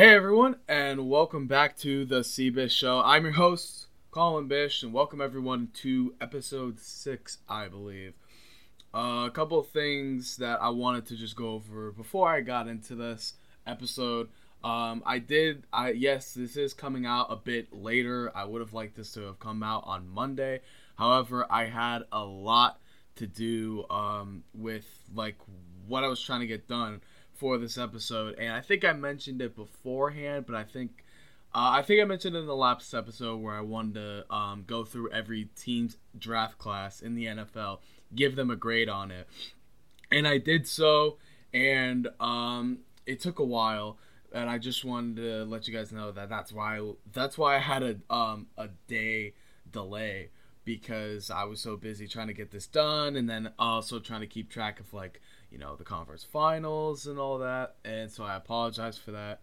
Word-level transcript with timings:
Hey 0.00 0.14
everyone, 0.14 0.56
and 0.66 1.10
welcome 1.10 1.46
back 1.46 1.76
to 1.80 2.06
the 2.06 2.20
CBish 2.20 2.70
Show. 2.70 3.02
I'm 3.04 3.24
your 3.24 3.34
host, 3.34 3.88
Colin 4.10 4.48
Bish, 4.48 4.82
and 4.82 4.94
welcome 4.94 5.20
everyone 5.20 5.68
to 5.82 6.14
episode 6.22 6.80
six, 6.80 7.36
I 7.46 7.68
believe. 7.68 8.14
Uh, 8.94 9.26
a 9.26 9.30
couple 9.30 9.58
of 9.58 9.68
things 9.68 10.38
that 10.38 10.62
I 10.62 10.70
wanted 10.70 11.04
to 11.08 11.16
just 11.16 11.36
go 11.36 11.50
over 11.50 11.92
before 11.92 12.30
I 12.30 12.40
got 12.40 12.66
into 12.66 12.94
this 12.94 13.34
episode. 13.66 14.30
Um, 14.64 15.02
I 15.04 15.18
did, 15.18 15.64
I 15.70 15.90
yes, 15.90 16.32
this 16.32 16.56
is 16.56 16.72
coming 16.72 17.04
out 17.04 17.26
a 17.28 17.36
bit 17.36 17.70
later. 17.70 18.32
I 18.34 18.44
would 18.44 18.62
have 18.62 18.72
liked 18.72 18.96
this 18.96 19.12
to 19.12 19.20
have 19.24 19.38
come 19.38 19.62
out 19.62 19.82
on 19.84 20.08
Monday. 20.08 20.62
However, 20.96 21.44
I 21.50 21.66
had 21.66 22.04
a 22.10 22.24
lot 22.24 22.80
to 23.16 23.26
do 23.26 23.84
um, 23.90 24.44
with 24.54 24.86
like 25.14 25.36
what 25.86 26.04
I 26.04 26.08
was 26.08 26.22
trying 26.22 26.40
to 26.40 26.46
get 26.46 26.66
done 26.66 27.02
for 27.40 27.56
this 27.56 27.78
episode, 27.78 28.38
and 28.38 28.52
I 28.52 28.60
think 28.60 28.84
I 28.84 28.92
mentioned 28.92 29.40
it 29.40 29.56
beforehand, 29.56 30.44
but 30.46 30.54
I 30.54 30.62
think 30.62 31.04
uh, 31.54 31.72
I 31.72 31.82
think 31.82 32.02
I 32.02 32.04
mentioned 32.04 32.36
in 32.36 32.46
the 32.46 32.54
last 32.54 32.92
episode 32.92 33.38
where 33.38 33.54
I 33.54 33.62
wanted 33.62 33.94
to 33.94 34.32
um, 34.32 34.64
go 34.66 34.84
through 34.84 35.10
every 35.10 35.48
team's 35.56 35.96
draft 36.16 36.58
class 36.58 37.00
in 37.00 37.14
the 37.14 37.24
NFL, 37.24 37.78
give 38.14 38.36
them 38.36 38.50
a 38.50 38.56
grade 38.56 38.90
on 38.90 39.10
it, 39.10 39.26
and 40.12 40.28
I 40.28 40.36
did 40.36 40.68
so, 40.68 41.16
and 41.54 42.08
um, 42.20 42.80
it 43.06 43.20
took 43.20 43.38
a 43.38 43.44
while, 43.44 43.96
and 44.34 44.50
I 44.50 44.58
just 44.58 44.84
wanted 44.84 45.16
to 45.16 45.44
let 45.46 45.66
you 45.66 45.72
guys 45.74 45.92
know 45.92 46.12
that 46.12 46.28
that's 46.28 46.52
why 46.52 46.92
that's 47.10 47.38
why 47.38 47.56
I 47.56 47.60
had 47.60 47.82
a 47.82 48.14
um, 48.14 48.48
a 48.58 48.68
day 48.86 49.32
delay 49.72 50.28
because 50.66 51.30
I 51.30 51.44
was 51.44 51.58
so 51.58 51.78
busy 51.78 52.06
trying 52.06 52.26
to 52.26 52.34
get 52.34 52.50
this 52.50 52.66
done, 52.66 53.16
and 53.16 53.30
then 53.30 53.50
also 53.58 53.98
trying 53.98 54.20
to 54.20 54.26
keep 54.26 54.50
track 54.50 54.78
of 54.78 54.92
like 54.92 55.22
you 55.50 55.58
know 55.58 55.76
the 55.76 55.84
conference 55.84 56.24
finals 56.24 57.06
and 57.06 57.18
all 57.18 57.38
that. 57.38 57.74
And 57.84 58.10
so 58.10 58.24
I 58.24 58.36
apologize 58.36 58.98
for 58.98 59.12
that. 59.12 59.40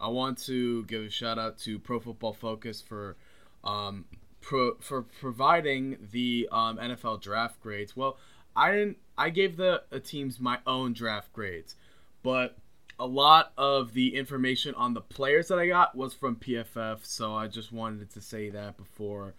I 0.00 0.08
want 0.08 0.38
to 0.44 0.84
give 0.84 1.02
a 1.02 1.10
shout 1.10 1.38
out 1.38 1.58
to 1.60 1.78
Pro 1.78 1.98
Football 1.98 2.32
Focus 2.32 2.80
for 2.80 3.16
um, 3.64 4.04
pro, 4.40 4.76
for 4.76 5.02
providing 5.02 5.98
the 6.12 6.48
um, 6.52 6.78
NFL 6.78 7.20
draft 7.20 7.60
grades. 7.60 7.96
Well, 7.96 8.18
I 8.54 8.72
didn't. 8.72 8.98
I 9.16 9.30
gave 9.30 9.56
the 9.56 9.82
teams 10.04 10.38
my 10.40 10.58
own 10.66 10.92
draft 10.92 11.32
grades, 11.32 11.74
but 12.22 12.56
a 13.00 13.06
lot 13.06 13.52
of 13.56 13.94
the 13.94 14.14
information 14.16 14.74
on 14.74 14.94
the 14.94 15.00
players 15.00 15.48
that 15.48 15.58
I 15.58 15.68
got 15.68 15.96
was 15.96 16.14
from 16.14 16.36
PFF. 16.36 17.04
So 17.04 17.34
I 17.34 17.46
just 17.46 17.72
wanted 17.72 18.10
to 18.12 18.20
say 18.20 18.50
that 18.50 18.76
before. 18.76 19.34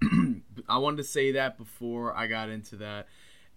I 0.68 0.78
wanted 0.78 0.98
to 0.98 1.04
say 1.04 1.32
that 1.32 1.58
before 1.58 2.16
I 2.16 2.26
got 2.26 2.48
into 2.48 2.76
that. 2.76 3.06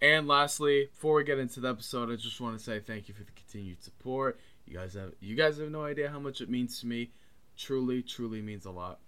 And 0.06 0.28
lastly, 0.28 0.88
before 0.94 1.16
we 1.16 1.24
get 1.24 1.40
into 1.40 1.60
the 1.60 1.70
episode, 1.70 2.12
I 2.12 2.16
just 2.16 2.40
want 2.40 2.56
to 2.56 2.64
say 2.64 2.80
thank 2.80 3.08
you 3.08 3.16
for 3.16 3.24
the 3.24 3.32
continued 3.32 3.82
support. 3.82 4.40
You 4.68 4.78
guys 4.78 4.94
have 4.94 5.14
you 5.20 5.36
guys 5.36 5.58
have 5.58 5.72
no 5.72 5.84
idea 5.84 6.12
how 6.12 6.20
much 6.20 6.42
it 6.42 6.50
means 6.50 6.80
to 6.82 6.86
me. 6.86 7.10
Truly, 7.58 8.04
truly 8.04 8.40
means 8.40 8.66
a 8.66 8.72
lot. 8.72 9.00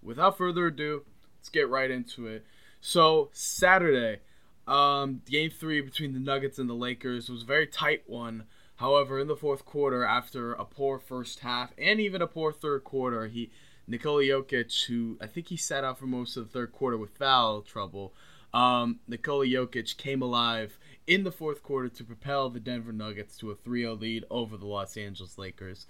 Without 0.00 0.38
further 0.38 0.68
ado, 0.68 1.02
let's 1.36 1.48
get 1.48 1.68
right 1.68 1.90
into 1.90 2.28
it. 2.28 2.46
So 2.80 3.30
Saturday, 3.32 4.20
um, 4.68 5.22
game 5.28 5.50
three 5.50 5.80
between 5.80 6.12
the 6.12 6.20
Nuggets 6.20 6.60
and 6.60 6.70
the 6.70 6.74
Lakers 6.74 7.28
was 7.28 7.42
a 7.42 7.46
very 7.46 7.66
tight 7.66 8.04
one. 8.06 8.44
However, 8.76 9.18
in 9.18 9.26
the 9.26 9.34
fourth 9.34 9.64
quarter, 9.64 10.04
after 10.04 10.52
a 10.52 10.64
poor 10.64 11.00
first 11.00 11.40
half 11.40 11.72
and 11.76 11.98
even 11.98 12.22
a 12.22 12.28
poor 12.28 12.52
third 12.52 12.84
quarter, 12.84 13.26
he 13.26 13.50
Nikola 13.88 14.22
Jokic, 14.22 14.86
who 14.86 15.18
I 15.20 15.26
think 15.26 15.48
he 15.48 15.56
sat 15.56 15.82
out 15.82 15.98
for 15.98 16.06
most 16.06 16.36
of 16.36 16.44
the 16.44 16.52
third 16.52 16.70
quarter 16.70 16.96
with 16.96 17.10
foul 17.10 17.60
trouble, 17.62 18.14
um, 18.54 19.00
Nikola 19.08 19.46
Jokic 19.46 19.96
came 19.96 20.22
alive 20.22 20.78
in 21.06 21.24
the 21.24 21.32
fourth 21.32 21.62
quarter 21.62 21.88
to 21.88 22.04
propel 22.04 22.48
the 22.48 22.60
Denver 22.60 22.92
Nuggets 22.92 23.36
to 23.38 23.50
a 23.50 23.54
3 23.56 23.82
0 23.82 23.94
lead 23.94 24.24
over 24.30 24.56
the 24.56 24.66
Los 24.66 24.96
Angeles 24.96 25.36
Lakers. 25.36 25.86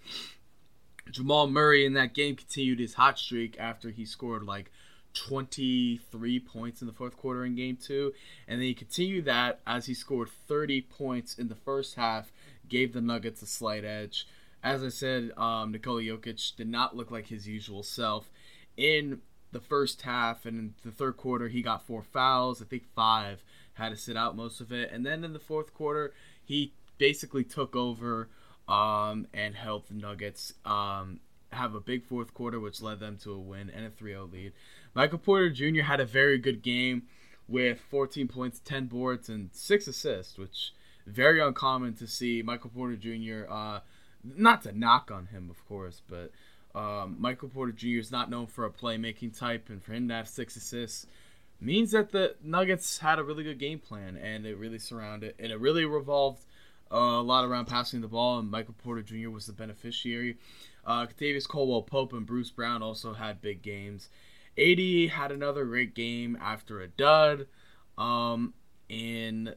Jamal 1.10 1.46
Murray 1.46 1.84
in 1.84 1.92
that 1.92 2.14
game 2.14 2.34
continued 2.34 2.80
his 2.80 2.94
hot 2.94 3.18
streak 3.18 3.56
after 3.60 3.90
he 3.90 4.06
scored 4.06 4.44
like 4.44 4.70
23 5.12 6.40
points 6.40 6.80
in 6.80 6.86
the 6.86 6.92
fourth 6.92 7.16
quarter 7.18 7.44
in 7.44 7.54
game 7.54 7.76
two. 7.76 8.14
And 8.48 8.60
then 8.60 8.66
he 8.66 8.74
continued 8.74 9.26
that 9.26 9.60
as 9.66 9.84
he 9.84 9.92
scored 9.92 10.30
30 10.48 10.80
points 10.80 11.38
in 11.38 11.48
the 11.48 11.54
first 11.54 11.96
half, 11.96 12.32
gave 12.68 12.94
the 12.94 13.02
Nuggets 13.02 13.42
a 13.42 13.46
slight 13.46 13.84
edge. 13.84 14.26
As 14.62 14.82
I 14.82 14.88
said, 14.88 15.32
um, 15.36 15.72
Nikola 15.72 16.00
Jokic 16.00 16.56
did 16.56 16.68
not 16.68 16.96
look 16.96 17.10
like 17.10 17.26
his 17.26 17.46
usual 17.46 17.82
self 17.82 18.30
in 18.78 19.20
the 19.54 19.60
first 19.60 20.02
half 20.02 20.44
and 20.44 20.74
the 20.84 20.90
third 20.90 21.16
quarter 21.16 21.48
he 21.48 21.62
got 21.62 21.86
four 21.86 22.02
fouls. 22.02 22.60
I 22.60 22.66
think 22.66 22.84
five 22.94 23.42
had 23.74 23.90
to 23.90 23.96
sit 23.96 24.16
out 24.16 24.36
most 24.36 24.60
of 24.60 24.72
it. 24.72 24.90
And 24.92 25.06
then 25.06 25.24
in 25.24 25.32
the 25.32 25.38
fourth 25.38 25.72
quarter 25.72 26.12
he 26.44 26.74
basically 26.98 27.44
took 27.44 27.74
over 27.74 28.28
um, 28.68 29.26
and 29.32 29.54
helped 29.54 29.88
the 29.88 29.94
nuggets 29.94 30.52
um, 30.66 31.20
have 31.52 31.74
a 31.74 31.80
big 31.80 32.04
fourth 32.04 32.34
quarter 32.34 32.60
which 32.60 32.82
led 32.82 33.00
them 33.00 33.16
to 33.22 33.32
a 33.32 33.38
win 33.38 33.70
and 33.70 33.86
a 33.86 33.90
3-0 33.90 34.30
lead. 34.30 34.52
Michael 34.92 35.18
porter 35.18 35.48
jr 35.48 35.82
had 35.82 36.00
a 36.00 36.04
very 36.04 36.36
good 36.36 36.60
game 36.60 37.04
with 37.46 37.80
14 37.80 38.26
points 38.28 38.60
10 38.64 38.86
boards 38.86 39.28
and 39.28 39.50
6 39.52 39.86
assists 39.86 40.36
which 40.36 40.72
very 41.06 41.40
uncommon 41.40 41.94
to 41.94 42.06
see 42.06 42.42
michael 42.42 42.70
porter 42.70 42.96
jr 42.96 43.44
uh, 43.50 43.80
not 44.24 44.62
to 44.62 44.76
knock 44.76 45.10
on 45.10 45.26
him 45.26 45.50
of 45.50 45.62
course 45.68 46.00
but 46.08 46.30
um, 46.74 47.16
Michael 47.18 47.48
Porter 47.48 47.72
Jr. 47.72 47.98
is 47.98 48.10
not 48.10 48.30
known 48.30 48.46
for 48.46 48.64
a 48.64 48.70
playmaking 48.70 49.38
type, 49.38 49.68
and 49.68 49.82
for 49.82 49.92
him 49.92 50.08
to 50.08 50.14
have 50.14 50.28
six 50.28 50.56
assists 50.56 51.06
means 51.60 51.92
that 51.92 52.10
the 52.10 52.34
Nuggets 52.42 52.98
had 52.98 53.18
a 53.18 53.24
really 53.24 53.44
good 53.44 53.58
game 53.58 53.78
plan, 53.78 54.16
and 54.16 54.44
it 54.46 54.56
really 54.56 54.78
surrounded 54.78 55.34
and 55.38 55.52
it 55.52 55.60
really 55.60 55.84
revolved 55.84 56.44
uh, 56.92 56.96
a 56.96 57.22
lot 57.22 57.44
around 57.44 57.66
passing 57.66 58.00
the 58.00 58.08
ball, 58.08 58.38
and 58.38 58.50
Michael 58.50 58.74
Porter 58.82 59.02
Jr. 59.02 59.30
was 59.30 59.46
the 59.46 59.52
beneficiary. 59.52 60.36
Uh, 60.86 61.06
Kentavious 61.06 61.48
Caldwell 61.48 61.82
Pope 61.82 62.12
and 62.12 62.26
Bruce 62.26 62.50
Brown 62.50 62.82
also 62.82 63.14
had 63.14 63.40
big 63.40 63.62
games. 63.62 64.08
AD 64.58 65.10
had 65.10 65.32
another 65.32 65.64
great 65.64 65.94
game 65.94 66.36
after 66.40 66.80
a 66.80 66.88
dud. 66.88 67.46
Um, 67.96 68.54
in 68.88 69.54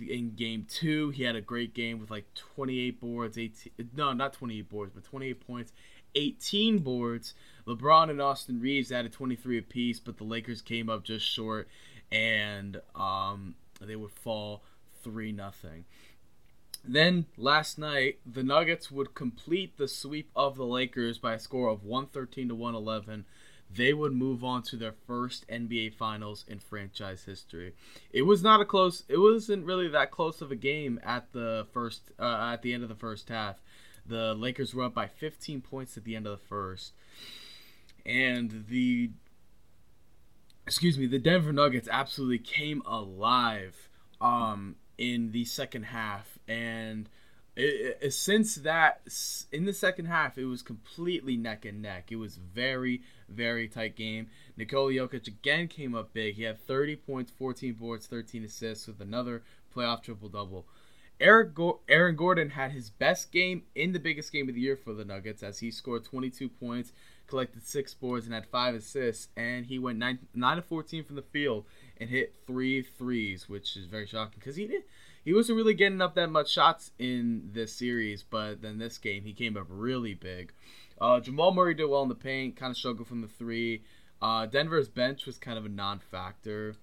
in 0.00 0.34
game 0.34 0.66
two, 0.68 1.10
he 1.10 1.22
had 1.24 1.36
a 1.36 1.40
great 1.40 1.74
game 1.74 2.00
with 2.00 2.10
like 2.10 2.32
28 2.34 3.00
boards, 3.00 3.36
18 3.36 3.90
no, 3.94 4.12
not 4.12 4.32
28 4.32 4.68
boards, 4.68 4.92
but 4.94 5.04
28 5.04 5.46
points, 5.46 5.72
18 6.14 6.78
boards. 6.78 7.34
LeBron 7.66 8.10
and 8.10 8.20
Austin 8.20 8.60
Reaves 8.60 8.90
added 8.90 9.12
23 9.12 9.58
apiece, 9.58 10.00
but 10.00 10.18
the 10.18 10.24
Lakers 10.24 10.60
came 10.60 10.88
up 10.90 11.04
just 11.04 11.26
short, 11.26 11.68
and 12.10 12.80
um, 12.96 13.54
they 13.80 13.96
would 13.96 14.10
fall 14.10 14.62
three 15.02 15.32
nothing. 15.32 15.84
Then 16.84 17.26
last 17.36 17.78
night, 17.78 18.18
the 18.26 18.42
Nuggets 18.42 18.90
would 18.90 19.14
complete 19.14 19.76
the 19.76 19.86
sweep 19.86 20.30
of 20.34 20.56
the 20.56 20.66
Lakers 20.66 21.18
by 21.18 21.34
a 21.34 21.38
score 21.38 21.68
of 21.68 21.84
113 21.84 22.48
to 22.48 22.54
111. 22.54 23.24
They 23.74 23.92
would 23.94 24.12
move 24.12 24.44
on 24.44 24.62
to 24.64 24.76
their 24.76 24.94
first 25.06 25.46
NBA 25.48 25.94
Finals 25.94 26.44
in 26.46 26.58
franchise 26.58 27.24
history. 27.24 27.74
It 28.12 28.22
was 28.22 28.42
not 28.42 28.60
a 28.60 28.64
close. 28.64 29.04
It 29.08 29.16
wasn't 29.16 29.64
really 29.64 29.88
that 29.88 30.10
close 30.10 30.42
of 30.42 30.50
a 30.50 30.56
game 30.56 31.00
at 31.02 31.32
the 31.32 31.66
first 31.72 32.10
uh, 32.18 32.50
at 32.52 32.62
the 32.62 32.74
end 32.74 32.82
of 32.82 32.88
the 32.88 32.94
first 32.94 33.28
half. 33.28 33.62
The 34.06 34.34
Lakers 34.34 34.74
were 34.74 34.84
up 34.84 34.94
by 34.94 35.06
15 35.06 35.60
points 35.60 35.96
at 35.96 36.04
the 36.04 36.16
end 36.16 36.26
of 36.26 36.38
the 36.38 36.44
first. 36.46 36.92
And 38.04 38.66
the 38.68 39.10
excuse 40.66 40.98
me, 40.98 41.06
the 41.06 41.18
Denver 41.18 41.52
Nuggets 41.52 41.88
absolutely 41.90 42.38
came 42.38 42.82
alive 42.86 43.88
um, 44.20 44.76
in 44.98 45.32
the 45.32 45.44
second 45.44 45.84
half. 45.84 46.38
And 46.48 47.08
it, 47.54 47.98
it, 48.00 48.10
since 48.14 48.54
that 48.56 49.02
in 49.52 49.66
the 49.66 49.74
second 49.74 50.06
half 50.06 50.38
it 50.38 50.46
was 50.46 50.62
completely 50.62 51.36
neck 51.36 51.64
and 51.64 51.82
neck. 51.82 52.10
It 52.10 52.16
was 52.16 52.36
very 52.36 53.02
very 53.28 53.68
tight 53.68 53.94
game. 53.94 54.28
Nikola 54.56 54.92
Jokic 54.92 55.26
again 55.26 55.68
came 55.68 55.94
up 55.94 56.12
big. 56.12 56.36
He 56.36 56.44
had 56.44 56.66
30 56.66 56.96
points 56.96 57.30
14 57.30 57.74
boards 57.74 58.06
13 58.06 58.44
assists 58.44 58.86
with 58.86 59.00
another 59.00 59.42
playoff 59.74 60.02
triple 60.02 60.28
double 60.28 60.66
Eric 61.22 61.54
Go- 61.54 61.80
Aaron 61.88 62.16
Gordon 62.16 62.50
had 62.50 62.72
his 62.72 62.90
best 62.90 63.32
game 63.32 63.62
in 63.74 63.92
the 63.92 63.98
biggest 63.98 64.32
game 64.32 64.48
of 64.48 64.54
the 64.54 64.60
year 64.60 64.76
for 64.76 64.92
the 64.92 65.04
Nuggets 65.04 65.42
as 65.42 65.60
he 65.60 65.70
scored 65.70 66.04
22 66.04 66.48
points, 66.48 66.92
collected 67.26 67.64
six 67.64 67.94
boards, 67.94 68.26
and 68.26 68.34
had 68.34 68.46
five 68.46 68.74
assists. 68.74 69.28
And 69.36 69.66
he 69.66 69.78
went 69.78 69.98
9, 69.98 70.18
9 70.34 70.58
of 70.58 70.64
14 70.66 71.04
from 71.04 71.16
the 71.16 71.22
field 71.22 71.64
and 71.98 72.10
hit 72.10 72.34
three 72.46 72.82
threes, 72.82 73.48
which 73.48 73.76
is 73.76 73.86
very 73.86 74.06
shocking 74.06 74.38
because 74.38 74.56
he 74.56 74.66
did 74.66 74.82
he 75.24 75.32
wasn't 75.32 75.56
really 75.56 75.74
getting 75.74 76.00
up 76.00 76.14
that 76.14 76.30
much 76.30 76.50
shots 76.50 76.90
in 76.98 77.50
this 77.52 77.72
series, 77.72 78.22
but 78.22 78.60
then 78.60 78.78
this 78.78 78.98
game 78.98 79.24
he 79.24 79.32
came 79.32 79.56
up 79.56 79.66
really 79.68 80.14
big. 80.14 80.52
Uh, 81.00 81.20
Jamal 81.20 81.52
Murray 81.52 81.74
did 81.74 81.86
well 81.86 82.02
in 82.02 82.08
the 82.08 82.14
paint, 82.14 82.56
kind 82.56 82.70
of 82.70 82.76
struggled 82.76 83.08
from 83.08 83.20
the 83.20 83.28
three. 83.28 83.82
Uh, 84.20 84.46
Denver's 84.46 84.88
bench 84.88 85.26
was 85.26 85.38
kind 85.38 85.58
of 85.58 85.64
a 85.64 85.68
non-factor. 85.68 86.76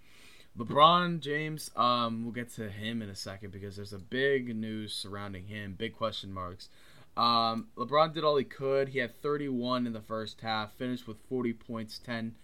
LeBron 0.58 1.20
James, 1.20 1.72
um, 1.76 2.24
we'll 2.24 2.34
get 2.34 2.54
to 2.56 2.70
him 2.70 3.02
in 3.02 3.10
a 3.10 3.16
second 3.16 3.52
because 3.52 3.76
there's 3.76 3.94
a 3.94 4.00
big 4.00 4.56
news 4.56 4.94
surrounding 4.94 5.46
him, 5.46 5.76
big 5.78 5.96
question 5.96 6.34
marks. 6.34 6.70
Um, 7.16 7.68
LeBron 7.78 8.14
did 8.14 8.24
all 8.24 8.38
he 8.38 8.44
could. 8.46 8.90
He 8.90 9.00
had 9.00 9.22
31 9.22 9.88
in 9.88 9.94
the 9.94 10.02
first 10.02 10.42
half, 10.42 10.74
finished 10.74 11.08
with 11.08 11.18
40 11.30 11.54
points, 11.54 12.00
10, 12.00 12.36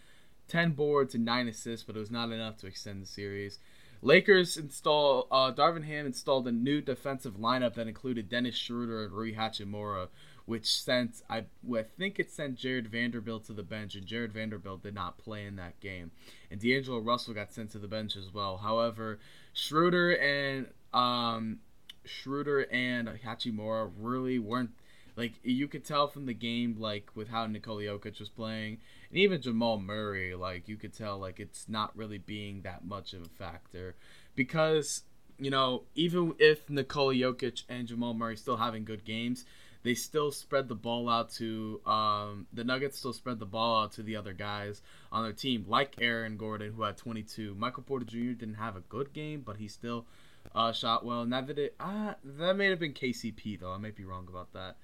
10 0.47 0.71
boards, 0.71 1.15
and 1.15 1.25
9 1.25 1.47
assists, 1.47 1.85
but 1.85 1.95
it 1.95 1.99
was 1.99 2.11
not 2.11 2.31
enough 2.31 2.57
to 2.57 2.67
extend 2.67 3.01
the 3.01 3.07
series. 3.07 3.59
Lakers 4.01 4.57
install 4.57 5.27
uh, 5.31 5.51
Darvin 5.51 5.85
Ham 5.85 6.05
installed 6.05 6.47
a 6.47 6.51
new 6.51 6.81
defensive 6.81 7.37
lineup 7.37 7.73
that 7.75 7.87
included 7.87 8.29
Dennis 8.29 8.55
Schroeder 8.55 9.03
and 9.05 9.13
Rui 9.13 9.33
Hachimura, 9.33 10.09
which 10.45 10.81
sent 10.81 11.21
I, 11.29 11.45
I 11.73 11.83
think 11.97 12.19
it 12.19 12.31
sent 12.31 12.55
Jared 12.55 12.87
Vanderbilt 12.87 13.45
to 13.45 13.53
the 13.53 13.63
bench, 13.63 13.95
and 13.95 14.05
Jared 14.05 14.33
Vanderbilt 14.33 14.83
did 14.83 14.93
not 14.93 15.17
play 15.17 15.45
in 15.45 15.55
that 15.57 15.79
game, 15.79 16.11
and 16.51 16.59
D'Angelo 16.59 16.99
Russell 16.99 17.33
got 17.33 17.53
sent 17.53 17.71
to 17.71 17.79
the 17.79 17.87
bench 17.87 18.15
as 18.15 18.33
well. 18.33 18.57
However, 18.57 19.19
Schroeder 19.53 20.11
and 20.17 20.67
um, 20.93 21.59
Schroeder 22.05 22.71
and 22.71 23.07
Hachimura 23.07 23.91
really 23.97 24.39
weren't 24.39 24.71
like 25.15 25.33
you 25.43 25.67
could 25.67 25.85
tell 25.85 26.07
from 26.07 26.25
the 26.25 26.33
game 26.33 26.75
like 26.77 27.09
with 27.15 27.29
how 27.29 27.45
Nikola 27.47 27.83
Jokic 27.83 28.19
was 28.19 28.29
playing 28.29 28.79
and 29.09 29.17
even 29.17 29.41
Jamal 29.41 29.79
Murray 29.79 30.35
like 30.35 30.67
you 30.67 30.75
could 30.75 30.93
tell 30.93 31.17
like 31.17 31.39
it's 31.39 31.67
not 31.67 31.95
really 31.95 32.17
being 32.17 32.61
that 32.61 32.85
much 32.85 33.13
of 33.13 33.21
a 33.21 33.29
factor 33.29 33.95
because 34.35 35.03
you 35.39 35.49
know 35.49 35.83
even 35.95 36.35
if 36.39 36.69
Nikola 36.69 37.13
Jokic 37.13 37.63
and 37.69 37.87
Jamal 37.87 38.13
Murray 38.13 38.37
still 38.37 38.57
having 38.57 38.85
good 38.85 39.05
games 39.05 39.45
they 39.85 39.93
still 39.93 40.31
spread 40.31 40.67
the 40.67 40.75
ball 40.75 41.07
out 41.07 41.31
to 41.31 41.79
um, 41.85 42.47
the 42.51 42.65
Nuggets 42.65 42.97
still 42.97 43.13
spread 43.13 43.39
the 43.39 43.45
ball 43.45 43.83
out 43.83 43.93
to 43.93 44.03
the 44.03 44.17
other 44.17 44.33
guys 44.33 44.81
on 45.11 45.23
their 45.23 45.31
team 45.31 45.63
like 45.67 45.95
Aaron 46.01 46.35
Gordon 46.35 46.73
who 46.73 46.83
had 46.83 46.97
22 46.97 47.55
Michael 47.55 47.83
Porter 47.83 48.05
Jr. 48.05 48.33
didn't 48.33 48.55
have 48.55 48.75
a 48.75 48.81
good 48.81 49.13
game 49.13 49.43
but 49.45 49.55
he 49.57 49.69
still 49.69 50.05
uh, 50.53 50.73
shot 50.73 51.05
well 51.05 51.21
and 51.21 51.31
that 51.31 51.49
it 51.57 51.75
uh, 51.79 52.15
that 52.23 52.57
may 52.57 52.67
have 52.67 52.79
been 52.79 52.93
KCP 52.93 53.59
though 53.59 53.71
I 53.71 53.77
might 53.77 53.95
be 53.95 54.03
wrong 54.03 54.27
about 54.29 54.51
that 54.53 54.75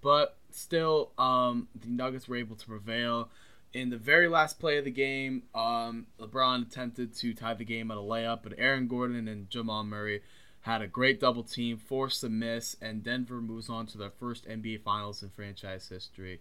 but 0.00 0.36
still, 0.50 1.12
um, 1.18 1.68
the 1.78 1.88
Nuggets 1.88 2.28
were 2.28 2.36
able 2.36 2.56
to 2.56 2.66
prevail. 2.66 3.30
In 3.72 3.90
the 3.90 3.96
very 3.96 4.28
last 4.28 4.58
play 4.58 4.78
of 4.78 4.84
the 4.84 4.90
game, 4.90 5.44
um, 5.54 6.06
LeBron 6.18 6.66
attempted 6.66 7.14
to 7.16 7.34
tie 7.34 7.54
the 7.54 7.64
game 7.64 7.90
at 7.90 7.96
a 7.96 8.00
layup, 8.00 8.40
but 8.42 8.54
Aaron 8.58 8.88
Gordon 8.88 9.28
and 9.28 9.48
Jamal 9.48 9.84
Murray 9.84 10.22
had 10.62 10.82
a 10.82 10.86
great 10.86 11.20
double 11.20 11.42
team, 11.42 11.78
forced 11.78 12.22
a 12.24 12.28
miss, 12.28 12.76
and 12.80 13.02
Denver 13.02 13.40
moves 13.40 13.68
on 13.68 13.86
to 13.86 13.98
their 13.98 14.10
first 14.10 14.46
NBA 14.46 14.82
Finals 14.82 15.22
in 15.22 15.30
franchise 15.30 15.88
history. 15.88 16.40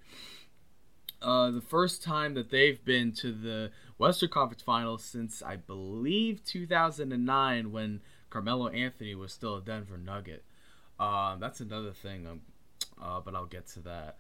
Uh, 1.22 1.52
the 1.52 1.62
first 1.62 2.02
time 2.04 2.34
that 2.34 2.50
they've 2.50 2.84
been 2.86 3.12
to 3.12 3.32
the 3.32 3.72
Western 3.98 4.30
Conference 4.30 4.62
Finals 4.62 5.04
since 5.04 5.42
I 5.42 5.58
believe 5.58 6.44
2009 6.46 7.72
when 7.72 8.02
Carmelo 8.30 8.70
Anthony 8.70 9.16
was 9.16 9.34
still 9.34 9.58
a 9.58 9.62
Denver 9.62 9.98
Nugget. 9.98 10.44
Uh, 11.00 11.36
that's 11.38 11.60
another 11.60 11.92
thing 11.92 12.26
I'm 12.28 12.42
uh, 13.02 13.20
but 13.22 13.36
I'll 13.36 13.46
get 13.46 13.68
to 13.68 13.80
that. 13.82 14.18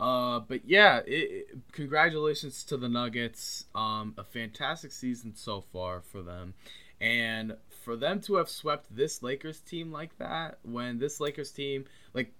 Uh, 0.00 0.40
but 0.40 0.66
yeah, 0.66 0.98
it, 1.06 1.10
it, 1.10 1.46
congratulations 1.72 2.64
to 2.64 2.76
the 2.76 2.88
Nuggets. 2.88 3.66
Um, 3.74 4.14
a 4.16 4.24
fantastic 4.24 4.90
season 4.90 5.34
so 5.36 5.60
far 5.60 6.00
for 6.00 6.22
them, 6.22 6.54
and 7.00 7.56
for 7.82 7.96
them 7.96 8.20
to 8.22 8.36
have 8.36 8.48
swept 8.48 8.94
this 8.94 9.22
Lakers 9.22 9.60
team 9.60 9.92
like 9.92 10.16
that, 10.18 10.58
when 10.62 10.98
this 10.98 11.20
Lakers 11.20 11.50
team 11.50 11.84
like 12.14 12.32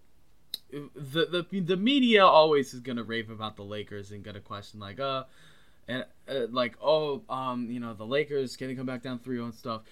the 0.70 1.46
the 1.50 1.60
the 1.60 1.76
media 1.76 2.24
always 2.24 2.74
is 2.74 2.80
gonna 2.80 3.02
rave 3.02 3.30
about 3.30 3.56
the 3.56 3.62
Lakers 3.62 4.10
and 4.10 4.22
gonna 4.22 4.40
question 4.40 4.80
like 4.80 5.00
uh 5.00 5.24
and 5.88 6.04
uh, 6.28 6.46
like 6.50 6.76
oh 6.82 7.22
um 7.28 7.70
you 7.70 7.80
know 7.80 7.94
the 7.94 8.06
Lakers 8.06 8.56
can 8.56 8.74
come 8.76 8.86
back 8.86 9.02
down 9.02 9.18
3-0 9.18 9.44
and 9.44 9.54
stuff. 9.54 9.82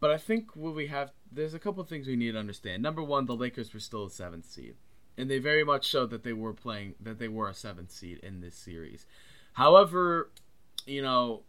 But 0.00 0.10
I 0.10 0.18
think 0.18 0.56
what 0.56 0.74
we 0.74 0.88
have 0.88 1.12
there's 1.30 1.54
a 1.54 1.58
couple 1.58 1.82
things 1.84 2.06
we 2.06 2.16
need 2.16 2.32
to 2.32 2.38
understand. 2.38 2.82
Number 2.82 3.02
one, 3.02 3.26
the 3.26 3.36
Lakers 3.36 3.72
were 3.72 3.80
still 3.80 4.06
a 4.06 4.10
seventh 4.10 4.46
seed 4.46 4.74
and 5.16 5.30
they 5.30 5.38
very 5.38 5.64
much 5.64 5.86
showed 5.86 6.10
that 6.10 6.24
they 6.24 6.32
were 6.32 6.52
playing 6.52 6.94
that 7.00 7.18
they 7.18 7.28
were 7.28 7.48
a 7.48 7.54
seventh 7.54 7.90
seed 7.90 8.20
in 8.22 8.40
this 8.40 8.56
series. 8.56 9.06
However, 9.54 10.30
you 10.86 11.02
know, 11.02 11.42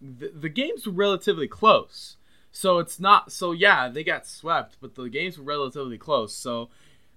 the, 0.00 0.28
the 0.28 0.48
games 0.48 0.86
were 0.86 0.92
relatively 0.92 1.48
close. 1.48 2.16
So 2.52 2.78
it's 2.78 3.00
not 3.00 3.32
so 3.32 3.52
yeah, 3.52 3.88
they 3.88 4.04
got 4.04 4.26
swept, 4.26 4.76
but 4.80 4.94
the 4.94 5.08
games 5.08 5.38
were 5.38 5.44
relatively 5.44 5.98
close. 5.98 6.34
So 6.34 6.68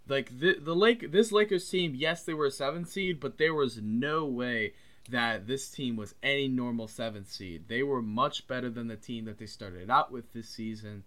like 0.08 0.40
the 0.40 0.58
the 0.60 0.76
Lake 0.76 1.12
this 1.12 1.32
Lakers 1.32 1.70
team, 1.70 1.94
yes, 1.96 2.24
they 2.24 2.34
were 2.34 2.46
a 2.48 2.52
seventh 2.52 2.90
seed, 2.90 3.20
but 3.20 3.38
there 3.38 3.54
was 3.54 3.80
no 3.82 4.26
way 4.26 4.74
that 5.10 5.46
this 5.46 5.70
team 5.70 5.98
was 5.98 6.16
any 6.24 6.48
normal 6.48 6.88
seventh 6.88 7.32
seed. 7.32 7.66
They 7.68 7.84
were 7.84 8.02
much 8.02 8.48
better 8.48 8.70
than 8.70 8.88
the 8.88 8.96
team 8.96 9.26
that 9.26 9.38
they 9.38 9.46
started 9.46 9.90
out 9.90 10.12
with 10.12 10.34
this 10.34 10.50
season 10.50 11.04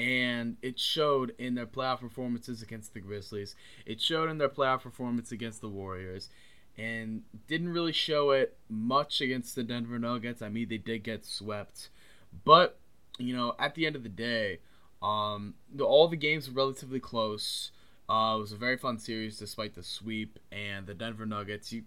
and 0.00 0.56
it 0.62 0.78
showed 0.78 1.34
in 1.38 1.54
their 1.54 1.66
playoff 1.66 2.00
performances 2.00 2.62
against 2.62 2.94
the 2.94 3.00
Grizzlies. 3.00 3.54
It 3.84 4.00
showed 4.00 4.30
in 4.30 4.38
their 4.38 4.48
playoff 4.48 4.80
performance 4.80 5.30
against 5.30 5.60
the 5.60 5.68
Warriors, 5.68 6.30
and 6.78 7.22
didn't 7.48 7.68
really 7.68 7.92
show 7.92 8.30
it 8.30 8.56
much 8.70 9.20
against 9.20 9.54
the 9.54 9.62
Denver 9.62 9.98
Nuggets. 9.98 10.40
I 10.40 10.48
mean, 10.48 10.70
they 10.70 10.78
did 10.78 11.04
get 11.04 11.26
swept, 11.26 11.90
but 12.44 12.78
you 13.18 13.36
know, 13.36 13.54
at 13.58 13.74
the 13.74 13.86
end 13.86 13.96
of 13.96 14.02
the 14.02 14.08
day, 14.08 14.58
um, 15.02 15.54
the, 15.72 15.84
all 15.84 16.08
the 16.08 16.16
games 16.16 16.48
were 16.48 16.54
relatively 16.54 17.00
close. 17.00 17.70
Uh, 18.08 18.36
it 18.36 18.40
was 18.40 18.52
a 18.52 18.56
very 18.56 18.76
fun 18.76 18.98
series 18.98 19.38
despite 19.38 19.74
the 19.74 19.82
sweep 19.82 20.38
and 20.50 20.86
the 20.86 20.94
Denver 20.94 21.26
Nuggets. 21.26 21.72
You, 21.72 21.84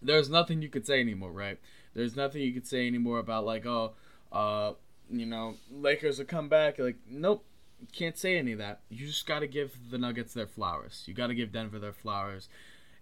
there's 0.00 0.30
nothing 0.30 0.62
you 0.62 0.68
could 0.68 0.86
say 0.86 1.00
anymore, 1.00 1.32
right? 1.32 1.58
There's 1.94 2.16
nothing 2.16 2.42
you 2.42 2.52
could 2.52 2.66
say 2.66 2.86
anymore 2.86 3.18
about 3.18 3.44
like, 3.44 3.66
oh, 3.66 3.92
uh, 4.32 4.72
you 5.10 5.26
know, 5.26 5.56
Lakers 5.70 6.18
will 6.18 6.24
come 6.24 6.48
back. 6.48 6.78
Like, 6.78 6.96
nope, 7.08 7.44
can't 7.92 8.16
say 8.16 8.38
any 8.38 8.52
of 8.52 8.58
that. 8.58 8.80
You 8.88 9.06
just 9.06 9.26
got 9.26 9.40
to 9.40 9.46
give 9.46 9.76
the 9.90 9.98
Nuggets 9.98 10.34
their 10.34 10.46
flowers. 10.46 11.04
You 11.06 11.14
got 11.14 11.28
to 11.28 11.34
give 11.34 11.52
Denver 11.52 11.78
their 11.78 11.92
flowers. 11.92 12.48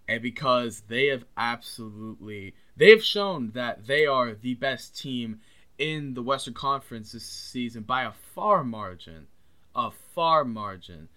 And 0.08 0.22
because 0.22 0.82
they 0.88 1.06
have 1.06 1.24
absolutely, 1.36 2.54
they 2.76 2.90
have 2.90 3.04
shown 3.04 3.52
that 3.52 3.86
they 3.86 4.06
are 4.06 4.34
the 4.34 4.54
best 4.54 4.98
team 4.98 5.40
in 5.80 6.14
the 6.14 6.22
Western 6.22 6.54
Conference 6.54 7.12
this 7.12 7.24
season 7.24 7.82
by 7.82 8.04
a 8.04 8.12
far 8.12 8.62
margin. 8.62 9.26
A 9.74 9.90
far 10.14 10.44
margin. 10.44 11.08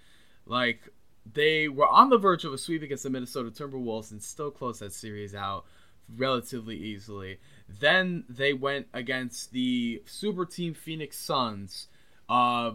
Like, 0.45 0.79
they 1.31 1.67
were 1.67 1.87
on 1.87 2.09
the 2.09 2.17
verge 2.17 2.45
of 2.45 2.53
a 2.53 2.57
sweep 2.57 2.81
against 2.81 3.03
the 3.03 3.09
Minnesota 3.09 3.51
Timberwolves 3.51 4.11
and 4.11 4.23
still 4.23 4.49
closed 4.49 4.79
that 4.79 4.93
series 4.93 5.35
out 5.35 5.65
relatively 6.17 6.77
easily. 6.77 7.39
Then 7.79 8.23
they 8.29 8.53
went 8.53 8.87
against 8.93 9.51
the 9.51 10.01
super 10.05 10.45
team 10.45 10.73
Phoenix 10.73 11.17
Suns. 11.17 11.87
Uh, 12.29 12.73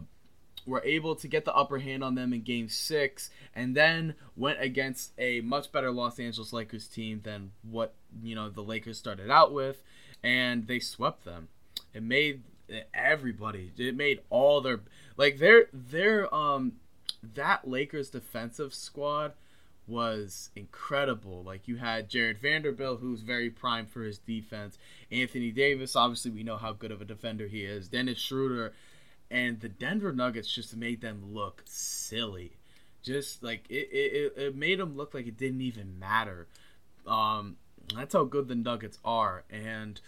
were 0.67 0.83
able 0.85 1.17
to 1.17 1.27
get 1.27 1.47
the 1.47 1.55
upper 1.55 1.79
hand 1.79 2.05
on 2.05 2.15
them 2.15 2.35
in 2.35 2.43
game 2.43 2.69
six, 2.69 3.31
and 3.57 3.75
then 3.75 4.15
went 4.37 4.61
against 4.61 5.13
a 5.19 5.41
much 5.41 5.73
better 5.73 5.91
Los 5.91 6.21
Angeles 6.21 6.53
Lakers 6.53 6.87
team 6.87 7.23
than 7.25 7.53
what 7.63 7.95
you 8.23 8.35
know 8.35 8.51
the 8.51 8.63
Lakers 8.63 8.99
started 8.99 9.31
out 9.31 9.53
with, 9.53 9.83
and 10.23 10.67
they 10.67 10.79
swept 10.79 11.25
them. 11.25 11.49
It 11.95 12.03
made 12.03 12.43
everybody. 12.95 13.73
It 13.77 13.97
made 13.97 14.21
all 14.31 14.61
their 14.61 14.81
like 15.17 15.39
their 15.39 15.67
their 15.73 16.33
um 16.35 16.73
that 17.35 17.69
Lakers 17.69 18.11
defensive 18.11 18.75
squad 18.75 19.33
was 19.87 20.51
incredible. 20.55 21.43
Like 21.43 21.67
you 21.67 21.77
had 21.77 22.09
Jared 22.09 22.39
Vanderbilt, 22.39 23.01
who's 23.01 23.23
very 23.23 23.51
prime 23.51 23.87
for 23.87 24.03
his 24.03 24.19
defense. 24.19 24.79
Anthony 25.11 25.51
Davis, 25.51 25.97
obviously 25.97 26.31
we 26.31 26.43
know 26.43 26.59
how 26.59 26.73
good 26.73 26.93
of 26.93 27.01
a 27.01 27.07
defender 27.07 27.47
he 27.47 27.65
is. 27.65 27.89
Dennis 27.89 28.19
Schroeder, 28.19 28.75
and 29.31 29.61
the 29.61 29.69
Denver 29.69 30.13
Nuggets 30.13 30.53
just 30.53 30.77
made 30.77 31.01
them 31.01 31.33
look 31.33 31.63
silly. 31.65 32.53
Just 33.03 33.43
like 33.43 33.65
it, 33.71 33.89
it, 33.91 34.33
it 34.37 34.57
made 34.57 34.79
them 34.79 34.97
look 34.97 35.15
like 35.15 35.27
it 35.27 35.39
didn't 35.39 35.63
even 35.63 35.99
matter. 35.99 36.47
Um, 37.07 37.57
that's 37.95 38.13
how 38.13 38.25
good 38.25 38.49
the 38.49 38.55
Nuggets 38.55 38.99
are, 39.05 39.45
and 39.51 39.99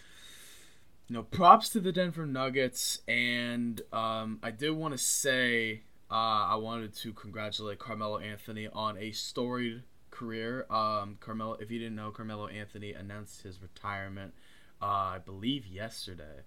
know, 1.14 1.22
props 1.22 1.68
to 1.70 1.80
the 1.80 1.92
Denver 1.92 2.26
Nuggets. 2.26 3.00
And 3.08 3.80
um, 3.92 4.38
I 4.42 4.50
did 4.50 4.70
want 4.70 4.92
to 4.92 4.98
say 4.98 5.82
uh, 6.10 6.14
I 6.50 6.56
wanted 6.56 6.94
to 6.96 7.12
congratulate 7.12 7.78
Carmelo 7.78 8.18
Anthony 8.18 8.68
on 8.72 8.96
a 8.98 9.12
storied 9.12 9.82
career. 10.10 10.66
Um, 10.70 11.16
Carmelo, 11.20 11.54
if 11.54 11.70
you 11.70 11.78
didn't 11.78 11.96
know, 11.96 12.10
Carmelo 12.10 12.48
Anthony 12.48 12.92
announced 12.92 13.42
his 13.42 13.60
retirement, 13.62 14.34
uh, 14.82 14.84
I 14.84 15.18
believe 15.24 15.66
yesterday. 15.66 16.42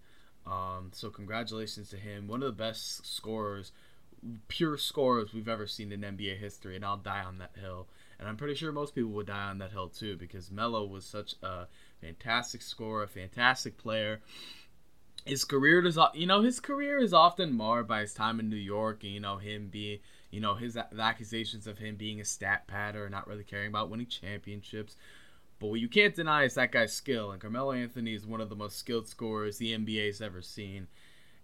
Um, 0.45 0.91
so 0.93 1.09
congratulations 1.09 1.89
to 1.89 1.97
him, 1.97 2.27
one 2.27 2.43
of 2.43 2.47
the 2.47 2.63
best 2.63 3.05
scorers, 3.05 3.71
pure 4.47 4.77
scorers 4.77 5.33
we've 5.33 5.47
ever 5.47 5.67
seen 5.67 5.91
in 5.91 6.01
NBA 6.01 6.39
history, 6.39 6.75
and 6.75 6.83
I'll 6.83 6.97
die 6.97 7.23
on 7.23 7.37
that 7.37 7.55
hill. 7.59 7.87
And 8.19 8.27
I'm 8.27 8.37
pretty 8.37 8.55
sure 8.55 8.71
most 8.71 8.95
people 8.95 9.11
would 9.11 9.27
die 9.27 9.49
on 9.49 9.57
that 9.59 9.71
hill 9.71 9.89
too, 9.89 10.17
because 10.17 10.51
Melo 10.51 10.85
was 10.85 11.05
such 11.05 11.35
a 11.41 11.67
fantastic 12.03 12.61
scorer, 12.61 13.07
fantastic 13.07 13.77
player 13.77 14.21
his 15.25 15.45
career 15.45 15.81
does 15.81 15.97
you 16.13 16.27
know 16.27 16.41
his 16.41 16.59
career 16.59 16.99
is 16.99 17.13
often 17.13 17.55
marred 17.55 17.87
by 17.87 18.01
his 18.01 18.13
time 18.13 18.39
in 18.39 18.49
New 18.49 18.55
York 18.55 19.03
and 19.03 19.13
you 19.13 19.19
know 19.19 19.37
him 19.37 19.69
being 19.71 19.99
you 20.31 20.41
know 20.41 20.55
his 20.55 20.73
the 20.73 20.87
accusations 20.99 21.67
of 21.67 21.77
him 21.77 21.95
being 21.95 22.19
a 22.19 22.25
stat 22.25 22.63
and 22.69 23.11
not 23.11 23.27
really 23.27 23.43
caring 23.43 23.67
about 23.67 23.89
winning 23.89 24.07
championships. 24.07 24.95
But 25.59 25.67
what 25.67 25.79
you 25.79 25.87
can't 25.87 26.15
deny 26.15 26.43
is 26.43 26.55
that 26.55 26.71
guy's 26.71 26.91
skill, 26.91 27.31
and 27.31 27.39
Carmelo 27.39 27.71
Anthony 27.71 28.15
is 28.15 28.25
one 28.25 28.41
of 28.41 28.49
the 28.49 28.55
most 28.55 28.77
skilled 28.77 29.07
scorers 29.07 29.57
the 29.57 29.77
NBA's 29.77 30.21
ever 30.21 30.41
seen. 30.41 30.87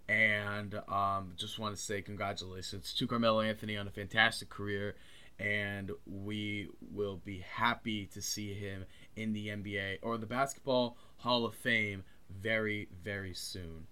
And 0.10 0.74
um, 0.90 1.34
just 1.38 1.60
want 1.60 1.76
to 1.76 1.82
say 1.82 2.02
congratulations 2.02 2.94
to 2.96 3.08
Carmelo 3.08 3.42
Anthony 3.42 3.78
on 3.78 3.88
a 3.88 3.92
fantastic 3.92 4.50
career, 4.50 4.96
and 5.40 5.92
we 6.06 6.68
will 6.92 7.22
be 7.24 7.46
happy 7.48 8.08
to 8.08 8.22
see 8.22 8.54
him 8.54 8.86
in 9.16 9.34
the 9.34 9.48
NBA 9.48 10.00
or 10.02 10.18
the 10.18 10.26
Basketball 10.26 10.98
Hall 11.18 11.46
of 11.46 11.56
Fame 11.56 12.04
very 12.30 12.88
very 13.04 13.34
soon. 13.34 13.88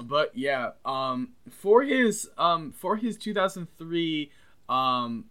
But 0.00 0.36
yeah, 0.36 0.70
um, 0.84 1.30
for 1.50 1.82
his 1.82 2.28
um, 2.38 2.72
for 2.72 2.96
his 2.96 3.16
2003 3.16 4.30
um, 4.68 5.26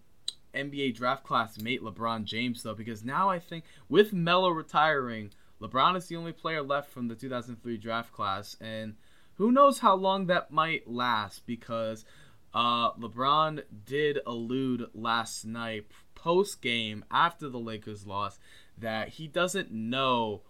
NBA 0.54 0.96
draft 0.96 1.24
class 1.24 1.60
mate 1.60 1.82
LeBron 1.82 2.26
James 2.26 2.64
though, 2.64 2.76
because 2.76 3.04
now 3.04 3.30
I 3.30 3.40
think 3.40 3.66
with 3.90 4.14
Melo 4.14 4.50
retiring, 4.50 5.32
LeBron 5.62 5.96
is 5.96 6.08
the 6.08 6.16
only 6.16 6.32
player 6.32 6.62
left 6.62 6.92
from 6.92 7.08
the 7.08 7.16
2003 7.16 7.78
draft 7.78 8.12
class, 8.12 8.56
and 8.62 8.96
who 9.36 9.52
knows 9.52 9.80
how 9.80 9.96
long 9.96 10.28
that 10.28 10.52
might 10.52 10.88
last 10.88 11.46
because 11.46 12.06
uh, 12.54 12.92
LeBron 12.94 13.64
did 13.86 14.20
allude 14.26 14.88
last 14.94 15.46
night 15.46 15.88
post 16.14 16.62
game 16.62 17.04
after 17.10 17.50
the 17.50 17.60
Lakers 17.60 18.06
lost 18.06 18.40
that 18.82 19.10
he 19.10 19.28
doesn't 19.28 19.72
know 19.72 20.42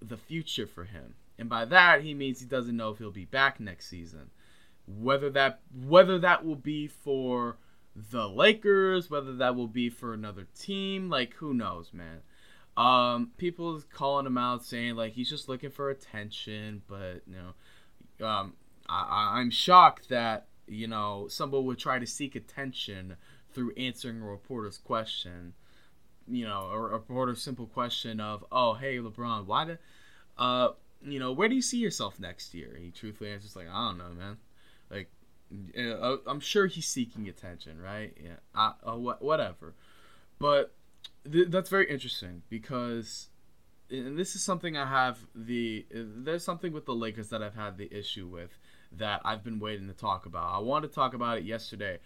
the 0.00 0.16
future 0.16 0.66
for 0.66 0.84
him. 0.84 1.14
And 1.38 1.48
by 1.48 1.64
that 1.66 2.02
he 2.02 2.14
means 2.14 2.40
he 2.40 2.46
doesn't 2.46 2.76
know 2.76 2.90
if 2.90 2.98
he'll 2.98 3.10
be 3.10 3.24
back 3.24 3.60
next 3.60 3.88
season. 3.88 4.30
Whether 4.86 5.30
that 5.30 5.60
whether 5.86 6.18
that 6.18 6.44
will 6.44 6.56
be 6.56 6.88
for 6.88 7.56
the 7.94 8.28
Lakers, 8.28 9.10
whether 9.10 9.34
that 9.36 9.54
will 9.54 9.68
be 9.68 9.88
for 9.88 10.12
another 10.12 10.46
team, 10.58 11.08
like 11.08 11.34
who 11.34 11.54
knows, 11.54 11.92
man. 11.92 12.22
Um, 12.76 13.32
people 13.36 13.82
calling 13.92 14.26
him 14.26 14.38
out 14.38 14.64
saying 14.64 14.96
like 14.96 15.12
he's 15.12 15.28
just 15.28 15.48
looking 15.48 15.70
for 15.70 15.90
attention, 15.90 16.82
but 16.88 17.22
you 17.26 17.36
know, 17.36 18.26
um, 18.26 18.54
I, 18.88 19.38
I'm 19.38 19.50
shocked 19.50 20.08
that 20.08 20.46
you 20.66 20.86
know 20.86 21.26
someone 21.28 21.64
would 21.66 21.78
try 21.78 21.98
to 21.98 22.06
seek 22.06 22.34
attention 22.34 23.16
through 23.52 23.72
answering 23.76 24.22
a 24.22 24.26
reporter's 24.26 24.78
question. 24.78 25.54
You 26.28 26.46
know, 26.46 27.00
a, 27.08 27.26
a 27.26 27.36
simple 27.36 27.66
question 27.66 28.20
of, 28.20 28.44
"Oh, 28.52 28.74
hey, 28.74 28.98
LeBron, 28.98 29.46
why 29.46 29.64
did, 29.64 29.78
uh, 30.38 30.70
you 31.02 31.18
know, 31.18 31.32
where 31.32 31.48
do 31.48 31.54
you 31.54 31.62
see 31.62 31.78
yourself 31.78 32.18
next 32.20 32.54
year?" 32.54 32.76
He 32.80 32.90
truthfully 32.90 33.30
answers 33.30 33.56
like, 33.56 33.68
"I 33.68 33.88
don't 33.88 33.98
know, 33.98 34.12
man. 34.14 34.38
Like, 34.90 35.10
uh, 35.76 36.16
I'm 36.26 36.40
sure 36.40 36.66
he's 36.66 36.86
seeking 36.86 37.28
attention, 37.28 37.80
right? 37.80 38.16
Yeah, 38.22 38.36
uh, 38.54 38.72
uh, 38.84 38.96
whatever. 38.96 39.74
But 40.38 40.74
th- 41.30 41.48
that's 41.48 41.70
very 41.70 41.88
interesting 41.90 42.42
because, 42.48 43.28
and 43.90 44.18
this 44.18 44.34
is 44.34 44.42
something 44.42 44.76
I 44.76 44.86
have 44.86 45.18
the 45.34 45.86
there's 45.90 46.44
something 46.44 46.72
with 46.72 46.86
the 46.86 46.94
Lakers 46.94 47.28
that 47.30 47.42
I've 47.42 47.54
had 47.54 47.78
the 47.78 47.92
issue 47.96 48.26
with 48.26 48.58
that 48.92 49.20
I've 49.24 49.42
been 49.44 49.58
waiting 49.58 49.88
to 49.88 49.94
talk 49.94 50.26
about. 50.26 50.54
I 50.54 50.58
wanted 50.58 50.88
to 50.88 50.94
talk 50.94 51.14
about 51.14 51.38
it 51.38 51.44
yesterday, 51.44 51.98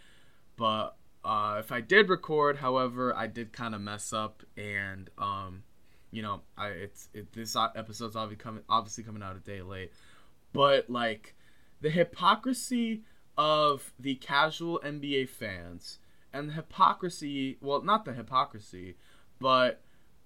but 0.57 0.97
uh, 1.27 1.57
if 1.59 1.73
I 1.73 1.81
did 1.81 2.09
record, 2.09 2.59
however, 2.59 3.15
I 3.15 3.27
did 3.27 3.53
kind 3.53 3.75
of 3.75 3.81
mess 3.81 4.13
up, 4.13 4.45
and 4.57 5.11
um, 5.19 5.65
you 6.13 6.23
know, 6.23 6.43
I 6.57 6.69
it's 6.69 7.09
it, 7.13 7.33
this 7.33 7.57
episode's 7.57 8.15
obviously 8.15 8.43
coming 8.43 8.63
obviously 8.69 9.03
coming 9.03 9.25
out 9.25 9.35
a 9.35 9.41
day 9.41 9.61
late, 9.61 9.93
but 10.53 10.89
like 10.89 11.35
the 11.81 11.91
hypocrisy 11.91 13.03
of 13.37 13.93
the 13.99 14.15
casual 14.15 14.81
NBA 14.85 15.29
fans 15.29 15.99
and 16.33 16.49
the 16.49 16.55
hypocrisy, 16.55 17.59
well, 17.61 17.83
not 17.83 18.05
the 18.05 18.13
hypocrisy, 18.13 18.97
but 19.41 19.83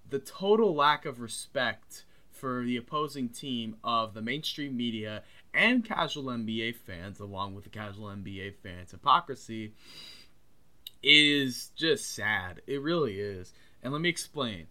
the 0.08 0.18
total 0.18 0.74
lack 0.74 1.06
of 1.06 1.20
respect 1.20 2.04
for 2.30 2.62
the 2.62 2.76
opposing 2.76 3.28
team 3.30 3.76
of 3.82 4.12
the 4.12 4.22
mainstream 4.22 4.76
media 4.76 5.22
and 5.54 5.84
casual 5.84 6.24
NBA 6.24 6.76
fans, 6.76 7.20
along 7.20 7.54
with 7.54 7.64
the 7.64 7.70
casual 7.70 8.08
NBA 8.08 8.54
fans. 8.62 8.90
Hypocrisy 8.90 9.72
is 11.02 11.70
just 11.76 12.14
sad. 12.14 12.62
It 12.66 12.80
really 12.80 13.20
is. 13.20 13.52
And 13.82 13.92
let 13.92 14.02
me 14.02 14.08
explain. 14.08 14.66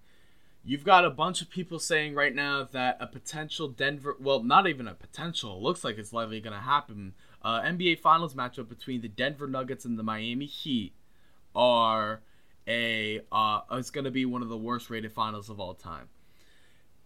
You've 0.63 0.83
got 0.83 1.05
a 1.05 1.09
bunch 1.09 1.41
of 1.41 1.49
people 1.49 1.79
saying 1.79 2.13
right 2.15 2.35
now 2.35 2.67
that 2.71 2.97
a 2.99 3.07
potential 3.07 3.69
Denver, 3.69 4.15
well, 4.19 4.43
not 4.43 4.67
even 4.67 4.87
a 4.87 4.93
potential, 4.93 5.61
looks 5.61 5.83
like 5.83 5.97
it's 5.97 6.13
likely 6.13 6.41
going 6.41 6.53
to 6.53 6.59
happen. 6.61 7.13
Uh, 7.41 7.61
NBA 7.61 7.99
Finals 7.99 8.35
matchup 8.35 8.67
between 8.67 9.01
the 9.01 9.07
Denver 9.07 9.47
Nuggets 9.47 9.85
and 9.85 9.97
the 9.97 10.03
Miami 10.03 10.45
Heat 10.45 10.93
are 11.55 12.21
a 12.67 13.21
uh, 13.31 13.61
it's 13.71 13.89
going 13.89 14.05
to 14.05 14.11
be 14.11 14.25
one 14.25 14.41
of 14.41 14.49
the 14.49 14.57
worst 14.57 14.89
rated 14.89 15.11
finals 15.11 15.49
of 15.49 15.59
all 15.59 15.73
time. 15.73 16.09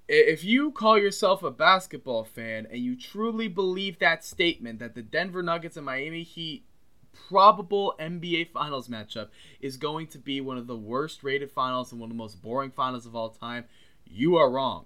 If 0.10 0.44
you 0.44 0.72
call 0.72 0.98
yourself 0.98 1.44
a 1.44 1.52
basketball 1.52 2.26
fan 2.26 2.68
and 2.70 2.80
you 2.80 2.98
truly 2.98 3.48
believe 3.48 4.00
that 4.00 4.26
statement 4.26 4.80
that 4.80 4.96
the 4.96 5.02
Denver 5.02 5.42
Nuggets 5.42 5.78
and 5.78 5.86
Miami 5.86 6.24
Heat 6.24 6.66
probable 7.28 7.96
NBA 8.00 8.52
Finals 8.52 8.88
matchup 8.88 9.30
is 9.60 9.78
going 9.78 10.08
to 10.08 10.18
be 10.18 10.42
one 10.42 10.58
of 10.58 10.68
the 10.68 10.76
worst 10.76 11.24
rated 11.24 11.52
finals 11.52 11.92
and 11.92 12.02
one 12.02 12.10
of 12.10 12.16
the 12.16 12.22
most 12.22 12.42
boring 12.42 12.72
finals 12.72 13.06
of 13.06 13.16
all 13.16 13.30
time, 13.30 13.66
you 14.06 14.36
are 14.36 14.50
wrong. 14.50 14.86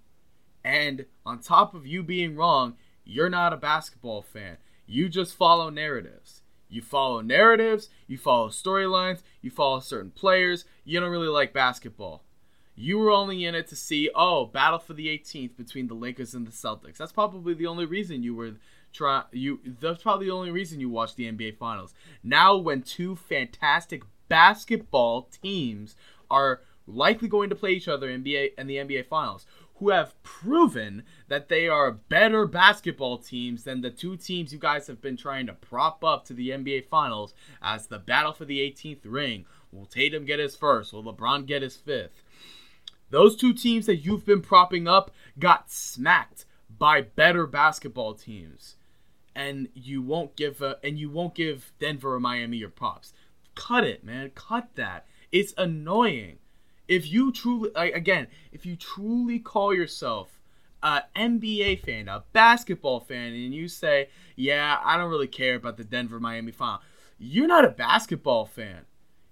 And 0.63 1.05
on 1.25 1.39
top 1.39 1.73
of 1.73 1.87
you 1.87 2.03
being 2.03 2.35
wrong, 2.35 2.75
you're 3.05 3.29
not 3.29 3.53
a 3.53 3.57
basketball 3.57 4.21
fan. 4.21 4.57
You 4.85 5.09
just 5.09 5.35
follow 5.35 5.69
narratives. 5.69 6.41
You 6.69 6.81
follow 6.81 7.21
narratives, 7.21 7.89
you 8.07 8.17
follow 8.17 8.49
storylines, 8.49 9.21
you 9.41 9.49
follow 9.49 9.79
certain 9.79 10.11
players. 10.11 10.65
You 10.83 10.99
don't 10.99 11.11
really 11.11 11.27
like 11.27 11.53
basketball. 11.53 12.23
You 12.75 12.99
were 12.99 13.09
only 13.09 13.45
in 13.45 13.55
it 13.55 13.67
to 13.69 13.75
see, 13.75 14.11
oh, 14.13 14.45
battle 14.45 14.77
for 14.77 14.93
the 14.93 15.07
18th 15.07 15.57
between 15.57 15.87
the 15.87 15.95
Lakers 15.95 16.33
and 16.33 16.45
the 16.45 16.51
Celtics. 16.51 16.97
That's 16.97 17.11
probably 17.11 17.53
the 17.53 17.65
only 17.65 17.85
reason 17.85 18.21
you 18.21 18.35
were 18.35 18.51
try 18.97 19.23
you 19.31 19.59
that's 19.79 20.01
probably 20.01 20.27
the 20.27 20.33
only 20.33 20.51
reason 20.51 20.79
you 20.79 20.89
watch 20.89 21.15
the 21.15 21.31
NBA 21.31 21.57
finals. 21.57 21.93
Now 22.23 22.57
when 22.57 22.81
two 22.81 23.15
fantastic 23.15 24.03
basketball 24.27 25.29
teams 25.41 25.95
are 26.29 26.61
likely 26.87 27.27
going 27.27 27.49
to 27.49 27.55
play 27.55 27.71
each 27.71 27.87
other 27.87 28.09
in 28.09 28.23
NBA 28.23 28.51
and 28.57 28.69
the 28.69 28.77
NBA 28.77 29.05
finals, 29.07 29.45
who 29.75 29.89
have 29.89 30.21
proven 30.23 31.03
that 31.27 31.49
they 31.49 31.67
are 31.67 31.91
better 31.91 32.47
basketball 32.47 33.17
teams 33.17 33.63
than 33.63 33.81
the 33.81 33.91
two 33.91 34.17
teams 34.17 34.51
you 34.51 34.57
guys 34.57 34.87
have 34.87 35.01
been 35.01 35.17
trying 35.17 35.45
to 35.45 35.53
prop 35.53 36.03
up 36.03 36.25
to 36.25 36.33
the 36.33 36.49
NBA 36.49 36.85
finals 36.85 37.33
as 37.61 37.87
the 37.87 37.99
battle 37.99 38.33
for 38.33 38.45
the 38.45 38.59
18th 38.59 39.01
ring. 39.03 39.45
Will 39.71 39.85
Tatum 39.85 40.25
get 40.25 40.39
his 40.39 40.55
first? 40.55 40.93
Will 40.93 41.03
LeBron 41.03 41.45
get 41.45 41.61
his 41.61 41.75
fifth? 41.75 42.23
Those 43.09 43.35
two 43.35 43.53
teams 43.53 43.85
that 43.85 43.97
you've 43.97 44.25
been 44.25 44.41
propping 44.41 44.87
up 44.87 45.11
got 45.37 45.69
smacked 45.69 46.45
by 46.77 47.01
better 47.01 47.45
basketball 47.45 48.13
teams 48.13 48.76
and 49.37 49.69
you 49.75 50.01
won't 50.01 50.35
give 50.35 50.61
a, 50.63 50.77
and 50.83 50.97
you 50.97 51.11
won't 51.11 51.35
give 51.35 51.71
Denver 51.79 52.15
or 52.15 52.19
Miami 52.19 52.57
your 52.57 52.69
props. 52.69 53.13
Cut 53.53 53.83
it, 53.83 54.03
man. 54.03 54.31
Cut 54.33 54.69
that. 54.75 55.05
It's 55.31 55.53
annoying. 55.57 56.39
If 56.87 57.11
you 57.11 57.31
truly 57.31 57.69
again, 57.75 58.27
if 58.51 58.65
you 58.65 58.75
truly 58.75 59.39
call 59.39 59.73
yourself 59.75 60.39
a 60.81 61.03
NBA 61.15 61.81
fan, 61.81 62.07
a 62.07 62.23
basketball 62.33 62.99
fan, 62.99 63.33
and 63.33 63.53
you 63.53 63.67
say, 63.67 64.09
"Yeah, 64.35 64.81
I 64.83 64.97
don't 64.97 65.11
really 65.11 65.27
care 65.27 65.55
about 65.55 65.77
the 65.77 65.83
Denver 65.83 66.19
Miami 66.19 66.51
final," 66.51 66.81
you're 67.19 67.47
not 67.47 67.65
a 67.65 67.69
basketball 67.69 68.45
fan. 68.45 68.85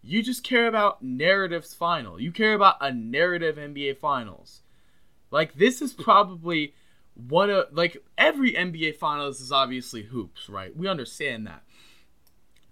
You 0.04 0.22
just 0.22 0.44
care 0.44 0.68
about 0.68 1.02
narratives 1.02 1.74
final. 1.74 2.22
You 2.22 2.32
care 2.32 2.54
about 2.54 2.78
a 2.80 2.92
narrative 2.92 3.58
NBA 3.58 3.98
finals. 3.98 4.62
Like 5.32 5.56
this 5.56 5.82
is 5.82 5.94
probably 5.94 6.76
one 7.16 7.50
of 7.50 7.68
like 7.72 7.98
every 8.18 8.54
NBA 8.54 8.98
finals 8.98 9.40
is 9.42 9.52
obviously 9.52 10.04
hoops, 10.04 10.50
right? 10.50 10.76
We 10.76 10.88
understand 10.88 11.48
that. 11.48 11.64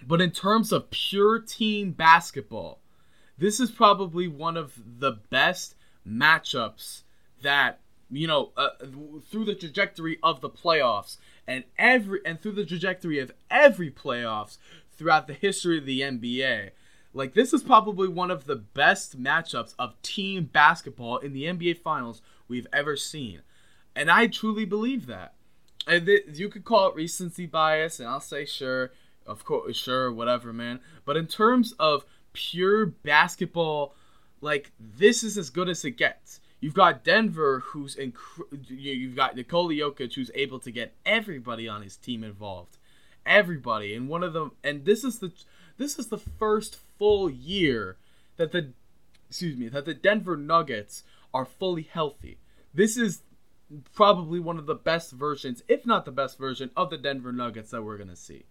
But 0.05 0.21
in 0.21 0.31
terms 0.31 0.71
of 0.71 0.89
pure 0.89 1.39
team 1.39 1.91
basketball, 1.91 2.79
this 3.37 3.59
is 3.59 3.71
probably 3.71 4.27
one 4.27 4.57
of 4.57 4.81
the 4.99 5.13
best 5.29 5.75
matchups 6.07 7.03
that 7.41 7.79
you 8.09 8.27
know 8.27 8.51
uh, 8.57 8.69
through 9.29 9.45
the 9.45 9.55
trajectory 9.55 10.19
of 10.21 10.41
the 10.41 10.49
playoffs 10.49 11.17
and 11.47 11.63
every 11.77 12.19
and 12.25 12.41
through 12.41 12.51
the 12.51 12.65
trajectory 12.65 13.19
of 13.19 13.31
every 13.49 13.89
playoffs 13.89 14.57
throughout 14.97 15.27
the 15.27 15.33
history 15.33 15.77
of 15.77 15.85
the 15.85 16.01
NBA. 16.01 16.71
Like 17.13 17.33
this 17.33 17.53
is 17.53 17.63
probably 17.63 18.07
one 18.07 18.31
of 18.31 18.45
the 18.45 18.55
best 18.55 19.21
matchups 19.21 19.73
of 19.79 20.01
team 20.01 20.49
basketball 20.51 21.17
in 21.19 21.31
the 21.31 21.43
NBA 21.43 21.77
finals 21.79 22.21
we've 22.47 22.67
ever 22.73 22.97
seen. 22.97 23.41
And 23.95 24.09
I 24.09 24.27
truly 24.27 24.65
believe 24.65 25.05
that. 25.07 25.33
And 25.87 26.05
th- 26.05 26.25
you 26.33 26.49
could 26.49 26.63
call 26.63 26.89
it 26.89 26.95
recency 26.95 27.45
bias, 27.45 27.99
and 27.99 28.07
I'll 28.07 28.21
say 28.21 28.45
sure, 28.45 28.91
of 29.25 29.43
course, 29.43 29.75
sure, 29.75 30.11
whatever, 30.11 30.53
man. 30.53 30.79
But 31.05 31.17
in 31.17 31.27
terms 31.27 31.73
of 31.73 32.05
pure 32.31 32.85
basketball, 32.85 33.95
like 34.41 34.71
this 34.79 35.23
is 35.23 35.37
as 35.37 35.49
good 35.49 35.69
as 35.69 35.83
it 35.85 35.91
gets. 35.91 36.39
You've 36.59 36.73
got 36.73 37.03
Denver, 37.03 37.59
who's 37.59 37.95
inc- 37.97 38.15
you've 38.69 39.15
got 39.15 39.35
Nikola 39.35 39.73
Jokic, 39.73 40.13
who's 40.13 40.31
able 40.33 40.59
to 40.59 40.71
get 40.71 40.95
everybody 41.05 41.67
on 41.67 41.81
his 41.81 41.97
team 41.97 42.23
involved, 42.23 42.77
everybody. 43.25 43.93
And 43.93 44.07
one 44.07 44.23
of 44.23 44.33
them, 44.33 44.53
and 44.63 44.85
this 44.85 45.03
is 45.03 45.19
the 45.19 45.33
this 45.77 45.99
is 45.99 46.07
the 46.07 46.17
first 46.17 46.77
full 46.97 47.29
year 47.29 47.97
that 48.37 48.51
the 48.51 48.71
excuse 49.27 49.57
me 49.57 49.67
that 49.67 49.85
the 49.85 49.93
Denver 49.93 50.37
Nuggets 50.37 51.03
are 51.33 51.45
fully 51.45 51.83
healthy. 51.83 52.37
This 52.73 52.95
is 52.95 53.23
probably 53.93 54.39
one 54.39 54.57
of 54.57 54.65
the 54.65 54.75
best 54.75 55.11
versions, 55.11 55.63
if 55.67 55.85
not 55.85 56.05
the 56.05 56.11
best 56.11 56.37
version, 56.37 56.69
of 56.75 56.89
the 56.89 56.97
Denver 56.97 57.31
Nuggets 57.31 57.71
that 57.71 57.83
we're 57.83 57.97
gonna 57.97 58.15
see. 58.15 58.45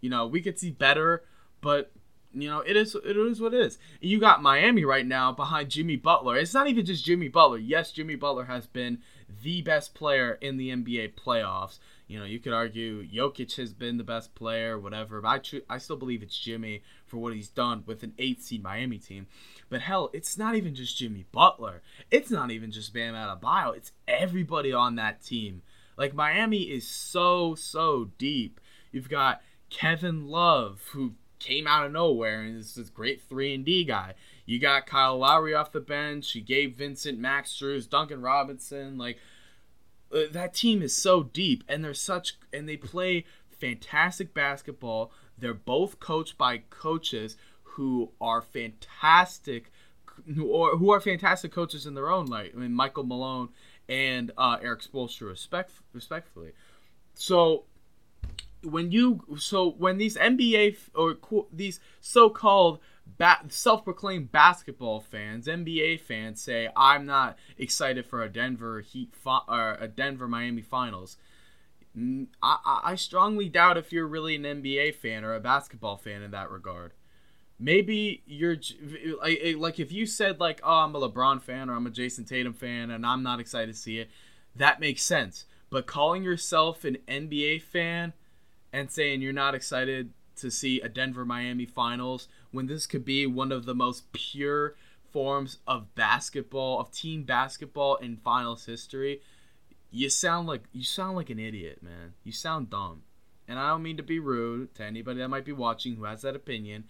You 0.00 0.10
know, 0.10 0.26
we 0.26 0.40
could 0.40 0.58
see 0.58 0.70
better, 0.70 1.24
but 1.60 1.92
you 2.32 2.48
know, 2.48 2.60
it 2.60 2.76
is 2.76 2.94
it 2.94 3.16
is 3.16 3.40
what 3.40 3.54
it 3.54 3.60
is. 3.60 3.78
You 4.00 4.20
got 4.20 4.42
Miami 4.42 4.84
right 4.84 5.06
now 5.06 5.32
behind 5.32 5.70
Jimmy 5.70 5.96
Butler. 5.96 6.36
It's 6.36 6.54
not 6.54 6.68
even 6.68 6.86
just 6.86 7.04
Jimmy 7.04 7.28
Butler. 7.28 7.58
Yes, 7.58 7.92
Jimmy 7.92 8.14
Butler 8.14 8.44
has 8.44 8.66
been 8.66 8.98
the 9.42 9.62
best 9.62 9.94
player 9.94 10.38
in 10.40 10.56
the 10.56 10.70
NBA 10.70 11.14
playoffs. 11.14 11.78
You 12.10 12.18
know, 12.18 12.24
you 12.24 12.40
could 12.40 12.52
argue 12.52 13.06
Jokic 13.06 13.54
has 13.54 13.72
been 13.72 13.96
the 13.96 14.02
best 14.02 14.34
player, 14.34 14.76
whatever, 14.76 15.20
but 15.20 15.28
I, 15.28 15.38
tr- 15.38 15.56
I 15.68 15.78
still 15.78 15.94
believe 15.94 16.24
it's 16.24 16.36
Jimmy 16.36 16.82
for 17.06 17.18
what 17.18 17.34
he's 17.34 17.48
done 17.48 17.84
with 17.86 18.02
an 18.02 18.14
eight 18.18 18.42
seed 18.42 18.64
Miami 18.64 18.98
team. 18.98 19.28
But 19.68 19.82
hell, 19.82 20.10
it's 20.12 20.36
not 20.36 20.56
even 20.56 20.74
just 20.74 20.98
Jimmy 20.98 21.26
Butler. 21.30 21.82
It's 22.10 22.28
not 22.28 22.50
even 22.50 22.72
just 22.72 22.92
Bam 22.92 23.14
Adebayo. 23.14 23.76
It's 23.76 23.92
everybody 24.08 24.72
on 24.72 24.96
that 24.96 25.22
team. 25.22 25.62
Like 25.96 26.12
Miami 26.12 26.62
is 26.62 26.84
so 26.88 27.54
so 27.54 28.10
deep. 28.18 28.60
You've 28.90 29.08
got 29.08 29.40
Kevin 29.70 30.26
Love 30.26 30.82
who 30.90 31.12
came 31.38 31.68
out 31.68 31.86
of 31.86 31.92
nowhere 31.92 32.40
and 32.40 32.56
is 32.56 32.74
this 32.74 32.90
great 32.90 33.22
three 33.22 33.54
and 33.54 33.64
D 33.64 33.84
guy. 33.84 34.14
You 34.46 34.58
got 34.58 34.84
Kyle 34.84 35.16
Lowry 35.16 35.54
off 35.54 35.70
the 35.70 35.78
bench. 35.78 36.34
You 36.34 36.40
gave 36.40 36.74
Vincent 36.74 37.20
Max 37.20 37.52
Strus, 37.52 37.88
Duncan 37.88 38.20
Robinson. 38.20 38.98
Like 38.98 39.18
uh, 40.12 40.22
that 40.30 40.54
team 40.54 40.82
is 40.82 40.94
so 40.94 41.22
deep, 41.22 41.64
and 41.68 41.84
they're 41.84 41.94
such, 41.94 42.38
and 42.52 42.68
they 42.68 42.76
play 42.76 43.24
fantastic 43.48 44.34
basketball. 44.34 45.12
They're 45.38 45.54
both 45.54 46.00
coached 46.00 46.36
by 46.36 46.62
coaches 46.70 47.36
who 47.62 48.12
are 48.20 48.42
fantastic, 48.42 49.70
or 50.42 50.76
who 50.76 50.90
are 50.90 51.00
fantastic 51.00 51.52
coaches 51.52 51.86
in 51.86 51.94
their 51.94 52.10
own 52.10 52.26
right. 52.26 52.52
I 52.54 52.58
mean, 52.58 52.72
Michael 52.72 53.04
Malone 53.04 53.50
and 53.88 54.32
uh, 54.36 54.58
Erik 54.62 54.82
Spoelstra, 54.82 55.28
respect, 55.28 55.72
respectfully. 55.92 56.52
So 57.14 57.64
when 58.62 58.92
you 58.92 59.20
so 59.38 59.70
when 59.70 59.98
these 59.98 60.16
NBA 60.16 60.76
or 60.94 61.16
these 61.52 61.80
so-called 62.00 62.80
ba- 63.18 63.44
self-proclaimed 63.48 64.32
basketball 64.32 65.00
fans, 65.00 65.46
NBA 65.46 66.00
fans 66.00 66.40
say 66.40 66.68
I'm 66.76 67.06
not 67.06 67.38
excited 67.58 68.06
for 68.06 68.22
a 68.22 68.28
Denver 68.28 68.80
Heat 68.80 69.14
fi- 69.14 69.42
or 69.48 69.76
a 69.80 69.88
Denver 69.88 70.28
Miami 70.28 70.62
Finals. 70.62 71.16
I, 72.42 72.80
I 72.84 72.94
strongly 72.94 73.48
doubt 73.48 73.76
if 73.76 73.92
you're 73.92 74.06
really 74.06 74.36
an 74.36 74.42
NBA 74.42 74.94
fan 74.94 75.24
or 75.24 75.34
a 75.34 75.40
basketball 75.40 75.96
fan 75.96 76.22
in 76.22 76.30
that 76.30 76.50
regard. 76.50 76.92
Maybe 77.58 78.22
you're 78.26 78.56
eh, 79.24 79.54
like 79.56 79.78
if 79.78 79.92
you 79.92 80.06
said 80.06 80.40
like 80.40 80.60
oh 80.62 80.78
I'm 80.78 80.94
a 80.94 81.00
LeBron 81.00 81.42
fan 81.42 81.68
or 81.68 81.74
I'm 81.74 81.86
a 81.86 81.90
Jayson 81.90 82.26
Tatum 82.26 82.54
fan 82.54 82.90
and 82.90 83.04
I'm 83.04 83.22
not 83.22 83.40
excited 83.40 83.74
to 83.74 83.78
see 83.78 83.98
it, 83.98 84.10
that 84.56 84.80
makes 84.80 85.02
sense. 85.02 85.44
But 85.68 85.86
calling 85.86 86.22
yourself 86.22 86.84
an 86.84 86.98
NBA 87.06 87.62
fan 87.62 88.14
and 88.72 88.90
saying 88.90 89.20
you're 89.20 89.32
not 89.32 89.54
excited 89.54 90.12
to 90.36 90.50
see 90.50 90.80
a 90.80 90.88
Denver 90.88 91.24
Miami 91.24 91.66
finals 91.66 92.28
when 92.52 92.66
this 92.66 92.86
could 92.86 93.04
be 93.04 93.26
one 93.26 93.52
of 93.52 93.64
the 93.64 93.74
most 93.74 94.12
pure 94.12 94.74
forms 95.12 95.58
of 95.66 95.94
basketball, 95.94 96.80
of 96.80 96.92
team 96.92 97.24
basketball 97.24 97.96
in 97.96 98.16
finals 98.16 98.66
history, 98.66 99.20
you 99.90 100.08
sound 100.08 100.46
like 100.46 100.62
you 100.72 100.84
sound 100.84 101.16
like 101.16 101.30
an 101.30 101.38
idiot, 101.38 101.82
man. 101.82 102.14
You 102.24 102.32
sound 102.32 102.70
dumb. 102.70 103.02
And 103.48 103.58
I 103.58 103.70
don't 103.70 103.82
mean 103.82 103.96
to 103.96 104.02
be 104.02 104.20
rude 104.20 104.74
to 104.76 104.84
anybody 104.84 105.18
that 105.18 105.28
might 105.28 105.44
be 105.44 105.52
watching 105.52 105.96
who 105.96 106.04
has 106.04 106.22
that 106.22 106.36
opinion, 106.36 106.84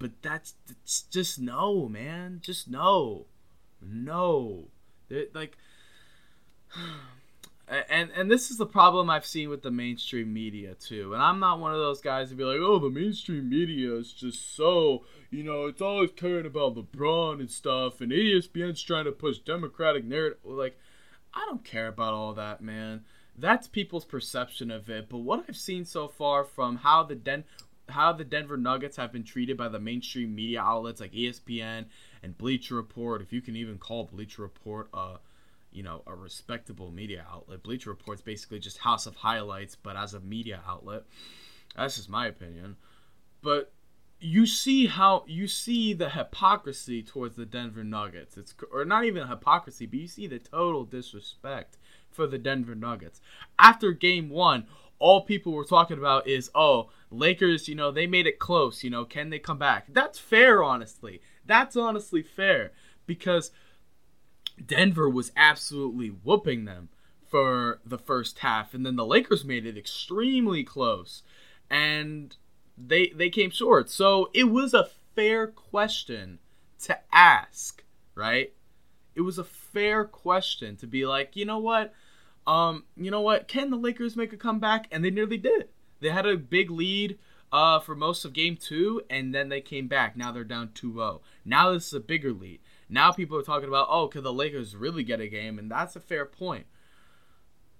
but 0.00 0.10
that's, 0.22 0.54
that's 0.66 1.02
just 1.02 1.38
no, 1.38 1.88
man. 1.88 2.40
Just 2.42 2.68
no. 2.68 3.26
No. 3.80 4.64
They're, 5.08 5.26
like 5.32 5.56
and 7.88 8.10
and 8.16 8.30
this 8.30 8.50
is 8.50 8.56
the 8.56 8.66
problem 8.66 9.08
I've 9.08 9.26
seen 9.26 9.48
with 9.48 9.62
the 9.62 9.70
mainstream 9.70 10.32
media 10.32 10.74
too. 10.74 11.14
And 11.14 11.22
I'm 11.22 11.38
not 11.38 11.60
one 11.60 11.72
of 11.72 11.78
those 11.78 12.00
guys 12.00 12.30
to 12.30 12.34
be 12.34 12.44
like, 12.44 12.58
oh, 12.58 12.78
the 12.78 12.90
mainstream 12.90 13.48
media 13.48 13.94
is 13.94 14.12
just 14.12 14.56
so, 14.56 15.04
you 15.30 15.44
know, 15.44 15.66
it's 15.66 15.80
always 15.80 16.10
caring 16.16 16.46
about 16.46 16.74
LeBron 16.74 17.38
and 17.38 17.50
stuff, 17.50 18.00
and 18.00 18.10
ESPN's 18.10 18.82
trying 18.82 19.04
to 19.04 19.12
push 19.12 19.38
democratic 19.38 20.04
narrative. 20.04 20.38
Like, 20.44 20.78
I 21.32 21.46
don't 21.48 21.64
care 21.64 21.86
about 21.86 22.12
all 22.12 22.34
that, 22.34 22.60
man. 22.60 23.04
That's 23.38 23.68
people's 23.68 24.04
perception 24.04 24.70
of 24.70 24.90
it. 24.90 25.08
But 25.08 25.18
what 25.18 25.44
I've 25.48 25.56
seen 25.56 25.84
so 25.84 26.08
far 26.08 26.44
from 26.44 26.76
how 26.76 27.04
the 27.04 27.14
Den 27.14 27.44
how 27.88 28.12
the 28.12 28.24
Denver 28.24 28.56
Nuggets 28.56 28.96
have 28.96 29.12
been 29.12 29.24
treated 29.24 29.56
by 29.56 29.68
the 29.68 29.80
mainstream 29.80 30.34
media 30.34 30.60
outlets 30.60 31.00
like 31.00 31.12
ESPN 31.12 31.86
and 32.22 32.38
Bleacher 32.38 32.76
Report, 32.76 33.20
if 33.20 33.32
you 33.32 33.40
can 33.40 33.56
even 33.56 33.78
call 33.78 34.04
Bleacher 34.04 34.42
Report 34.42 34.88
uh 34.92 35.16
you 35.72 35.82
know, 35.82 36.02
a 36.06 36.14
respectable 36.14 36.90
media 36.90 37.24
outlet. 37.30 37.62
Bleacher 37.62 37.90
Report's 37.90 38.22
basically 38.22 38.58
just 38.58 38.78
House 38.78 39.06
of 39.06 39.16
Highlights, 39.16 39.76
but 39.76 39.96
as 39.96 40.14
a 40.14 40.20
media 40.20 40.60
outlet. 40.66 41.04
That's 41.76 41.96
just 41.96 42.08
my 42.08 42.26
opinion. 42.26 42.76
But 43.42 43.72
you 44.20 44.46
see 44.46 44.86
how 44.86 45.24
you 45.26 45.48
see 45.48 45.94
the 45.94 46.10
hypocrisy 46.10 47.02
towards 47.02 47.36
the 47.36 47.46
Denver 47.46 47.84
Nuggets. 47.84 48.36
It's 48.36 48.54
or 48.70 48.84
not 48.84 49.04
even 49.04 49.28
hypocrisy, 49.28 49.86
but 49.86 49.98
you 49.98 50.08
see 50.08 50.26
the 50.26 50.38
total 50.38 50.84
disrespect 50.84 51.78
for 52.10 52.26
the 52.26 52.38
Denver 52.38 52.74
Nuggets. 52.74 53.20
After 53.58 53.92
game 53.92 54.28
1, 54.28 54.66
all 54.98 55.22
people 55.22 55.52
were 55.52 55.64
talking 55.64 55.96
about 55.96 56.26
is, 56.26 56.50
"Oh, 56.54 56.90
Lakers, 57.10 57.66
you 57.66 57.74
know, 57.74 57.90
they 57.90 58.06
made 58.06 58.26
it 58.26 58.38
close, 58.38 58.84
you 58.84 58.90
know, 58.90 59.06
can 59.06 59.30
they 59.30 59.38
come 59.38 59.58
back?" 59.58 59.86
That's 59.88 60.18
fair 60.18 60.62
honestly. 60.62 61.22
That's 61.46 61.76
honestly 61.76 62.22
fair 62.22 62.72
because 63.06 63.50
Denver 64.64 65.08
was 65.08 65.32
absolutely 65.36 66.08
whooping 66.08 66.64
them 66.64 66.88
for 67.26 67.80
the 67.84 67.98
first 67.98 68.40
half, 68.40 68.74
and 68.74 68.84
then 68.84 68.96
the 68.96 69.06
Lakers 69.06 69.44
made 69.44 69.64
it 69.64 69.78
extremely 69.78 70.64
close, 70.64 71.22
and 71.68 72.36
they 72.76 73.08
they 73.08 73.30
came 73.30 73.50
short. 73.50 73.88
So 73.90 74.30
it 74.34 74.44
was 74.44 74.74
a 74.74 74.88
fair 75.14 75.46
question 75.46 76.38
to 76.84 76.98
ask, 77.12 77.84
right? 78.14 78.52
It 79.14 79.20
was 79.22 79.38
a 79.38 79.44
fair 79.44 80.04
question 80.04 80.76
to 80.76 80.86
be 80.86 81.06
like, 81.06 81.36
you 81.36 81.44
know 81.44 81.58
what, 81.58 81.92
um, 82.46 82.84
you 82.96 83.10
know 83.10 83.20
what, 83.20 83.48
can 83.48 83.70
the 83.70 83.76
Lakers 83.76 84.16
make 84.16 84.32
a 84.32 84.36
comeback? 84.36 84.86
And 84.90 85.04
they 85.04 85.10
nearly 85.10 85.36
did. 85.36 85.68
They 86.00 86.08
had 86.10 86.26
a 86.26 86.36
big 86.36 86.70
lead 86.70 87.18
uh, 87.52 87.80
for 87.80 87.94
most 87.94 88.24
of 88.24 88.32
game 88.32 88.56
two, 88.56 89.02
and 89.10 89.34
then 89.34 89.48
they 89.48 89.60
came 89.60 89.88
back. 89.88 90.16
Now 90.16 90.32
they're 90.32 90.44
down 90.44 90.70
2 90.74 90.94
0. 90.94 91.20
Now 91.44 91.72
this 91.72 91.88
is 91.88 91.94
a 91.94 92.00
bigger 92.00 92.32
lead. 92.32 92.60
Now 92.90 93.12
people 93.12 93.38
are 93.38 93.42
talking 93.42 93.68
about, 93.68 93.86
oh, 93.88 94.08
could 94.08 94.24
the 94.24 94.32
Lakers 94.32 94.74
really 94.74 95.04
get 95.04 95.20
a 95.20 95.28
game? 95.28 95.58
And 95.58 95.70
that's 95.70 95.94
a 95.94 96.00
fair 96.00 96.26
point. 96.26 96.66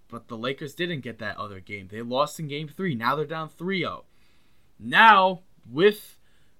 But 0.08 0.28
the 0.28 0.36
Lakers 0.36 0.74
didn't 0.74 1.00
get 1.00 1.18
that 1.18 1.36
other 1.36 1.60
game. 1.60 1.88
They 1.88 2.00
lost 2.00 2.38
in 2.38 2.46
game 2.46 2.68
three. 2.68 2.94
Now 2.94 3.16
they're 3.16 3.26
down 3.26 3.48
3 3.48 3.80
0. 3.80 4.04
Now, 4.78 5.42
with 5.68 6.16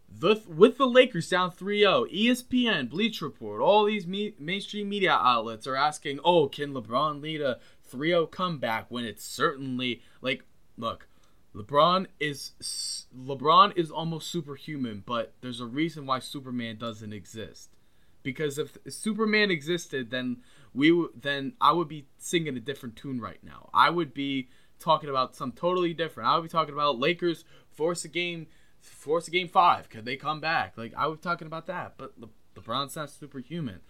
the 0.09 0.43
with 0.47 0.79
the 0.79 0.87
Lakers 0.87 1.29
down 1.29 1.53
3-0, 1.53 2.13
ESPN, 2.13 2.91
Bleach 2.91 3.23
Report, 3.23 3.61
all 3.61 3.85
these 3.85 4.07
me- 4.07 4.35
mainstream 4.39 4.89
media 4.89 5.13
outlets 5.13 5.67
are 5.67 5.77
asking, 5.77 6.21
"Oh, 6.25 6.49
can 6.49 6.75
LeBron 6.75 7.23
lead 7.23 7.41
a 7.41 7.59
3-0 7.91 8.27
comeback 8.31 8.91
when 8.91 9.05
it's 9.05 9.25
certainly 9.25 10.03
like 10.21 10.45
look, 10.77 11.09
LeBron 11.55 12.07
is 12.19 13.07
LeBron 13.17 13.77
is 13.77 13.91
almost 13.91 14.31
superhuman, 14.31 15.03
but 15.07 15.35
there's 15.41 15.61
a 15.61 15.67
reason 15.67 16.07
why 16.07 16.19
Superman 16.19 16.77
doesn't 16.77 17.13
exist 17.13 17.71
because 18.23 18.59
if 18.59 18.77
Superman 18.89 19.51
existed, 19.51 20.11
then 20.11 20.39
we 20.75 20.91
w- 20.91 21.13
then 21.19 21.55
I 21.61 21.73
would 21.73 21.89
be 21.89 22.07
singing 22.19 22.57
a 22.57 22.61
different 22.61 22.97
tune 22.97 23.21
right 23.21 23.43
now. 23.43 23.71
I 23.73 23.91
would 23.91 24.13
be 24.15 24.49
talking 24.79 25.11
about 25.11 25.37
some 25.37 25.53
totally 25.53 25.95
different. 25.95 26.29
I 26.29 26.37
would 26.37 26.43
be 26.45 26.49
talking 26.49 26.75
about 26.75 26.99
Lakers 26.99 27.45
force 27.71 28.05
a 28.05 28.09
game, 28.09 28.47
force 28.81 29.29
a 29.29 29.31
game 29.31 29.49
five. 29.49 29.89
Could 29.89 30.05
they 30.05 30.17
come 30.17 30.41
back? 30.41 30.77
Like 30.77 30.93
I 30.97 31.07
was 31.07 31.21
talking 31.21 31.47
about 31.47 31.67
that, 31.67 31.95
but 31.97 32.13
Le- 32.19 32.29
LeBron's 32.57 32.97
not 32.97 33.11
superhuman. 33.11 33.81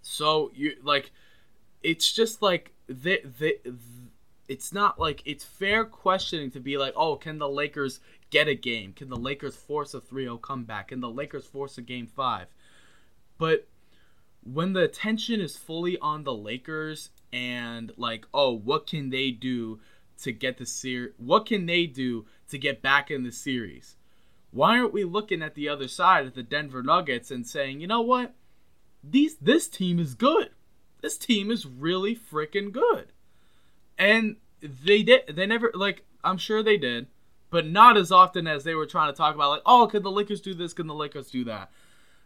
So 0.00 0.50
you 0.54 0.76
like, 0.82 1.12
it's 1.82 2.12
just 2.12 2.42
like 2.42 2.72
the 2.86 3.20
the. 3.38 3.58
It's 4.48 4.72
not 4.72 4.98
like 4.98 5.22
it's 5.24 5.44
fair 5.44 5.84
questioning 5.84 6.50
to 6.50 6.60
be 6.60 6.76
like, 6.76 6.92
oh, 6.94 7.16
can 7.16 7.38
the 7.38 7.48
Lakers 7.48 8.00
get 8.28 8.48
a 8.48 8.54
game? 8.54 8.92
Can 8.92 9.08
the 9.08 9.16
Lakers 9.16 9.56
force 9.56 9.94
a 9.94 10.00
3-0 10.00 10.42
comeback? 10.42 10.88
Can 10.88 11.00
the 11.00 11.08
Lakers 11.08 11.46
force 11.46 11.78
a 11.78 11.82
game 11.82 12.06
five? 12.06 12.48
But 13.38 13.68
when 14.42 14.72
the 14.72 14.82
attention 14.82 15.40
is 15.40 15.56
fully 15.56 15.98
on 15.98 16.24
the 16.24 16.34
Lakers 16.34 17.10
and 17.32 17.92
like, 17.96 18.26
oh, 18.34 18.52
what 18.52 18.86
can 18.86 19.10
they 19.10 19.30
do 19.30 19.80
to 20.22 20.32
get 20.32 20.58
the 20.58 20.66
series? 20.66 21.12
What 21.16 21.46
can 21.46 21.66
they 21.66 21.86
do 21.86 22.26
to 22.50 22.58
get 22.58 22.82
back 22.82 23.10
in 23.10 23.22
the 23.22 23.32
series? 23.32 23.96
Why 24.50 24.78
aren't 24.78 24.92
we 24.92 25.04
looking 25.04 25.42
at 25.42 25.54
the 25.54 25.68
other 25.68 25.88
side 25.88 26.26
at 26.26 26.34
the 26.34 26.42
Denver 26.42 26.82
Nuggets 26.82 27.30
and 27.30 27.46
saying, 27.46 27.80
you 27.80 27.86
know 27.86 28.02
what? 28.02 28.34
These 29.02 29.36
this 29.36 29.68
team 29.68 29.98
is 29.98 30.14
good. 30.14 30.50
This 31.00 31.16
team 31.16 31.50
is 31.50 31.66
really 31.66 32.14
freaking 32.14 32.70
good. 32.70 33.12
And 33.98 34.36
they 34.60 35.02
did 35.02 35.34
they 35.34 35.46
never 35.46 35.70
like 35.74 36.04
I'm 36.22 36.38
sure 36.38 36.62
they 36.62 36.76
did, 36.76 37.08
but 37.50 37.66
not 37.66 37.96
as 37.96 38.12
often 38.12 38.46
as 38.46 38.62
they 38.62 38.74
were 38.74 38.86
trying 38.86 39.12
to 39.12 39.16
talk 39.16 39.34
about 39.34 39.50
like, 39.50 39.62
oh, 39.66 39.86
could 39.86 40.02
the 40.02 40.10
Lakers 40.10 40.40
do 40.40 40.54
this? 40.54 40.72
Can 40.72 40.86
the 40.86 40.94
Lakers 40.94 41.30
do 41.30 41.44
that? 41.44 41.70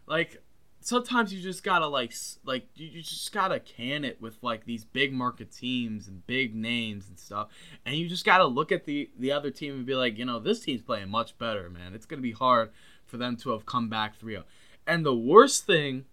Like 0.05 0.43
sometimes 0.79 1.33
you 1.33 1.41
just 1.41 1.63
gotta 1.63 1.87
like 1.87 2.13
like 2.45 2.67
you 2.75 3.01
just 3.01 3.31
gotta 3.33 3.59
can 3.59 4.03
it 4.03 4.21
with 4.21 4.37
like 4.41 4.65
these 4.65 4.85
big 4.85 5.11
market 5.11 5.51
teams 5.51 6.07
and 6.07 6.25
big 6.27 6.55
names 6.55 7.09
and 7.09 7.19
stuff 7.19 7.49
and 7.85 7.95
you 7.95 8.07
just 8.07 8.25
gotta 8.25 8.45
look 8.45 8.71
at 8.71 8.85
the 8.85 9.09
the 9.17 9.31
other 9.31 9.51
team 9.51 9.73
and 9.73 9.85
be 9.85 9.95
like 9.95 10.17
you 10.17 10.25
know 10.25 10.39
this 10.39 10.59
team's 10.59 10.81
playing 10.81 11.09
much 11.09 11.37
better 11.37 11.69
man 11.69 11.93
it's 11.93 12.05
gonna 12.05 12.21
be 12.21 12.31
hard 12.31 12.69
for 13.05 13.17
them 13.17 13.35
to 13.35 13.49
have 13.49 13.65
come 13.65 13.89
back 13.89 14.19
3-0 14.19 14.43
and 14.85 15.05
the 15.05 15.15
worst 15.15 15.65
thing 15.65 16.05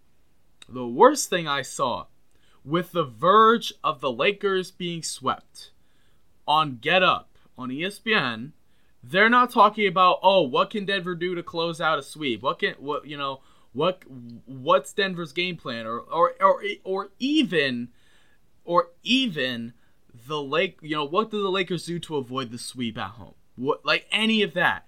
the 0.67 0.87
worst 0.87 1.29
thing 1.29 1.47
i 1.47 1.61
saw 1.61 2.05
with 2.65 2.91
the 2.91 3.03
verge 3.03 3.71
of 3.83 4.01
the 4.01 4.11
lakers 4.11 4.71
being 4.71 5.03
swept 5.03 5.69
on 6.47 6.77
Get 6.81 7.03
Up 7.03 7.37
on 7.57 7.69
ESPN, 7.69 8.51
they're 9.03 9.29
not 9.29 9.51
talking 9.51 9.87
about 9.87 10.19
oh 10.23 10.41
what 10.41 10.71
can 10.71 10.85
Denver 10.85 11.15
do 11.15 11.35
to 11.35 11.43
close 11.43 11.79
out 11.79 11.99
a 11.99 12.03
sweep? 12.03 12.41
What 12.41 12.59
can 12.59 12.73
what 12.79 13.07
you 13.07 13.17
know 13.17 13.41
what 13.75 14.03
what's 14.45 14.93
Denver's 14.93 15.33
game 15.33 15.57
plan 15.57 15.85
or 15.85 15.99
or 15.99 16.33
or, 16.41 16.63
or 16.83 17.09
even 17.19 17.89
or 18.63 18.89
even 19.03 19.73
the 20.27 20.41
Lake 20.41 20.79
you 20.81 20.95
know 20.95 21.03
what 21.03 21.29
do 21.29 21.43
the 21.43 21.49
Lakers 21.49 21.85
do 21.85 21.99
to 21.99 22.15
avoid 22.15 22.51
the 22.51 22.57
sweep 22.57 22.97
at 22.97 23.11
home? 23.11 23.35
What 23.57 23.85
like 23.85 24.07
any 24.11 24.41
of 24.41 24.53
that? 24.53 24.87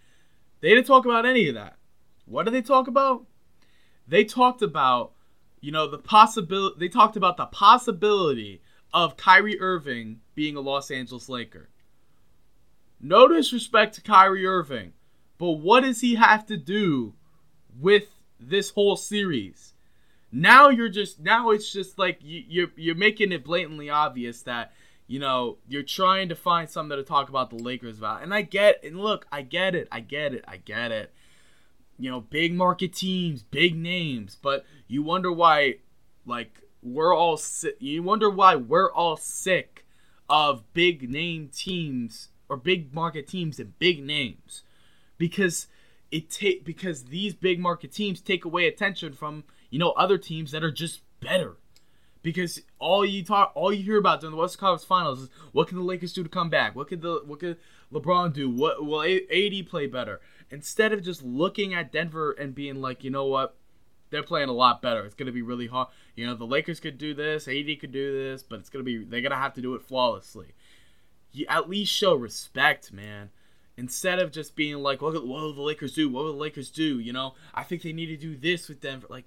They 0.62 0.70
didn't 0.70 0.88
talk 0.88 1.06
about 1.06 1.26
any 1.26 1.50
of 1.50 1.56
that. 1.56 1.76
What 2.26 2.44
did 2.46 2.54
they 2.54 2.62
talk 2.62 2.88
about? 2.88 3.26
They 4.08 4.24
talked 4.24 4.62
about 4.62 5.12
you 5.60 5.72
know 5.72 5.88
the 5.88 5.98
possibility 5.98 6.76
they 6.80 6.90
talked 6.90 7.18
about 7.18 7.36
the 7.36 7.46
possibility 7.46 8.62
of 8.94 9.18
Kyrie 9.18 9.60
Irving 9.60 10.22
being 10.34 10.56
a 10.56 10.62
Los 10.62 10.90
Angeles 10.90 11.28
Laker. 11.28 11.70
No 13.02 13.28
disrespect 13.28 13.96
to 13.96 14.02
Kyrie 14.02 14.46
Irving, 14.46 14.94
but 15.38 15.52
what 15.52 15.82
does 15.82 16.00
he 16.00 16.16
have 16.16 16.46
to 16.46 16.56
do 16.56 17.14
with 17.78 18.17
this 18.40 18.70
whole 18.72 18.96
series? 18.96 19.74
Now 20.32 20.70
you're 20.70 20.90
just 20.90 21.20
now 21.20 21.52
it's 21.52 21.72
just 21.72 21.98
like 21.98 22.20
you, 22.22 22.44
you're 22.48 22.72
you're 22.76 22.96
making 22.96 23.32
it 23.32 23.44
blatantly 23.44 23.90
obvious 23.90 24.42
that 24.44 24.74
you 25.08 25.20
know 25.20 25.58
you're 25.68 25.84
trying 25.84 26.30
to 26.30 26.36
find 26.36 26.70
something 26.70 26.98
to 26.98 27.04
talk 27.04 27.30
about 27.30 27.50
the 27.50 27.56
Lakers 27.56 27.98
about, 27.98 28.24
and 28.24 28.34
I 28.34 28.42
get 28.42 28.84
and 28.84 29.00
look, 29.00 29.26
I 29.32 29.42
get 29.42 29.74
it, 29.76 29.88
I 29.92 30.02
get 30.02 30.34
it, 30.34 30.44
I 30.48 30.58
get 30.58 30.92
it. 30.92 31.14
You 32.00 32.12
know, 32.12 32.22
big 32.22 32.54
market 32.54 32.94
teams, 32.94 33.42
big 33.42 33.76
names, 33.76 34.38
but 34.40 34.66
you 34.88 35.02
wonder 35.02 35.32
why, 35.32 35.78
like 36.26 36.62
we're 36.84 37.16
all 37.16 37.38
sick. 37.38 37.78
You 37.80 38.04
wonder 38.04 38.30
why 38.30 38.56
we're 38.56 38.92
all 38.92 39.18
sick 39.18 39.86
of 40.30 40.64
big 40.74 41.10
name 41.10 41.50
teams 41.56 42.30
or 42.50 42.58
big 42.58 42.94
market 42.94 43.28
teams 43.28 43.60
and 43.60 43.78
big 43.80 44.04
names 44.04 44.64
because 45.18 45.68
it 46.12 46.30
take 46.30 46.64
because 46.64 47.06
these 47.06 47.34
big 47.34 47.60
market 47.60 47.92
teams 47.92 48.22
take 48.22 48.46
away 48.46 48.68
attention 48.68 49.14
from 49.14 49.44
you 49.70 49.80
know 49.80 49.92
other 49.92 50.18
teams 50.18 50.52
that 50.52 50.64
are 50.64 50.72
just 50.72 51.02
better. 51.20 51.58
Because 52.24 52.62
all 52.80 53.06
you 53.06 53.24
talk 53.24 53.52
all 53.56 53.72
you 53.72 53.84
hear 53.84 53.98
about 53.98 54.22
during 54.22 54.36
the 54.36 54.42
West 54.42 54.58
Conference 54.58 54.84
Finals 54.84 55.24
is 55.24 55.30
what 55.52 55.68
can 55.68 55.78
the 55.78 55.84
Lakers 55.84 56.14
do 56.14 56.24
to 56.24 56.30
come 56.30 56.50
back? 56.50 56.76
What 56.76 56.88
could 56.88 57.02
the 57.02 57.22
what 57.26 57.40
could 57.40 57.58
LeBron 57.94 58.34
do? 58.34 58.50
What 58.50 58.86
will 58.86 59.02
AD 59.02 59.68
play 59.68 59.88
better? 59.88 60.20
Instead 60.50 60.94
of 60.94 61.04
just 61.04 61.24
looking 61.24 61.74
at 61.74 61.92
Denver 61.92 62.32
and 62.32 62.56
being 62.56 62.82
like 62.82 63.04
you 63.04 63.10
know 63.10 63.26
what? 63.26 63.56
They're 64.10 64.24
playing 64.24 64.48
a 64.48 64.54
lot 64.54 64.82
better. 64.82 65.06
It's 65.06 65.16
to 65.16 65.34
be 65.34 65.42
really 65.42 65.68
hard. 65.68 65.90
You 66.16 66.26
know 66.26 66.34
the 66.34 66.46
Lakers 66.46 66.80
could 66.80 66.98
do 66.98 67.14
this 67.14 67.48
AD 67.48 67.80
could 67.80 67.92
do 67.92 68.14
this 68.14 68.44
but 68.44 68.60
it's 68.60 68.70
to 68.70 68.84
be 68.84 69.04
they're 69.04 69.22
to 69.32 69.38
have 69.38 69.54
to 69.56 69.62
do 69.62 69.76
it 69.76 69.82
flawlessly. 69.82 70.54
You 71.32 71.46
at 71.48 71.70
least 71.70 71.94
show 71.94 72.16
respect, 72.16 72.92
man. 72.92 73.30
Instead 73.78 74.18
of 74.18 74.32
just 74.32 74.56
being 74.56 74.78
like, 74.78 75.02
what, 75.02 75.14
what 75.14 75.24
will 75.26 75.54
the 75.54 75.62
Lakers 75.62 75.94
do? 75.94 76.10
What 76.10 76.24
will 76.24 76.34
the 76.34 76.40
Lakers 76.40 76.72
do? 76.72 77.00
You 77.00 77.14
know, 77.14 77.36
I 77.54 77.64
think 77.64 77.84
they 77.84 77.94
need 77.94 78.08
to 78.08 78.18
do 78.18 78.36
this 78.36 78.68
with 78.68 78.82
Denver. 78.82 79.08
Like, 79.10 79.26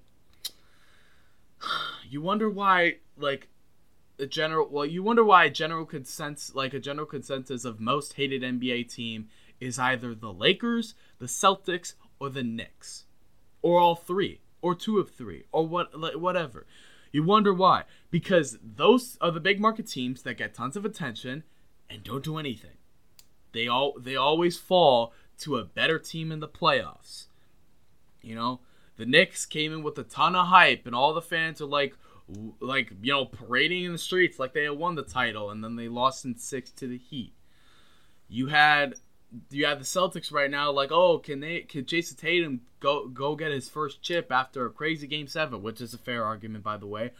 you 2.08 2.20
wonder 2.20 2.50
why, 2.50 2.96
like, 3.16 3.48
a 4.18 4.26
general, 4.26 4.68
well, 4.68 4.84
you 4.84 5.02
wonder 5.02 5.24
why 5.24 5.44
a 5.44 5.50
general 5.50 5.86
consensus, 5.86 6.54
like 6.54 6.74
a 6.74 6.80
general 6.80 7.06
consensus 7.06 7.64
of 7.64 7.80
most 7.80 8.14
hated 8.14 8.42
NBA 8.42 8.92
team 8.92 9.28
is 9.60 9.78
either 9.78 10.14
the 10.14 10.32
Lakers, 10.32 10.94
the 11.18 11.26
Celtics, 11.26 11.94
or 12.18 12.28
the 12.28 12.42
Knicks, 12.42 13.04
or 13.62 13.78
all 13.78 13.94
three, 13.94 14.40
or 14.60 14.74
two 14.74 14.98
of 14.98 15.10
three, 15.10 15.44
or 15.52 15.66
what, 15.66 15.98
like, 15.98 16.14
whatever. 16.14 16.66
You 17.12 17.22
wonder 17.24 17.52
why? 17.52 17.84
Because 18.10 18.58
those 18.62 19.16
are 19.20 19.30
the 19.30 19.40
big 19.40 19.60
market 19.60 19.88
teams 19.88 20.22
that 20.22 20.34
get 20.34 20.54
tons 20.54 20.76
of 20.76 20.84
attention 20.84 21.44
and 21.88 22.04
don't 22.04 22.24
do 22.24 22.38
anything. 22.38 22.70
They 23.52 23.68
all 23.68 23.94
they 23.98 24.16
always 24.16 24.58
fall 24.58 25.12
to 25.40 25.56
a 25.56 25.64
better 25.64 25.98
team 25.98 26.30
in 26.30 26.40
the 26.40 26.48
playoffs. 26.48 27.26
You 28.22 28.34
know, 28.34 28.60
the 28.96 29.06
Knicks 29.06 29.46
came 29.46 29.72
in 29.72 29.82
with 29.82 29.98
a 29.98 30.02
ton 30.02 30.36
of 30.36 30.48
hype, 30.48 30.86
and 30.86 30.94
all 30.94 31.14
the 31.14 31.22
fans 31.22 31.60
are 31.60 31.66
like, 31.66 31.94
like 32.60 32.92
you 33.02 33.12
know, 33.12 33.24
parading 33.24 33.84
in 33.84 33.92
the 33.92 33.98
streets 33.98 34.38
like 34.38 34.52
they 34.52 34.64
had 34.64 34.78
won 34.78 34.94
the 34.94 35.02
title, 35.02 35.50
and 35.50 35.64
then 35.64 35.76
they 35.76 35.88
lost 35.88 36.24
in 36.24 36.36
six 36.36 36.70
to 36.72 36.86
the 36.86 36.98
Heat. 36.98 37.32
You 38.28 38.48
had 38.48 38.96
you 39.50 39.66
have 39.66 39.78
the 39.78 39.84
Celtics 39.84 40.32
right 40.32 40.50
now, 40.50 40.70
like, 40.70 40.90
oh, 40.92 41.18
can 41.18 41.40
they 41.40 41.60
can 41.60 41.84
Jayson 41.84 42.16
Tatum 42.16 42.60
go 42.80 43.08
go 43.08 43.36
get 43.36 43.52
his 43.52 43.68
first 43.68 44.02
chip 44.02 44.30
after 44.30 44.66
a 44.66 44.70
crazy 44.70 45.06
game 45.06 45.26
seven, 45.26 45.62
which 45.62 45.80
is 45.80 45.94
a 45.94 45.98
fair 45.98 46.24
argument, 46.24 46.64
by 46.64 46.76
the 46.76 46.86
way. 46.86 47.12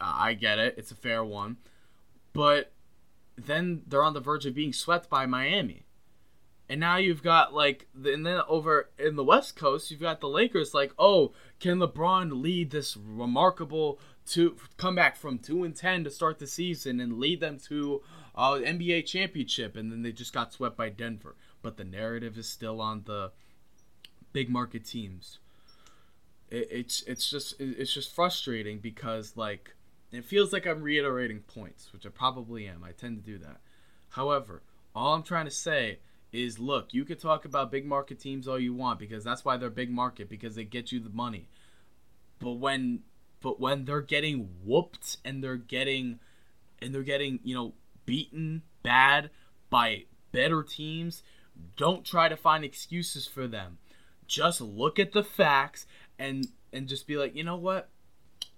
Uh, 0.00 0.14
I 0.14 0.34
get 0.34 0.58
it; 0.58 0.74
it's 0.76 0.90
a 0.90 0.96
fair 0.96 1.24
one, 1.24 1.56
but 2.32 2.72
then 3.36 3.82
they're 3.86 4.02
on 4.02 4.14
the 4.14 4.20
verge 4.20 4.46
of 4.46 4.54
being 4.54 4.72
swept 4.72 5.08
by 5.08 5.26
Miami. 5.26 5.84
And 6.68 6.80
now 6.80 6.96
you've 6.96 7.22
got 7.22 7.52
like, 7.52 7.88
and 8.02 8.24
then 8.24 8.40
over 8.48 8.90
in 8.98 9.16
the 9.16 9.24
West 9.24 9.56
Coast, 9.56 9.90
you've 9.90 10.00
got 10.00 10.20
the 10.20 10.28
Lakers. 10.28 10.72
Like, 10.72 10.92
oh, 10.98 11.32
can 11.60 11.78
LeBron 11.78 12.40
lead 12.42 12.70
this 12.70 12.96
remarkable 12.96 13.98
to 14.28 14.56
comeback 14.76 15.16
from 15.16 15.38
two 15.38 15.64
and 15.64 15.76
ten 15.76 16.04
to 16.04 16.10
start 16.10 16.38
the 16.38 16.46
season 16.46 17.00
and 17.00 17.18
lead 17.18 17.40
them 17.40 17.58
to 17.68 18.02
uh, 18.34 18.52
NBA 18.52 19.04
championship? 19.06 19.76
And 19.76 19.92
then 19.92 20.02
they 20.02 20.12
just 20.12 20.32
got 20.32 20.52
swept 20.52 20.76
by 20.76 20.88
Denver. 20.88 21.36
But 21.60 21.76
the 21.76 21.84
narrative 21.84 22.38
is 22.38 22.48
still 22.48 22.80
on 22.80 23.02
the 23.04 23.32
big 24.32 24.48
market 24.48 24.84
teams. 24.84 25.40
It, 26.50 26.68
it's 26.70 27.02
it's 27.02 27.28
just 27.28 27.60
it's 27.60 27.92
just 27.92 28.14
frustrating 28.14 28.78
because 28.78 29.36
like 29.36 29.74
it 30.12 30.24
feels 30.24 30.52
like 30.52 30.66
I'm 30.66 30.82
reiterating 30.82 31.40
points, 31.40 31.92
which 31.92 32.06
I 32.06 32.10
probably 32.10 32.66
am. 32.66 32.84
I 32.84 32.92
tend 32.92 33.16
to 33.16 33.22
do 33.22 33.38
that. 33.38 33.60
However, 34.10 34.62
all 34.94 35.14
I'm 35.14 35.22
trying 35.22 35.46
to 35.46 35.50
say 35.50 36.00
is 36.32 36.58
look, 36.58 36.92
you 36.92 37.04
could 37.04 37.20
talk 37.20 37.44
about 37.44 37.70
big 37.70 37.86
market 37.86 38.18
teams 38.18 38.48
all 38.48 38.58
you 38.58 38.74
want 38.74 38.98
because 38.98 39.24
that's 39.24 39.44
why 39.44 39.56
they're 39.56 39.70
big 39.70 39.90
market 39.90 40.28
because 40.28 40.54
they 40.54 40.64
get 40.64 40.92
you 40.92 41.00
the 41.00 41.10
money. 41.10 41.48
But 42.38 42.52
when 42.52 43.00
but 43.40 43.60
when 43.60 43.84
they're 43.84 44.00
getting 44.00 44.48
whooped 44.64 45.18
and 45.24 45.42
they're 45.42 45.56
getting 45.56 46.20
and 46.80 46.94
they're 46.94 47.02
getting, 47.02 47.40
you 47.42 47.54
know, 47.54 47.74
beaten 48.06 48.62
bad 48.82 49.30
by 49.70 50.04
better 50.32 50.62
teams, 50.62 51.22
don't 51.76 52.04
try 52.04 52.28
to 52.28 52.36
find 52.36 52.64
excuses 52.64 53.26
for 53.26 53.46
them. 53.46 53.78
Just 54.26 54.60
look 54.60 54.98
at 54.98 55.12
the 55.12 55.24
facts 55.24 55.86
and 56.18 56.48
and 56.72 56.88
just 56.88 57.06
be 57.06 57.16
like, 57.16 57.34
"You 57.34 57.44
know 57.44 57.56
what? 57.56 57.90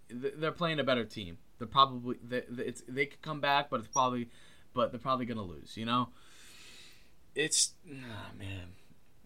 They're 0.09 0.53
playing 0.53 0.79
a 0.79 0.85
better 0.85 1.05
team." 1.05 1.39
They're 1.65 1.73
probably 1.73 2.17
they, 2.23 2.43
it's 2.59 2.83
they 2.87 3.07
could 3.07 3.23
come 3.23 3.41
back, 3.41 3.71
but 3.71 3.81
it's 3.81 3.89
probably 3.89 4.29
but 4.75 4.93
they're 4.93 5.01
probably 5.01 5.25
gonna 5.25 5.43
lose. 5.43 5.79
You 5.79 5.87
know, 5.87 6.09
it's 7.35 7.73
oh, 7.91 8.39
man, 8.39 8.69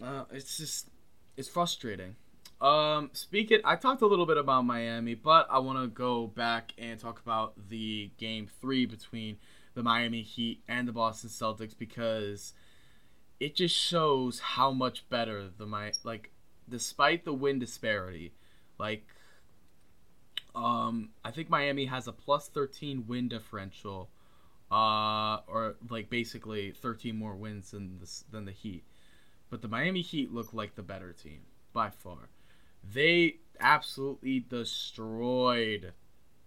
uh, 0.01 0.25
it's 0.31 0.57
just 0.57 0.89
it's 1.37 1.49
frustrating. 1.49 2.15
Um, 2.61 3.11
speaking, 3.13 3.59
I 3.65 3.75
talked 3.75 4.03
a 4.03 4.07
little 4.07 4.27
bit 4.27 4.37
about 4.37 4.65
Miami, 4.65 5.15
but 5.15 5.49
I 5.51 5.59
want 5.59 5.81
to 5.81 5.89
go 5.89 6.29
back 6.29 6.73
and 6.79 6.99
talk 6.99 7.21
about 7.21 7.55
the 7.69 8.11
game 8.19 8.49
three 8.61 8.87
between 8.87 9.39
the 9.75 9.83
Miami 9.83 10.23
Heat 10.23 10.63
and 10.69 10.87
the 10.87 10.93
Boston 10.93 11.31
Celtics 11.31 11.77
because 11.77 12.53
it 13.41 13.57
just 13.57 13.77
shows 13.77 14.39
how 14.41 14.71
much 14.71 15.09
better 15.09 15.49
the 15.57 15.67
my 15.67 15.93
like, 16.05 16.31
despite 16.69 17.25
the 17.25 17.33
win 17.33 17.59
disparity, 17.59 18.33
like 18.79 19.07
um, 20.59 21.11
I 21.25 21.31
think 21.31 21.49
Miami 21.49 21.87
has 21.87 22.09
a 22.09 22.13
plus 22.13 22.49
13 22.49 23.05
win 23.07 23.29
differential, 23.29 24.11
uh, 24.71 25.39
or 25.47 25.77
like 25.89 26.11
basically 26.11 26.73
13 26.73 27.17
more 27.17 27.37
wins 27.37 27.71
than 27.71 27.99
the, 28.01 28.23
than 28.31 28.45
the 28.45 28.53
Heat. 28.53 28.85
But 29.51 29.63
the 29.63 29.69
Miami 29.69 30.03
Heat 30.03 30.33
look 30.33 30.53
like 30.53 30.75
the 30.75 30.83
better 30.83 31.13
team 31.13 31.41
by 31.73 31.91
far. 31.91 32.29
They 32.93 33.37
absolutely 33.61 34.41
destroyed 34.41 35.93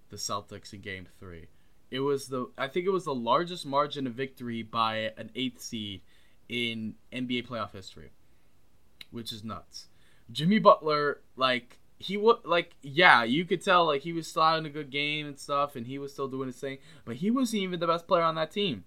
the 0.10 0.18
Celtics 0.18 0.74
in 0.74 0.82
Game 0.82 1.08
Three. 1.20 1.48
It 1.90 2.02
was 2.02 2.28
the 2.28 2.50
I 2.58 2.68
think 2.68 2.86
it 2.86 2.92
was 2.92 3.06
the 3.06 3.16
largest 3.16 3.66
margin 3.66 4.08
of 4.08 4.14
victory 4.14 4.62
by 4.62 5.14
an 5.18 5.32
eighth 5.36 5.62
seed 5.62 6.02
in 6.50 6.96
NBA 7.14 7.48
playoff 7.48 7.72
history, 7.72 8.12
which 9.10 9.32
is 9.32 9.44
nuts. 9.44 9.88
Jimmy 10.32 10.60
Butler, 10.60 11.22
like 11.36 11.81
he 12.02 12.18
was 12.18 12.40
like 12.44 12.76
yeah 12.82 13.24
you 13.24 13.46
could 13.46 13.62
tell 13.62 13.86
like 13.86 14.02
he 14.02 14.14
was 14.14 14.28
still 14.28 14.44
having 14.44 14.66
a 14.66 14.70
good 14.70 14.90
game 14.90 15.28
and 15.28 15.40
stuff 15.40 15.76
and 15.76 15.88
he 15.88 15.98
was 15.98 16.12
still 16.12 16.28
doing 16.28 16.48
his 16.48 16.60
thing 16.60 16.78
but 17.06 17.18
he 17.18 17.32
wasn't 17.32 17.62
even 17.62 17.80
the 17.80 17.88
best 17.88 18.08
player 18.08 18.24
on 18.24 18.36
that 18.36 18.52
team 18.52 18.84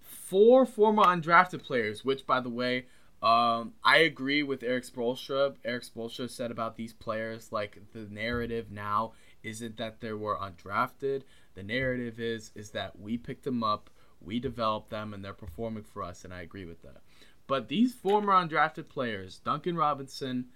four 0.00 0.64
former 0.66 1.02
undrafted 1.04 1.62
players 1.62 2.04
which 2.04 2.26
by 2.26 2.40
the 2.40 2.48
way 2.48 2.84
um, 3.24 3.72
I 3.82 3.98
agree 3.98 4.42
with 4.42 4.62
Erik 4.62 4.84
Spoelstra. 4.84 5.54
Erik 5.64 5.84
Spoelstra 5.84 6.28
said 6.28 6.50
about 6.50 6.76
these 6.76 6.92
players 6.92 7.50
like 7.50 7.78
the 7.94 8.00
narrative 8.10 8.70
now 8.70 9.12
isn't 9.42 9.78
that 9.78 10.02
they 10.02 10.12
were 10.12 10.36
undrafted. 10.36 11.22
The 11.54 11.62
narrative 11.62 12.20
is 12.20 12.50
is 12.54 12.70
that 12.72 13.00
we 13.00 13.16
picked 13.16 13.44
them 13.44 13.64
up, 13.64 13.88
we 14.20 14.40
developed 14.40 14.90
them, 14.90 15.14
and 15.14 15.24
they're 15.24 15.32
performing 15.32 15.84
for 15.84 16.02
us, 16.02 16.22
and 16.22 16.34
I 16.34 16.42
agree 16.42 16.66
with 16.66 16.82
that. 16.82 16.98
But 17.46 17.68
these 17.68 17.94
former 17.94 18.34
undrafted 18.34 18.88
players, 18.90 19.38
Duncan 19.38 19.76
Robinson, 19.76 20.46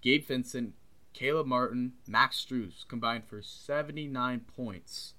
Gabe 0.00 0.24
Vincent, 0.24 0.72
Caleb 1.14 1.46
Martin, 1.46 1.92
Max 2.06 2.44
Strus 2.44 2.86
combined 2.86 3.24
for 3.24 3.40
79 3.40 4.40
points. 4.54 5.14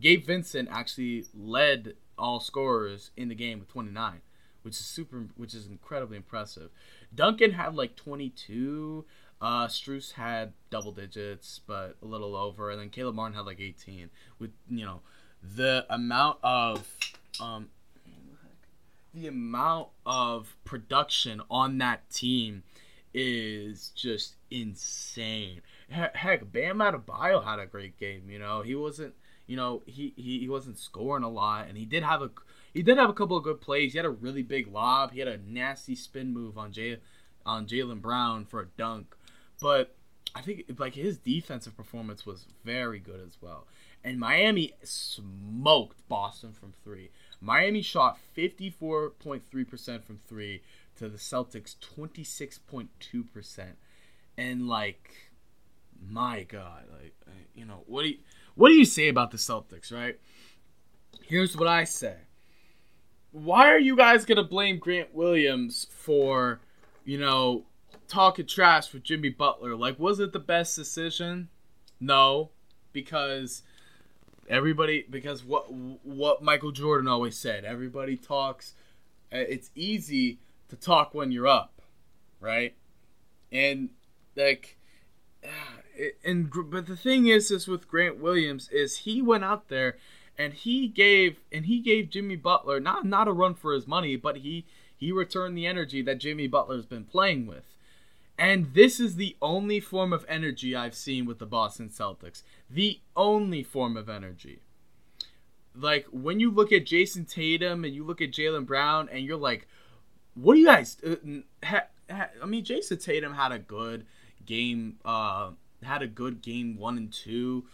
Gabe 0.00 0.24
Vincent 0.24 0.68
actually 0.70 1.24
led 1.34 1.94
all 2.18 2.38
scorers 2.38 3.10
in 3.16 3.28
the 3.28 3.34
game 3.34 3.58
with 3.58 3.68
29, 3.68 4.20
which 4.62 4.74
is 4.74 4.84
super, 4.84 5.28
which 5.36 5.54
is 5.54 5.66
incredibly 5.66 6.16
impressive. 6.16 6.70
Duncan 7.14 7.52
had 7.52 7.74
like 7.74 7.96
22. 7.96 9.04
Uh, 9.40 9.66
Strus 9.66 10.12
had 10.12 10.52
double 10.70 10.92
digits, 10.92 11.60
but 11.66 11.96
a 12.02 12.06
little 12.06 12.36
over, 12.36 12.70
and 12.70 12.80
then 12.80 12.90
Caleb 12.90 13.14
Martin 13.16 13.34
had 13.34 13.46
like 13.46 13.60
18. 13.60 14.10
With 14.38 14.52
you 14.68 14.84
know, 14.84 15.00
the 15.42 15.86
amount 15.88 16.38
of 16.42 16.94
um, 17.40 17.70
the 19.14 19.26
amount 19.26 19.88
of 20.06 20.56
production 20.64 21.42
on 21.50 21.78
that 21.78 22.08
team 22.10 22.62
is 23.14 23.90
just 23.94 24.34
insane. 24.50 25.60
Heck, 25.88 26.50
Bam 26.50 26.78
Adebayo 26.78 27.44
had 27.44 27.58
a 27.58 27.66
great 27.66 27.98
game. 27.98 28.30
You 28.30 28.38
know, 28.38 28.62
he 28.62 28.74
wasn't, 28.74 29.14
you 29.46 29.56
know, 29.56 29.82
he, 29.86 30.14
he 30.16 30.40
he 30.40 30.48
wasn't 30.48 30.78
scoring 30.78 31.24
a 31.24 31.28
lot, 31.28 31.68
and 31.68 31.76
he 31.76 31.84
did 31.84 32.02
have 32.02 32.22
a 32.22 32.30
he 32.72 32.82
did 32.82 32.98
have 32.98 33.10
a 33.10 33.14
couple 33.14 33.36
of 33.36 33.44
good 33.44 33.60
plays. 33.60 33.92
He 33.92 33.98
had 33.98 34.06
a 34.06 34.10
really 34.10 34.42
big 34.42 34.68
lob. 34.68 35.12
He 35.12 35.18
had 35.18 35.28
a 35.28 35.38
nasty 35.38 35.94
spin 35.94 36.32
move 36.32 36.56
on 36.56 36.72
Jay 36.72 36.98
on 37.44 37.66
Jaylen 37.66 38.00
Brown 38.00 38.46
for 38.46 38.60
a 38.60 38.66
dunk, 38.66 39.14
but 39.60 39.94
I 40.34 40.40
think 40.40 40.64
like 40.78 40.94
his 40.94 41.18
defensive 41.18 41.76
performance 41.76 42.24
was 42.24 42.46
very 42.64 42.98
good 42.98 43.20
as 43.20 43.36
well. 43.40 43.66
And 44.04 44.18
Miami 44.18 44.72
smoked 44.82 46.08
Boston 46.08 46.52
from 46.52 46.72
three. 46.82 47.10
Miami 47.40 47.82
shot 47.82 48.18
54.3% 48.36 50.04
from 50.04 50.18
three 50.28 50.62
to 51.02 51.08
the 51.08 51.18
Celtics 51.18 51.74
26.2%. 51.96 53.64
And 54.38 54.68
like 54.68 55.32
my 56.00 56.44
god, 56.44 56.84
like 56.90 57.14
you 57.54 57.64
know, 57.64 57.82
what 57.86 58.02
do 58.02 58.10
you 58.10 58.18
what 58.54 58.68
do 58.68 58.74
you 58.74 58.84
say 58.84 59.08
about 59.08 59.30
the 59.30 59.36
Celtics, 59.36 59.92
right? 59.92 60.18
Here's 61.22 61.56
what 61.56 61.68
I 61.68 61.84
say. 61.84 62.16
Why 63.32 63.68
are 63.68 63.78
you 63.78 63.96
guys 63.96 64.24
going 64.24 64.36
to 64.36 64.44
blame 64.44 64.78
Grant 64.78 65.14
Williams 65.14 65.86
for, 65.90 66.60
you 67.04 67.18
know, 67.18 67.64
talking 68.08 68.46
trash 68.46 68.92
with 68.92 69.02
Jimmy 69.02 69.30
Butler? 69.30 69.74
Like 69.74 69.98
was 69.98 70.20
it 70.20 70.32
the 70.32 70.38
best 70.38 70.76
decision? 70.76 71.48
No, 72.00 72.50
because 72.92 73.62
everybody 74.48 75.04
because 75.10 75.44
what 75.44 75.66
what 75.72 76.42
Michael 76.42 76.70
Jordan 76.70 77.08
always 77.08 77.36
said, 77.36 77.64
everybody 77.64 78.16
talks 78.16 78.74
uh, 79.32 79.38
it's 79.38 79.70
easy 79.74 80.38
to 80.72 80.76
talk 80.76 81.12
when 81.12 81.30
you're 81.30 81.46
up, 81.46 81.82
right? 82.40 82.74
And 83.52 83.90
like 84.34 84.78
ah, 85.44 85.80
and 86.24 86.50
but 86.70 86.86
the 86.86 86.96
thing 86.96 87.26
is 87.26 87.50
is 87.50 87.68
with 87.68 87.88
Grant 87.88 88.18
Williams 88.18 88.70
is 88.70 88.98
he 88.98 89.20
went 89.20 89.44
out 89.44 89.68
there 89.68 89.98
and 90.38 90.54
he 90.54 90.88
gave 90.88 91.36
and 91.52 91.66
he 91.66 91.80
gave 91.80 92.08
Jimmy 92.08 92.36
Butler 92.36 92.80
not 92.80 93.04
not 93.04 93.28
a 93.28 93.32
run 93.32 93.54
for 93.54 93.74
his 93.74 93.86
money, 93.86 94.16
but 94.16 94.38
he 94.38 94.64
he 94.96 95.12
returned 95.12 95.58
the 95.58 95.66
energy 95.66 96.00
that 96.00 96.18
Jimmy 96.18 96.46
Butler's 96.46 96.86
been 96.86 97.04
playing 97.04 97.46
with. 97.46 97.64
And 98.38 98.72
this 98.72 98.98
is 98.98 99.16
the 99.16 99.36
only 99.42 99.78
form 99.78 100.10
of 100.14 100.24
energy 100.26 100.74
I've 100.74 100.94
seen 100.94 101.26
with 101.26 101.38
the 101.38 101.44
Boston 101.44 101.90
Celtics. 101.90 102.42
The 102.70 103.00
only 103.14 103.62
form 103.62 103.98
of 103.98 104.08
energy. 104.08 104.60
Like 105.74 106.06
when 106.10 106.40
you 106.40 106.50
look 106.50 106.72
at 106.72 106.86
Jayson 106.86 107.26
Tatum 107.26 107.84
and 107.84 107.94
you 107.94 108.04
look 108.04 108.22
at 108.22 108.32
Jaylen 108.32 108.64
Brown 108.64 109.10
and 109.12 109.22
you're 109.22 109.36
like, 109.36 109.68
what 110.34 110.54
do 110.54 110.60
you 110.60 110.66
guys? 110.66 110.96
Uh, 111.04 111.16
ha, 111.64 111.82
ha, 112.10 112.28
I 112.42 112.46
mean, 112.46 112.64
Jayson 112.64 112.98
Tatum 112.98 113.34
had 113.34 113.52
a 113.52 113.58
good 113.58 114.06
game. 114.44 114.98
Uh, 115.04 115.50
had 115.82 116.02
a 116.02 116.06
good 116.06 116.42
game 116.42 116.76
one 116.76 116.96
and 116.96 117.12
two. 117.12 117.64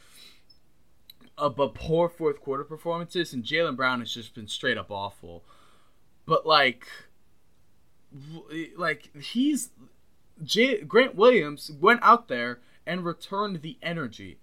Uh, 1.37 1.49
but 1.49 1.75
poor 1.75 2.09
fourth 2.09 2.41
quarter 2.41 2.65
performances, 2.65 3.33
and 3.33 3.45
Jaylen 3.45 3.77
Brown 3.77 4.01
has 4.01 4.13
just 4.13 4.35
been 4.35 4.49
straight 4.49 4.77
up 4.77 4.91
awful. 4.91 5.45
But 6.27 6.45
like, 6.45 6.87
like 8.77 9.17
he's 9.17 9.71
J- 10.43 10.83
Grant 10.83 11.15
Williams 11.15 11.71
went 11.81 12.01
out 12.03 12.29
there 12.29 12.61
and 12.87 13.05
returned 13.05 13.63
the 13.63 13.79
energy, 13.83 14.41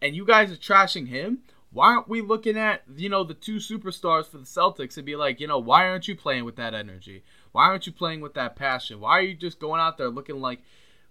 and 0.00 0.16
you 0.16 0.24
guys 0.24 0.50
are 0.50 0.56
trashing 0.56 1.08
him. 1.08 1.40
Why 1.70 1.88
aren't 1.88 2.08
we 2.08 2.22
looking 2.22 2.56
at 2.56 2.82
you 2.96 3.10
know 3.10 3.24
the 3.24 3.34
two 3.34 3.56
superstars 3.56 4.26
for 4.26 4.38
the 4.38 4.44
Celtics 4.44 4.96
and 4.96 5.04
be 5.04 5.16
like, 5.16 5.40
you 5.40 5.46
know, 5.46 5.58
why 5.58 5.86
aren't 5.86 6.08
you 6.08 6.16
playing 6.16 6.46
with 6.46 6.56
that 6.56 6.72
energy? 6.72 7.24
Why 7.52 7.64
aren't 7.64 7.86
you 7.86 7.92
playing 7.92 8.20
with 8.20 8.34
that 8.34 8.56
passion? 8.56 9.00
Why 9.00 9.18
are 9.18 9.22
you 9.22 9.34
just 9.34 9.58
going 9.58 9.80
out 9.80 9.98
there 9.98 10.08
looking 10.08 10.40
like 10.40 10.60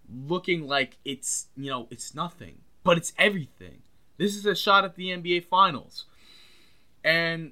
looking 0.10 0.68
like 0.68 0.98
it's 1.04 1.48
you 1.56 1.70
know 1.70 1.88
it's 1.90 2.16
nothing, 2.16 2.60
but 2.84 2.98
it's 2.98 3.14
everything. 3.18 3.82
This 4.18 4.36
is 4.36 4.46
a 4.46 4.56
shot 4.56 4.86
at 4.86 4.96
the 4.96 5.10
NBA 5.10 5.46
Finals, 5.46 6.06
and 7.04 7.52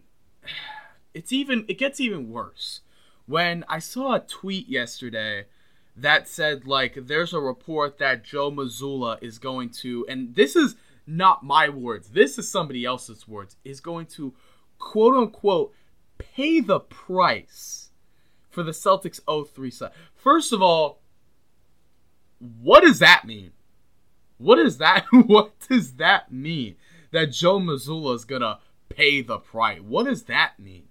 it's 1.13 1.32
even 1.32 1.65
it 1.67 1.78
gets 1.78 2.00
even 2.00 2.30
worse 2.30 2.82
when 3.26 3.63
I 3.67 3.80
saw 3.80 4.15
a 4.15 4.19
tweet 4.19 4.67
yesterday 4.67 5.45
that 5.95 6.28
said 6.28 6.67
like 6.67 6.98
there's 7.08 7.34
a 7.34 7.39
report 7.39 7.98
that 7.98 8.24
Joe 8.24 8.52
Mazzulla 8.52 9.21
is 9.21 9.39
going 9.39 9.69
to, 9.82 10.06
and 10.08 10.36
this 10.36 10.56
is 10.56 10.76
not 11.08 11.43
my 11.43 11.69
words, 11.69 12.10
this 12.10 12.38
is 12.38 12.50
somebody 12.50 12.86
else's 12.86 13.28
words, 13.28 13.56
is 13.63 13.80
going 13.80 14.08
to 14.08 14.34
quote 14.78 15.15
unquote 15.15 15.74
pay 16.17 16.60
the 16.60 16.80
price 16.80 17.85
for 18.56 18.63
the 18.63 18.72
Celtics 18.72 19.20
03 19.54 19.70
side. 19.70 19.91
First 20.15 20.54
of 20.54 20.62
all, 20.62 21.02
what 22.39 22.82
does 22.82 23.00
that 23.00 23.26
mean? 23.26 23.52
What 24.38 24.58
is 24.58 24.78
that? 24.80 25.06
What 25.12 25.54
does 25.70 25.96
that 25.96 26.32
mean? 26.32 26.78
That 27.12 27.32
Joe 27.32 27.60
Mazzulla 27.60 28.15
is 28.15 28.26
gonna 28.26 28.60
pay 28.89 29.22
the 29.22 29.38
price. 29.38 29.82
What 29.82 30.06
does 30.06 30.24
that 30.24 30.54
mean? 30.58 30.88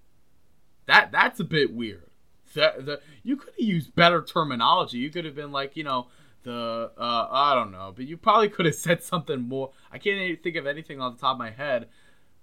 That 0.87 1.11
that's 1.11 1.41
a 1.41 1.45
bit 1.45 1.75
weird. 1.75 2.11
The, 2.55 2.75
the 2.79 3.01
you 3.23 3.37
could 3.37 3.55
have 3.59 3.67
used 3.67 3.95
better 3.95 4.23
terminology. 4.23 4.99
You 4.99 5.11
could 5.11 5.25
have 5.25 5.35
been 5.35 5.53
like, 5.53 5.77
you 5.77 5.85
know, 5.85 6.09
the 6.45 6.93
uh, 6.97 7.29
I 7.31 7.55
don't 7.55 7.73
know, 7.73 7.93
but 7.95 8.07
you 8.07 8.17
probably 8.17 8.49
could 8.49 8.67
have 8.67 8.75
said 8.87 9.03
something 9.03 9.41
more. 9.41 9.73
I 9.91 9.99
can't 9.99 10.43
think 10.43 10.57
of 10.57 10.67
anything 10.67 11.01
off 11.01 11.17
the 11.17 11.21
top 11.21 11.35
of 11.35 11.39
my 11.39 11.51
head, 11.51 11.89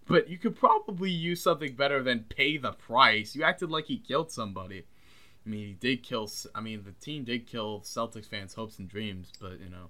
but 0.08 0.30
you 0.30 0.38
could 0.38 0.56
probably 0.56 1.12
use 1.12 1.42
something 1.42 1.76
better 1.76 2.04
than 2.04 2.26
pay 2.30 2.58
the 2.58 2.72
price. 2.72 3.36
You 3.36 3.44
acted 3.44 3.70
like 3.70 3.86
he 3.86 3.98
killed 3.98 4.32
somebody. 4.32 4.86
I 5.46 5.50
mean, 5.50 5.68
he 5.68 5.74
did 5.74 6.04
kill. 6.04 6.30
I 6.54 6.62
mean, 6.62 6.84
the 6.84 6.92
team 7.04 7.24
did 7.24 7.48
kill 7.48 7.82
Celtics 7.82 8.28
fans' 8.28 8.54
hopes 8.54 8.80
and 8.80 8.88
dreams, 8.88 9.32
but 9.40 9.60
you 9.60 9.70
know, 9.70 9.90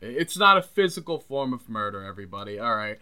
it's 0.00 0.38
not 0.38 0.56
a 0.56 0.62
physical 0.62 1.18
form 1.18 1.52
of 1.52 1.68
murder. 1.68 2.04
Everybody, 2.04 2.58
all 2.58 2.76
right. 2.76 2.98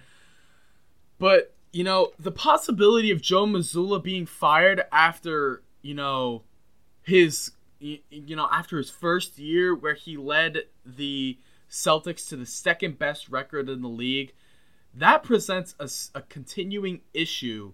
But 1.18 1.54
you 1.72 1.84
know, 1.84 2.12
the 2.18 2.32
possibility 2.32 3.10
of 3.10 3.20
Joe 3.20 3.46
Mazzulla 3.46 4.02
being 4.02 4.26
fired 4.26 4.84
after 4.90 5.62
you 5.82 5.94
know 5.94 6.42
his 7.02 7.52
you 7.80 8.36
know 8.36 8.48
after 8.50 8.78
his 8.78 8.90
first 8.90 9.38
year 9.38 9.74
where 9.74 9.94
he 9.94 10.16
led 10.16 10.64
the 10.84 11.38
Celtics 11.70 12.28
to 12.28 12.36
the 12.36 12.46
second 12.46 12.98
best 12.98 13.28
record 13.28 13.68
in 13.68 13.82
the 13.82 13.88
league, 13.88 14.32
that 14.94 15.22
presents 15.22 15.74
a, 15.78 15.88
a 16.18 16.22
continuing 16.22 17.00
issue 17.14 17.72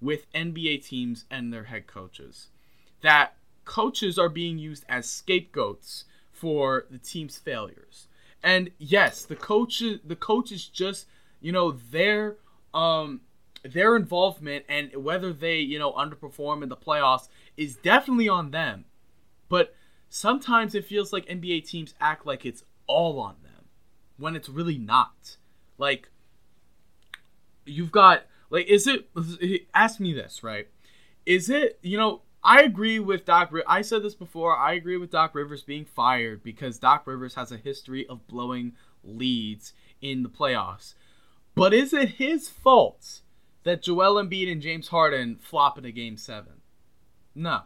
with 0.00 0.30
NBA 0.32 0.84
teams 0.84 1.24
and 1.30 1.52
their 1.52 1.64
head 1.64 1.86
coaches. 1.86 2.48
That 3.02 3.35
coaches 3.66 4.18
are 4.18 4.30
being 4.30 4.58
used 4.58 4.84
as 4.88 5.10
scapegoats 5.10 6.04
for 6.32 6.86
the 6.90 6.98
team's 6.98 7.36
failures. 7.36 8.08
And 8.42 8.70
yes, 8.78 9.24
the 9.24 9.36
coaches 9.36 10.00
the 10.04 10.16
coaches 10.16 10.66
just, 10.66 11.06
you 11.40 11.52
know, 11.52 11.72
their 11.72 12.36
um 12.72 13.20
their 13.62 13.96
involvement 13.96 14.64
and 14.68 14.94
whether 14.96 15.32
they, 15.32 15.58
you 15.58 15.78
know, 15.78 15.92
underperform 15.92 16.62
in 16.62 16.68
the 16.68 16.76
playoffs 16.76 17.28
is 17.56 17.74
definitely 17.74 18.28
on 18.28 18.52
them. 18.52 18.84
But 19.48 19.74
sometimes 20.08 20.74
it 20.74 20.84
feels 20.84 21.12
like 21.12 21.26
NBA 21.26 21.66
teams 21.66 21.94
act 22.00 22.24
like 22.24 22.46
it's 22.46 22.62
all 22.86 23.20
on 23.20 23.36
them 23.42 23.64
when 24.16 24.36
it's 24.36 24.48
really 24.48 24.78
not. 24.78 25.36
Like 25.76 26.08
you've 27.64 27.92
got 27.92 28.26
like 28.48 28.66
is 28.66 28.86
it 28.86 29.08
ask 29.74 29.98
me 29.98 30.12
this, 30.12 30.42
right? 30.42 30.68
Is 31.24 31.50
it, 31.50 31.80
you 31.82 31.98
know, 31.98 32.22
I 32.46 32.62
agree 32.62 33.00
with 33.00 33.24
Doc. 33.24 33.52
I 33.66 33.82
said 33.82 34.04
this 34.04 34.14
before. 34.14 34.56
I 34.56 34.74
agree 34.74 34.96
with 34.96 35.10
Doc 35.10 35.34
Rivers 35.34 35.64
being 35.64 35.84
fired 35.84 36.44
because 36.44 36.78
Doc 36.78 37.04
Rivers 37.04 37.34
has 37.34 37.50
a 37.50 37.56
history 37.56 38.06
of 38.06 38.28
blowing 38.28 38.74
leads 39.02 39.72
in 40.00 40.22
the 40.22 40.28
playoffs. 40.28 40.94
But 41.56 41.74
is 41.74 41.92
it 41.92 42.10
his 42.10 42.48
fault 42.48 43.22
that 43.64 43.82
Joel 43.82 44.22
Embiid 44.22 44.50
and 44.50 44.62
James 44.62 44.86
Harden 44.88 45.38
flop 45.42 45.76
in 45.76 45.84
a 45.84 45.90
game 45.90 46.16
seven? 46.16 46.60
No. 47.34 47.62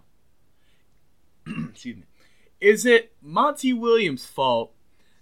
Excuse 1.47 1.99
me. 1.99 2.05
Is 2.59 2.87
it 2.87 3.13
Monty 3.21 3.75
Williams' 3.75 4.25
fault 4.25 4.73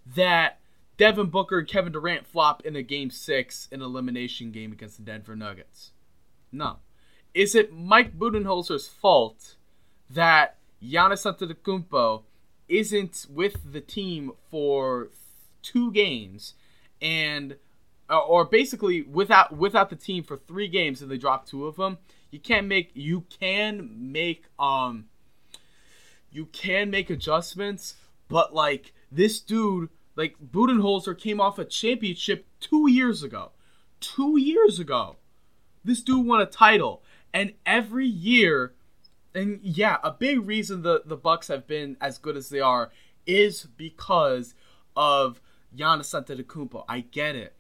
that 0.07 0.61
Devin 0.99 1.31
Booker 1.31 1.59
and 1.59 1.69
Kevin 1.69 1.93
Durant 1.93 2.29
flop 2.29 2.65
in 2.65 2.77
a 2.77 2.83
game 2.85 3.11
six 3.11 3.67
in 3.73 3.83
elimination 3.83 4.53
game 4.53 4.71
against 4.71 4.99
the 4.99 5.03
Denver 5.03 5.35
Nuggets? 5.35 5.91
No 6.53 6.79
is 7.35 7.55
it 7.55 7.73
Mike 7.73 8.19
Budenholzer's 8.19 8.89
fault 8.89 9.57
that 10.11 10.57
Giannis 10.83 11.25
Antetokounmpo 11.25 12.23
isn't 12.69 13.27
with 13.31 13.73
the 13.73 13.81
team 13.81 14.33
for 14.51 15.09
two 15.63 15.91
games 15.93 16.55
and 17.01 17.57
uh, 18.11 18.21
or 18.21 18.45
basically 18.45 19.03
without 19.03 19.57
without 19.57 19.91
the 19.91 19.97
team 19.97 20.23
for 20.23 20.37
three 20.37 20.69
games 20.69 21.03
and 21.03 21.11
they 21.11 21.19
drop 21.19 21.47
two 21.47 21.67
of 21.67 21.77
them, 21.77 21.99
you 22.31 22.39
can't 22.39 22.67
make 22.67 22.91
you 22.95 23.25
can 23.39 24.13
make 24.13 24.45
um 24.59 25.07
you 26.31 26.47
can 26.47 26.91
make 26.91 27.11
adjustments, 27.11 27.95
but 28.29 28.55
like 28.55 28.93
this 29.11 29.41
dude, 29.41 29.89
like 30.17 30.37
Budenholzer 30.53 31.19
came 31.19 31.41
off 31.41 31.59
a 31.59 31.65
championship 31.65 32.47
two 32.61 32.91
years 32.91 33.23
ago. 33.23 33.53
Two 34.01 34.39
years 34.39 34.79
ago. 34.79 35.17
This 35.85 36.03
dude 36.03 36.27
won 36.27 36.41
a 36.41 36.47
title. 36.47 37.03
And 37.33 37.55
every 37.67 38.07
year, 38.07 38.75
and 39.35 39.61
yeah, 39.63 39.99
a 40.03 40.11
big 40.11 40.47
reason 40.47 40.83
the, 40.83 41.03
the 41.05 41.17
Bucks 41.17 41.49
have 41.49 41.67
been 41.67 41.97
as 42.01 42.19
good 42.19 42.37
as 42.37 42.49
they 42.49 42.61
are 42.61 42.91
is 43.27 43.65
because 43.77 44.55
of 44.97 45.41
Giannis 45.77 46.15
Antetokounmpo. 46.15 46.85
I 46.89 47.01
get 47.01 47.37
it. 47.37 47.55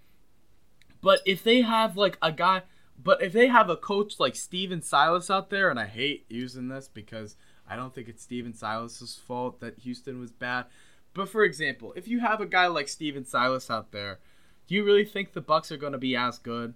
But 1.00 1.20
if 1.26 1.44
they 1.44 1.60
have 1.60 1.96
like 1.96 2.18
a 2.20 2.32
guy, 2.32 2.62
but 3.02 3.22
if 3.22 3.32
they 3.32 3.46
have 3.46 3.70
a 3.70 3.76
coach 3.76 4.18
like 4.18 4.34
Stephen 4.34 4.82
Silas 4.82 5.30
out 5.30 5.50
there, 5.50 5.70
and 5.70 5.78
I 5.78 5.86
hate 5.86 6.26
using 6.28 6.68
this 6.68 6.88
because 6.88 7.36
I 7.68 7.76
don't 7.76 7.94
think 7.94 8.08
it's 8.08 8.22
Stephen 8.22 8.54
Silas's 8.54 9.14
fault 9.14 9.60
that 9.60 9.78
Houston 9.80 10.18
was 10.18 10.32
bad. 10.32 10.66
But 11.14 11.28
for 11.28 11.44
example, 11.44 11.92
if 11.96 12.08
you 12.08 12.20
have 12.20 12.40
a 12.40 12.46
guy 12.46 12.66
like 12.66 12.88
Stephen 12.88 13.24
Silas 13.24 13.70
out 13.70 13.92
there, 13.92 14.18
do 14.66 14.74
you 14.74 14.84
really 14.84 15.04
think 15.04 15.32
the 15.32 15.40
Bucks 15.40 15.70
are 15.70 15.76
going 15.76 15.92
to 15.92 15.98
be 15.98 16.16
as 16.16 16.38
good? 16.38 16.74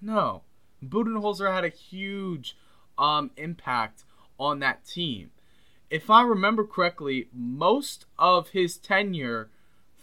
No. 0.00 0.42
Budenholzer 0.90 1.52
had 1.52 1.64
a 1.64 1.68
huge 1.68 2.56
um, 2.98 3.30
impact 3.36 4.04
on 4.38 4.60
that 4.60 4.84
team. 4.84 5.30
If 5.90 6.10
I 6.10 6.22
remember 6.22 6.64
correctly, 6.64 7.28
most 7.32 8.06
of 8.18 8.48
his 8.48 8.76
tenure 8.76 9.50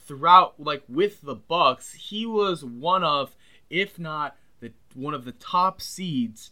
throughout 0.05 0.55
like 0.59 0.83
with 0.87 1.21
the 1.21 1.35
Bucks, 1.35 1.93
he 1.93 2.25
was 2.25 2.63
one 2.63 3.03
of 3.03 3.35
if 3.69 3.99
not 3.99 4.35
the 4.59 4.71
one 4.93 5.13
of 5.13 5.25
the 5.25 5.31
top 5.33 5.81
seeds 5.81 6.51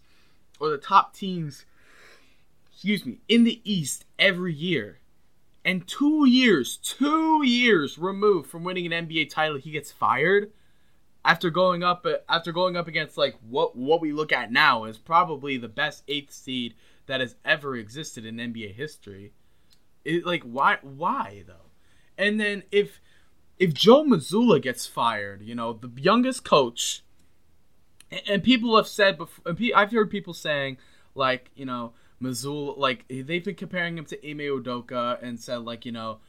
or 0.59 0.69
the 0.69 0.77
top 0.77 1.13
teams 1.13 1.65
excuse 2.79 3.05
me, 3.05 3.19
in 3.27 3.43
the 3.43 3.59
East 3.69 4.05
every 4.17 4.53
year. 4.53 4.99
And 5.65 5.85
two 5.85 6.25
years, 6.25 6.77
two 6.77 7.43
years 7.45 7.97
removed 7.97 8.49
from 8.49 8.63
winning 8.63 8.91
an 8.91 9.05
NBA 9.05 9.29
title, 9.29 9.57
he 9.57 9.71
gets 9.71 9.91
fired 9.91 10.51
after 11.25 11.49
going 11.49 11.84
up 11.84 12.05
after 12.27 12.51
going 12.51 12.77
up 12.77 12.88
against 12.88 13.17
like 13.17 13.36
what 13.47 13.75
what 13.75 14.01
we 14.01 14.12
look 14.12 14.32
at 14.32 14.51
now 14.51 14.86
is 14.86 14.97
probably 14.97 15.58
the 15.58 15.67
best 15.67 16.03
eighth 16.08 16.32
seed 16.34 16.75
that 17.08 17.19
has 17.19 17.36
ever 17.43 17.75
existed 17.75 18.25
in 18.25 18.38
NBA 18.38 18.75
history. 18.75 19.34
It, 20.05 20.25
like 20.25 20.43
why 20.43 20.77
why 20.82 21.43
though? 21.45 21.71
And 22.17 22.39
then 22.39 22.63
if 22.71 23.01
if 23.58 23.73
Joe 23.73 24.05
Mazzulla 24.05 24.62
gets 24.62 24.88
fired, 24.88 25.41
you 25.41 25.55
know 25.55 25.73
the 25.73 25.91
youngest 26.01 26.43
coach, 26.43 27.03
and, 28.10 28.21
and 28.27 28.43
people 28.43 28.75
have 28.77 28.88
said 28.88 29.17
before, 29.17 29.55
I've 29.75 29.91
heard 29.91 30.10
people 30.10 30.34
saying 30.34 30.77
like 31.15 31.51
you 31.55 31.65
know 31.65 31.93
Mazzulla 32.21 32.77
like 32.77 33.05
they've 33.10 33.43
been 33.43 33.55
comparing 33.55 33.97
him 33.97 34.05
to 34.05 34.29
Ime 34.29 34.39
Udoka 34.39 35.21
and 35.21 35.39
said 35.39 35.58
like 35.58 35.86
you 35.86 35.91
know, 35.91 36.19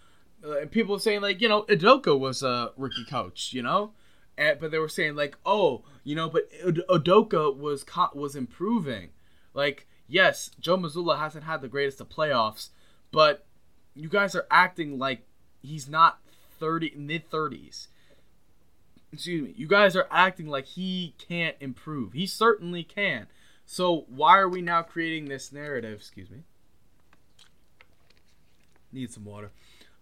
uh, 0.45 0.67
people 0.71 0.99
saying 0.99 1.21
like 1.21 1.41
you 1.41 1.49
know 1.49 1.63
Udoka 1.63 2.19
was 2.19 2.43
a 2.43 2.73
rookie 2.77 3.05
coach, 3.05 3.53
you 3.53 3.63
know, 3.63 3.93
and, 4.41 4.59
but 4.59 4.71
they 4.71 4.79
were 4.79 4.89
saying 4.89 5.15
like 5.15 5.37
oh 5.47 5.85
you 6.03 6.17
know 6.17 6.29
but 6.29 6.51
Udoka 6.65 7.57
was 7.57 7.85
was 8.15 8.35
improving, 8.35 9.11
like 9.55 9.87
yes 10.09 10.51
Joe 10.59 10.77
Mazzulla 10.77 11.19
hasn't 11.19 11.45
had 11.45 11.61
the 11.61 11.69
greatest 11.69 12.01
of 12.01 12.09
playoffs, 12.09 12.71
but 13.13 13.47
you 13.95 14.09
guys 14.09 14.35
are 14.35 14.47
acting 14.51 14.99
like 14.99 15.27
he's 15.63 15.89
not 15.89 16.21
thirty 16.59 16.93
mid 16.97 17.31
thirties. 17.31 17.89
Excuse 19.13 19.43
me, 19.43 19.55
you 19.57 19.67
guys 19.67 19.95
are 19.95 20.07
acting 20.11 20.47
like 20.47 20.67
he 20.67 21.15
can't 21.19 21.57
improve. 21.61 22.13
He 22.13 22.27
certainly 22.27 22.83
can. 22.83 23.27
So 23.67 24.05
why 24.09 24.39
are 24.39 24.49
we 24.49 24.63
now 24.63 24.83
creating 24.83 25.27
this 25.27 25.53
narrative? 25.53 25.99
Excuse 25.99 26.31
me. 26.31 26.45
Need 28.93 29.13
some 29.13 29.25
water. 29.25 29.53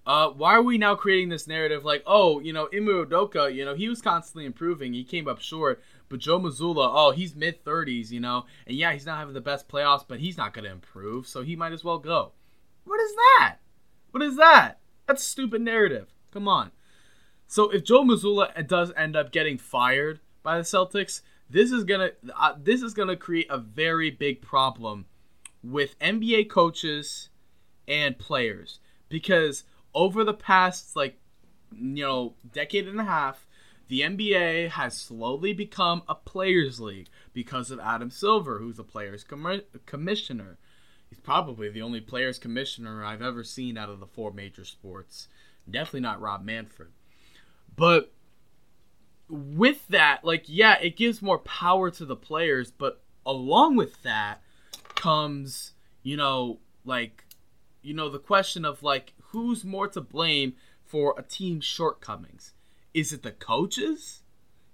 Uh, 0.09 0.31
why 0.31 0.55
are 0.55 0.63
we 0.63 0.79
now 0.79 0.95
creating 0.95 1.29
this 1.29 1.47
narrative 1.47 1.85
like, 1.85 2.03
oh, 2.07 2.41
you 2.41 2.51
know, 2.51 2.67
Ime 2.73 2.87
Udoka, 2.87 3.55
you 3.55 3.63
know, 3.63 3.75
he 3.75 3.91
was 3.91 4.01
constantly 4.01 4.47
improving. 4.47 4.95
He 4.95 5.05
came 5.05 5.29
up 5.29 5.39
short. 5.39 5.83
But 6.09 6.21
Joe 6.21 6.41
Mazzulla, 6.41 6.91
oh, 6.91 7.11
he's 7.11 7.37
mid 7.37 7.63
30s, 7.63 8.11
you 8.11 8.19
know, 8.19 8.47
and 8.67 8.75
yeah, 8.75 8.95
he's 8.95 9.05
not 9.05 9.19
having 9.19 9.35
the 9.35 9.43
best 9.43 9.69
playoffs, 9.69 10.07
but 10.09 10.21
he's 10.21 10.39
not 10.39 10.55
going 10.55 10.65
to 10.65 10.71
improve, 10.71 11.29
so 11.29 11.43
he 11.43 11.57
might 11.57 11.75
as 11.75 11.85
well 11.85 11.99
go. 11.99 12.33
What 12.85 12.99
is 12.99 13.15
that? 13.15 13.57
What 14.13 14.23
is 14.23 14.37
that? 14.39 14.79
That's 15.07 15.23
a 15.23 15.29
stupid 15.29 15.61
narrative. 15.61 16.09
Come 16.33 16.49
on. 16.49 16.71
So 17.47 17.69
if 17.69 17.85
Joe 17.85 18.03
Mazzulla 18.03 18.67
does 18.67 18.91
end 18.97 19.15
up 19.15 19.31
getting 19.31 19.59
fired 19.59 20.21
by 20.43 20.57
the 20.57 20.65
Celtics, 20.65 21.21
this 21.51 21.71
is 21.71 21.85
gonna 21.85 22.13
uh, 22.35 22.55
this 22.59 22.81
is 22.81 22.95
gonna 22.95 23.17
create 23.17 23.47
a 23.51 23.59
very 23.59 24.11
big 24.11 24.41
problem 24.41 25.05
with 25.63 25.99
NBA 25.99 26.49
coaches 26.49 27.29
and 27.87 28.19
players 28.19 28.81
because 29.09 29.65
over 29.99 30.23
the 30.23 30.33
past 30.33 30.95
like 30.95 31.19
you 31.73 32.05
know 32.05 32.35
decade 32.53 32.87
and 32.87 33.01
a 33.01 33.05
half 33.05 33.45
the 33.89 34.03
NBA 34.03 34.71
has 34.71 34.97
slowly 34.97 35.53
become 35.53 36.03
a 36.09 36.15
players 36.15 36.79
league 36.79 37.09
because 37.33 37.71
of 37.71 37.81
Adam 37.81 38.11
Silver 38.11 38.59
who's 38.59 38.79
a 38.79 38.85
players 38.85 39.25
com- 39.25 39.63
commissioner. 39.87 40.59
He's 41.09 41.19
probably 41.19 41.71
the 41.71 41.81
only 41.81 42.03
players 42.03 42.39
commissioner 42.39 43.03
I've 43.03 43.23
ever 43.23 43.43
seen 43.43 43.79
out 43.79 43.89
of 43.89 43.99
the 43.99 44.07
four 44.07 44.31
major 44.31 44.65
sports. 44.65 45.29
Definitely 45.69 46.01
not 46.01 46.21
Rob 46.21 46.45
Manfred. 46.45 46.91
But 47.75 48.13
with 49.31 49.89
that, 49.89 50.23
like, 50.23 50.45
yeah, 50.47 50.79
it 50.81 50.97
gives 50.97 51.23
more 51.23 51.39
power 51.39 51.91
to 51.93 52.05
the 52.05 52.17
players, 52.17 52.71
but 52.71 53.01
along 53.25 53.77
with 53.77 54.03
that 54.03 54.43
comes, 54.95 55.73
you 56.03 56.19
know, 56.19 56.59
like, 56.85 57.25
you 57.81 57.95
know, 57.95 58.11
the 58.11 58.19
question 58.19 58.67
of, 58.67 58.83
like, 58.83 59.15
who's 59.29 59.65
more 59.65 59.89
to 59.89 60.01
blame 60.01 60.55
for 60.85 61.15
a 61.19 61.23
team's 61.23 61.65
shortcomings? 61.65 62.53
Is 62.95 63.13
it 63.13 63.23
the 63.23 63.33
coaches? 63.33 64.23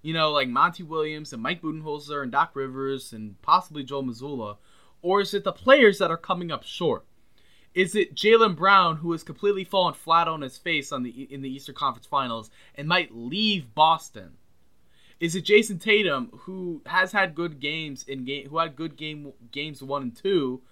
You 0.03 0.12
know, 0.12 0.31
like 0.31 0.49
Monty 0.49 0.83
Williams 0.83 1.33
and 1.33 1.43
Mike 1.43 1.62
Budenholzer 1.62 2.23
and 2.23 2.31
Doc 2.31 2.55
Rivers 2.55 3.12
and 3.12 3.40
possibly 3.43 3.83
Joe 3.83 4.03
Mazzulla? 4.03 4.59
Or 5.03 5.21
is 5.21 5.35
it 5.35 5.45
the 5.45 5.53
players 5.53 5.99
that 5.99 6.11
are 6.11 6.17
coming 6.17 6.51
up 6.51 6.62
short? 6.62 7.05
Is 7.75 7.97
it 7.97 8.14
Jaylen 8.14 8.55
Brown 8.55 8.99
who 8.99 9.11
has 9.12 9.25
completely 9.25 9.64
fallen 9.64 9.95
flat 9.95 10.29
on 10.29 10.43
his 10.43 10.57
face 10.57 10.93
on 10.93 11.03
the 11.03 11.11
in 11.11 11.43
the 11.43 11.53
Eastern 11.53 11.75
Conference 11.75 12.07
Finals 12.07 12.51
and 12.77 12.87
might 12.87 13.14
leave 13.14 13.75
Boston? 13.75 14.35
Is 15.19 15.35
it 15.35 15.45
Jayson 15.45 15.81
Tatum 15.81 16.31
who 16.33 16.83
has 16.87 17.11
had 17.11 17.35
good 17.35 17.59
games 17.59 18.05
in 18.05 18.25
game 18.25 18.49
who 18.49 18.59
had 18.59 18.77
good 18.77 18.97
game 18.97 19.33
games 19.51 19.83
one 19.83 20.03
and 20.03 20.17
two, 20.17 20.62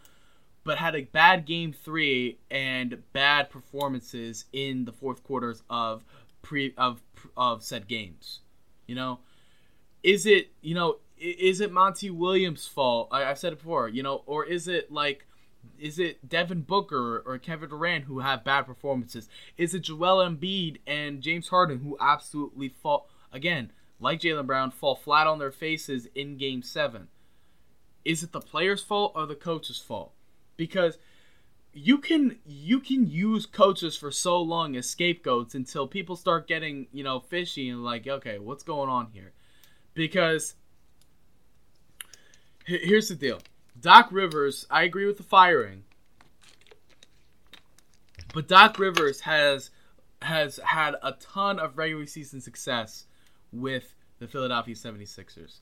but 0.64 0.78
had 0.78 0.94
a 0.94 1.02
bad 1.02 1.44
game 1.44 1.72
three 1.72 2.38
and 2.50 3.02
bad 3.12 3.50
performances 3.50 4.44
in 4.52 4.84
the 4.84 4.92
fourth 4.92 5.22
quarters 5.24 5.62
of 5.68 6.04
pre 6.42 6.74
of 6.76 7.00
of 7.36 7.62
said 7.62 7.88
games? 7.88 8.40
You 8.86 8.94
know, 8.94 9.20
is 10.02 10.26
it 10.26 10.50
you 10.60 10.74
know 10.74 10.98
is 11.18 11.60
it 11.60 11.72
Monty 11.72 12.10
Williams' 12.10 12.66
fault? 12.66 13.08
I, 13.10 13.24
I've 13.24 13.38
said 13.38 13.52
it 13.52 13.58
before, 13.58 13.88
you 13.88 14.02
know, 14.02 14.22
or 14.26 14.44
is 14.44 14.68
it 14.68 14.90
like 14.90 15.26
is 15.78 15.98
it 15.98 16.28
Devin 16.28 16.62
Booker 16.62 17.22
or 17.24 17.38
Kevin 17.38 17.68
Durant 17.68 18.04
who 18.04 18.20
have 18.20 18.44
bad 18.44 18.62
performances? 18.62 19.28
Is 19.56 19.74
it 19.74 19.80
Joel 19.80 20.28
Embiid 20.28 20.78
and 20.86 21.20
James 21.20 21.48
Harden 21.48 21.80
who 21.80 21.96
absolutely 22.00 22.68
fall 22.68 23.08
again? 23.32 23.72
like 24.02 24.20
Jaylen 24.20 24.46
Brown, 24.46 24.72
fall 24.72 24.96
flat 24.96 25.26
on 25.26 25.38
their 25.38 25.52
faces 25.52 26.08
in 26.14 26.36
game 26.36 26.62
seven. 26.62 27.08
Is 28.04 28.22
it 28.22 28.32
the 28.32 28.40
player's 28.40 28.82
fault 28.82 29.12
or 29.14 29.26
the 29.26 29.36
coach's 29.36 29.78
fault? 29.78 30.12
Because 30.56 30.98
you 31.72 31.98
can 31.98 32.38
you 32.46 32.80
can 32.80 33.06
use 33.06 33.46
coaches 33.46 33.96
for 33.96 34.10
so 34.10 34.40
long 34.40 34.76
as 34.76 34.88
scapegoats 34.88 35.54
until 35.54 35.86
people 35.86 36.16
start 36.16 36.46
getting, 36.46 36.86
you 36.92 37.02
know, 37.02 37.20
fishy 37.20 37.68
and 37.68 37.82
like, 37.82 38.06
okay, 38.06 38.38
what's 38.38 38.62
going 38.62 38.90
on 38.90 39.08
here? 39.12 39.32
Because 39.94 40.54
here's 42.66 43.08
the 43.08 43.14
deal. 43.14 43.40
Doc 43.80 44.08
Rivers, 44.10 44.66
I 44.70 44.82
agree 44.82 45.06
with 45.06 45.16
the 45.16 45.22
firing. 45.22 45.84
But 48.34 48.48
Doc 48.48 48.78
Rivers 48.78 49.20
has 49.20 49.70
has 50.20 50.60
had 50.64 50.94
a 51.02 51.12
ton 51.12 51.58
of 51.58 51.76
regular 51.76 52.06
season 52.06 52.40
success 52.40 53.06
with 53.52 53.94
the 54.18 54.28
Philadelphia 54.28 54.74
76ers. 54.74 55.58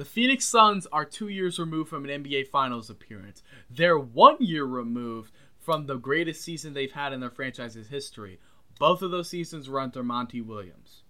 The 0.00 0.06
Phoenix 0.06 0.46
Suns 0.46 0.86
are 0.86 1.04
two 1.04 1.28
years 1.28 1.58
removed 1.58 1.90
from 1.90 2.08
an 2.08 2.24
NBA 2.24 2.48
Finals 2.48 2.88
appearance. 2.88 3.42
They're 3.68 3.98
one 3.98 4.38
year 4.40 4.64
removed 4.64 5.30
from 5.58 5.84
the 5.84 5.98
greatest 5.98 6.40
season 6.40 6.72
they've 6.72 6.90
had 6.90 7.12
in 7.12 7.20
their 7.20 7.28
franchise's 7.28 7.88
history. 7.88 8.38
Both 8.78 9.02
of 9.02 9.10
those 9.10 9.28
seasons 9.28 9.68
were 9.68 9.78
under 9.78 10.02
Monty 10.02 10.40
Williams. 10.40 11.02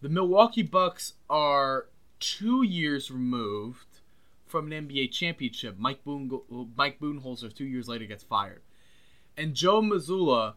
The 0.00 0.08
Milwaukee 0.08 0.64
Bucks 0.64 1.12
are 1.30 1.86
two 2.18 2.64
years 2.64 3.08
removed 3.08 4.00
from 4.46 4.72
an 4.72 4.88
NBA 4.88 5.12
championship. 5.12 5.78
Mike 5.78 6.02
Boone, 6.02 6.28
Mike 6.74 6.98
Budenholzer 6.98 7.54
two 7.54 7.66
years 7.66 7.86
later 7.86 8.06
gets 8.06 8.24
fired, 8.24 8.62
and 9.36 9.54
Joe 9.54 9.80
Mazzulla 9.80 10.54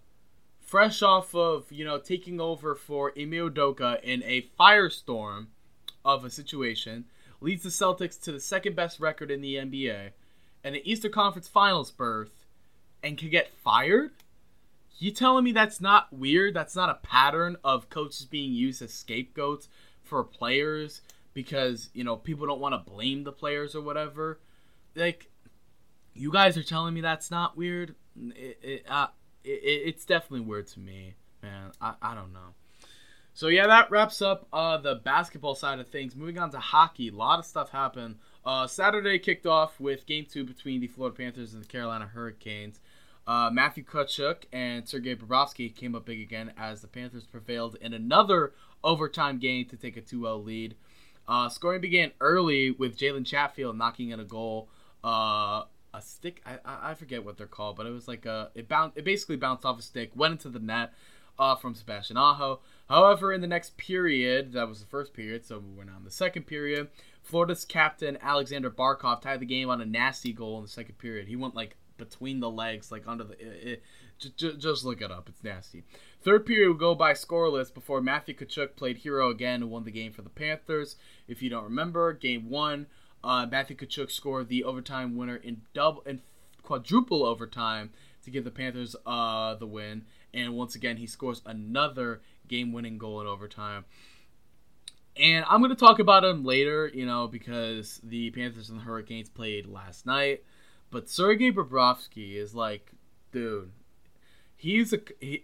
fresh 0.59 1.03
off 1.03 1.35
of 1.35 1.71
you 1.71 1.85
know 1.85 1.99
taking 1.99 2.41
over 2.41 2.73
for 2.73 3.13
Ime 3.15 3.53
Doka 3.53 3.99
in 4.01 4.23
a 4.23 4.49
firestorm 4.59 5.49
of 6.03 6.25
a 6.25 6.31
situation, 6.31 7.05
leads 7.41 7.63
the 7.63 7.69
Celtics 7.69 8.21
to 8.23 8.31
the 8.31 8.39
second 8.39 8.75
best 8.75 8.99
record 8.99 9.31
in 9.31 9.41
the 9.41 9.55
NBA, 9.55 10.11
and 10.63 10.75
an 10.75 10.81
Eastern 10.83 11.11
Conference 11.11 11.47
Finals 11.47 11.91
berth, 11.91 12.45
and 13.03 13.17
can 13.17 13.29
get 13.29 13.51
fired? 13.63 14.11
You 14.97 15.11
telling 15.11 15.43
me 15.43 15.51
that's 15.51 15.81
not 15.81 16.11
weird? 16.13 16.53
That's 16.53 16.75
not 16.75 16.89
a 16.89 17.05
pattern 17.05 17.57
of 17.63 17.89
coaches 17.89 18.25
being 18.25 18.53
used 18.53 18.81
as 18.81 18.93
scapegoats 18.93 19.67
for 20.03 20.23
players 20.23 21.01
because 21.33 21.89
you 21.93 22.03
know 22.03 22.15
people 22.15 22.47
don't 22.47 22.61
want 22.61 22.73
to 22.73 22.91
blame 22.91 23.23
the 23.23 23.31
players 23.31 23.75
or 23.75 23.81
whatever. 23.81 24.39
Like, 24.95 25.29
you 26.13 26.31
guys 26.31 26.57
are 26.57 26.63
telling 26.63 26.93
me 26.93 27.01
that's 27.01 27.29
not 27.29 27.57
weird. 27.57 27.95
It, 28.17 28.59
it, 28.63 28.85
uh, 28.89 29.07
it, 29.43 29.49
it's 29.49 30.05
definitely 30.05 30.45
weird 30.45 30.67
to 30.67 30.79
me, 30.79 31.15
man. 31.43 31.71
I, 31.81 31.95
I 32.01 32.15
don't 32.15 32.31
know. 32.31 32.53
So 33.35 33.49
yeah, 33.49 33.67
that 33.67 33.91
wraps 33.91 34.21
up 34.21 34.47
uh, 34.53 34.77
the 34.77 34.95
basketball 34.95 35.55
side 35.55 35.79
of 35.79 35.89
things. 35.89 36.15
Moving 36.15 36.39
on 36.39 36.51
to 36.51 36.57
hockey, 36.57 37.09
a 37.09 37.11
lot 37.11 37.37
of 37.37 37.45
stuff 37.45 37.69
happened. 37.69 38.15
Uh, 38.45 38.65
Saturday 38.65 39.19
kicked 39.19 39.45
off 39.45 39.77
with 39.77 40.05
Game 40.05 40.25
Two 40.25 40.45
between 40.45 40.79
the 40.79 40.87
Florida 40.87 41.17
Panthers 41.17 41.53
and 41.53 41.61
the 41.61 41.67
Carolina 41.67 42.05
Hurricanes. 42.05 42.79
Uh, 43.27 43.49
Matthew 43.51 43.83
Tkachuk 43.83 44.43
and 44.53 44.87
Sergei 44.87 45.15
Bobrovsky 45.15 45.75
came 45.75 45.95
up 45.95 46.05
big 46.05 46.21
again 46.21 46.53
as 46.57 46.81
the 46.81 46.87
Panthers 46.87 47.25
prevailed 47.25 47.75
in 47.81 47.93
another 47.93 48.53
overtime 48.85 49.37
game 49.37 49.65
to 49.65 49.75
take 49.75 49.97
a 49.97 50.01
2-0 50.01 50.45
lead. 50.45 50.75
Uh, 51.27 51.49
scoring 51.49 51.81
began 51.81 52.11
early 52.21 52.71
with 52.71 52.97
Jalen 52.97 53.25
Chatfield 53.25 53.77
knocking 53.77 54.11
in 54.11 54.21
a 54.21 54.25
goal. 54.25 54.69
Uh, 55.03 55.63
a 55.93 56.01
stick, 56.01 56.41
I, 56.45 56.91
I 56.91 56.93
forget 56.93 57.25
what 57.25 57.37
they're 57.37 57.47
called, 57.47 57.75
but 57.75 57.85
it 57.85 57.91
was 57.91 58.07
like 58.07 58.25
a 58.25 58.51
it 58.55 58.69
bounced. 58.69 58.97
It 58.97 59.03
basically 59.03 59.37
bounced 59.37 59.65
off 59.65 59.79
a 59.79 59.81
stick, 59.81 60.11
went 60.15 60.33
into 60.33 60.49
the 60.49 60.59
net 60.59 60.93
uh, 61.37 61.55
from 61.55 61.75
Sebastian 61.75 62.17
Aho. 62.17 62.59
However, 62.89 63.33
in 63.33 63.41
the 63.41 63.47
next 63.47 63.77
period, 63.77 64.53
that 64.53 64.67
was 64.67 64.79
the 64.79 64.85
first 64.85 65.13
period, 65.13 65.45
so 65.45 65.61
we're 65.75 65.83
now 65.83 65.97
in 65.97 66.03
the 66.03 66.11
second 66.11 66.43
period. 66.43 66.89
Florida's 67.23 67.65
captain 67.65 68.17
Alexander 68.21 68.69
Barkov 68.69 69.21
tied 69.21 69.39
the 69.39 69.45
game 69.45 69.69
on 69.69 69.81
a 69.81 69.85
nasty 69.85 70.31
goal 70.31 70.57
in 70.57 70.63
the 70.63 70.69
second 70.69 70.97
period. 70.99 71.27
He 71.27 71.35
went 71.35 71.55
like 71.55 71.75
between 71.97 72.39
the 72.39 72.49
legs, 72.49 72.91
like 72.91 73.07
under 73.07 73.23
the. 73.23 73.33
It, 73.33 73.67
it, 73.67 73.83
just, 74.37 74.59
just 74.59 74.85
look 74.85 75.01
it 75.01 75.11
up. 75.11 75.27
It's 75.27 75.43
nasty. 75.43 75.83
Third 76.21 76.45
period 76.45 76.69
would 76.69 76.79
go 76.79 76.95
by 76.95 77.13
scoreless 77.13 77.73
before 77.73 78.01
Matthew 78.01 78.33
Tkachuk 78.33 78.75
played 78.75 78.97
hero 78.97 79.29
again 79.29 79.61
and 79.61 79.69
won 79.69 79.83
the 79.83 79.91
game 79.91 80.13
for 80.13 80.21
the 80.21 80.29
Panthers. 80.29 80.95
If 81.27 81.41
you 81.41 81.49
don't 81.49 81.65
remember, 81.65 82.13
game 82.13 82.49
one, 82.49 82.87
uh, 83.23 83.45
Matthew 83.45 83.75
Tkachuk 83.75 84.09
scored 84.09 84.47
the 84.47 84.63
overtime 84.63 85.17
winner 85.17 85.35
in 85.35 85.63
double 85.73 86.01
in 86.03 86.21
quadruple 86.63 87.25
overtime 87.25 87.91
to 88.23 88.31
give 88.31 88.43
the 88.43 88.51
Panthers 88.51 88.95
uh, 89.05 89.55
the 89.55 89.67
win. 89.67 90.05
And 90.35 90.53
once 90.53 90.75
again, 90.75 90.97
he 90.97 91.07
scores 91.07 91.41
another 91.45 92.21
game-winning 92.47 92.97
goal 92.97 93.21
in 93.21 93.27
overtime. 93.27 93.85
And 95.17 95.45
I'm 95.47 95.61
going 95.61 95.69
to 95.69 95.77
talk 95.77 95.99
about 95.99 96.25
him 96.25 96.43
later, 96.43 96.91
you 96.93 97.05
know, 97.05 97.27
because 97.27 98.01
the 98.03 98.31
Panthers 98.31 98.69
and 98.69 98.79
the 98.79 98.83
Hurricanes 98.83 99.29
played 99.29 99.65
last 99.65 100.05
night. 100.05 100.43
But 100.91 101.09
Sergei 101.09 101.51
Bobrovsky 101.51 102.35
is 102.35 102.53
like, 102.53 102.91
dude, 103.31 103.71
he's 104.55 104.93
a 104.93 104.99
he, 105.19 105.43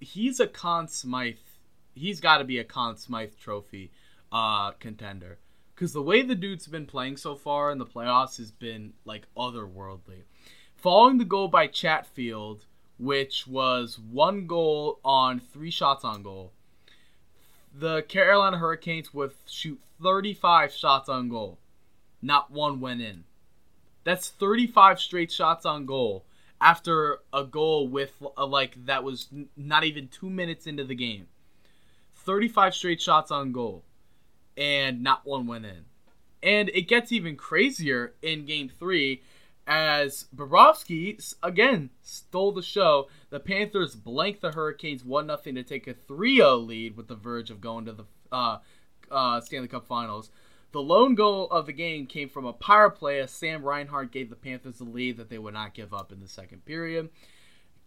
he's 0.00 0.40
a 0.40 0.46
Conn 0.46 0.88
Smythe. 0.88 1.36
He's 1.94 2.20
got 2.20 2.38
to 2.38 2.44
be 2.44 2.58
a 2.58 2.64
Conn 2.64 2.96
Smythe 2.96 3.36
Trophy 3.40 3.92
uh, 4.32 4.72
contender 4.72 5.38
because 5.74 5.92
the 5.92 6.02
way 6.02 6.22
the 6.22 6.34
dude's 6.34 6.66
been 6.66 6.86
playing 6.86 7.16
so 7.16 7.36
far 7.36 7.70
in 7.70 7.78
the 7.78 7.86
playoffs 7.86 8.38
has 8.38 8.50
been 8.50 8.94
like 9.04 9.26
otherworldly. 9.36 10.24
Following 10.74 11.18
the 11.18 11.24
goal 11.24 11.48
by 11.48 11.66
Chatfield, 11.68 12.64
which 12.98 13.46
was 13.46 13.98
one 13.98 14.46
goal 14.46 14.98
on 15.04 15.40
three 15.40 15.70
shots 15.70 16.04
on 16.04 16.22
goal, 16.22 16.52
the 17.72 18.02
Carolina 18.02 18.58
Hurricanes 18.58 19.14
would 19.14 19.32
shoot 19.46 19.80
35 20.02 20.72
shots 20.72 21.08
on 21.08 21.28
goal. 21.28 21.58
Not 22.20 22.50
one 22.50 22.80
went 22.80 23.00
in. 23.00 23.24
That's 24.04 24.28
35 24.28 25.00
straight 25.00 25.30
shots 25.30 25.64
on 25.64 25.86
goal 25.86 26.24
after 26.60 27.18
a 27.32 27.44
goal 27.44 27.86
with 27.88 28.10
a, 28.36 28.44
like 28.44 28.86
that 28.86 29.04
was 29.04 29.28
not 29.56 29.84
even 29.84 30.08
2 30.08 30.28
minutes 30.28 30.66
into 30.66 30.84
the 30.84 30.94
game. 30.94 31.28
35 32.14 32.74
straight 32.74 33.00
shots 33.00 33.30
on 33.30 33.52
goal 33.52 33.84
and 34.56 35.02
not 35.02 35.24
one 35.24 35.46
went 35.46 35.64
in. 35.64 35.84
And 36.42 36.68
it 36.70 36.82
gets 36.82 37.12
even 37.12 37.36
crazier 37.36 38.14
in 38.22 38.44
game 38.44 38.68
3 38.68 39.22
as 39.68 40.26
Bobrovsky 40.34 41.34
again 41.42 41.90
stole 42.02 42.52
the 42.52 42.62
show. 42.62 43.08
The 43.28 43.38
Panthers 43.38 43.94
blanked 43.94 44.40
the 44.40 44.52
Hurricanes 44.52 45.04
1 45.04 45.26
0 45.26 45.38
to 45.54 45.62
take 45.62 45.86
a 45.86 45.94
3 45.94 46.36
0 46.36 46.56
lead 46.56 46.96
with 46.96 47.06
the 47.06 47.14
verge 47.14 47.50
of 47.50 47.60
going 47.60 47.84
to 47.84 47.92
the 47.92 48.04
uh, 48.32 48.58
uh, 49.10 49.40
Stanley 49.42 49.68
Cup 49.68 49.86
Finals. 49.86 50.30
The 50.72 50.82
lone 50.82 51.14
goal 51.14 51.48
of 51.50 51.66
the 51.66 51.72
game 51.72 52.06
came 52.06 52.28
from 52.28 52.46
a 52.46 52.52
power 52.52 52.90
play 52.90 53.20
as 53.20 53.30
Sam 53.30 53.62
Reinhart 53.62 54.10
gave 54.10 54.30
the 54.30 54.36
Panthers 54.36 54.78
the 54.78 54.84
lead 54.84 55.18
that 55.18 55.28
they 55.28 55.38
would 55.38 55.54
not 55.54 55.74
give 55.74 55.94
up 55.94 56.12
in 56.12 56.20
the 56.20 56.28
second 56.28 56.64
period. 56.64 57.10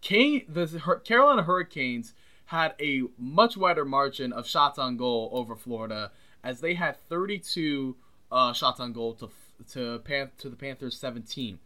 The 0.08 1.00
Carolina 1.04 1.42
Hurricanes 1.42 2.14
had 2.46 2.74
a 2.80 3.02
much 3.18 3.56
wider 3.56 3.84
margin 3.84 4.32
of 4.32 4.46
shots 4.46 4.78
on 4.78 4.96
goal 4.96 5.30
over 5.32 5.54
Florida 5.54 6.12
as 6.44 6.60
they 6.60 6.74
had 6.74 6.96
32 7.08 7.96
uh, 8.30 8.52
shots 8.52 8.80
on 8.80 8.92
goal 8.92 9.14
to 9.14 9.30
to 9.70 10.00
Pan- 10.00 10.30
to 10.38 10.48
the 10.48 10.56
Panthers 10.56 10.98
17, 10.98 11.58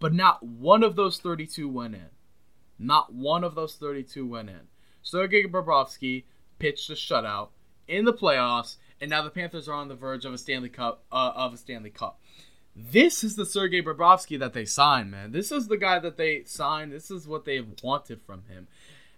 but 0.00 0.12
not 0.12 0.42
one 0.42 0.82
of 0.82 0.96
those 0.96 1.18
32 1.18 1.68
went 1.68 1.94
in. 1.94 2.08
Not 2.78 3.12
one 3.12 3.44
of 3.44 3.54
those 3.54 3.76
32 3.76 4.26
went 4.26 4.48
in. 4.48 4.62
Sergei 5.02 5.44
Bobrovsky 5.44 6.24
pitched 6.58 6.90
a 6.90 6.94
shutout 6.94 7.50
in 7.86 8.04
the 8.04 8.12
playoffs 8.12 8.76
and 9.00 9.10
now 9.10 9.22
the 9.22 9.30
Panthers 9.30 9.68
are 9.68 9.74
on 9.74 9.88
the 9.88 9.94
verge 9.94 10.24
of 10.24 10.34
a 10.34 10.38
Stanley 10.38 10.68
Cup 10.68 11.04
uh, 11.10 11.32
of 11.34 11.54
a 11.54 11.56
Stanley 11.56 11.90
Cup. 11.90 12.20
This 12.76 13.24
is 13.24 13.36
the 13.36 13.46
Sergei 13.46 13.82
Bobrovsky 13.82 14.38
that 14.38 14.52
they 14.52 14.64
signed, 14.64 15.10
man. 15.10 15.32
This 15.32 15.50
is 15.50 15.68
the 15.68 15.76
guy 15.76 15.98
that 15.98 16.16
they 16.16 16.44
signed. 16.44 16.92
This 16.92 17.10
is 17.10 17.26
what 17.26 17.44
they've 17.44 17.66
wanted 17.82 18.22
from 18.22 18.44
him. 18.44 18.68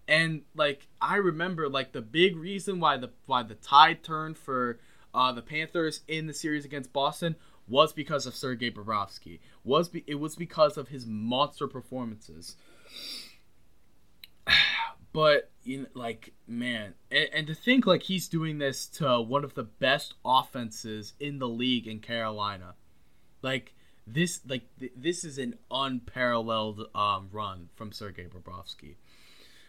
And 0.09 0.43
like 0.55 0.89
I 1.01 1.17
remember, 1.17 1.69
like 1.69 1.93
the 1.93 2.01
big 2.01 2.37
reason 2.37 2.81
why 2.81 2.97
the 2.97 3.11
why 3.27 3.43
the 3.43 3.55
tide 3.55 4.03
turned 4.03 4.37
for 4.37 4.81
uh, 5.15 5.33
the 5.33 5.43
Panthers 5.43 6.01
in 6.09 6.27
the 6.27 6.35
series 6.35 6.65
against 6.65 6.93
Boston 6.93 7.37
was 7.69 7.93
because 7.93 8.27
of 8.27 8.35
Sergei 8.35 8.71
Bobrovsky. 8.71 9.41
Was 9.65 9.89
be, 9.89 10.05
it 10.07 10.17
was 10.17 10.37
because 10.37 10.77
of 10.77 10.89
his 10.89 11.07
monster 11.07 11.69
performances. 11.69 12.57
But 15.15 15.51
you 15.63 15.83
know, 15.83 15.87
like 15.93 16.33
man, 16.47 16.95
and, 17.11 17.29
and, 17.35 17.47
to 17.47 17.55
think 17.55 17.87
like 17.87 18.05
he's 18.05 18.29
doing 18.29 18.57
this 18.57 18.87
to 18.87 19.21
one 19.21 19.45
of 19.45 19.53
the 19.53 19.63
best 19.63 20.15
offenses 20.25 21.13
in 21.21 21.39
the 21.39 21.49
league 21.49 21.87
in 21.87 22.01
Carolina, 22.01 22.77
like 23.43 23.75
this, 24.07 24.41
like 24.49 24.63
th- 24.81 24.93
this 24.97 25.23
is 25.23 25.37
an 25.37 25.59
unparalleled 25.71 26.89
um, 26.95 27.29
run 27.31 27.69
from 27.75 27.93
Sergei 27.93 28.25
Bobrovsky. 28.27 28.95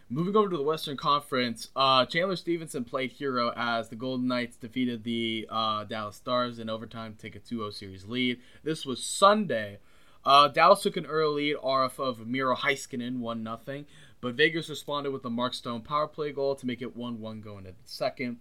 Moving 0.10 0.36
over 0.36 0.50
to 0.50 0.58
the 0.58 0.64
Western 0.64 0.98
Conference, 0.98 1.70
uh, 1.76 2.06
Chandler 2.06 2.36
Stephenson 2.36 2.84
played 2.84 3.12
hero 3.12 3.54
as 3.56 3.90
the 3.90 3.96
Golden 3.96 4.28
Knights 4.28 4.58
defeated 4.58 5.04
the 5.04 5.48
uh, 5.50 5.86
Dallas 5.86 6.18
Stars 6.18 6.60
in 6.60 6.70
overtime 6.70 7.14
to 7.14 7.18
take 7.18 7.36
a 7.36 7.40
2-0 7.40 7.74
series 7.74 8.06
lead. 8.06 8.40
This 8.64 8.86
was 8.86 9.04
Sunday. 9.04 9.80
Uh, 10.26 10.50
Dallas 10.50 10.82
took 10.82 10.98
an 10.98 11.06
early 11.06 11.54
lead 11.54 11.56
off 11.56 12.00
of 12.00 12.28
Miro 12.28 12.56
Heiskanen, 12.56 13.20
1 13.20 13.44
0. 13.44 13.86
But 14.22 14.36
Vegas 14.36 14.70
responded 14.70 15.12
with 15.12 15.26
a 15.26 15.30
Mark 15.30 15.54
Stone 15.54 15.82
power 15.82 16.08
play 16.08 16.32
goal 16.32 16.56
to 16.56 16.66
make 16.66 16.82
it 16.82 16.96
1 16.96 17.20
1 17.20 17.42
going 17.42 17.66
into 17.66 17.72
the 17.72 17.78
second. 17.86 18.38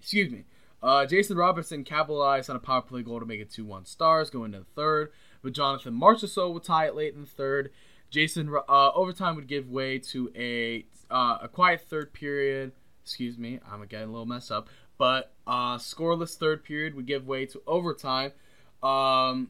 Excuse 0.00 0.30
me. 0.30 0.44
Uh, 0.82 1.06
Jason 1.06 1.36
Robertson 1.36 1.84
capitalized 1.84 2.50
on 2.50 2.56
a 2.56 2.60
power 2.60 2.82
play 2.82 3.02
goal 3.02 3.20
to 3.20 3.26
make 3.26 3.40
it 3.40 3.50
2 3.50 3.64
1 3.64 3.86
stars 3.86 4.30
going 4.30 4.52
into 4.52 4.60
the 4.60 4.74
third. 4.74 5.12
But 5.42 5.52
Jonathan 5.52 5.94
Marchessault 5.94 6.52
would 6.54 6.64
tie 6.64 6.86
it 6.86 6.94
late 6.94 7.14
in 7.14 7.20
the 7.20 7.26
third. 7.26 7.70
Jason 8.14 8.48
uh, 8.68 8.90
overtime 8.94 9.34
would 9.34 9.48
give 9.48 9.68
way 9.68 9.98
to 9.98 10.30
a 10.36 10.86
uh, 11.10 11.38
a 11.42 11.48
quiet 11.48 11.80
third 11.80 12.12
period. 12.12 12.70
Excuse 13.02 13.36
me, 13.36 13.58
I'm 13.68 13.84
getting 13.86 14.08
a 14.08 14.12
little 14.12 14.24
messed 14.24 14.52
up. 14.52 14.68
But 14.96 15.32
uh, 15.48 15.78
scoreless 15.78 16.36
third 16.36 16.62
period 16.62 16.94
would 16.94 17.06
give 17.06 17.26
way 17.26 17.44
to 17.46 17.60
overtime. 17.66 18.30
Um, 18.84 19.48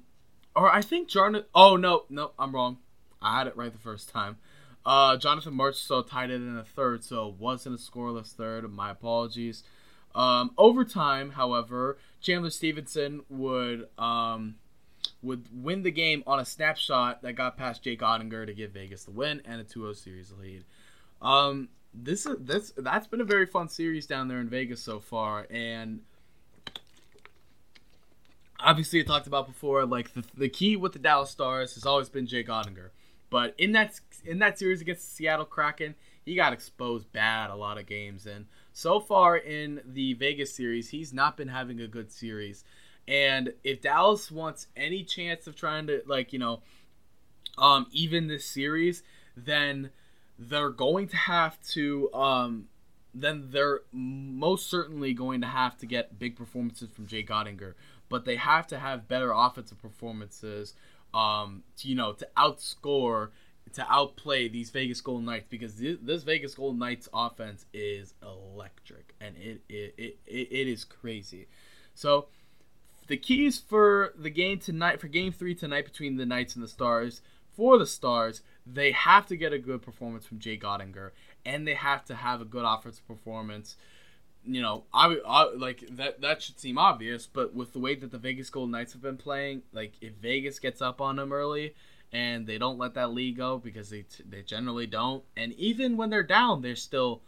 or 0.56 0.72
I 0.72 0.80
think 0.80 1.08
Jordan. 1.08 1.44
Oh 1.54 1.76
no, 1.76 2.04
no, 2.08 2.32
I'm 2.38 2.54
wrong. 2.54 2.78
I 3.20 3.36
had 3.36 3.46
it 3.48 3.56
right 3.56 3.70
the 3.70 3.78
first 3.78 4.08
time. 4.08 4.38
Uh, 4.86 5.18
Jonathan 5.18 5.52
Marchessault 5.54 6.08
tied 6.08 6.30
it 6.30 6.36
in 6.36 6.56
a 6.56 6.64
third, 6.64 7.04
so 7.04 7.28
it 7.28 7.34
wasn't 7.34 7.78
a 7.78 7.78
scoreless 7.78 8.32
third. 8.32 8.70
My 8.72 8.90
apologies. 8.90 9.62
Um, 10.14 10.52
overtime, 10.56 11.32
however, 11.32 11.98
Chandler 12.22 12.50
Stephenson 12.50 13.24
would 13.28 13.88
um, 13.98 14.54
would 15.22 15.46
win 15.52 15.82
the 15.82 15.90
game 15.90 16.22
on 16.26 16.38
a 16.38 16.44
snapshot 16.44 17.22
that 17.22 17.34
got 17.34 17.56
past 17.56 17.82
Jake 17.82 18.00
Oettinger 18.00 18.46
to 18.46 18.54
give 18.54 18.72
Vegas 18.72 19.04
the 19.04 19.10
win 19.10 19.40
and 19.44 19.60
a 19.60 19.64
2-0 19.64 19.96
series 19.96 20.32
lead. 20.32 20.64
Um, 21.22 21.68
this 21.92 22.26
is 22.26 22.36
this 22.40 22.72
that's 22.76 23.06
been 23.06 23.20
a 23.20 23.24
very 23.24 23.46
fun 23.46 23.68
series 23.68 24.06
down 24.06 24.28
there 24.28 24.40
in 24.40 24.48
Vegas 24.48 24.82
so 24.82 24.98
far, 24.98 25.46
and 25.48 26.00
obviously 28.58 29.00
I 29.00 29.04
talked 29.04 29.26
about 29.26 29.46
before, 29.46 29.86
like 29.86 30.12
the, 30.14 30.24
the 30.36 30.48
key 30.48 30.76
with 30.76 30.92
the 30.92 30.98
Dallas 30.98 31.30
Stars 31.30 31.74
has 31.74 31.86
always 31.86 32.08
been 32.08 32.26
Jake 32.26 32.48
Oettinger. 32.48 32.90
But 33.30 33.54
in 33.58 33.72
that 33.72 33.98
in 34.24 34.38
that 34.38 34.58
series 34.58 34.80
against 34.80 35.02
the 35.02 35.14
Seattle 35.14 35.44
Kraken, 35.44 35.94
he 36.24 36.34
got 36.34 36.52
exposed 36.52 37.12
bad 37.12 37.50
a 37.50 37.56
lot 37.56 37.78
of 37.78 37.86
games. 37.86 38.26
And 38.26 38.46
so 38.72 39.00
far 39.00 39.36
in 39.36 39.80
the 39.84 40.14
Vegas 40.14 40.54
series, 40.54 40.90
he's 40.90 41.12
not 41.12 41.36
been 41.36 41.48
having 41.48 41.80
a 41.80 41.88
good 41.88 42.12
series. 42.12 42.64
And 43.06 43.52
if 43.62 43.82
Dallas 43.82 44.30
wants 44.30 44.66
any 44.76 45.04
chance 45.04 45.46
of 45.46 45.56
trying 45.56 45.86
to 45.88 46.02
like 46.06 46.32
you 46.32 46.38
know, 46.38 46.60
um, 47.58 47.86
even 47.92 48.28
this 48.28 48.44
series, 48.44 49.02
then 49.36 49.90
they're 50.38 50.70
going 50.70 51.08
to 51.08 51.16
have 51.16 51.60
to 51.72 52.12
um, 52.14 52.68
then 53.14 53.48
they're 53.50 53.80
most 53.92 54.68
certainly 54.68 55.14
going 55.14 55.40
to 55.40 55.46
have 55.46 55.76
to 55.78 55.86
get 55.86 56.18
big 56.18 56.36
performances 56.36 56.88
from 56.92 57.06
Jay 57.06 57.22
Oettinger. 57.22 57.74
But 58.08 58.24
they 58.24 58.36
have 58.36 58.66
to 58.68 58.78
have 58.78 59.08
better 59.08 59.32
offensive 59.32 59.80
performances, 59.80 60.74
um, 61.14 61.62
to, 61.78 61.88
you 61.88 61.94
know, 61.94 62.12
to 62.12 62.28
outscore, 62.36 63.30
to 63.72 63.86
outplay 63.90 64.48
these 64.48 64.70
Vegas 64.70 65.00
Golden 65.00 65.24
Knights 65.24 65.46
because 65.48 65.76
this, 65.76 66.22
Vegas 66.22 66.54
Golden 66.54 66.78
Knights 66.78 67.08
offense 67.14 67.64
is 67.72 68.14
electric 68.22 69.14
and 69.20 69.36
it, 69.36 69.62
it, 69.68 69.94
it, 69.96 70.18
it 70.26 70.68
is 70.68 70.84
crazy. 70.84 71.46
So 71.94 72.26
the 73.06 73.16
keys 73.16 73.58
for 73.58 74.14
the 74.18 74.30
game 74.30 74.58
tonight, 74.58 75.00
for 75.00 75.08
Game 75.08 75.32
Three 75.32 75.54
tonight 75.54 75.84
between 75.84 76.16
the 76.16 76.26
Knights 76.26 76.54
and 76.54 76.62
the 76.62 76.68
Stars, 76.68 77.20
for 77.52 77.78
the 77.78 77.86
Stars, 77.86 78.42
they 78.66 78.92
have 78.92 79.26
to 79.26 79.36
get 79.36 79.52
a 79.52 79.58
good 79.58 79.82
performance 79.82 80.26
from 80.26 80.38
Jay 80.38 80.58
Oettinger, 80.58 81.10
and 81.44 81.66
they 81.66 81.74
have 81.74 82.04
to 82.06 82.14
have 82.14 82.40
a 82.40 82.46
good 82.46 82.64
offensive 82.64 83.06
performance. 83.06 83.76
You 84.44 84.60
know, 84.60 84.84
I, 84.92 85.18
I 85.26 85.54
like 85.54 85.84
that. 85.92 86.20
That 86.20 86.42
should 86.42 86.58
seem 86.58 86.78
obvious, 86.78 87.26
but 87.26 87.54
with 87.54 87.72
the 87.72 87.78
way 87.78 87.94
that 87.94 88.10
the 88.10 88.18
Vegas 88.18 88.50
Golden 88.50 88.72
Knights 88.72 88.92
have 88.92 89.02
been 89.02 89.16
playing, 89.16 89.62
like 89.72 89.94
if 90.00 90.14
Vegas 90.14 90.58
gets 90.58 90.82
up 90.82 91.00
on 91.00 91.16
them 91.16 91.32
early 91.32 91.74
and 92.12 92.46
they 92.46 92.58
don't 92.58 92.78
let 92.78 92.94
that 92.94 93.12
lead 93.12 93.36
go 93.36 93.58
because 93.58 93.90
they 93.90 94.04
they 94.28 94.42
generally 94.42 94.86
don't, 94.86 95.24
and 95.36 95.52
even 95.54 95.96
when 95.96 96.10
they're 96.10 96.22
down, 96.22 96.62
they're 96.62 96.76
still 96.76 97.22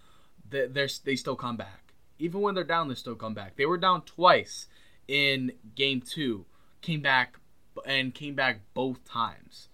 they 0.48 0.66
they 1.04 1.16
still 1.16 1.36
come 1.36 1.56
back. 1.56 1.92
Even 2.18 2.40
when 2.40 2.54
they're 2.54 2.64
down, 2.64 2.88
they 2.88 2.94
still 2.94 3.14
come 3.14 3.34
back. 3.34 3.56
They 3.56 3.66
were 3.66 3.78
down 3.78 4.02
twice 4.02 4.66
in 5.08 5.52
Game 5.74 6.00
Two, 6.00 6.46
came 6.82 7.00
back 7.00 7.38
and 7.84 8.14
came 8.14 8.34
back 8.34 8.60
both 8.74 9.04
times. 9.04 9.68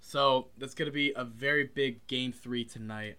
So 0.00 0.48
that's 0.56 0.74
going 0.74 0.86
to 0.86 0.92
be 0.92 1.12
a 1.14 1.24
very 1.24 1.64
big 1.64 2.06
game 2.06 2.32
three 2.32 2.64
tonight. 2.64 3.18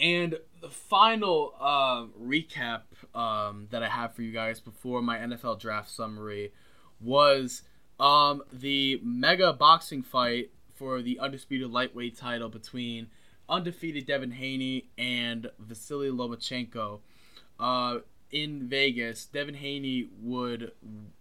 And 0.00 0.36
the 0.60 0.68
final 0.68 1.54
uh, 1.60 2.06
recap 2.20 2.82
um, 3.14 3.68
that 3.70 3.82
I 3.82 3.88
have 3.88 4.14
for 4.14 4.22
you 4.22 4.32
guys 4.32 4.58
before 4.58 5.02
my 5.02 5.18
NFL 5.18 5.60
draft 5.60 5.90
summary 5.90 6.52
was 7.00 7.62
um, 8.00 8.42
the 8.52 9.00
mega 9.04 9.52
boxing 9.52 10.02
fight 10.02 10.50
for 10.74 11.02
the 11.02 11.18
undisputed 11.20 11.70
lightweight 11.70 12.16
title 12.16 12.48
between 12.48 13.08
undefeated 13.48 14.06
Devin 14.06 14.32
Haney 14.32 14.90
and 14.96 15.50
Vasiliy 15.64 16.10
Lomachenko. 16.10 17.00
Uh, 17.60 17.98
in 18.32 18.66
Vegas, 18.68 19.26
Devin 19.26 19.54
Haney 19.54 20.08
would 20.20 20.72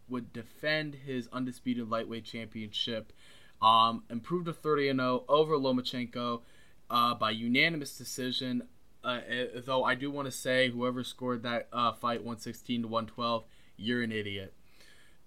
would 0.10 0.34
defend 0.34 0.96
his 1.06 1.30
undisputed 1.32 1.90
lightweight 1.90 2.26
championship 2.26 3.14
um, 3.62 4.04
improved 4.10 4.46
to 4.48 4.54
30 4.54 4.90
and 4.90 5.00
0 5.00 5.24
over 5.30 5.56
Lomachenko 5.56 6.42
uh, 6.90 7.14
by 7.16 7.32
unanimous 7.32 7.98
decision. 7.98 8.64
Uh, 9.04 9.20
eh, 9.28 9.46
though 9.66 9.84
I 9.84 9.96
do 9.96 10.12
want 10.12 10.26
to 10.26 10.32
say, 10.32 10.70
whoever 10.70 11.04
scored 11.04 11.44
that 11.44 11.68
uh, 11.72 11.92
fight 11.94 12.20
116 12.20 12.84
to 12.84 12.88
112, 12.88 13.46
you're 13.78 14.04
an 14.04 14.12
idiot. 14.12 14.54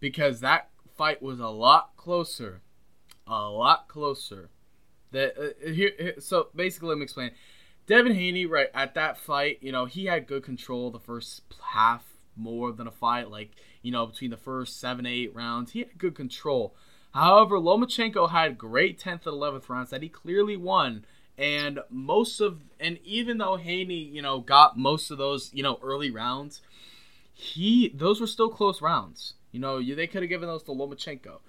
Because 0.00 0.40
that 0.40 0.68
fight 0.96 1.22
was 1.22 1.40
a 1.40 1.48
lot 1.48 1.96
closer. 1.96 2.60
A 3.26 3.48
lot 3.48 3.88
closer. 3.88 4.50
That 5.12 5.34
uh, 5.38 5.70
here, 5.70 5.92
here, 5.98 6.14
so 6.18 6.48
basically, 6.54 6.88
let 6.88 6.98
me 6.98 7.04
explain. 7.04 7.30
Devin 7.86 8.14
Haney, 8.14 8.46
right 8.46 8.68
at 8.74 8.94
that 8.94 9.18
fight, 9.18 9.58
you 9.60 9.70
know, 9.70 9.84
he 9.84 10.06
had 10.06 10.26
good 10.26 10.42
control 10.42 10.90
the 10.90 10.98
first 10.98 11.42
half 11.72 12.16
more 12.36 12.72
than 12.72 12.86
a 12.86 12.90
fight. 12.90 13.30
Like, 13.30 13.50
you 13.82 13.92
know, 13.92 14.06
between 14.06 14.30
the 14.30 14.36
first 14.36 14.80
seven, 14.80 15.06
eight 15.06 15.34
rounds, 15.34 15.72
he 15.72 15.80
had 15.80 15.98
good 15.98 16.14
control. 16.14 16.74
However, 17.12 17.58
Lomachenko 17.58 18.30
had 18.30 18.58
great 18.58 18.98
10th 18.98 19.26
and 19.26 19.36
11th 19.36 19.68
rounds 19.68 19.90
that 19.90 20.02
he 20.02 20.08
clearly 20.08 20.56
won. 20.56 21.04
And 21.36 21.80
most 21.90 22.40
of, 22.40 22.62
and 22.80 22.98
even 23.04 23.38
though 23.38 23.56
Haney, 23.56 23.94
you 23.94 24.22
know, 24.22 24.40
got 24.40 24.78
most 24.78 25.10
of 25.10 25.18
those, 25.18 25.50
you 25.52 25.62
know, 25.62 25.78
early 25.82 26.10
rounds, 26.10 26.62
he, 27.32 27.90
those 27.94 28.20
were 28.20 28.26
still 28.26 28.48
close 28.48 28.80
rounds. 28.80 29.34
You 29.52 29.60
know, 29.60 29.82
they 29.82 30.06
could 30.06 30.22
have 30.22 30.28
given 30.28 30.48
those 30.48 30.62
to 30.64 30.72
Lomachenko. 30.72 31.40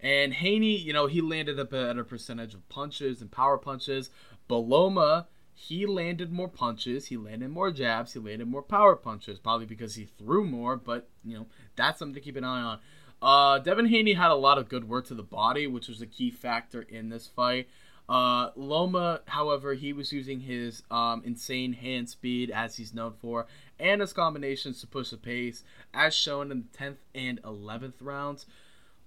And 0.00 0.34
Haney, 0.34 0.76
you 0.76 0.92
know, 0.92 1.06
he 1.06 1.20
landed 1.20 1.58
a 1.58 1.64
better 1.64 2.02
percentage 2.02 2.54
of 2.54 2.68
punches 2.68 3.20
and 3.20 3.30
power 3.30 3.58
punches. 3.58 4.10
But 4.48 4.58
Loma, 4.58 5.28
he 5.54 5.86
landed 5.86 6.32
more 6.32 6.48
punches, 6.48 7.06
he 7.06 7.16
landed 7.16 7.50
more 7.50 7.70
jabs, 7.70 8.14
he 8.14 8.18
landed 8.18 8.48
more 8.48 8.62
power 8.62 8.96
punches, 8.96 9.38
probably 9.38 9.66
because 9.66 9.94
he 9.94 10.04
threw 10.04 10.44
more, 10.44 10.76
but, 10.76 11.08
you 11.24 11.36
know, 11.36 11.46
that's 11.76 11.98
something 11.98 12.14
to 12.14 12.20
keep 12.20 12.36
an 12.36 12.44
eye 12.44 12.62
on. 12.62 12.78
Uh, 13.20 13.58
Devin 13.58 13.86
Haney 13.86 14.14
had 14.14 14.30
a 14.30 14.34
lot 14.34 14.58
of 14.58 14.68
good 14.68 14.88
work 14.88 15.06
to 15.06 15.14
the 15.14 15.22
body, 15.22 15.66
which 15.66 15.88
was 15.88 16.00
a 16.00 16.06
key 16.06 16.30
factor 16.30 16.82
in 16.82 17.08
this 17.08 17.28
fight. 17.28 17.68
Uh, 18.08 18.50
Loma, 18.56 19.20
however, 19.26 19.74
he 19.74 19.92
was 19.92 20.12
using 20.12 20.40
his 20.40 20.82
um, 20.90 21.22
insane 21.24 21.72
hand 21.72 22.08
speed, 22.08 22.50
as 22.50 22.76
he's 22.76 22.92
known 22.92 23.14
for, 23.20 23.46
and 23.78 24.00
his 24.00 24.12
combinations 24.12 24.80
to 24.80 24.86
push 24.86 25.10
the 25.10 25.16
pace, 25.16 25.62
as 25.94 26.14
shown 26.14 26.50
in 26.50 26.64
the 26.72 26.78
10th 26.78 26.96
and 27.14 27.40
11th 27.42 27.94
rounds. 28.00 28.46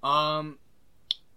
Um, 0.02 0.60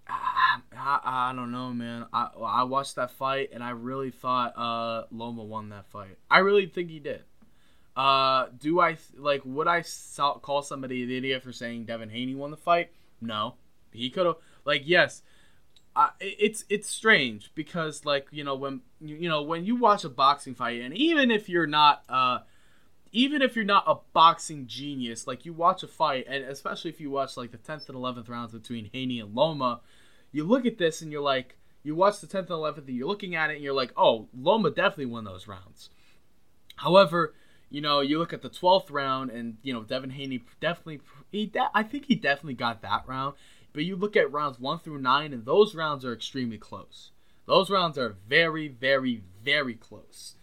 I, 0.08 0.60
I, 0.76 1.00
I 1.04 1.32
don't 1.34 1.52
know, 1.52 1.72
man. 1.72 2.06
I, 2.12 2.28
I 2.42 2.62
watched 2.64 2.96
that 2.96 3.10
fight, 3.10 3.50
and 3.52 3.62
I 3.62 3.70
really 3.70 4.10
thought 4.10 4.56
uh, 4.56 5.04
Loma 5.10 5.44
won 5.44 5.68
that 5.70 5.86
fight. 5.86 6.16
I 6.30 6.38
really 6.38 6.66
think 6.66 6.90
he 6.90 6.98
did. 6.98 7.22
Uh, 7.96 8.46
do 8.58 8.80
I 8.80 8.96
like? 9.16 9.42
Would 9.44 9.66
I 9.66 9.82
call 10.16 10.62
somebody 10.62 11.02
an 11.02 11.10
idiot 11.10 11.42
for 11.42 11.52
saying 11.52 11.86
Devin 11.86 12.10
Haney 12.10 12.34
won 12.34 12.50
the 12.50 12.56
fight? 12.56 12.90
No, 13.20 13.54
he 13.92 14.08
could 14.08 14.24
have. 14.24 14.36
Like, 14.64 14.82
yes, 14.84 15.22
uh, 15.96 16.10
it's 16.20 16.64
it's 16.68 16.88
strange 16.88 17.50
because 17.56 18.04
like 18.04 18.28
you 18.30 18.44
know 18.44 18.54
when 18.54 18.82
you 19.00 19.28
know 19.28 19.42
when 19.42 19.64
you 19.64 19.74
watch 19.74 20.04
a 20.04 20.08
boxing 20.08 20.54
fight, 20.54 20.80
and 20.80 20.96
even 20.96 21.32
if 21.32 21.48
you're 21.48 21.66
not 21.66 22.04
uh, 22.08 22.38
even 23.10 23.42
if 23.42 23.56
you're 23.56 23.64
not 23.64 23.82
a 23.86 23.96
boxing 24.12 24.68
genius, 24.68 25.26
like 25.26 25.44
you 25.44 25.52
watch 25.52 25.82
a 25.82 25.88
fight, 25.88 26.26
and 26.28 26.44
especially 26.44 26.90
if 26.90 27.00
you 27.00 27.10
watch 27.10 27.36
like 27.36 27.50
the 27.50 27.58
tenth 27.58 27.88
and 27.88 27.96
eleventh 27.96 28.28
rounds 28.28 28.52
between 28.52 28.90
Haney 28.92 29.18
and 29.18 29.34
Loma, 29.34 29.80
you 30.32 30.44
look 30.44 30.66
at 30.66 30.78
this 30.78 31.02
and 31.02 31.10
you're 31.12 31.22
like, 31.22 31.56
you 31.82 31.94
watch 31.94 32.20
the 32.20 32.26
tenth 32.26 32.46
and 32.46 32.56
eleventh, 32.56 32.88
and 32.88 32.96
you're 32.96 33.08
looking 33.08 33.34
at 33.34 33.50
it 33.50 33.54
and 33.54 33.64
you're 33.64 33.72
like, 33.72 33.92
oh, 33.96 34.28
Loma 34.36 34.70
definitely 34.70 35.06
won 35.06 35.24
those 35.24 35.48
rounds. 35.48 35.90
However 36.76 37.34
you 37.70 37.80
know, 37.80 38.00
you 38.00 38.18
look 38.18 38.32
at 38.32 38.42
the 38.42 38.50
12th 38.50 38.90
round, 38.90 39.30
and 39.30 39.58
you 39.62 39.72
know 39.72 39.82
Devin 39.82 40.10
Haney 40.10 40.42
definitely 40.60 41.00
he 41.30 41.46
de- 41.46 41.70
I 41.74 41.82
think 41.82 42.06
he 42.06 42.14
definitely 42.14 42.54
got 42.54 42.82
that 42.82 43.04
round. 43.06 43.34
But 43.72 43.84
you 43.84 43.96
look 43.96 44.16
at 44.16 44.32
rounds 44.32 44.58
one 44.58 44.78
through 44.78 44.98
nine, 44.98 45.32
and 45.32 45.44
those 45.44 45.74
rounds 45.74 46.04
are 46.04 46.12
extremely 46.12 46.58
close. 46.58 47.10
Those 47.46 47.70
rounds 47.70 47.98
are 47.98 48.16
very, 48.26 48.68
very, 48.68 49.22
very 49.42 49.74
close. 49.74 50.34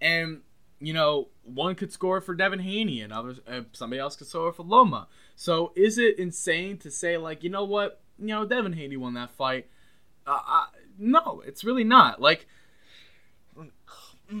And 0.00 0.42
you 0.80 0.92
know, 0.92 1.28
one 1.42 1.74
could 1.74 1.92
score 1.92 2.20
for 2.20 2.34
Devin 2.34 2.58
Haney, 2.58 3.00
and 3.00 3.12
others, 3.12 3.40
uh, 3.48 3.62
somebody 3.72 4.00
else 4.00 4.16
could 4.16 4.26
score 4.26 4.52
for 4.52 4.64
Loma. 4.64 5.08
So 5.36 5.72
is 5.74 5.96
it 5.96 6.18
insane 6.18 6.76
to 6.78 6.90
say 6.90 7.16
like, 7.16 7.42
you 7.42 7.48
know 7.48 7.64
what, 7.64 8.02
you 8.18 8.26
know, 8.26 8.44
Devin 8.44 8.72
Haney 8.74 8.96
won 8.96 9.14
that 9.14 9.30
fight? 9.30 9.66
Uh, 10.26 10.38
uh, 10.46 10.66
no, 10.98 11.42
it's 11.46 11.64
really 11.64 11.84
not. 11.84 12.20
Like 12.20 12.46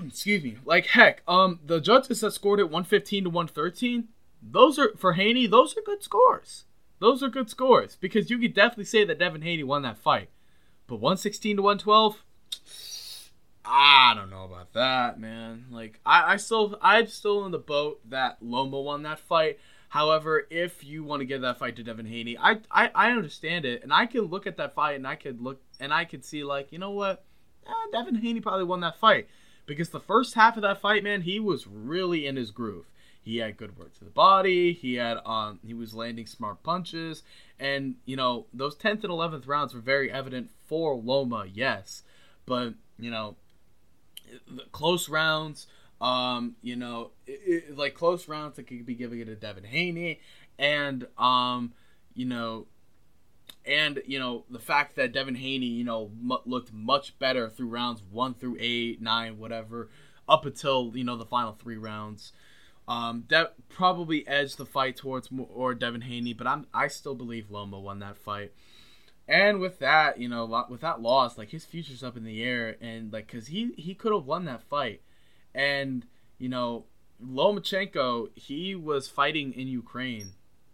excuse 0.06 0.42
me. 0.42 0.58
Like 0.64 0.86
heck, 0.86 1.22
um, 1.28 1.60
the 1.64 1.80
judges 1.80 2.20
that 2.20 2.32
scored 2.32 2.60
it 2.60 2.64
115 2.64 3.24
to 3.24 3.30
113. 3.30 4.08
Those 4.42 4.78
are 4.78 4.92
for 4.96 5.14
Haney. 5.14 5.46
Those 5.46 5.76
are 5.76 5.82
good 5.82 6.02
scores. 6.02 6.64
Those 7.00 7.22
are 7.22 7.28
good 7.28 7.50
scores 7.50 7.96
because 7.96 8.30
you 8.30 8.38
could 8.38 8.54
definitely 8.54 8.84
say 8.84 9.04
that 9.04 9.18
Devin 9.18 9.42
Haney 9.42 9.64
won 9.64 9.82
that 9.82 9.98
fight. 9.98 10.28
But 10.86 10.96
116 10.96 11.56
to 11.56 11.62
112. 11.62 12.22
I 13.64 14.12
don't 14.14 14.30
know 14.30 14.44
about 14.44 14.74
that, 14.74 15.18
man. 15.18 15.66
Like 15.70 16.00
I, 16.04 16.34
I 16.34 16.36
still 16.36 16.78
I'm 16.82 17.06
still 17.06 17.44
in 17.46 17.52
the 17.52 17.58
boat 17.58 18.00
that 18.10 18.38
Loma 18.40 18.80
won 18.80 19.02
that 19.02 19.18
fight. 19.18 19.58
However, 19.94 20.48
if 20.50 20.82
you 20.82 21.04
want 21.04 21.20
to 21.20 21.24
give 21.24 21.42
that 21.42 21.60
fight 21.60 21.76
to 21.76 21.84
Devin 21.84 22.06
Haney, 22.06 22.36
I, 22.36 22.58
I 22.68 22.90
I 22.96 23.10
understand 23.12 23.64
it, 23.64 23.84
and 23.84 23.92
I 23.92 24.06
can 24.06 24.22
look 24.22 24.44
at 24.44 24.56
that 24.56 24.74
fight 24.74 24.96
and 24.96 25.06
I 25.06 25.14
could 25.14 25.40
look 25.40 25.62
and 25.78 25.94
I 25.94 26.04
could 26.04 26.24
see 26.24 26.42
like 26.42 26.72
you 26.72 26.80
know 26.80 26.90
what, 26.90 27.24
eh, 27.64 27.70
Devin 27.92 28.16
Haney 28.16 28.40
probably 28.40 28.64
won 28.64 28.80
that 28.80 28.98
fight 28.98 29.28
because 29.66 29.90
the 29.90 30.00
first 30.00 30.34
half 30.34 30.56
of 30.56 30.62
that 30.62 30.80
fight, 30.80 31.04
man, 31.04 31.20
he 31.20 31.38
was 31.38 31.68
really 31.68 32.26
in 32.26 32.34
his 32.34 32.50
groove. 32.50 32.86
He 33.22 33.36
had 33.36 33.56
good 33.56 33.78
work 33.78 33.96
to 33.98 34.04
the 34.04 34.10
body. 34.10 34.72
He 34.72 34.96
had 34.96 35.18
um 35.24 35.60
he 35.64 35.74
was 35.74 35.94
landing 35.94 36.26
smart 36.26 36.64
punches, 36.64 37.22
and 37.60 37.94
you 38.04 38.16
know 38.16 38.46
those 38.52 38.74
tenth 38.74 39.04
and 39.04 39.12
eleventh 39.12 39.46
rounds 39.46 39.74
were 39.74 39.80
very 39.80 40.10
evident 40.10 40.50
for 40.66 40.96
Loma, 40.96 41.46
yes, 41.54 42.02
but 42.46 42.74
you 42.98 43.12
know 43.12 43.36
the 44.48 44.64
close 44.72 45.08
rounds. 45.08 45.68
Um, 46.04 46.56
you 46.60 46.76
know, 46.76 47.12
it, 47.26 47.64
it, 47.68 47.78
like 47.78 47.94
close 47.94 48.28
rounds, 48.28 48.56
that 48.56 48.64
could 48.64 48.84
be 48.84 48.94
giving 48.94 49.20
it 49.20 49.24
to 49.24 49.36
Devin 49.36 49.64
Haney, 49.64 50.20
and 50.58 51.06
um, 51.16 51.72
you 52.12 52.26
know, 52.26 52.66
and 53.64 54.02
you 54.04 54.18
know 54.18 54.44
the 54.50 54.58
fact 54.58 54.96
that 54.96 55.14
Devin 55.14 55.36
Haney, 55.36 55.64
you 55.64 55.82
know, 55.82 56.10
m- 56.22 56.38
looked 56.44 56.74
much 56.74 57.18
better 57.18 57.48
through 57.48 57.68
rounds 57.68 58.02
one 58.10 58.34
through 58.34 58.58
eight, 58.60 59.00
nine, 59.00 59.38
whatever, 59.38 59.88
up 60.28 60.44
until 60.44 60.92
you 60.94 61.04
know 61.04 61.16
the 61.16 61.24
final 61.24 61.52
three 61.52 61.78
rounds. 61.78 62.32
Um, 62.86 63.24
that 63.28 63.54
probably 63.70 64.28
edged 64.28 64.58
the 64.58 64.66
fight 64.66 64.98
towards 64.98 65.30
or 65.54 65.72
Devin 65.72 66.02
Haney, 66.02 66.34
but 66.34 66.46
I'm 66.46 66.66
I 66.74 66.88
still 66.88 67.14
believe 67.14 67.50
Loma 67.50 67.80
won 67.80 68.00
that 68.00 68.18
fight. 68.18 68.52
And 69.26 69.58
with 69.58 69.78
that, 69.78 70.18
you 70.18 70.28
know, 70.28 70.66
with 70.68 70.82
that 70.82 71.00
loss, 71.00 71.38
like 71.38 71.48
his 71.48 71.64
future's 71.64 72.02
up 72.02 72.14
in 72.18 72.24
the 72.24 72.44
air, 72.44 72.76
and 72.82 73.10
like, 73.10 73.26
cause 73.26 73.46
he 73.46 73.72
he 73.78 73.94
could 73.94 74.12
have 74.12 74.26
won 74.26 74.44
that 74.44 74.62
fight, 74.62 75.00
and 75.54 76.06
you 76.38 76.48
know, 76.48 76.84
Lomachenko 77.24 78.30
he 78.34 78.74
was 78.74 79.08
fighting 79.08 79.52
in 79.52 79.68
Ukraine, 79.68 80.32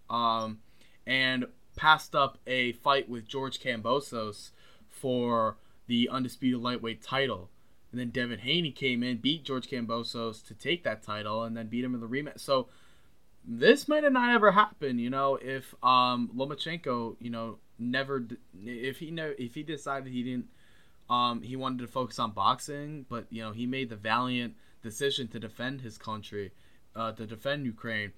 um, 0.09 0.61
and 1.07 1.47
passed 1.77 2.15
up 2.15 2.39
a 2.47 2.73
fight 2.73 3.09
with 3.09 3.27
George 3.27 3.61
Kambosos 3.61 4.51
for 4.89 5.57
the 5.87 6.09
undisputed 6.11 6.61
lightweight 6.61 7.03
title. 7.03 7.51
And 7.91 8.01
then 8.01 8.11
Devin 8.11 8.39
Haney 8.39 8.71
came 8.71 9.03
in, 9.03 9.17
beat 9.17 9.45
George 9.45 9.69
Kambosos 9.69 10.47
to 10.47 10.55
take 10.55 10.85
that 10.85 11.03
title, 11.03 11.43
and 11.43 11.57
then 11.57 11.67
beat 11.67 11.85
him 11.85 11.95
in 11.95 12.01
the 12.01 12.07
rematch. 12.07 12.41
So 12.41 12.69
this 13.45 13.89
might 13.89 14.05
have 14.05 14.13
not 14.13 14.33
ever 14.35 14.53
happened, 14.53 15.01
you 15.01 15.11
know, 15.11 15.37
if 15.41 15.75
um, 15.83 16.31
Lomachenko, 16.37 17.17
you 17.19 17.31
know, 17.31 17.59
never, 17.79 18.25
if 18.65 18.99
he 18.99 19.11
know, 19.11 19.33
if 19.39 19.55
he 19.55 19.63
decided 19.63 20.13
he 20.13 20.23
didn't, 20.23 20.49
um, 21.09 21.43
he 21.43 21.57
wanted 21.57 21.81
to 21.81 21.89
focus 21.89 22.19
on 22.19 22.31
boxing, 22.31 23.07
but 23.09 23.27
you 23.31 23.43
know, 23.43 23.53
he 23.53 23.67
made 23.67 23.89
the 23.89 23.97
valiant 23.97 24.55
decision 24.83 25.29
to 25.29 25.39
defend 25.39 25.81
his 25.81 25.99
country, 25.99 26.53
uh, 26.95 27.13
to 27.13 27.27
defend 27.27 27.67
Ukraine, 27.67 28.13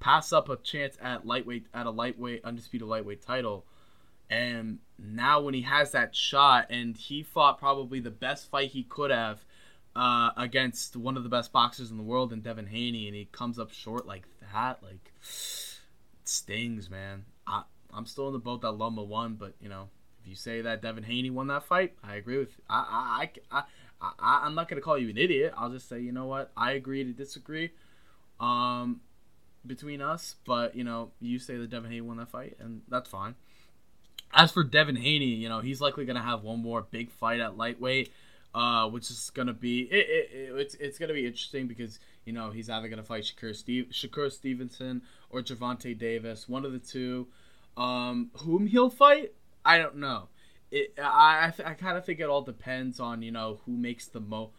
pass 0.00 0.32
up 0.32 0.48
a 0.48 0.56
chance 0.56 0.96
at 1.00 1.26
lightweight 1.26 1.66
at 1.72 1.86
a 1.86 1.90
lightweight 1.90 2.44
undisputed 2.44 2.88
lightweight 2.88 3.22
title 3.22 3.66
and 4.28 4.78
now 4.98 5.40
when 5.40 5.54
he 5.54 5.62
has 5.62 5.92
that 5.92 6.14
shot, 6.14 6.66
and 6.70 6.96
he 6.96 7.22
fought 7.22 7.58
probably 7.58 8.00
the 8.00 8.10
best 8.10 8.50
fight 8.50 8.70
he 8.70 8.82
could 8.82 9.10
have 9.10 9.44
uh, 9.94 10.30
against 10.36 10.96
one 10.96 11.16
of 11.16 11.22
the 11.22 11.28
best 11.28 11.52
boxers 11.52 11.90
in 11.90 11.96
the 11.96 12.02
world 12.02 12.32
in 12.32 12.40
Devin 12.40 12.66
Haney, 12.66 13.06
and 13.06 13.14
he 13.14 13.26
comes 13.26 13.58
up 13.58 13.72
short 13.72 14.06
like 14.06 14.26
that, 14.52 14.82
like 14.82 15.12
stings, 16.24 16.90
man. 16.90 17.24
I 17.46 17.62
I'm 17.92 18.06
still 18.06 18.26
in 18.26 18.32
the 18.32 18.38
boat 18.38 18.62
that 18.62 18.72
Loma 18.72 19.04
won, 19.04 19.34
but 19.34 19.54
you 19.60 19.68
know, 19.68 19.88
if 20.20 20.28
you 20.28 20.34
say 20.34 20.60
that 20.62 20.82
Devin 20.82 21.04
Haney 21.04 21.30
won 21.30 21.46
that 21.46 21.64
fight, 21.64 21.94
I 22.02 22.16
agree 22.16 22.38
with. 22.38 22.56
I 22.68 23.30
I 23.50 23.54
I. 23.54 23.58
I, 23.58 23.64
I 24.00 24.42
I'm 24.44 24.54
not 24.54 24.68
gonna 24.68 24.80
call 24.80 24.98
you 24.98 25.10
an 25.10 25.18
idiot. 25.18 25.54
I'll 25.56 25.70
just 25.70 25.88
say, 25.88 26.00
you 26.00 26.12
know 26.12 26.26
what? 26.26 26.50
I 26.56 26.72
agree 26.72 27.04
to 27.04 27.12
disagree. 27.12 27.70
Um, 28.38 29.00
between 29.66 30.00
us, 30.00 30.36
but 30.44 30.76
you 30.76 30.84
know, 30.84 31.10
you 31.20 31.38
say 31.38 31.56
that 31.56 31.70
Devin 31.70 31.90
Haney 31.90 32.02
won 32.02 32.18
that 32.18 32.28
fight, 32.28 32.56
and 32.60 32.82
that's 32.88 33.08
fine. 33.08 33.34
As 34.32 34.52
for 34.52 34.64
Devin 34.64 34.96
Haney, 34.96 35.26
you 35.26 35.48
know 35.48 35.60
he's 35.60 35.80
likely 35.80 36.06
to 36.06 36.14
have 36.18 36.42
one 36.42 36.60
more 36.60 36.82
big 36.82 37.10
fight 37.10 37.40
at 37.40 37.56
lightweight, 37.56 38.12
uh, 38.54 38.88
which 38.88 39.10
is 39.10 39.30
to 39.34 39.52
be 39.52 39.82
it, 39.82 40.06
it, 40.08 40.30
it, 40.32 40.54
it's 40.56 40.74
it's 40.74 40.98
to 40.98 41.14
be 41.14 41.26
interesting 41.26 41.66
because 41.66 41.98
you 42.24 42.32
know 42.32 42.50
he's 42.50 42.68
either 42.68 42.88
to 42.88 43.02
fight 43.02 43.24
Shakur 43.24 43.54
Steve, 43.54 43.88
Shakur 43.92 44.30
Stevenson 44.30 45.02
or 45.30 45.42
Gervonta 45.42 45.96
Davis, 45.96 46.48
one 46.48 46.64
of 46.64 46.72
the 46.72 46.78
two. 46.78 47.28
Um, 47.76 48.30
whom 48.38 48.66
he'll 48.66 48.88
fight, 48.88 49.34
I 49.62 49.76
don't 49.76 49.96
know. 49.96 50.28
It 50.70 50.94
I 50.98 51.52
I, 51.58 51.70
I 51.70 51.74
kind 51.74 51.96
of 51.96 52.04
think 52.04 52.20
it 52.20 52.28
all 52.28 52.42
depends 52.42 53.00
on 53.00 53.22
you 53.22 53.32
know 53.32 53.60
who 53.66 53.72
makes 53.76 54.06
the 54.06 54.20
mo 54.20 54.50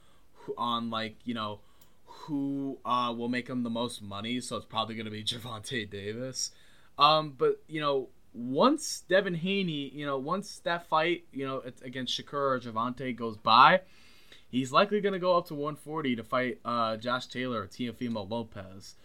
on 0.57 0.89
like 0.89 1.17
you 1.25 1.33
know 1.33 1.59
who 2.05 2.77
uh, 2.85 3.13
will 3.15 3.29
make 3.29 3.47
him 3.47 3.63
the 3.63 3.69
most 3.69 4.01
money. 4.01 4.39
So 4.39 4.57
it's 4.57 4.65
probably 4.65 4.95
going 4.95 5.05
to 5.05 5.11
be 5.11 5.23
Gervonta 5.25 5.89
Davis. 5.89 6.51
Um, 6.97 7.35
but 7.37 7.61
you 7.67 7.81
know 7.81 8.09
once 8.37 9.03
Devin 9.09 9.33
Haney, 9.35 9.89
you 9.93 10.05
know, 10.05 10.17
once 10.17 10.59
that 10.59 10.87
fight, 10.87 11.25
you 11.33 11.45
know, 11.45 11.63
against 11.83 12.19
Shakur 12.19 12.33
or 12.33 12.59
Gervonta 12.59 13.15
goes 13.15 13.35
by, 13.35 13.81
he's 14.47 14.71
likely 14.71 15.01
going 15.01 15.13
to 15.13 15.19
go 15.19 15.37
up 15.37 15.47
to 15.47 15.55
140 15.55 16.15
to 16.17 16.23
fight 16.23 16.59
uh, 16.63 16.97
Josh 16.97 17.27
Taylor 17.27 17.61
or 17.61 18.23
Lopez. 18.29 18.95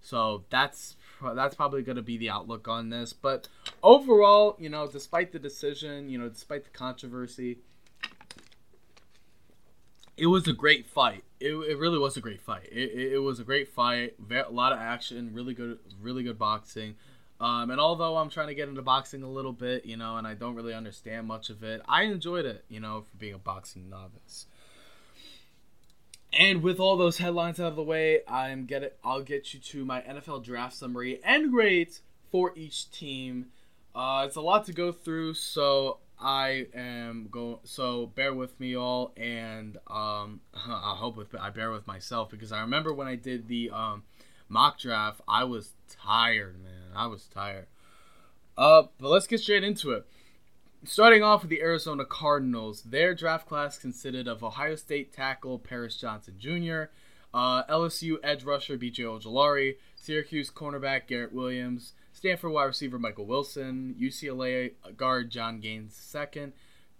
So 0.00 0.44
that's 0.50 0.96
that's 1.34 1.54
probably 1.54 1.82
going 1.82 1.96
to 1.96 2.02
be 2.02 2.18
the 2.18 2.30
outlook 2.30 2.68
on 2.68 2.90
this. 2.90 3.12
But 3.12 3.48
overall, 3.82 4.56
you 4.58 4.68
know, 4.68 4.86
despite 4.86 5.32
the 5.32 5.38
decision, 5.38 6.08
you 6.08 6.18
know, 6.18 6.28
despite 6.28 6.64
the 6.64 6.70
controversy, 6.70 7.58
it 10.16 10.26
was 10.26 10.46
a 10.46 10.52
great 10.52 10.86
fight. 10.86 11.24
It, 11.40 11.54
it 11.54 11.78
really 11.78 11.98
was 11.98 12.16
a 12.16 12.20
great 12.20 12.40
fight. 12.40 12.68
It, 12.70 12.90
it, 12.92 13.12
it 13.14 13.18
was 13.18 13.40
a 13.40 13.44
great 13.44 13.68
fight. 13.68 14.14
a 14.30 14.50
lot 14.50 14.72
of 14.72 14.78
action. 14.78 15.30
Really 15.32 15.54
good, 15.54 15.78
really 16.00 16.22
good 16.22 16.38
boxing. 16.38 16.96
Um, 17.40 17.72
and 17.72 17.80
although 17.80 18.18
I'm 18.18 18.30
trying 18.30 18.46
to 18.48 18.54
get 18.54 18.68
into 18.68 18.82
boxing 18.82 19.24
a 19.24 19.28
little 19.28 19.52
bit, 19.52 19.84
you 19.84 19.96
know, 19.96 20.16
and 20.16 20.26
I 20.26 20.34
don't 20.34 20.54
really 20.54 20.74
understand 20.74 21.26
much 21.26 21.50
of 21.50 21.64
it, 21.64 21.82
I 21.88 22.04
enjoyed 22.04 22.46
it, 22.46 22.64
you 22.68 22.78
know, 22.78 23.04
for 23.10 23.16
being 23.16 23.34
a 23.34 23.38
boxing 23.38 23.90
novice. 23.90 24.46
And 26.32 26.62
with 26.62 26.80
all 26.80 26.96
those 26.96 27.18
headlines 27.18 27.60
out 27.60 27.68
of 27.68 27.76
the 27.76 27.82
way, 27.82 28.20
I'm 28.26 28.64
get 28.64 28.82
it. 28.82 28.98
I'll 29.04 29.22
get 29.22 29.52
you 29.52 29.60
to 29.60 29.84
my 29.84 30.00
NFL 30.00 30.44
draft 30.44 30.74
summary 30.74 31.20
and 31.22 31.50
grades 31.50 32.00
for 32.30 32.52
each 32.56 32.90
team. 32.90 33.46
Uh, 33.94 34.24
it's 34.26 34.36
a 34.36 34.40
lot 34.40 34.64
to 34.66 34.72
go 34.72 34.92
through, 34.92 35.34
so 35.34 35.98
I 36.18 36.68
am 36.74 37.28
going. 37.30 37.58
So 37.64 38.06
bear 38.06 38.32
with 38.32 38.58
me 38.58 38.74
all, 38.76 39.12
and 39.16 39.76
um, 39.88 40.40
I 40.54 40.94
hope 40.96 41.16
with 41.16 41.34
I 41.38 41.50
bear 41.50 41.70
with 41.70 41.86
myself 41.86 42.30
because 42.30 42.52
I 42.52 42.62
remember 42.62 42.94
when 42.94 43.08
I 43.08 43.16
did 43.16 43.48
the 43.48 43.70
um, 43.70 44.04
mock 44.48 44.78
draft, 44.78 45.20
I 45.28 45.44
was 45.44 45.74
tired, 45.88 46.62
man. 46.62 46.92
I 46.94 47.06
was 47.06 47.26
tired. 47.26 47.66
Uh, 48.56 48.84
but 48.98 49.08
let's 49.08 49.26
get 49.26 49.40
straight 49.40 49.64
into 49.64 49.90
it. 49.92 50.06
Starting 50.84 51.22
off 51.22 51.42
with 51.42 51.50
the 51.50 51.60
Arizona 51.60 52.04
Cardinals, 52.04 52.82
their 52.82 53.14
draft 53.14 53.46
class 53.46 53.78
consisted 53.78 54.26
of 54.26 54.42
Ohio 54.42 54.74
State 54.74 55.12
tackle 55.12 55.60
Paris 55.60 55.96
Johnson 55.96 56.34
Jr., 56.38 56.90
uh, 57.32 57.62
LSU 57.64 58.16
edge 58.24 58.42
rusher 58.42 58.76
B.J. 58.76 59.04
Ojulari, 59.04 59.76
Syracuse 59.94 60.50
cornerback 60.50 61.06
Garrett 61.06 61.32
Williams, 61.32 61.92
Stanford 62.12 62.50
wide 62.50 62.64
receiver 62.64 62.98
Michael 62.98 63.26
Wilson, 63.26 63.94
UCLA 63.98 64.72
guard 64.96 65.30
John 65.30 65.60
Gaines 65.60 66.14
II, 66.14 66.52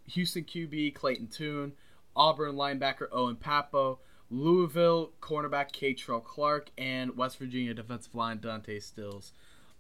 Houston 0.06 0.44
QB 0.44 0.94
Clayton 0.94 1.26
Tune, 1.26 1.72
Auburn 2.14 2.54
linebacker 2.54 3.08
Owen 3.10 3.36
Pappoe, 3.36 3.98
Louisville 4.30 5.10
cornerback 5.20 5.72
Kei'Trel 5.72 6.22
Clark, 6.22 6.70
and 6.78 7.16
West 7.16 7.36
Virginia 7.38 7.74
defensive 7.74 8.14
line 8.14 8.38
Dante 8.40 8.78
Stills. 8.78 9.32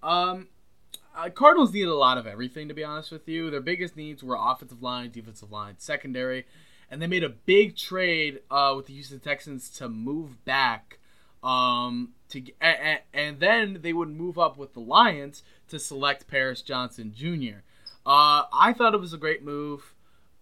Um, 0.02 0.48
uh, 1.14 1.30
Cardinals 1.30 1.72
needed 1.72 1.88
a 1.88 1.94
lot 1.94 2.18
of 2.18 2.26
everything, 2.26 2.68
to 2.68 2.74
be 2.74 2.84
honest 2.84 3.12
with 3.12 3.28
you. 3.28 3.50
Their 3.50 3.60
biggest 3.60 3.96
needs 3.96 4.22
were 4.22 4.36
offensive 4.38 4.82
line, 4.82 5.10
defensive 5.10 5.50
line, 5.50 5.74
secondary, 5.78 6.46
and 6.90 7.00
they 7.00 7.06
made 7.06 7.24
a 7.24 7.28
big 7.28 7.76
trade 7.76 8.40
uh, 8.50 8.74
with 8.76 8.86
the 8.86 8.94
Houston 8.94 9.20
Texans 9.20 9.68
to 9.70 9.88
move 9.88 10.44
back. 10.44 10.98
Um, 11.42 12.10
to 12.28 12.42
and, 12.60 13.00
and 13.12 13.40
then 13.40 13.78
they 13.82 13.92
would 13.92 14.08
move 14.08 14.38
up 14.38 14.56
with 14.56 14.74
the 14.74 14.80
Lions 14.80 15.42
to 15.68 15.78
select 15.78 16.28
Paris 16.28 16.62
Johnson 16.62 17.12
Jr. 17.14 17.62
Uh, 18.06 18.44
I 18.52 18.72
thought 18.76 18.94
it 18.94 19.00
was 19.00 19.12
a 19.12 19.18
great 19.18 19.44
move. 19.44 19.94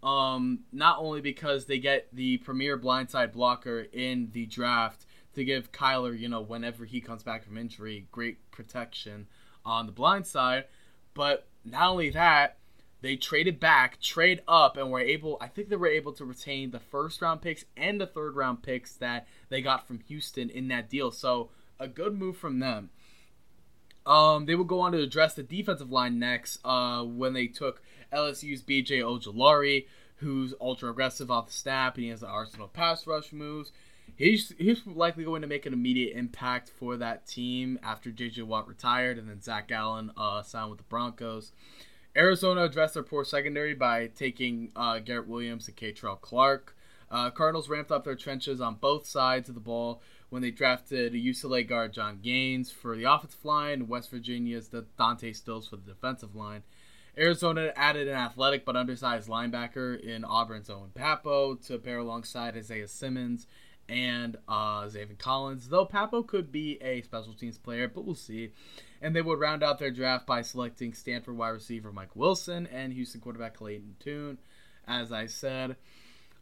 Um, 0.02 0.60
not 0.72 0.98
only 0.98 1.20
because 1.20 1.66
they 1.66 1.78
get 1.78 2.08
the 2.12 2.38
premier 2.38 2.78
blindside 2.78 3.32
blocker 3.32 3.86
in 3.92 4.30
the 4.32 4.46
draft 4.46 5.04
to 5.34 5.44
give 5.44 5.72
Kyler, 5.72 6.18
you 6.18 6.28
know, 6.28 6.40
whenever 6.40 6.84
he 6.86 7.00
comes 7.00 7.22
back 7.22 7.44
from 7.44 7.58
injury, 7.58 8.06
great 8.10 8.50
protection 8.50 9.26
on 9.64 9.86
the 9.86 9.92
blind 9.92 10.26
side. 10.26 10.64
But 11.14 11.46
not 11.64 11.90
only 11.90 12.10
that, 12.10 12.56
they 13.02 13.16
traded 13.16 13.58
back, 13.58 14.00
trade 14.00 14.42
up, 14.46 14.76
and 14.76 14.90
were 14.90 15.00
able. 15.00 15.38
I 15.40 15.48
think 15.48 15.68
they 15.68 15.76
were 15.76 15.86
able 15.86 16.12
to 16.14 16.24
retain 16.24 16.70
the 16.70 16.80
first 16.80 17.22
round 17.22 17.40
picks 17.40 17.64
and 17.76 18.00
the 18.00 18.06
third 18.06 18.36
round 18.36 18.62
picks 18.62 18.94
that 18.96 19.26
they 19.48 19.62
got 19.62 19.86
from 19.86 20.00
Houston 20.00 20.50
in 20.50 20.68
that 20.68 20.90
deal. 20.90 21.10
So 21.10 21.50
a 21.78 21.88
good 21.88 22.18
move 22.18 22.36
from 22.36 22.58
them. 22.58 22.90
Um, 24.06 24.46
they 24.46 24.54
will 24.54 24.64
go 24.64 24.80
on 24.80 24.92
to 24.92 24.98
address 24.98 25.34
the 25.34 25.42
defensive 25.42 25.90
line 25.90 26.18
next. 26.18 26.58
Uh, 26.64 27.04
when 27.04 27.32
they 27.32 27.46
took 27.46 27.82
LSU's 28.12 28.62
B.J. 28.62 29.00
Ojulari, 29.00 29.86
who's 30.16 30.54
ultra 30.60 30.90
aggressive 30.90 31.30
off 31.30 31.46
the 31.46 31.52
snap, 31.52 31.96
and 31.96 32.04
he 32.04 32.10
has 32.10 32.20
the 32.20 32.26
arsenal 32.26 32.68
pass 32.68 33.06
rush 33.06 33.32
moves 33.32 33.72
he's 34.20 34.52
he's 34.58 34.86
likely 34.86 35.24
going 35.24 35.42
to 35.42 35.48
make 35.48 35.66
an 35.66 35.72
immediate 35.72 36.16
impact 36.16 36.68
for 36.68 36.96
that 36.98 37.26
team 37.26 37.78
after 37.82 38.10
J.J. 38.10 38.42
Watt 38.42 38.68
retired 38.68 39.18
and 39.18 39.28
then 39.28 39.40
Zach 39.40 39.72
Allen 39.72 40.12
uh, 40.16 40.42
signed 40.42 40.70
with 40.70 40.78
the 40.78 40.84
Broncos. 40.84 41.52
Arizona 42.16 42.64
addressed 42.64 42.94
their 42.94 43.02
poor 43.02 43.24
secondary 43.24 43.74
by 43.74 44.08
taking 44.08 44.72
uh, 44.76 44.98
Garrett 44.98 45.28
Williams 45.28 45.68
and 45.68 45.76
Kei'Trel 45.76 46.20
Clark. 46.20 46.76
Uh, 47.10 47.30
Cardinals 47.30 47.68
ramped 47.68 47.90
up 47.90 48.04
their 48.04 48.14
trenches 48.14 48.60
on 48.60 48.74
both 48.74 49.06
sides 49.06 49.48
of 49.48 49.54
the 49.54 49.60
ball 49.60 50.02
when 50.28 50.42
they 50.42 50.50
drafted 50.50 51.12
UCLA 51.12 51.66
guard 51.66 51.92
John 51.92 52.18
Gaines 52.22 52.70
for 52.70 52.96
the 52.96 53.04
offensive 53.04 53.44
line, 53.44 53.88
West 53.88 54.10
Virginia's 54.10 54.70
Dante 54.98 55.32
Stills 55.32 55.68
for 55.68 55.76
the 55.76 55.92
defensive 55.92 56.36
line. 56.36 56.62
Arizona 57.18 57.72
added 57.74 58.06
an 58.06 58.14
athletic 58.14 58.64
but 58.64 58.76
undersized 58.76 59.28
linebacker 59.28 59.98
in 60.00 60.24
Auburn's 60.24 60.70
Owen 60.70 60.90
Pappoe 60.94 61.56
to 61.66 61.78
pair 61.78 61.98
alongside 61.98 62.56
Isaiah 62.56 62.86
Simmons 62.86 63.46
and 63.90 64.36
uh, 64.48 64.84
Zaven 64.84 65.18
Collins. 65.18 65.68
Though 65.68 65.84
Pappoe 65.84 66.22
could 66.22 66.50
be 66.52 66.78
a 66.80 67.02
special 67.02 67.34
teams 67.34 67.58
player, 67.58 67.88
but 67.88 68.04
we'll 68.04 68.14
see. 68.14 68.52
and 69.02 69.14
they 69.14 69.22
would 69.22 69.40
round 69.40 69.62
out 69.62 69.78
their 69.78 69.90
draft 69.90 70.26
by 70.26 70.42
selecting 70.42 70.92
Stanford 70.92 71.36
wide 71.36 71.48
receiver 71.50 71.92
Mike 71.92 72.14
Wilson 72.14 72.66
and 72.66 72.92
Houston 72.92 73.20
quarterback 73.20 73.54
Clayton 73.54 73.96
Tune. 73.98 74.38
As 74.86 75.12
I 75.12 75.26
said, 75.26 75.76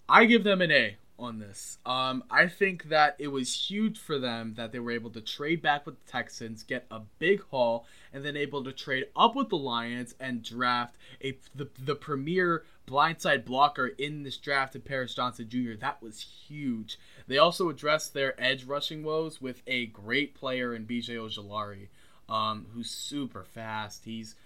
I 0.09 0.25
give 0.25 0.45
them 0.45 0.61
an 0.61 0.71
A 0.71 0.97
on 1.19 1.39
this. 1.39 1.79
Um, 1.85 2.23
I 2.31 2.47
think 2.47 2.85
that 2.85 3.17
it 3.19 3.29
was 3.29 3.69
huge 3.71 3.99
for 3.99 4.19
them 4.19 4.55
that 4.57 4.73
they 4.73 4.79
were 4.79 4.93
able 4.93 5.11
to 5.11 5.21
trade 5.21 5.61
back 5.61 5.85
with 5.85 5.97
the 6.05 6.11
Texans, 6.11 6.63
get 6.63 6.87
a 6.91 7.01
big 7.19 7.43
haul, 7.51 7.87
and 8.13 8.25
then 8.25 8.37
able 8.37 8.63
to 8.65 8.73
trade 8.73 9.07
up 9.17 9.35
with 9.35 9.49
the 9.49 9.57
Lions 9.57 10.15
and 10.21 10.43
draft 10.43 10.97
a 11.23 11.37
the, 11.55 11.69
the 11.79 11.97
premier 11.97 12.65
blindside 12.87 13.45
blocker 13.45 13.87
in 13.87 14.23
this 14.23 14.37
draft 14.37 14.75
in 14.75 14.83
Paris 14.83 15.15
Johnson 15.15 15.49
Jr. 15.49 15.75
That 15.79 16.03
was 16.03 16.21
huge. 16.21 16.99
They 17.27 17.39
also 17.39 17.69
addressed 17.69 18.15
their 18.15 18.41
edge 18.41 18.65
rushing 18.65 19.03
woes 19.03 19.41
with 19.41 19.63
a 19.67 19.87
great 19.87 20.35
player 20.35 20.75
in 20.75 20.87
BJ 20.87 21.11
Ojulari, 21.11 21.89
um, 22.29 22.67
who's 22.73 22.91
super 22.91 23.45
fast. 23.45 24.05
He's 24.05 24.37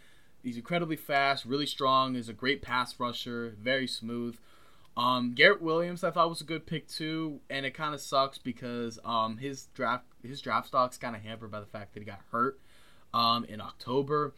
he's 0.42 0.56
incredibly 0.56 0.96
fast, 0.96 1.44
really 1.44 1.66
strong. 1.66 2.16
Is 2.16 2.28
a 2.28 2.34
great 2.34 2.62
pass 2.62 2.98
rusher, 2.98 3.54
very 3.60 3.86
smooth. 3.86 4.38
Um, 4.96 5.32
Garrett 5.34 5.62
Williams, 5.62 6.04
I 6.04 6.10
thought 6.10 6.28
was 6.28 6.42
a 6.42 6.44
good 6.44 6.66
pick 6.66 6.86
too, 6.86 7.40
and 7.48 7.64
it 7.64 7.72
kind 7.72 7.94
of 7.94 8.00
sucks 8.00 8.38
because 8.38 8.98
um, 9.04 9.38
his 9.38 9.66
draft 9.74 10.04
his 10.22 10.40
draft 10.40 10.68
stock's 10.68 10.98
kind 10.98 11.16
of 11.16 11.22
hampered 11.22 11.50
by 11.50 11.60
the 11.60 11.66
fact 11.66 11.94
that 11.94 12.00
he 12.00 12.06
got 12.06 12.20
hurt 12.30 12.60
um, 13.14 13.44
in 13.44 13.60
October. 13.60 14.34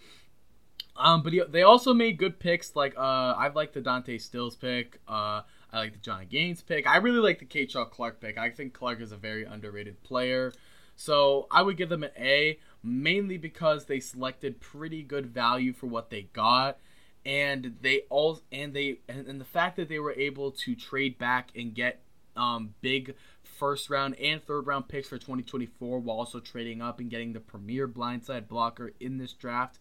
Um, 0.96 1.22
but 1.22 1.32
he, 1.32 1.42
they 1.48 1.62
also 1.62 1.92
made 1.92 2.18
good 2.18 2.38
picks. 2.38 2.76
Like 2.76 2.96
uh, 2.96 3.34
I 3.36 3.48
like 3.48 3.72
the 3.72 3.80
Dante 3.80 4.18
Stills 4.18 4.54
pick. 4.54 5.00
Uh, 5.08 5.42
I 5.72 5.78
like 5.78 5.92
the 5.92 5.98
Johnny 5.98 6.26
Gaines 6.26 6.62
pick. 6.62 6.86
I 6.86 6.98
really 6.98 7.18
like 7.18 7.40
the 7.40 7.46
Kei'Trel 7.46 7.90
Clark 7.90 8.20
pick. 8.20 8.38
I 8.38 8.50
think 8.50 8.74
Clark 8.74 9.00
is 9.00 9.10
a 9.10 9.16
very 9.16 9.44
underrated 9.44 10.02
player. 10.04 10.52
So 10.94 11.48
I 11.50 11.62
would 11.62 11.76
give 11.76 11.88
them 11.88 12.04
an 12.04 12.12
A, 12.16 12.60
mainly 12.84 13.36
because 13.38 13.86
they 13.86 13.98
selected 13.98 14.60
pretty 14.60 15.02
good 15.02 15.26
value 15.26 15.72
for 15.72 15.88
what 15.88 16.10
they 16.10 16.22
got 16.32 16.78
and 17.26 17.76
they 17.80 18.02
all 18.10 18.40
and 18.52 18.74
they 18.74 18.98
and, 19.08 19.26
and 19.26 19.40
the 19.40 19.44
fact 19.44 19.76
that 19.76 19.88
they 19.88 19.98
were 19.98 20.12
able 20.12 20.50
to 20.50 20.74
trade 20.74 21.18
back 21.18 21.50
and 21.56 21.74
get 21.74 22.00
um, 22.36 22.74
big 22.80 23.14
first 23.42 23.88
round 23.88 24.18
and 24.18 24.42
third 24.42 24.66
round 24.66 24.88
picks 24.88 25.08
for 25.08 25.16
2024 25.16 26.00
while 26.00 26.18
also 26.18 26.40
trading 26.40 26.82
up 26.82 26.98
and 26.98 27.10
getting 27.10 27.32
the 27.32 27.40
premier 27.40 27.86
blindside 27.86 28.48
blocker 28.48 28.92
in 28.98 29.18
this 29.18 29.32
draft 29.32 29.78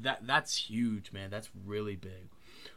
that 0.00 0.26
that's 0.26 0.56
huge 0.56 1.12
man. 1.12 1.30
That's 1.30 1.50
really 1.66 1.96
big. 1.96 2.28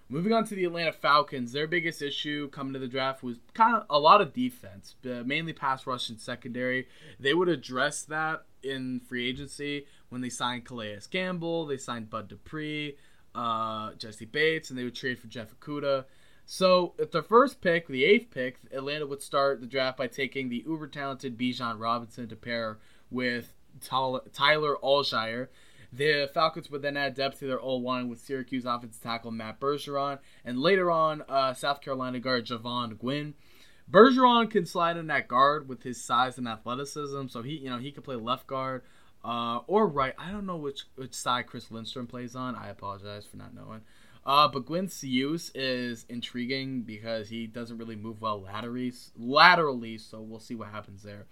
Moving 0.09 0.33
on 0.33 0.45
to 0.45 0.55
the 0.55 0.65
atlanta 0.65 0.91
falcons 0.91 1.51
their 1.51 1.67
biggest 1.67 2.01
issue 2.01 2.49
coming 2.49 2.73
to 2.73 2.79
the 2.79 2.87
draft 2.87 3.23
was 3.23 3.37
kind 3.53 3.75
of 3.75 3.85
a 3.89 3.99
lot 3.99 4.21
of 4.21 4.33
defense 4.33 4.95
mainly 5.03 5.53
pass 5.53 5.87
rush 5.87 6.09
and 6.09 6.19
secondary. 6.19 6.87
They 7.19 7.33
would 7.33 7.49
address 7.49 8.03
that 8.03 8.43
in 8.63 8.99
free 8.99 9.27
agency 9.27 9.85
when 10.09 10.21
they 10.21 10.29
signed 10.29 10.65
calais 10.65 10.99
campbell 11.09 11.65
they 11.65 11.77
signed 11.77 12.11
bud 12.11 12.27
dupree 12.27 12.95
uh, 13.35 13.93
Jessie 13.93 14.25
Bates, 14.25 14.69
and 14.69 14.77
they 14.77 14.83
would 14.83 14.95
trade 14.95 15.19
for 15.19 15.27
Jeff 15.27 15.53
Okudah. 15.59 16.05
So, 16.45 16.93
at 16.99 17.11
the 17.11 17.23
first 17.23 17.61
pick, 17.61 17.87
the 17.87 18.03
eighth 18.03 18.31
pick, 18.31 18.57
Atlanta 18.71 19.05
would 19.05 19.21
start 19.21 19.61
the 19.61 19.67
draft 19.67 19.97
by 19.97 20.07
taking 20.07 20.49
the 20.49 20.63
uber 20.67 20.87
talented 20.87 21.37
Bijan 21.37 21.79
Robinson 21.79 22.27
to 22.27 22.35
pair 22.35 22.79
with 23.09 23.53
Tyler 23.81 24.77
Allgeier. 24.83 25.47
The 25.93 26.29
Falcons 26.33 26.69
would 26.69 26.81
then 26.81 26.97
add 26.97 27.15
depth 27.15 27.39
to 27.39 27.47
their 27.47 27.59
old 27.59 27.83
line 27.83 28.09
with 28.09 28.19
Syracuse 28.19 28.65
offensive 28.65 29.01
tackle 29.01 29.31
Matt 29.31 29.59
Bergeron, 29.59 30.19
and 30.43 30.59
later 30.59 30.89
on, 30.89 31.23
uh, 31.27 31.53
South 31.53 31.81
Carolina 31.81 32.19
guard 32.19 32.45
Jovaughn 32.45 32.97
Gwyn. 32.97 33.33
Bergeron 33.89 34.49
can 34.49 34.65
slide 34.65 34.95
in 34.95 35.07
that 35.07 35.27
guard 35.27 35.67
with 35.67 35.83
his 35.83 36.01
size 36.01 36.37
and 36.37 36.47
athleticism, 36.47 37.27
so 37.27 37.41
he, 37.41 37.57
you 37.57 37.69
know, 37.69 37.77
he 37.77 37.91
could 37.91 38.05
play 38.05 38.15
left 38.15 38.47
guard 38.47 38.83
uh, 39.23 39.59
or 39.67 39.87
right. 39.87 40.13
I 40.17 40.31
don't 40.31 40.45
know 40.45 40.57
which 40.57 40.83
which 40.95 41.13
side 41.13 41.47
Chris 41.47 41.71
Lindstrom 41.71 42.07
plays 42.07 42.35
on. 42.35 42.55
I 42.55 42.69
apologize 42.69 43.25
for 43.25 43.37
not 43.37 43.53
knowing. 43.53 43.81
Uh, 44.25 44.47
but 44.47 44.65
Gwyn's 44.65 45.03
use 45.03 45.49
is 45.55 46.05
intriguing 46.07 46.81
because 46.81 47.29
he 47.29 47.47
doesn't 47.47 47.79
really 47.79 47.95
move 47.95 48.21
well 48.21 48.39
laterally, 48.39 48.93
laterally, 49.17 49.97
so 49.97 50.21
we'll 50.21 50.39
see 50.39 50.53
what 50.53 50.67
happens 50.67 51.01
there. 51.01 51.25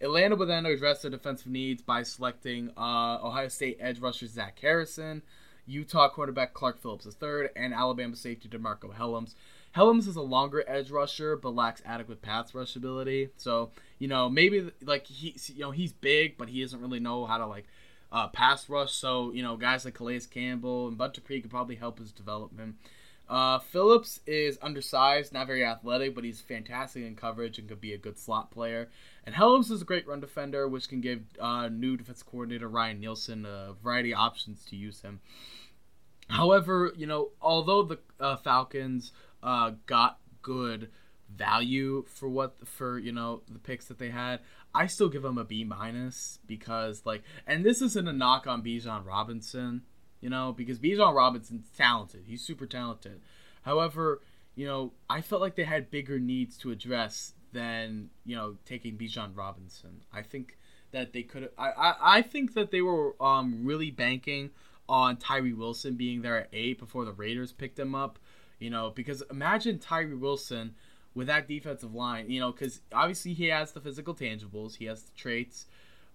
Atlanta 0.00 0.36
would 0.36 0.48
then 0.48 0.64
address 0.64 1.02
their 1.02 1.10
defensive 1.10 1.48
needs 1.48 1.82
by 1.82 2.02
selecting 2.02 2.70
uh, 2.78 3.18
Ohio 3.22 3.48
State 3.48 3.76
edge 3.78 3.98
rusher 3.98 4.26
Zach 4.26 4.58
Harrison, 4.58 5.22
Utah 5.66 6.08
quarterback 6.08 6.54
Clark 6.54 6.80
Phillips 6.80 7.06
III, 7.06 7.48
and 7.54 7.74
Alabama 7.74 8.16
safety 8.16 8.48
DeMarcco 8.48 8.94
Hellams. 8.94 9.34
Hellams 9.76 10.08
is 10.08 10.16
a 10.16 10.22
longer 10.22 10.64
edge 10.66 10.90
rusher, 10.90 11.36
but 11.36 11.54
lacks 11.54 11.82
adequate 11.84 12.22
pass 12.22 12.54
rush 12.54 12.76
ability. 12.76 13.30
So 13.36 13.70
you 13.98 14.08
know 14.08 14.28
maybe 14.28 14.70
like 14.82 15.06
he's 15.06 15.50
you 15.50 15.60
know 15.60 15.70
he's 15.70 15.92
big, 15.92 16.36
but 16.36 16.48
he 16.48 16.62
doesn't 16.62 16.80
really 16.80 17.00
know 17.00 17.26
how 17.26 17.38
to 17.38 17.46
like 17.46 17.66
uh, 18.12 18.28
pass 18.28 18.68
rush. 18.68 18.92
So 18.92 19.32
you 19.32 19.42
know 19.42 19.56
guys 19.56 19.84
like 19.84 19.94
Calais 19.94 20.20
Campbell 20.30 20.88
and 20.88 20.98
Dupree 21.12 21.40
could 21.40 21.50
probably 21.50 21.76
help 21.76 21.98
his 21.98 22.12
development. 22.12 22.76
Uh, 23.30 23.60
Phillips 23.60 24.18
is 24.26 24.58
undersized, 24.60 25.32
not 25.32 25.46
very 25.46 25.64
athletic, 25.64 26.16
but 26.16 26.24
he's 26.24 26.40
fantastic 26.40 27.04
in 27.04 27.14
coverage 27.14 27.60
and 27.60 27.68
could 27.68 27.80
be 27.80 27.92
a 27.92 27.98
good 27.98 28.18
slot 28.18 28.50
player. 28.50 28.88
And 29.24 29.36
Hellams 29.36 29.70
is 29.70 29.82
a 29.82 29.84
great 29.84 30.08
run 30.08 30.18
defender, 30.18 30.66
which 30.66 30.88
can 30.88 31.00
give 31.00 31.22
uh, 31.38 31.68
new 31.68 31.96
defense 31.96 32.24
coordinator 32.24 32.68
Ryan 32.68 32.98
Nielsen 32.98 33.46
a 33.46 33.74
variety 33.84 34.12
of 34.12 34.18
options 34.18 34.64
to 34.64 34.76
use 34.76 35.02
him. 35.02 35.20
However, 36.28 36.92
you 36.96 37.06
know, 37.06 37.30
although 37.40 37.84
the 37.84 37.98
uh, 38.18 38.36
Falcons 38.36 39.12
uh, 39.42 39.72
got 39.86 40.18
good 40.42 40.90
value 41.34 42.04
for 42.08 42.28
what 42.28 42.66
for 42.66 42.98
you 42.98 43.12
know 43.12 43.42
the 43.50 43.58
picks 43.58 43.86
that 43.86 43.98
they 43.98 44.10
had. 44.10 44.40
I 44.74 44.86
still 44.86 45.08
give 45.08 45.22
them 45.22 45.38
a 45.38 45.44
B 45.44 45.64
minus 45.64 46.38
because 46.46 47.02
like, 47.04 47.22
and 47.46 47.64
this 47.64 47.82
isn't 47.82 48.08
a 48.08 48.12
knock 48.12 48.46
on 48.46 48.62
Bijan 48.62 49.04
Robinson, 49.04 49.82
you 50.20 50.30
know, 50.30 50.52
because 50.52 50.78
Bijan 50.78 51.14
Robinson's 51.14 51.68
talented. 51.76 52.24
He's 52.26 52.42
super 52.42 52.66
talented. 52.66 53.20
However, 53.62 54.20
you 54.54 54.66
know, 54.66 54.92
I 55.08 55.20
felt 55.20 55.40
like 55.40 55.56
they 55.56 55.64
had 55.64 55.90
bigger 55.90 56.18
needs 56.18 56.56
to 56.58 56.70
address 56.70 57.34
than 57.52 58.10
you 58.24 58.36
know 58.36 58.56
taking 58.64 58.96
Bijan 58.96 59.36
Robinson. 59.36 60.02
I 60.12 60.22
think 60.22 60.56
that 60.92 61.12
they 61.12 61.22
could. 61.22 61.50
I, 61.58 61.70
I 61.70 61.94
I 62.18 62.22
think 62.22 62.54
that 62.54 62.70
they 62.70 62.82
were 62.82 63.20
um 63.22 63.64
really 63.64 63.90
banking 63.90 64.50
on 64.88 65.16
Tyree 65.16 65.52
Wilson 65.52 65.94
being 65.94 66.22
there 66.22 66.36
at 66.36 66.48
eight 66.52 66.78
before 66.78 67.04
the 67.04 67.12
Raiders 67.12 67.52
picked 67.52 67.78
him 67.78 67.94
up. 67.94 68.18
You 68.60 68.70
know, 68.70 68.92
because 68.94 69.22
imagine 69.30 69.78
Tyree 69.78 70.14
Wilson 70.14 70.74
with 71.14 71.26
that 71.26 71.48
defensive 71.48 71.94
line, 71.94 72.30
you 72.30 72.38
know, 72.38 72.52
because 72.52 72.80
obviously 72.92 73.32
he 73.34 73.46
has 73.46 73.72
the 73.72 73.80
physical 73.80 74.14
tangibles, 74.14 74.76
he 74.76 74.84
has 74.84 75.02
the 75.02 75.12
traits, 75.16 75.66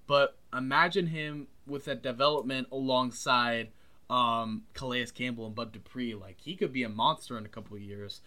but 0.08 0.38
imagine 0.56 1.08
him 1.08 1.48
with 1.68 1.86
that 1.86 2.02
development 2.02 2.68
alongside 2.72 3.70
um, 4.10 4.64
Calais 4.74 5.08
Campbell 5.08 5.48
and 5.48 5.56
Bud 5.56 5.72
Dupree. 5.72 6.16
Like 6.16 6.38
he 6.40 6.56
could 6.56 6.72
be 6.72 6.84
a 6.84 6.90
monster 6.90 7.38
in 7.38 7.46
a 7.46 7.50
couple 7.50 7.76
of 7.76 7.84
years. 7.84 8.22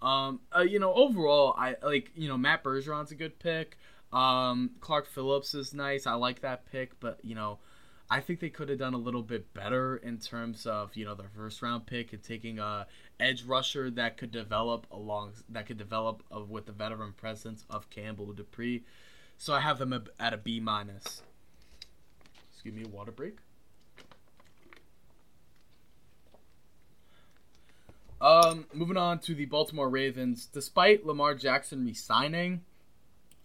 Um, 0.00 0.40
uh, 0.54 0.60
you 0.60 0.78
know, 0.78 0.92
overall, 0.94 1.54
I 1.58 1.76
like 1.82 2.10
you 2.14 2.28
know 2.28 2.36
Matt 2.36 2.62
Bergeron's 2.62 3.10
a 3.10 3.14
good 3.14 3.38
pick. 3.38 3.76
Um, 4.12 4.70
Clark 4.80 5.06
Phillips 5.06 5.54
is 5.54 5.74
nice. 5.74 6.06
I 6.06 6.14
like 6.14 6.40
that 6.40 6.70
pick, 6.70 6.98
but 7.00 7.18
you 7.22 7.34
know, 7.34 7.58
I 8.10 8.20
think 8.20 8.40
they 8.40 8.50
could 8.50 8.68
have 8.68 8.78
done 8.78 8.94
a 8.94 8.98
little 8.98 9.22
bit 9.22 9.52
better 9.54 9.96
in 9.96 10.18
terms 10.18 10.66
of 10.66 10.94
you 10.94 11.04
know 11.04 11.14
their 11.14 11.30
first 11.34 11.62
round 11.62 11.86
pick 11.86 12.12
and 12.12 12.22
taking 12.22 12.58
a 12.58 12.86
edge 13.18 13.44
rusher 13.44 13.90
that 13.92 14.18
could 14.18 14.30
develop 14.30 14.86
along 14.90 15.32
that 15.48 15.66
could 15.66 15.78
develop 15.78 16.22
uh, 16.34 16.40
with 16.40 16.66
the 16.66 16.72
veteran 16.72 17.12
presence 17.12 17.64
of 17.70 17.88
Campbell 17.90 18.32
Dupree. 18.32 18.84
So 19.38 19.54
I 19.54 19.60
have 19.60 19.78
them 19.78 19.92
at 20.20 20.32
a 20.32 20.36
B 20.36 20.60
minus. 20.60 21.22
Excuse 22.52 22.74
me, 22.74 22.84
a 22.84 22.88
water 22.88 23.10
break. 23.10 23.38
Um, 28.20 28.66
moving 28.72 28.96
on 28.96 29.18
to 29.20 29.34
the 29.34 29.44
Baltimore 29.44 29.90
Ravens. 29.90 30.46
Despite 30.46 31.04
Lamar 31.04 31.34
Jackson 31.34 31.84
resigning, 31.84 32.62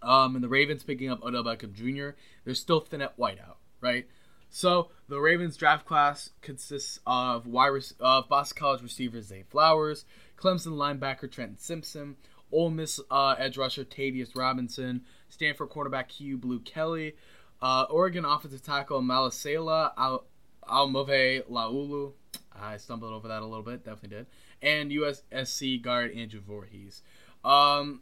um, 0.00 0.34
and 0.34 0.44
the 0.44 0.48
Ravens 0.48 0.82
picking 0.82 1.10
up 1.10 1.22
Odell 1.22 1.44
Beckham 1.44 1.74
Jr., 1.74 2.16
they're 2.44 2.54
still 2.54 2.80
thin 2.80 3.02
at 3.02 3.18
wideout, 3.18 3.56
right? 3.80 4.06
So 4.50 4.90
the 5.08 5.20
Ravens 5.20 5.56
draft 5.56 5.86
class 5.86 6.30
consists 6.42 6.98
of 7.06 7.46
wide 7.46 7.70
of 8.00 8.28
Boston 8.28 8.58
College 8.58 8.82
receiver 8.82 9.22
Zay 9.22 9.44
Flowers, 9.48 10.04
Clemson 10.36 10.72
linebacker 10.72 11.30
Trenton 11.30 11.56
Simpson, 11.56 12.16
Ole 12.52 12.70
Miss 12.70 13.00
uh, 13.10 13.36
edge 13.38 13.56
rusher 13.56 13.84
Tavius 13.84 14.36
Robinson, 14.36 15.02
Stanford 15.28 15.68
quarterback 15.68 16.08
Kyu 16.08 16.36
Blu 16.36 16.58
Kelly, 16.58 17.14
uh, 17.62 17.86
Oregon 17.88 18.24
offensive 18.24 18.62
tackle 18.62 19.00
Malasela 19.00 19.92
Al- 19.96 20.24
Almove 20.68 21.44
Laulu. 21.48 22.12
I 22.52 22.76
stumbled 22.76 23.12
over 23.12 23.28
that 23.28 23.42
a 23.42 23.46
little 23.46 23.62
bit, 23.62 23.84
definitely 23.84 24.18
did. 24.18 24.26
And 24.60 24.90
USC 24.90 25.80
guard 25.80 26.12
Andrew 26.12 26.40
Voorhees. 26.40 27.02
Um, 27.44 28.00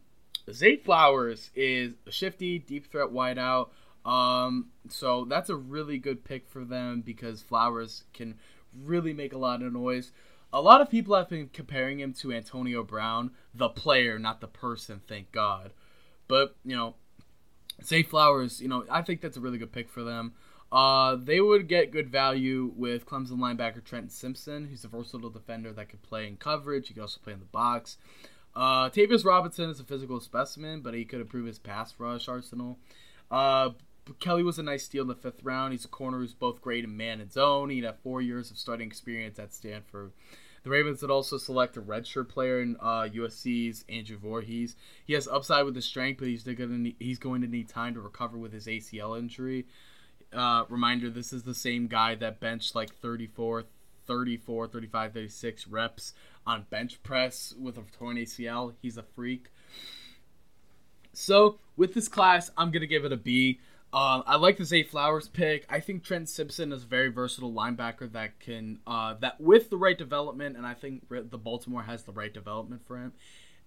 Zay 0.51 0.77
Flowers 0.77 1.51
is 1.55 1.95
a 2.07 2.11
shifty, 2.11 2.59
deep 2.59 2.91
threat 2.91 3.09
wideout 3.09 3.69
um, 4.05 4.69
so 4.89 5.25
that's 5.25 5.51
a 5.51 5.57
really 5.57 5.99
good 5.99 6.25
pick 6.25 6.49
for 6.49 6.65
them 6.65 7.03
because 7.03 7.43
Flowers 7.43 8.05
can 8.13 8.37
really 8.75 9.13
make 9.13 9.33
a 9.33 9.39
lot 9.39 9.63
of 9.63 9.73
noise. 9.73 10.13
A 10.53 10.63
lot 10.63 10.81
of 10.81 10.91
people 10.91 11.15
have 11.15 11.29
been 11.29 11.49
comparing 11.53 12.01
him 12.01 12.15
to 12.15 12.33
Antonio 12.33 12.83
Brown, 12.83 13.33
the 13.55 13.69
player, 13.69 14.19
not 14.19 14.41
the 14.41 14.47
person, 14.47 15.03
thank 15.07 15.31
God. 15.31 15.73
But, 16.27 16.57
you 16.65 16.75
know, 16.75 16.95
Zay 17.85 18.03
Flowers, 18.03 18.61
you 18.61 18.69
know, 18.69 18.85
I 18.91 19.03
think 19.03 19.21
that's 19.21 19.37
a 19.37 19.41
really 19.41 19.59
good 19.59 19.73
pick 19.73 19.89
for 19.91 20.03
them. 20.03 20.33
Uh, 20.71 21.17
they 21.17 21.41
would 21.41 21.69
get 21.69 21.91
good 21.91 22.11
value 22.11 22.73
with 22.77 23.07
Clemson 23.07 23.39
linebacker 23.39 23.83
Trenton 23.83 24.11
Simpson, 24.11 24.67
who's 24.67 24.85
a 24.85 24.89
versatile 24.89 25.31
defender 25.31 25.73
that 25.73 25.89
could 25.89 26.03
play 26.03 26.27
in 26.27 26.37
coverage. 26.37 26.89
He 26.89 26.95
could 26.95 27.03
also 27.03 27.21
play 27.23 27.33
in 27.33 27.41
the 27.41 27.47
box. 27.47 27.97
Uh, 28.55 28.91
Tavius 28.91 29.25
Robinson 29.25 29.71
is 29.71 29.81
a 29.81 29.85
physical 29.85 30.21
specimen, 30.21 30.81
but 30.81 30.95
he 30.95 31.05
could 31.05 31.21
improve 31.21 31.47
his 31.47 31.59
pass 31.59 31.95
rush 31.99 32.29
arsenal. 32.29 32.79
Uh, 33.31 33.71
Kelly 34.21 34.43
was 34.43 34.59
a 34.59 34.63
nice 34.63 34.85
steal 34.85 35.03
in 35.03 35.09
the 35.09 35.15
fifth 35.15 35.43
round. 35.43 35.73
He's 35.73 35.85
a 35.85 35.89
corner 35.89 36.19
who's 36.19 36.35
both 36.35 36.61
great 36.61 36.85
in 36.85 36.97
man 36.97 37.21
and 37.21 37.33
zone. 37.33 37.71
He'd 37.71 37.85
have 37.85 37.99
four 38.01 38.21
years 38.21 38.51
of 38.51 38.59
starting 38.59 38.89
experience 38.89 39.39
at 39.39 39.53
Stanford. 39.53 40.13
The 40.65 40.71
Ravens 40.71 41.03
would 41.03 41.11
also 41.11 41.39
select 41.39 41.77
a 41.77 41.81
redshirt 41.81 42.29
player 42.29 42.61
in 42.61 42.77
uh, 42.81 43.09
USC's 43.13 43.85
Andrew 43.89 44.19
Voorhees. 44.19 44.77
He 45.05 45.15
has 45.15 45.29
upside 45.29 45.65
with 45.65 45.75
his 45.75 45.85
strength, 45.85 46.19
but 46.19 46.29
he's 46.29 46.43
going 46.43 46.59
to 46.59 46.79
need, 46.79 46.97
he's 46.99 47.19
going 47.19 47.43
to 47.43 47.49
need 47.49 47.69
time 47.69 47.95
to 47.95 48.01
recover 48.01 48.37
with 48.37 48.53
his 48.53 48.67
ACL 48.67 49.19
injury. 49.19 49.67
Uh, 50.33 50.65
reminder: 50.69 51.11
This 51.11 51.33
is 51.33 51.45
the 51.45 51.55
same 51.55 51.87
guy 51.87 52.17
that 52.17 52.41
benched 52.41 52.75
like 52.75 52.95
34, 52.97 53.65
34, 54.07 54.69
35, 54.69 55.13
36 55.13 55.69
reps 55.69 56.13
on 56.47 56.67
bench 56.71 57.03
press 57.03 57.55
with 57.59 57.79
a 57.79 57.83
torn 57.97 58.17
ACL. 58.17 58.75
He's 58.83 58.99
a 58.99 59.03
freak. 59.03 59.49
So 61.13 61.59
with 61.77 61.95
this 61.95 62.09
class, 62.09 62.51
I'm 62.57 62.71
gonna 62.71 62.87
give 62.87 63.05
it 63.05 63.13
a 63.13 63.17
B. 63.17 63.61
Uh, 63.91 64.23
I 64.27 64.37
like 64.37 64.59
the 64.59 64.67
Zay 64.67 64.83
Flowers 64.83 65.29
pick. 65.29 65.65
I 65.71 65.81
think 65.81 66.05
Trent 66.05 66.29
Simpson 66.29 66.73
is 66.73 66.83
a 66.83 66.87
very 66.87 67.09
versatile 67.09 67.53
linebacker 67.53 68.11
that 68.13 68.39
can 68.39 68.81
uh, 68.87 69.15
that 69.21 69.41
with 69.41 69.71
the 69.71 69.79
right 69.79 69.97
development, 69.97 70.57
and 70.57 70.67
I 70.67 70.75
think 70.75 71.09
the 71.09 71.39
Baltimore 71.39 71.83
has 71.83 72.03
the 72.03 72.13
right 72.13 72.33
development 72.33 72.83
for 72.87 72.99
him, 72.99 73.13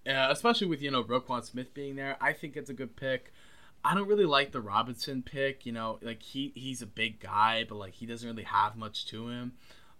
uh, 0.06 0.28
especially 0.30 0.68
with 0.68 0.80
you 0.80 0.92
know 0.92 1.02
Roquan 1.02 1.44
Smith 1.44 1.74
being 1.74 1.96
there. 1.96 2.16
I 2.20 2.32
think 2.32 2.56
it's 2.56 2.70
a 2.70 2.74
good 2.74 2.94
pick. 2.94 3.32
I 3.84 3.94
don't 3.94 4.06
really 4.06 4.24
like 4.24 4.52
the 4.52 4.60
Robinson 4.60 5.24
pick. 5.24 5.66
You 5.66 5.72
know, 5.72 5.98
like 6.02 6.22
he 6.22 6.52
he's 6.54 6.82
a 6.82 6.86
big 6.86 7.18
guy, 7.18 7.64
but 7.68 7.74
like 7.74 7.94
he 7.94 8.06
doesn't 8.06 8.28
really 8.28 8.44
have 8.44 8.76
much 8.76 9.06
to 9.06 9.28
him, 9.28 9.54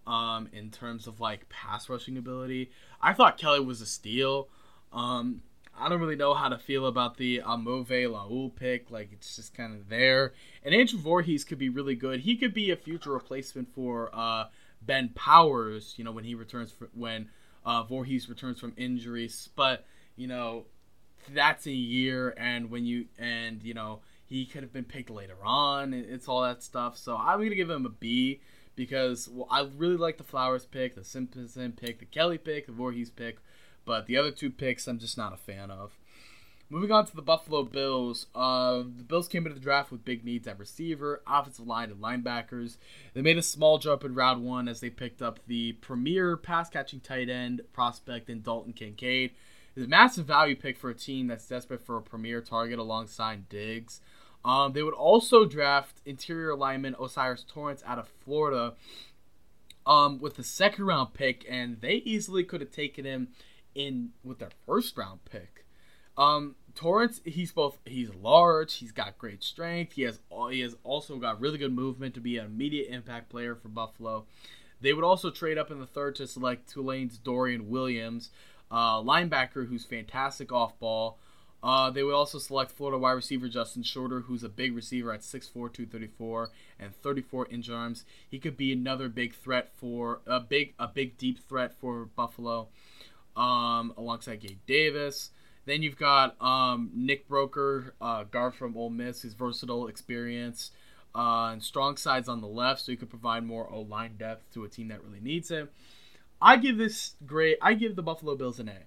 um, 0.07 0.49
in 0.53 0.71
terms 0.71 1.09
of 1.09 1.19
like 1.19 1.49
pass 1.49 1.89
rushing 1.89 2.17
ability. 2.17 2.71
I 3.01 3.13
thought 3.13 3.39
Kelly 3.39 3.59
was 3.59 3.81
a 3.81 3.87
steal. 3.87 4.49
Um, 4.93 5.43
I 5.79 5.89
don't 5.89 6.01
really 6.01 6.17
know 6.17 6.35
how 6.35 6.49
to 6.49 6.59
feel 6.59 6.87
about 6.87 7.17
the 7.17 7.43
Amove 7.45 7.89
Laul 7.89 8.55
pick. 8.55 8.91
Like 8.91 9.11
it's 9.13 9.37
just 9.37 9.55
kind 9.55 9.75
of 9.75 9.89
there. 9.89 10.33
And 10.63 10.75
Andrew 10.75 10.99
Voorhees 10.99 11.45
could 11.45 11.59
be 11.59 11.69
really 11.69 11.95
good. 11.95 12.21
He 12.21 12.37
could 12.37 12.55
be 12.55 12.71
a 12.71 12.77
future 12.77 13.13
replacement 13.13 13.75
for 13.75 14.11
uh, 14.13 14.47
Ben 14.81 15.11
Powers. 15.15 15.95
You 15.97 16.05
know 16.05 16.13
when 16.13 16.25
he 16.25 16.35
returns 16.35 16.73
for, 16.73 16.91
when 16.95 17.29
uh, 17.65 17.83
Voorhees 17.85 18.29
returns 18.29 18.61
from 18.61 18.75
injuries. 18.77 19.49
But 19.57 19.85
you 20.17 20.27
know 20.27 20.67
that's 21.31 21.67
a 21.67 21.73
year, 21.73 22.35
and 22.37 22.71
when 22.71 22.85
you 22.85 23.07
and 23.19 23.63
you 23.63 23.75
know 23.75 24.01
he 24.27 24.47
could 24.47 24.63
have 24.63 24.73
been 24.73 24.85
picked 24.85 25.11
later 25.11 25.37
on. 25.45 25.93
It's 25.93 26.29
all 26.29 26.43
that 26.43 26.63
stuff. 26.63 26.97
So 26.97 27.17
I'm 27.17 27.39
gonna 27.39 27.55
give 27.55 27.71
him 27.71 27.87
a 27.87 27.91
B 27.91 28.41
because 28.77 29.29
well, 29.29 29.49
I 29.51 29.69
really 29.77 29.97
like 29.97 30.19
the 30.19 30.25
Flowers 30.25 30.65
pick, 30.65 30.95
the 30.95 31.05
Simpson 31.05 31.73
pick, 31.73 31.99
the 31.99 32.07
Kelly 32.07 32.39
pick, 32.39 32.67
the 32.67 32.73
Voorhees 32.73 33.11
pick, 33.11 33.39
but 33.85 34.07
the 34.07 34.17
other 34.17 34.31
two 34.31 34.51
picks 34.51 34.87
I'm 34.87 34.99
just 34.99 35.19
not 35.19 35.33
a 35.33 35.37
fan 35.37 35.71
of. 35.71 35.93
Moving 36.73 36.91
on 36.91 37.05
to 37.05 37.15
the 37.15 37.21
Buffalo 37.21 37.65
Bills. 37.65 38.29
Uh, 38.35 38.79
the 38.79 39.05
Bills 39.07 39.29
came 39.29 39.45
into 39.45 39.59
the 39.59 39.61
draft 39.61 39.93
with 39.93 40.07
big 40.07 40.25
needs 40.25 40.49
at 40.49 40.59
receiver, 40.59 41.21
offensive 41.27 41.67
line, 41.67 41.91
and 41.91 42.01
linebackers. 42.01 42.79
They 43.13 43.21
made 43.21 43.37
a 43.37 43.43
small 43.43 43.77
jump 43.77 44.05
in 44.05 44.15
round 44.15 44.43
one 44.43 44.69
as 44.69 44.81
they 44.81 44.89
picked 44.89 45.21
up 45.21 45.41
the 45.47 45.73
premier 45.75 46.35
pass 46.35 46.71
catching 46.71 47.01
tight 47.01 47.29
end 47.29 47.61
prospect 47.75 48.31
in 48.31 48.41
Dalton 48.41 48.73
Kincaid 48.73 49.33
It's 49.77 49.85
a 49.85 49.89
massive 49.89 50.25
value 50.25 50.57
pick 50.57 50.79
for 50.79 50.89
a 50.89 50.95
team 50.95 51.27
that's 51.27 51.47
desperate 51.47 51.85
for 51.85 51.99
a 51.99 52.03
premier 52.03 52.41
target 52.41 52.79
alongside 52.79 53.51
Diggs. 53.51 54.01
Um, 54.43 54.73
they 54.73 54.83
would 54.83 54.95
also 54.95 55.45
draft 55.45 56.01
interior 56.07 56.57
lineman 56.57 56.97
O'Cyrus 56.99 57.45
Torrence 57.47 57.83
out 57.87 57.99
of 57.99 58.09
Florida 58.25 58.73
um, 59.87 60.21
with 60.21 60.37
the 60.37 60.43
second 60.43 60.87
round 60.87 61.13
pick, 61.13 61.45
and 61.49 61.83
they 61.83 61.97
easily 61.97 62.45
could 62.45 62.63
have 62.63 62.73
taken 62.73 63.05
him 63.05 63.29
in 63.75 64.11
with 64.23 64.39
their 64.39 64.51
first 64.67 64.97
round 64.97 65.25
pick. 65.25 65.65
Um, 66.17 66.57
Torrence, 66.75 67.21
he's 67.25 67.53
both 67.53 67.79
he's 67.85 68.15
large, 68.15 68.75
he's 68.75 68.93
got 68.93 69.19
great 69.19 69.43
strength, 69.43 69.95
he 69.95 70.03
has 70.03 70.21
he 70.51 70.61
has 70.61 70.77
also 70.85 71.17
got 71.17 71.41
really 71.41 71.59
good 71.59 71.73
movement 71.73 72.15
to 72.15 72.21
be 72.21 72.39
an 72.39 72.47
immediate 72.47 72.93
impact 72.93 73.29
player 73.29 73.55
for 73.55 73.69
Buffalo. 73.69 74.27
They 74.81 74.93
would 74.93 75.05
also 75.05 75.31
trade 75.31 75.59
up 75.59 75.71
in 75.71 75.79
the 75.79 75.87
third 75.87 76.17
to 76.17 76.27
select 76.27 76.69
Tulane's 76.69 77.17
Dorian 77.17 77.71
Williams, 77.71 78.31
uh, 78.71 79.01
linebacker 79.01 79.69
who's 79.69 79.85
fantastic 79.85 80.51
off 80.51 80.79
ball. 80.79 81.19
Uh, 81.63 81.91
they 81.91 82.03
would 82.03 82.15
also 82.15 82.39
select 82.39 82.73
Florida 82.73 82.99
wide 82.99 83.13
receiver 83.13 83.49
Justin 83.49 83.85
Shorter, 83.85 84.21
who's 84.23 84.43
a 84.43 84.49
big 84.49 84.75
receiver 84.75 85.13
at 85.13 85.21
6'4", 85.21 85.53
234, 85.53 86.51
and 86.81 86.95
34 86.97 87.47
inch 87.51 87.71
arms. 87.71 88.05
He 88.29 88.41
could 88.41 88.57
be 88.57 88.73
another 88.73 89.09
big 89.09 89.35
threat 89.35 89.71
for 89.77 90.21
a 90.27 90.41
big 90.41 90.75
a 90.79 90.89
big 90.89 91.17
deep 91.19 91.39
threat 91.49 91.73
for 91.79 92.07
Buffalo, 92.07 92.69
um, 93.37 93.93
alongside 93.97 94.41
Gabe 94.41 94.59
Davis. 94.67 95.31
Then 95.65 95.83
you've 95.83 95.99
got 95.99 96.41
um, 96.43 96.91
Nick 96.95 97.29
Broeker, 97.29 97.93
uh, 98.01 98.25
guard 98.25 98.55
from 98.55 98.77
Ole 98.77 98.91
Miss, 98.91 99.23
his 99.23 99.35
versatile 99.35 99.87
experience 99.87 100.73
uh, 101.15 101.51
and 101.53 101.63
strong 101.63 101.97
sides 101.97 102.29
on 102.29 102.41
the 102.41 102.49
left, 102.49 102.83
so 102.83 102.93
he 102.93 102.97
could 102.97 103.11
provide 103.11 103.45
more 103.45 103.71
O 103.71 103.83
line 103.83 104.17
depth 104.19 104.53
to 104.55 104.65
a 104.65 104.69
team 104.69 104.89
that 104.89 105.03
really 105.05 105.21
needs 105.21 105.51
him. 105.51 105.69
I 106.41 106.57
give 106.57 106.79
this 106.79 107.15
great. 107.25 107.59
I 107.63 107.75
give 107.75 107.95
the 107.97 108.03
Buffalo 108.03 108.35
Bills 108.35 108.59
an 108.59 108.69
A 108.69 108.79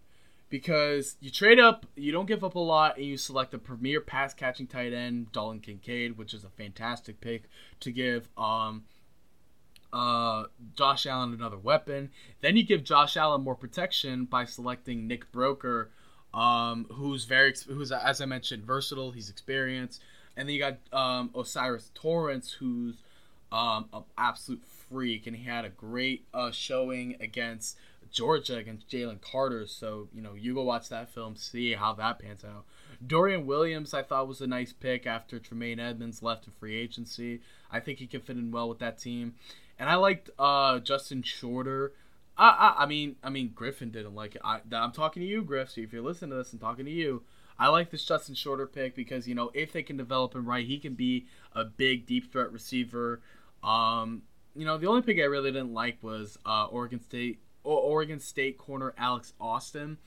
because 0.50 1.16
you 1.22 1.30
trade 1.32 1.60
up, 1.60 1.86
you 1.96 2.12
don't 2.12 2.26
give 2.26 2.44
up 2.44 2.56
a 2.56 2.60
lot, 2.60 2.98
and 2.98 3.06
you 3.06 3.18
select 3.18 3.54
a 3.54 3.58
premier 3.58 4.02
pass 4.02 4.34
catching 4.34 4.68
tight 4.68 4.94
end, 4.94 5.32
Dalton 5.32 5.60
Kincaid, 5.60 6.18
which 6.18 6.34
is 6.34 6.44
a 6.44 6.50
fantastic 6.50 7.22
pick 7.22 7.44
to 7.80 7.92
give 7.92 8.28
um 8.38 8.84
uh 9.96 10.44
Josh 10.76 11.06
Allen 11.06 11.34
another 11.34 11.58
weapon. 11.58 12.10
Then 12.42 12.58
you 12.58 12.64
give 12.64 12.84
Josh 12.84 13.16
Allen 13.16 13.42
more 13.42 13.56
protection 13.56 14.26
by 14.26 14.44
selecting 14.44 15.08
Nick 15.08 15.32
Broeker, 15.32 15.88
um, 16.34 16.86
who's 16.92 17.24
very 17.24 17.54
who's 17.68 17.92
as 17.92 18.20
I 18.20 18.26
mentioned 18.26 18.66
versatile. 18.66 19.12
He's 19.12 19.30
experienced, 19.30 20.04
and 20.36 20.48
then 20.48 20.54
you 20.54 20.60
got 20.60 20.78
um, 20.92 21.32
O'Cyrus 21.34 21.92
Torrence, 21.96 22.52
who's 22.52 22.96
um, 23.54 23.88
an 23.94 24.04
absolute 24.18 24.64
freak, 24.66 25.28
and 25.28 25.36
he 25.36 25.46
had 25.46 25.64
a 25.64 25.70
great 25.70 26.26
uh, 26.34 26.52
showing 26.52 27.16
against 27.22 27.78
Georgia 28.12 28.58
against 28.58 28.90
Jalen 28.90 29.22
Carter. 29.22 29.66
So 29.66 30.10
you 30.14 30.22
know, 30.22 30.34
you 30.34 30.54
go 30.54 30.64
watch 30.64 30.90
that 30.90 31.10
film, 31.10 31.38
see 31.38 31.74
how 31.74 31.94
that 31.94 32.20
pans 32.20 32.44
out. 32.44 32.66
Dorian 33.06 33.46
Williams, 33.46 33.94
I 33.94 34.04
thought 34.04 34.28
was 34.28 34.42
a 34.42 34.48
nice 34.48 34.74
pick 34.74 35.06
after 35.06 35.40
Tremaine 35.40 35.80
Edmunds 35.80 36.22
left 36.22 36.48
in 36.48 36.54
free 36.54 36.76
agency. 36.76 37.42
I 37.72 37.80
think 37.80 38.00
he 38.00 38.08
can 38.08 38.22
fit 38.22 38.38
in 38.38 38.52
well 38.52 38.70
with 38.70 38.80
that 38.80 38.98
team, 38.98 39.36
and 39.80 39.90
I 39.90 39.96
liked 39.96 40.30
uh, 40.40 40.80
Justin 40.80 41.24
Shorter. 41.24 41.94
I, 42.38 42.50
I, 42.50 42.84
I 42.84 42.86
mean, 42.86 43.16
I 43.24 43.30
mean, 43.30 43.52
Griffin 43.54 43.92
didn't 43.92 44.16
like 44.16 44.36
it. 44.36 44.42
I, 44.44 44.60
I'm 44.72 44.92
talking 44.92 45.22
to 45.22 45.28
you, 45.28 45.44
Griff. 45.44 45.72
So 45.72 45.82
if 45.82 45.94
you're 45.94 46.02
listening 46.02 46.32
to 46.32 46.38
this, 46.38 46.54
I'm 46.54 46.60
talking 46.60 46.86
to 46.86 46.92
you. 46.92 47.24
I 47.58 47.70
like 47.70 47.90
this 47.90 48.04
Justin 48.04 48.36
Shorter 48.36 48.68
pick 48.68 48.96
because 48.96 49.28
you 49.28 49.36
know 49.36 49.50
if 49.54 49.72
they 49.72 49.84
can 49.84 49.98
develop 49.98 50.36
him 50.36 50.48
right, 50.48 50.66
he 50.66 50.78
can 50.78 50.94
be 50.94 51.28
a 51.54 51.64
big 51.64 52.06
deep 52.06 52.32
threat 52.32 52.52
receiver. 52.52 53.22
Um, 53.64 54.24
you 54.56 54.66
know, 54.66 54.78
the 54.78 54.88
only 54.88 55.02
pick 55.02 55.18
I 55.20 55.24
really 55.24 55.52
didn't 55.52 55.74
like 55.74 55.98
was 56.02 56.38
uh, 56.46 56.66
Oregon 56.66 57.02
State 57.02 57.40
or 57.64 57.80
Oregon 57.80 58.20
State 58.20 58.58
corner 58.58 58.94
Alex 58.98 59.34
Austin. 59.40 59.98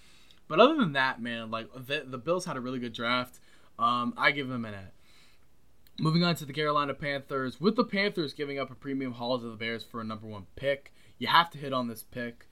But 0.47 0.61
other 0.61 0.77
than 0.77 0.93
that, 0.95 1.21
man, 1.21 1.51
like 1.51 1.69
the, 1.75 2.05
the 2.07 2.19
Bills 2.19 2.45
had 2.45 2.57
a 2.57 2.61
really 2.61 2.79
good 2.79 2.93
draft. 2.95 3.41
Um, 3.79 4.15
I 4.17 4.31
give 4.31 4.49
them 4.49 4.65
an 4.65 4.75
A. 4.75 4.85
Moving 6.01 6.23
on 6.23 6.37
to 6.37 6.45
the 6.45 6.53
Carolina 6.53 6.95
Panthers, 6.95 7.61
with 7.61 7.75
the 7.75 7.83
Panthers 7.83 8.33
giving 8.33 8.57
up 8.57 8.71
a 8.71 8.77
premium 8.77 9.15
haul 9.15 9.37
to 9.37 9.51
the 9.51 9.57
Bears 9.57 9.83
for 9.83 10.01
a 10.01 10.05
number 10.05 10.29
one 10.29 10.47
pick, 10.55 10.93
you 11.19 11.27
have 11.27 11.51
to 11.51 11.59
hit 11.59 11.73
on 11.73 11.89
this 11.89 12.05
pick. 12.05 12.47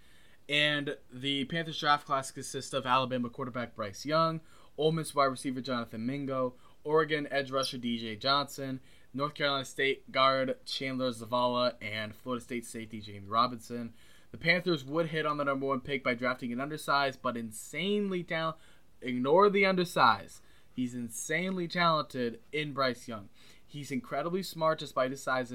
And 0.48 0.96
the 1.12 1.44
Panthers 1.44 1.78
draft 1.78 2.06
class 2.06 2.32
consists 2.32 2.72
of 2.72 2.86
Alabama 2.86 3.30
quarterback 3.30 3.76
Bryce 3.76 4.04
Young, 4.04 4.40
Ole 4.76 4.90
Miss 4.90 5.14
wide 5.14 5.26
receiver 5.26 5.60
Jonathan 5.60 6.04
Mingo, 6.04 6.54
Oregon 6.82 7.28
edge 7.30 7.52
rusher 7.52 7.78
DJ 7.78 8.18
Johnson, 8.18 8.80
North 9.14 9.34
Carolina 9.34 9.64
State 9.64 10.10
guard 10.10 10.56
Chandler 10.64 11.12
Zavala, 11.12 11.74
and 11.80 12.16
Florida 12.16 12.42
State 12.42 12.66
safety 12.66 13.00
Jammie 13.00 13.28
Robinson. 13.28 13.92
The 14.32 14.38
Panthers 14.38 14.84
would 14.84 15.06
hit 15.06 15.24
on 15.24 15.36
the 15.36 15.44
number 15.44 15.66
one 15.66 15.82
pick 15.82 16.02
by 16.02 16.14
drafting 16.14 16.52
an 16.52 16.60
undersized 16.60 17.22
but 17.22 17.36
insanely 17.36 18.24
talented. 18.24 18.60
Ignore 19.02 19.50
the 19.50 19.66
undersized. 19.66 20.40
He's 20.76 20.94
insanely 20.94 21.68
talented 21.68 22.40
in 22.52 22.74
Bryce 22.74 23.08
Young. 23.08 23.30
He's 23.66 23.90
incredibly 23.90 24.42
smart 24.42 24.78
despite 24.78 25.10
his 25.10 25.22
size 25.22 25.52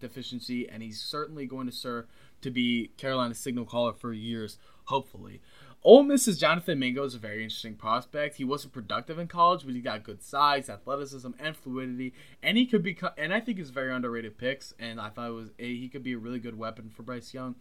deficiency, 0.00 0.68
and 0.68 0.82
he's 0.82 1.00
certainly 1.00 1.46
going 1.46 1.66
to 1.66 1.72
serve 1.72 2.06
to 2.42 2.50
be 2.50 2.90
Carolina's 2.96 3.38
signal 3.38 3.64
caller 3.64 3.92
for 3.92 4.12
years, 4.12 4.58
hopefully. 4.84 5.40
Ole 5.82 6.02
Miss's 6.02 6.38
Jonathan 6.38 6.80
Mingo 6.80 7.04
is 7.04 7.14
a 7.14 7.18
very 7.18 7.44
interesting 7.44 7.76
prospect. 7.76 8.36
He 8.36 8.44
wasn't 8.44 8.72
productive 8.72 9.20
in 9.20 9.28
college, 9.28 9.64
but 9.64 9.74
he 9.74 9.80
got 9.80 10.02
good 10.02 10.20
size, 10.20 10.68
athleticism, 10.68 11.30
and 11.38 11.56
fluidity, 11.56 12.12
and 12.42 12.58
he 12.58 12.66
could 12.66 12.82
be. 12.82 12.98
And 13.16 13.32
I 13.32 13.40
think 13.40 13.58
he's 13.58 13.70
very 13.70 13.94
underrated 13.94 14.36
picks. 14.36 14.74
And 14.80 15.00
I 15.00 15.10
thought 15.10 15.28
it 15.28 15.34
was 15.34 15.50
a, 15.60 15.76
he 15.76 15.88
could 15.88 16.02
be 16.02 16.14
a 16.14 16.18
really 16.18 16.40
good 16.40 16.58
weapon 16.58 16.90
for 16.90 17.04
Bryce 17.04 17.32
Young. 17.32 17.54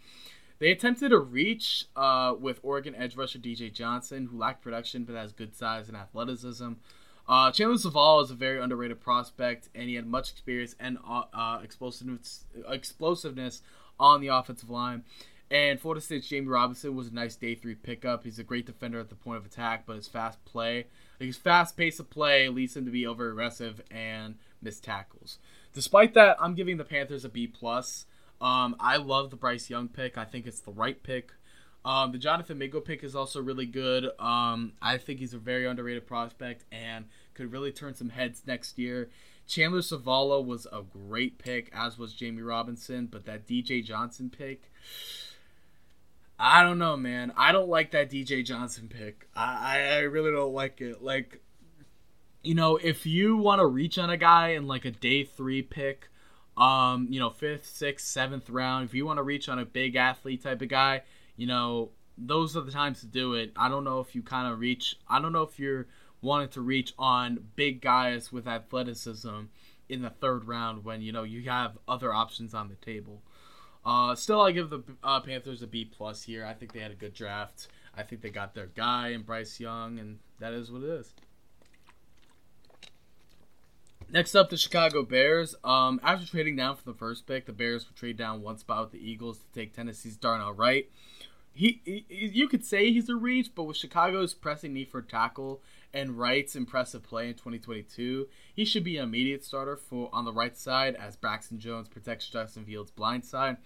They 0.57 0.71
attempted 0.71 1.11
a 1.11 1.19
reach 1.19 1.86
uh, 1.95 2.33
with 2.39 2.59
Oregon 2.63 2.95
edge 2.95 3.15
rusher 3.15 3.38
DJ 3.38 3.71
Johnson, 3.71 4.27
who 4.31 4.39
lacked 4.39 4.63
production 4.63 5.03
but 5.03 5.15
has 5.15 5.31
good 5.31 5.55
size 5.55 5.88
and 5.88 5.95
athleticism. 5.95 6.73
Uh, 7.28 7.51
Chandler 7.51 7.78
Zavala 7.78 8.23
is 8.23 8.32
a 8.32 8.36
very 8.36 8.61
underrated 8.61 9.01
prospect, 9.01 9.69
and 9.73 9.89
he 9.89 9.95
had 9.95 10.05
much 10.05 10.32
experience 10.32 10.76
and 10.80 10.97
uh, 11.07 11.23
uh, 11.34 11.59
explosiveness, 11.63 12.45
explosiveness 12.69 13.61
on 13.99 14.21
the 14.21 14.28
offensive 14.28 14.69
line. 14.69 15.03
And 15.49 15.80
Florida 15.80 16.01
State's 16.01 16.28
Jammie 16.28 16.47
Robinson 16.49 16.95
was 16.95 17.07
a 17.07 17.13
nice 17.13 17.36
day 17.36 17.55
three 17.55 17.76
pickup. 17.76 18.23
He's 18.23 18.39
a 18.39 18.43
great 18.43 18.65
defender 18.65 18.99
at 18.99 19.09
the 19.09 19.15
point 19.15 19.38
of 19.38 19.45
attack, 19.45 19.84
but 19.86 19.95
his 19.95 20.07
fast 20.07 20.43
play, 20.45 20.88
his 21.19 21.38
fast 21.38 21.78
pace 21.78 21.99
of 21.99 22.09
play, 22.09 22.49
leads 22.49 22.76
him 22.76 22.86
to 22.86 22.91
be 22.91 23.05
over 23.05 23.30
aggressive 23.30 23.82
and 23.91 24.36
miss 24.61 24.80
tackles. 24.80 25.38
Despite 25.73 26.13
that, 26.15 26.38
I'm 26.39 26.55
giving 26.55 26.78
the 26.78 26.84
Panthers 26.84 27.26
a 27.26 27.30
B 27.30 27.47
plus. 27.47 28.05
Um, 28.41 28.76
I 28.80 28.97
love 28.97 29.30
the 29.30 29.36
Bryce 29.36 29.69
Young 29.69 29.88
pick. 29.88 30.17
I 30.17 30.26
think 30.26 30.47
it's 30.47 30.61
the 30.61 30.71
right 30.71 31.01
pick. 31.01 31.32
Um, 31.86 32.11
the 32.11 32.17
Jonathan 32.17 32.57
Mingo 32.57 32.81
pick 32.81 33.03
is 33.03 33.15
also 33.15 33.39
really 33.39 33.67
good. 33.67 34.09
Um, 34.19 34.73
I 34.81 34.97
think 34.97 35.19
he's 35.19 35.36
a 35.36 35.38
very 35.38 35.67
underrated 35.67 36.07
prospect 36.07 36.65
and 36.71 37.05
could 37.36 37.51
really 37.51 37.71
turn 37.71 37.93
some 37.93 38.09
heads 38.09 38.41
next 38.47 38.79
year. 38.79 39.11
Chandler 39.47 39.81
Zavala 39.81 40.43
was 40.43 40.65
a 40.73 40.81
great 40.81 41.38
pick, 41.38 41.69
as 41.71 41.99
was 41.99 42.15
Jammie 42.15 42.45
Robinson, 42.45 43.05
but 43.05 43.25
that 43.27 43.45
DJ 43.45 43.86
Johnson 43.86 44.31
pick, 44.36 44.71
I 46.39 46.63
don't 46.63 46.79
know, 46.79 46.97
man. 46.97 47.31
I 47.38 47.51
don't 47.51 47.69
like 47.69 47.91
that 47.91 48.09
DJ 48.09 48.43
Johnson 48.43 48.89
pick. 48.89 49.27
I, 49.36 49.79
I 49.79 49.99
really 49.99 50.31
don't 50.31 50.53
like 50.53 50.81
it. 50.81 51.03
Like, 51.03 51.41
you 52.41 52.55
know, 52.55 52.77
if 52.77 53.05
you 53.05 53.38
want 53.38 53.59
to 53.59 53.65
reach 53.67 53.99
on 53.99 54.09
a 54.09 54.17
guy 54.17 54.49
in 54.49 54.65
like 54.65 54.86
a 54.86 54.91
day 54.91 55.23
three 55.23 55.61
pick, 55.61 56.09
um, 56.57 57.07
you 57.11 57.19
know, 57.19 57.29
fifth, 57.29 57.67
sixth, 57.67 58.07
seventh 58.07 58.49
round, 58.49 58.86
if 58.86 58.95
you 58.95 59.05
want 59.05 59.17
to 59.17 59.23
reach 59.23 59.47
on 59.47 59.59
a 59.59 59.65
big 59.65 59.95
athlete 59.95 60.41
type 60.41 60.61
of 60.63 60.69
guy, 60.69 61.03
you 61.38 61.47
know, 61.47 61.91
those 62.17 62.55
are 62.55 62.61
the 62.61 62.71
times 62.71 63.01
to 63.01 63.07
do 63.07 63.33
it. 63.33 63.51
I 63.55 63.69
don't 63.69 63.83
know 63.83 63.99
if 63.99 64.15
you 64.15 64.21
kind 64.21 64.51
of 64.51 64.59
reach. 64.59 64.97
I 65.07 65.19
don't 65.19 65.33
know 65.33 65.43
if 65.43 65.59
you're 65.59 65.88
wanting 66.21 66.49
to 66.49 66.61
reach 66.61 66.93
on 66.97 67.39
big 67.55 67.81
guys 67.81 68.31
with 68.31 68.47
athleticism 68.47 69.41
in 69.89 70.01
the 70.01 70.09
third 70.09 70.47
round 70.47 70.83
when 70.83 71.01
you 71.01 71.11
know 71.11 71.23
you 71.23 71.43
have 71.43 71.77
other 71.88 72.13
options 72.13 72.53
on 72.53 72.69
the 72.69 72.75
table. 72.75 73.21
Uh, 73.86 74.15
still, 74.15 74.41
I 74.41 74.51
give 74.51 74.71
the 74.71 74.81
uh, 75.03 75.19
Panthers 75.19 75.61
a 75.61 75.67
B 75.67 75.86
plus 75.86 76.23
here. 76.23 76.43
I 76.45 76.53
think 76.53 76.73
they 76.73 76.79
had 76.79 76.91
a 76.91 76.95
good 76.95 77.13
draft. 77.13 77.67
I 77.95 78.03
think 78.03 78.21
they 78.21 78.29
got 78.29 78.55
their 78.55 78.65
guy 78.65 79.09
and 79.09 79.25
Bryce 79.25 79.59
Young, 79.59 79.99
and 79.99 80.19
that 80.39 80.53
is 80.53 80.71
what 80.71 80.81
it 80.81 80.89
is. 80.89 81.13
Next 84.12 84.36
up, 84.36 84.49
the 84.49 84.58
Chicago 84.58 85.03
Bears. 85.03 85.56
Um, 85.64 85.99
after 86.03 86.28
trading 86.28 86.56
down 86.56 86.76
for 86.76 86.84
the 86.84 86.93
first 86.93 87.26
pick, 87.26 87.45
the 87.45 87.51
Bears 87.51 87.88
would 87.88 87.95
trade 87.95 88.18
down 88.18 88.41
one 88.41 88.58
spot 88.58 88.84
with 88.84 88.91
the 88.91 89.10
Eagles 89.10 89.39
to 89.39 89.45
take 89.51 89.74
Tennessee's 89.74 90.16
Darnell 90.16 90.53
Wright. 90.53 90.89
He, 91.53 91.82
he, 91.86 92.06
you 92.10 92.47
could 92.47 92.64
say 92.64 92.91
he's 92.91 93.10
a 93.10 93.16
reach, 93.16 93.51
but 93.56 93.64
with 93.64 93.78
Chicago's 93.78 94.34
pressing 94.34 94.74
need 94.74 94.89
for 94.89 95.01
tackle 95.01 95.62
and 95.93 96.20
Wright's 96.20 96.56
impressive 96.56 97.01
play 97.01 97.30
in 97.30 97.34
2022, 97.34 98.28
he 98.53 98.66
should 98.66 98.84
be 98.84 98.97
an 98.97 99.06
immediate 99.06 99.43
starter 99.43 99.78
for 99.78 100.10
on 100.14 100.26
the 100.26 100.34
right 100.34 100.56
side 100.56 100.95
as 100.95 101.16
Braxton 101.16 101.58
Jones 101.60 101.88
protects 101.88 102.30
Justin 102.30 102.66
Fields' 102.66 102.91
blind 102.91 103.26
side. 103.26 103.58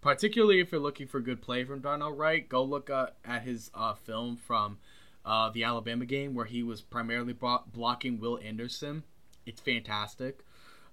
Particularly 0.00 0.60
if 0.60 0.72
you're 0.72 0.80
looking 0.80 1.06
for 1.06 1.20
good 1.20 1.42
play 1.42 1.64
from 1.64 1.80
Darnell 1.80 2.12
Wright, 2.12 2.48
go 2.48 2.64
look 2.64 2.88
uh, 2.90 3.08
at 3.24 3.42
his 3.42 3.70
uh, 3.74 3.94
film 3.94 4.36
from 4.36 4.78
uh, 5.24 5.50
the 5.50 5.64
Alabama 5.64 6.06
game 6.06 6.34
where 6.34 6.46
he 6.46 6.62
was 6.62 6.80
primarily 6.80 7.32
blocking 7.32 8.18
Will 8.18 8.38
Anderson 8.42 9.04
it's 9.46 9.60
fantastic. 9.60 10.44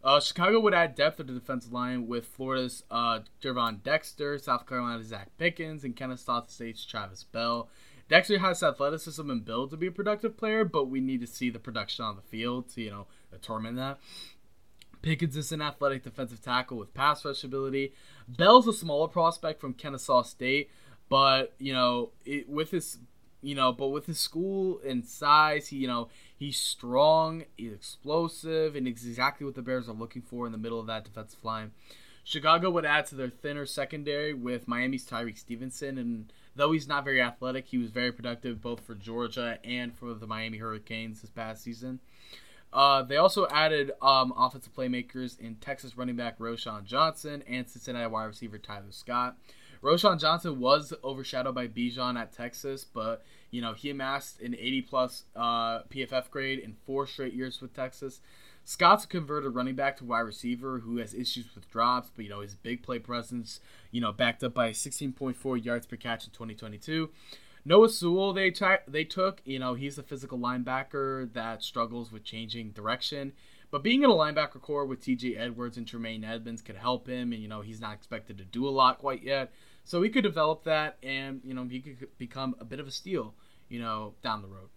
Uh, 0.04 0.20
Chicago 0.20 0.60
would 0.62 0.74
add 0.74 0.95
depth 0.95 1.18
to 1.18 1.24
the 1.24 1.34
defensive 1.34 1.74
line 1.74 2.08
with 2.08 2.26
Florida's 2.26 2.84
uh, 2.89 3.20
Gervon 3.41 3.84
Dexter, 3.84 4.38
South 4.38 4.66
Carolina's 4.66 5.12
Zacch 5.12 5.28
Pickens, 5.38 5.84
and 5.84 5.95
Kennesaw 5.95 6.45
State's 6.47 6.86
Travis 6.86 7.24
Bell. 7.24 7.70
Dexter 8.08 8.39
has 8.39 8.64
athleticism 8.64 9.30
and 9.30 9.45
build 9.45 9.70
to 9.72 9.78
be 9.78 9.88
a 9.88 9.91
productive 9.91 10.38
player, 10.38 10.64
but 10.64 10.86
we 10.86 11.02
need 11.02 11.22
to 11.22 11.28
see 11.28 11.50
the 11.50 11.60
production 11.60 12.06
on 12.06 12.16
the 12.16 12.22
field 12.22 12.70
to, 12.70 12.82
you 12.82 12.89
know, 12.89 13.08
determine 13.30 13.76
that. 13.76 14.00
Pickens 15.02 15.38
is 15.38 15.52
an 15.52 15.62
athletic 15.62 16.04
defensive 16.04 16.41
tackle 16.41 16.78
with 16.78 16.93
pass 16.93 17.24
rush 17.24 17.43
ability. 17.43 17.93
Bell's 18.28 18.68
a 18.68 18.74
smaller 18.74 19.08
prospect 19.08 19.62
from 19.62 19.74
Kennesaw 19.74 20.24
State, 20.24 20.72
but, 21.08 21.54
you 21.60 21.74
know, 21.74 22.12
it, 22.26 22.50
with 22.50 22.72
his 22.72 22.97
you 23.42 23.56
know, 23.56 23.72
but 23.72 23.90
with 23.90 24.06
his 24.06 24.20
school 24.20 24.82
and 24.86 25.06
size, 25.06 25.68
he, 25.70 25.78
you 25.78 25.88
know, 25.88 26.10
he's 26.38 26.58
strong, 26.58 27.46
he's 27.58 27.74
explosive, 27.74 28.76
and 28.76 28.88
exactly 28.88 29.46
what 29.46 29.56
the 29.56 29.62
Bears 29.62 29.88
are 29.88 29.94
looking 29.94 30.22
for 30.22 30.46
in 30.46 30.52
the 30.52 30.58
middle 30.58 30.80
of 30.80 30.88
that 30.88 31.06
defensive 31.06 31.44
line. 31.44 31.72
Chicago 32.24 32.70
would 32.70 32.86
add 32.86 33.06
to 33.08 33.16
their 33.16 33.30
thinner 33.30 33.66
secondary 33.66 34.34
with 34.34 34.68
Miami's 34.68 35.08
Tyrique 35.08 35.38
Stevenson, 35.38 35.98
and 35.98 36.32
though 36.56 36.72
he's 36.72 36.88
not 36.88 37.04
very 37.04 37.22
athletic, 37.22 37.68
he 37.68 37.78
was 37.78 37.90
very 37.90 38.12
productive 38.12 38.62
both 38.62 38.82
for 38.82 38.94
Georgia 38.94 39.58
and 39.64 39.96
for 39.98 40.14
the 40.14 40.28
Miami 40.28 40.58
Hurricanes 40.58 41.22
this 41.22 41.32
past 41.32 41.64
season. 41.64 42.00
Uh, 42.72 43.02
they 43.02 43.18
also 43.18 43.48
added 43.48 43.92
um, 44.02 44.32
offensive 44.38 44.76
playmakers 44.76 45.40
in 45.40 45.56
Texas 45.56 45.98
running 45.98 46.16
back 46.16 46.38
Roschon 46.38 46.84
Johnson 46.84 47.44
and 47.48 47.68
Cincinnati 47.68 48.08
wide 48.08 48.26
receiver 48.26 48.60
Tyler 48.60 48.92
Scott. 48.92 49.36
Roschon 49.82 50.19
Johnson 50.19 50.59
was 50.59 50.93
overshadowed 51.03 51.55
by 51.55 51.67
Bijan 51.67 52.19
at 52.19 52.34
Texas, 52.34 52.84
but 52.84 53.23
you 53.51 53.61
know 53.61 53.73
he 53.73 53.89
amassed 53.89 54.41
an 54.41 54.55
80 54.55 54.82
plus 54.84 55.23
uh, 55.36 55.84
PFF 55.84 56.30
grade 56.30 56.59
in 56.59 56.75
four 56.86 57.07
straight 57.07 57.34
years 57.34 57.61
with 57.61 57.73
Texas. 57.73 58.21
Scott's 58.65 59.05
converted 59.05 59.55
running 59.55 59.75
back 59.75 59.97
to 59.97 60.05
wide 60.05 60.19
receiver 60.19 60.80
who 60.80 60.97
has 60.97 61.13
issues 61.13 61.55
with 61.55 61.69
drops, 61.71 62.11
but 62.15 62.25
you 62.25 62.30
know 62.30 62.41
his 62.41 62.55
big 62.55 62.84
play 62.84 62.99
presence, 62.99 63.61
you 63.91 64.01
know, 64.01 64.11
backed 64.11 64.43
up 64.43 64.53
by 64.53 64.71
16.4 64.71 65.63
yards 65.63 65.86
per 65.86 65.95
catch 65.95 66.25
in 66.25 66.32
2022. 66.32 67.09
Noah 67.65 67.89
Sewell 67.89 68.34
they 68.34 68.51
t- 68.51 68.65
they 68.88 69.03
took, 69.03 69.41
you 69.45 69.59
know, 69.59 69.75
he's 69.75 69.97
a 69.97 70.03
physical 70.03 70.38
linebacker 70.38 71.32
that 71.34 71.63
struggles 71.63 72.11
with 72.11 72.23
changing 72.23 72.71
direction. 72.71 73.34
But 73.71 73.84
being 73.84 74.03
in 74.03 74.09
a 74.09 74.13
linebacker 74.13 74.61
core 74.61 74.86
with 74.86 75.01
TJ 75.01 75.39
Edwards 75.39 75.77
and 75.77 75.88
Tremaine 75.88 76.23
Edmunds 76.23 76.61
could 76.61 76.75
help 76.75 77.07
him, 77.07 77.32
and 77.32 77.41
you 77.41 77.47
know 77.47 77.61
he's 77.61 77.82
not 77.82 77.93
expected 77.93 78.38
to 78.39 78.43
do 78.43 78.67
a 78.67 78.71
lot 78.71 78.97
quite 78.97 79.23
yet. 79.23 79.51
So 79.84 80.01
he 80.01 80.09
could 80.09 80.23
develop 80.23 80.63
that, 80.65 80.97
and 81.01 81.41
you 81.43 81.53
know 81.53 81.65
he 81.65 81.80
could 81.80 82.17
become 82.17 82.55
a 82.59 82.65
bit 82.65 82.80
of 82.80 82.88
a 82.88 82.91
steal, 82.91 83.34
you 83.67 83.80
know, 83.80 84.13
down 84.21 84.41
the 84.41 84.47
road. 84.47 84.69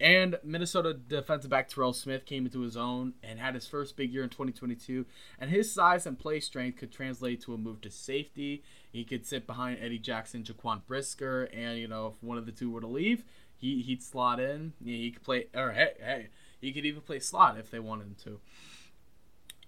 And 0.00 0.38
Minnesota 0.42 0.94
defensive 0.94 1.50
back 1.50 1.68
Terrell 1.68 1.92
Smith 1.92 2.24
came 2.24 2.46
into 2.46 2.60
his 2.60 2.76
own 2.76 3.14
and 3.22 3.38
had 3.38 3.54
his 3.54 3.66
first 3.66 3.96
big 3.96 4.12
year 4.12 4.22
in 4.22 4.30
2022. 4.30 5.04
And 5.38 5.50
his 5.50 5.70
size 5.70 6.06
and 6.06 6.18
play 6.18 6.40
strength 6.40 6.78
could 6.78 6.90
translate 6.90 7.42
to 7.42 7.52
a 7.52 7.58
move 7.58 7.82
to 7.82 7.90
safety. 7.90 8.64
He 8.90 9.04
could 9.04 9.26
sit 9.26 9.46
behind 9.46 9.78
Eddie 9.80 9.98
Jackson, 9.98 10.42
Jaquan 10.42 10.86
Brisker, 10.86 11.44
and 11.52 11.78
you 11.78 11.86
know 11.86 12.14
if 12.16 12.22
one 12.22 12.38
of 12.38 12.46
the 12.46 12.52
two 12.52 12.70
were 12.70 12.80
to 12.80 12.86
leave, 12.86 13.24
he 13.56 13.82
he'd 13.82 14.02
slot 14.02 14.40
in. 14.40 14.72
he 14.82 15.10
could 15.10 15.22
play, 15.22 15.46
or 15.54 15.72
hey 15.72 15.92
hey, 15.98 16.28
he 16.60 16.72
could 16.72 16.86
even 16.86 17.02
play 17.02 17.20
slot 17.20 17.58
if 17.58 17.70
they 17.70 17.78
wanted 17.78 18.04
him 18.04 18.16
to. 18.24 18.40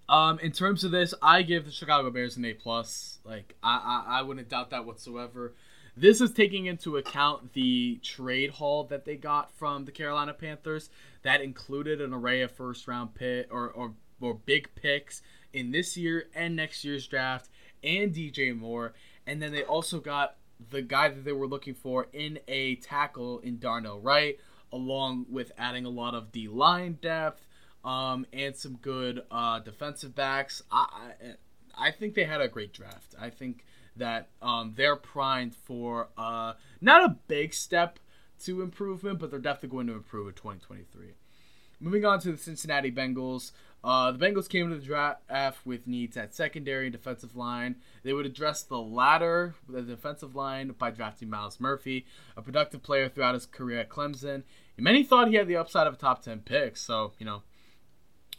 Um, 0.08 0.38
in 0.40 0.52
terms 0.52 0.84
of 0.84 0.90
this, 0.90 1.14
I 1.22 1.42
give 1.42 1.64
the 1.64 1.70
Chicago 1.70 2.10
Bears 2.10 2.36
an 2.36 2.44
A 2.44 2.54
plus. 2.54 3.18
Like 3.24 3.54
I, 3.62 4.04
I, 4.06 4.18
I 4.18 4.22
wouldn't 4.22 4.48
doubt 4.48 4.70
that 4.70 4.84
whatsoever. 4.84 5.54
This 5.96 6.20
is 6.20 6.32
taking 6.32 6.66
into 6.66 6.96
account 6.96 7.52
the 7.52 8.00
trade 8.02 8.50
haul 8.50 8.84
that 8.84 9.04
they 9.04 9.16
got 9.16 9.52
from 9.52 9.84
the 9.84 9.92
Carolina 9.92 10.32
Panthers 10.32 10.88
that 11.22 11.42
included 11.42 12.00
an 12.00 12.14
array 12.14 12.40
of 12.40 12.50
first 12.50 12.88
round 12.88 13.14
pick 13.14 13.52
or, 13.52 13.68
or 13.70 13.92
or 14.20 14.34
big 14.34 14.68
picks 14.74 15.22
in 15.52 15.72
this 15.72 15.96
year 15.96 16.28
and 16.34 16.56
next 16.56 16.84
year's 16.84 17.06
draft 17.06 17.50
and 17.82 18.14
DJ 18.14 18.56
Moore. 18.56 18.94
And 19.26 19.42
then 19.42 19.52
they 19.52 19.64
also 19.64 20.00
got 20.00 20.36
the 20.70 20.82
guy 20.82 21.08
that 21.08 21.24
they 21.24 21.32
were 21.32 21.46
looking 21.46 21.74
for 21.74 22.08
in 22.12 22.38
a 22.48 22.76
tackle 22.76 23.40
in 23.40 23.58
Darnell 23.58 24.00
Wright, 24.00 24.38
along 24.72 25.26
with 25.28 25.52
adding 25.58 25.84
a 25.84 25.90
lot 25.90 26.14
of 26.14 26.32
D 26.32 26.48
line 26.48 26.98
depth 27.02 27.46
um, 27.84 28.26
and 28.32 28.56
some 28.56 28.76
good 28.76 29.22
uh, 29.30 29.58
defensive 29.60 30.14
backs. 30.14 30.62
I, 30.70 31.12
I, 31.76 31.88
I 31.88 31.90
think 31.90 32.14
they 32.14 32.24
had 32.24 32.40
a 32.40 32.48
great 32.48 32.72
draft. 32.72 33.14
I 33.20 33.30
think 33.30 33.64
that 33.96 34.28
um, 34.40 34.74
they're 34.76 34.96
primed 34.96 35.54
for 35.54 36.08
uh, 36.16 36.54
not 36.80 37.04
a 37.04 37.16
big 37.28 37.54
step 37.54 37.98
to 38.44 38.62
improvement, 38.62 39.18
but 39.18 39.30
they're 39.30 39.40
definitely 39.40 39.76
going 39.76 39.86
to 39.86 39.94
improve 39.94 40.28
in 40.28 40.34
2023. 40.34 41.14
Moving 41.80 42.04
on 42.04 42.20
to 42.20 42.32
the 42.32 42.38
Cincinnati 42.38 42.92
Bengals. 42.92 43.52
Uh, 43.84 44.12
the 44.12 44.18
Bengals 44.24 44.48
came 44.48 44.70
to 44.70 44.76
the 44.76 44.84
draft 44.84 45.66
with 45.66 45.88
needs 45.88 46.16
at 46.16 46.34
secondary 46.34 46.86
and 46.86 46.92
defensive 46.92 47.34
line. 47.34 47.76
They 48.04 48.12
would 48.12 48.26
address 48.26 48.62
the 48.62 48.78
latter, 48.78 49.56
the 49.68 49.82
defensive 49.82 50.36
line, 50.36 50.74
by 50.78 50.90
drafting 50.90 51.28
Myles 51.28 51.58
Murphy, 51.58 52.06
a 52.36 52.42
productive 52.42 52.84
player 52.84 53.08
throughout 53.08 53.34
his 53.34 53.46
career 53.46 53.80
at 53.80 53.88
Clemson. 53.88 54.44
And 54.76 54.84
many 54.84 55.02
thought 55.02 55.28
he 55.28 55.34
had 55.34 55.48
the 55.48 55.56
upside 55.56 55.88
of 55.88 55.94
a 55.94 55.96
top 55.96 56.22
10 56.22 56.40
pick, 56.40 56.76
so, 56.76 57.12
you 57.18 57.26
know, 57.26 57.42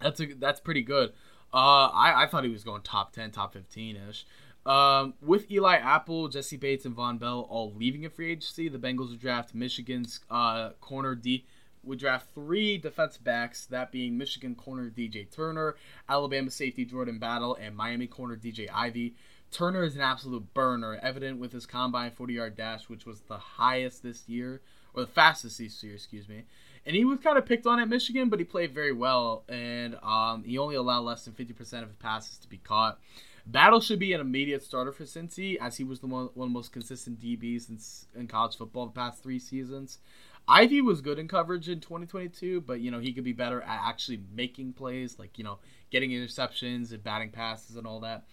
that's 0.01 0.19
a, 0.19 0.27
that's 0.35 0.59
pretty 0.59 0.81
good. 0.81 1.09
Uh, 1.53 1.89
I, 1.93 2.23
I 2.23 2.27
thought 2.27 2.43
he 2.43 2.49
was 2.49 2.63
going 2.63 2.81
top 2.81 3.13
10, 3.13 3.31
top 3.31 3.53
15 3.53 3.97
ish. 4.09 4.25
Um, 4.65 5.13
with 5.21 5.51
Eli 5.51 5.75
Apple, 5.75 6.29
Jessie 6.29 6.57
Bates, 6.57 6.85
and 6.85 6.95
Vonn 6.95 7.19
Bell 7.19 7.47
all 7.49 7.73
leaving 7.73 8.05
a 8.05 8.09
free 8.09 8.31
agency, 8.31 8.69
the 8.69 8.79
Bengals 8.79 9.09
would 9.09 9.19
draft 9.19 9.53
Michigan's 9.53 10.21
uh, 10.29 10.69
corner 10.79 11.15
D 11.15 11.45
would 11.83 11.99
draft 11.99 12.27
three 12.33 12.77
defense 12.77 13.17
backs, 13.17 13.65
that 13.65 13.91
being 13.91 14.17
Michigan 14.17 14.55
corner 14.55 14.89
DJ 14.89 15.29
Turner, 15.29 15.75
Alabama 16.07 16.49
safety 16.49 16.85
Jordan 16.85 17.19
Battle, 17.19 17.57
and 17.59 17.75
Miami 17.75 18.07
corner 18.07 18.37
DJ 18.37 18.69
Ivey. 18.73 19.15
Turner 19.51 19.83
is 19.83 19.95
an 19.95 20.01
absolute 20.01 20.53
burner, 20.53 20.97
evident 21.03 21.39
with 21.39 21.51
his 21.51 21.65
combine 21.65 22.11
40 22.11 22.33
yard 22.33 22.55
dash, 22.55 22.89
which 22.89 23.05
was 23.05 23.21
the 23.21 23.37
highest 23.37 24.01
this 24.01 24.27
year, 24.27 24.61
or 24.93 25.01
the 25.01 25.11
fastest 25.11 25.57
this 25.59 25.83
year, 25.83 25.93
excuse 25.93 26.27
me. 26.27 26.43
And 26.85 26.95
he 26.95 27.05
was 27.05 27.19
kind 27.19 27.37
of 27.37 27.45
picked 27.45 27.65
on 27.65 27.79
at 27.79 27.87
Michigan, 27.87 28.29
but 28.29 28.39
he 28.39 28.45
played 28.45 28.73
very 28.73 28.91
well, 28.91 29.43
and 29.47 29.95
um, 30.03 30.43
he 30.43 30.57
only 30.57 30.75
allowed 30.75 31.01
less 31.01 31.23
than 31.23 31.33
50% 31.33 31.81
of 31.81 31.87
his 31.87 31.97
passes 31.97 32.37
to 32.39 32.49
be 32.49 32.57
caught. 32.57 32.99
Battle 33.45 33.81
should 33.81 33.99
be 33.99 34.13
an 34.13 34.21
immediate 34.21 34.63
starter 34.63 34.91
for 34.91 35.03
Cincy, 35.03 35.57
as 35.59 35.77
he 35.77 35.83
was 35.83 35.99
the 35.99 36.07
one, 36.07 36.29
one 36.33 36.47
of 36.47 36.51
the 36.51 36.53
most 36.53 36.71
consistent 36.71 37.19
DBs 37.19 37.69
in, 37.69 38.19
in 38.19 38.27
college 38.27 38.57
football 38.57 38.85
the 38.85 38.91
past 38.91 39.21
three 39.21 39.39
seasons. 39.39 39.99
Ivey 40.47 40.81
was 40.81 41.01
good 41.01 41.19
in 41.19 41.27
coverage 41.27 41.69
in 41.69 41.79
2022, 41.79 42.61
but 42.61 42.81
you 42.81 42.91
know 42.91 42.99
he 42.99 43.13
could 43.13 43.23
be 43.23 43.33
better 43.33 43.61
at 43.61 43.81
actually 43.85 44.21
making 44.33 44.73
plays, 44.73 45.17
like 45.17 45.37
you 45.37 45.43
know 45.43 45.59
getting 45.89 46.11
interceptions 46.11 46.91
and 46.91 47.03
batting 47.03 47.31
passes 47.31 47.77
and 47.77 47.87
all 47.87 48.01
that. 48.01 48.25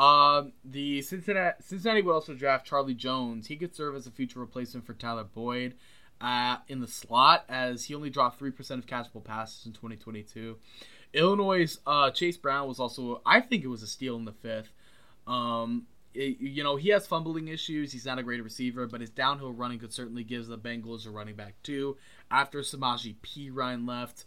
Um, 0.00 0.52
the 0.64 1.02
Cincinnati 1.02 1.56
Cincinnati 1.60 2.02
would 2.02 2.14
also 2.14 2.34
draft 2.34 2.66
Charlie 2.66 2.94
Jones. 2.94 3.48
He 3.48 3.56
could 3.56 3.74
serve 3.74 3.96
as 3.96 4.06
a 4.06 4.12
future 4.12 4.38
replacement 4.38 4.86
for 4.86 4.94
Tyler 4.94 5.24
Boyd 5.24 5.74
uh, 6.20 6.56
in 6.68 6.80
the 6.80 6.86
slot, 6.86 7.44
as 7.48 7.84
he 7.84 7.94
only 7.94 8.10
dropped 8.10 8.38
three 8.38 8.50
percent 8.50 8.82
of 8.82 8.86
catchable 8.86 9.24
passes 9.24 9.66
in 9.66 9.72
2022. 9.72 10.56
Illinois' 11.14 11.78
uh, 11.86 12.10
Chase 12.10 12.36
Brown 12.36 12.68
was 12.68 12.78
also, 12.78 13.22
I 13.24 13.40
think, 13.40 13.64
it 13.64 13.68
was 13.68 13.82
a 13.82 13.86
steal 13.86 14.16
in 14.16 14.24
the 14.24 14.32
fifth. 14.32 14.72
Um, 15.26 15.86
it, 16.14 16.38
you 16.38 16.62
know, 16.62 16.76
he 16.76 16.90
has 16.90 17.06
fumbling 17.06 17.48
issues. 17.48 17.92
He's 17.92 18.04
not 18.04 18.18
a 18.18 18.22
great 18.22 18.42
receiver, 18.42 18.86
but 18.86 19.00
his 19.00 19.10
downhill 19.10 19.52
running 19.52 19.78
could 19.78 19.92
certainly 19.92 20.24
give 20.24 20.46
the 20.46 20.58
Bengals 20.58 21.06
a 21.06 21.10
running 21.10 21.34
back 21.34 21.54
too. 21.62 21.96
After 22.30 22.60
Samaje 22.60 23.14
Perine 23.22 23.88
left. 23.88 24.24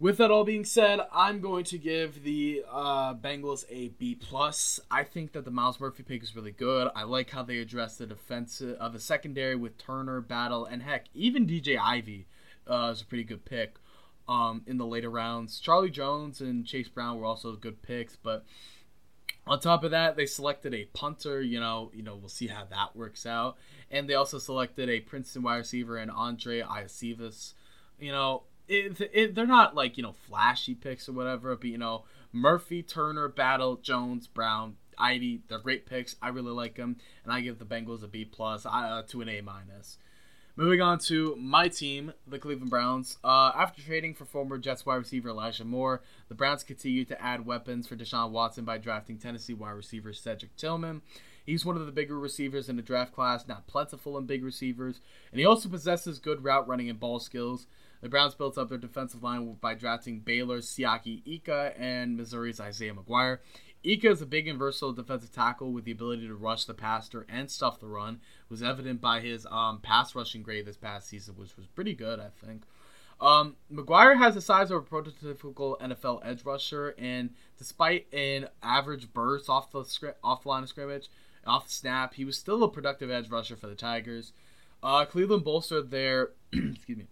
With 0.00 0.18
that 0.18 0.30
all 0.30 0.44
being 0.44 0.64
said, 0.64 1.00
I'm 1.12 1.40
going 1.40 1.64
to 1.64 1.78
give 1.78 2.22
the 2.22 2.62
uh, 2.70 3.14
Bengals 3.14 3.64
a 3.68 3.88
B 3.88 4.14
plus. 4.14 4.78
I 4.92 5.02
think 5.02 5.32
that 5.32 5.44
the 5.44 5.50
Myles 5.50 5.80
Murphy 5.80 6.04
pick 6.04 6.22
is 6.22 6.36
really 6.36 6.52
good. 6.52 6.88
I 6.94 7.02
like 7.02 7.30
how 7.30 7.42
they 7.42 7.58
address 7.58 7.96
the 7.96 8.06
defense 8.06 8.60
of 8.60 8.76
uh, 8.78 8.88
the 8.90 9.00
secondary 9.00 9.56
with 9.56 9.76
Turner, 9.76 10.20
Battle, 10.20 10.64
and 10.64 10.84
heck, 10.84 11.06
even 11.14 11.48
DJ 11.48 11.76
Ivey 11.76 12.28
uh, 12.68 12.90
is 12.92 13.02
a 13.02 13.06
pretty 13.06 13.24
good 13.24 13.44
pick 13.44 13.74
um, 14.28 14.62
in 14.68 14.76
the 14.76 14.86
later 14.86 15.10
rounds. 15.10 15.58
Charlie 15.58 15.90
Jones 15.90 16.40
and 16.40 16.64
Chase 16.64 16.88
Brown 16.88 17.18
were 17.18 17.26
also 17.26 17.56
good 17.56 17.82
picks, 17.82 18.14
but 18.14 18.44
on 19.48 19.58
top 19.58 19.82
of 19.82 19.90
that, 19.90 20.16
they 20.16 20.26
selected 20.26 20.74
a 20.74 20.84
punter. 20.84 21.42
You 21.42 21.58
know, 21.58 21.90
you 21.92 22.04
know, 22.04 22.14
we'll 22.14 22.28
see 22.28 22.46
how 22.46 22.64
that 22.70 22.94
works 22.94 23.26
out. 23.26 23.56
And 23.90 24.08
they 24.08 24.14
also 24.14 24.38
selected 24.38 24.88
a 24.88 25.00
Princeton 25.00 25.42
wide 25.42 25.56
receiver 25.56 25.96
and 25.96 26.08
Andrei 26.08 26.60
Iosivas. 26.60 27.54
You 27.98 28.12
know, 28.12 28.44
it, 28.68 29.10
it, 29.12 29.34
they're 29.34 29.46
not 29.46 29.74
like 29.74 29.96
you 29.96 30.02
know 30.02 30.12
flashy 30.12 30.74
picks 30.74 31.08
or 31.08 31.12
whatever, 31.12 31.54
but 31.56 31.68
you 31.68 31.78
know 31.78 32.04
Murphy, 32.32 32.82
Turner, 32.82 33.28
Battle, 33.28 33.76
Jones, 33.76 34.26
Brown, 34.26 34.76
Ivey, 34.98 35.42
they're 35.48 35.58
great 35.58 35.86
picks. 35.86 36.16
I 36.20 36.28
really 36.28 36.52
like 36.52 36.76
them, 36.76 36.96
and 37.24 37.32
I 37.32 37.40
give 37.40 37.58
the 37.58 37.64
Bengals 37.64 38.02
a 38.02 38.08
B 38.08 38.24
plus 38.24 38.66
uh, 38.66 39.02
to 39.08 39.20
an 39.22 39.28
A 39.28 39.40
minus. 39.40 39.98
Moving 40.56 40.80
on 40.80 40.98
to 41.00 41.36
my 41.36 41.68
team, 41.68 42.12
the 42.26 42.40
Cleveland 42.40 42.70
Browns. 42.70 43.18
Uh, 43.22 43.52
after 43.54 43.80
trading 43.80 44.12
for 44.12 44.24
former 44.24 44.58
Jets 44.58 44.84
wide 44.84 44.96
receiver 44.96 45.28
Elijah 45.28 45.64
Moore, 45.64 46.02
the 46.28 46.34
Browns 46.34 46.64
continue 46.64 47.04
to 47.04 47.22
add 47.22 47.46
weapons 47.46 47.86
for 47.86 47.94
Deshaun 47.94 48.32
Watson 48.32 48.64
by 48.64 48.76
drafting 48.76 49.18
Tennessee 49.18 49.54
wide 49.54 49.70
receiver 49.70 50.12
Cedric 50.12 50.56
Tillman. 50.56 51.02
He's 51.46 51.64
one 51.64 51.76
of 51.76 51.86
the 51.86 51.92
bigger 51.92 52.18
receivers 52.18 52.68
in 52.68 52.74
the 52.74 52.82
draft 52.82 53.14
class, 53.14 53.46
not 53.46 53.68
plentiful 53.68 54.18
in 54.18 54.26
big 54.26 54.42
receivers, 54.44 55.00
and 55.30 55.38
he 55.38 55.46
also 55.46 55.68
possesses 55.68 56.18
good 56.18 56.42
route 56.42 56.66
running 56.66 56.90
and 56.90 56.98
ball 56.98 57.20
skills. 57.20 57.68
The 58.00 58.08
Browns 58.08 58.34
built 58.34 58.56
up 58.56 58.68
their 58.68 58.78
defensive 58.78 59.22
line 59.22 59.56
by 59.60 59.74
drafting 59.74 60.20
Baylor's 60.20 60.68
Siaki 60.68 61.22
Ika 61.26 61.74
and 61.76 62.16
Missouri's 62.16 62.60
Isaiah 62.60 62.94
McGuire. 62.94 63.38
Ika 63.82 64.10
is 64.10 64.22
a 64.22 64.26
big 64.26 64.48
and 64.48 64.58
versatile 64.58 64.92
defensive 64.92 65.32
tackle 65.32 65.72
with 65.72 65.84
the 65.84 65.92
ability 65.92 66.26
to 66.26 66.34
rush 66.34 66.64
the 66.64 66.74
passer 66.74 67.26
and 67.28 67.50
stuff 67.50 67.80
the 67.80 67.86
run. 67.86 68.14
It 68.14 68.50
was 68.50 68.62
evident 68.62 69.00
by 69.00 69.20
his 69.20 69.46
um, 69.50 69.80
pass 69.80 70.14
rushing 70.14 70.42
grade 70.42 70.66
this 70.66 70.76
past 70.76 71.08
season, 71.08 71.34
which 71.36 71.56
was 71.56 71.66
pretty 71.66 71.94
good, 71.94 72.20
I 72.20 72.28
think. 72.44 72.62
Um, 73.20 73.56
McGuire 73.72 74.16
has 74.16 74.34
the 74.34 74.40
size 74.40 74.70
of 74.70 74.76
a 74.78 74.82
prototypical 74.82 75.78
NFL 75.80 76.20
edge 76.24 76.44
rusher, 76.44 76.94
and 76.98 77.30
despite 77.56 78.12
an 78.12 78.48
average 78.62 79.12
burst 79.12 79.48
off 79.48 79.72
the 79.72 80.14
off 80.22 80.42
the 80.42 80.48
line 80.48 80.62
of 80.62 80.68
scrimmage, 80.68 81.08
off 81.44 81.66
the 81.66 81.72
snap, 81.72 82.14
he 82.14 82.24
was 82.24 82.38
still 82.38 82.62
a 82.62 82.68
productive 82.68 83.10
edge 83.10 83.28
rusher 83.28 83.56
for 83.56 83.66
the 83.66 83.74
Tigers. 83.74 84.32
Uh, 84.82 85.04
Cleveland 85.04 85.44
bolstered 85.44 85.90
their 85.90 86.30
excuse 86.52 86.98
me. 86.98 87.06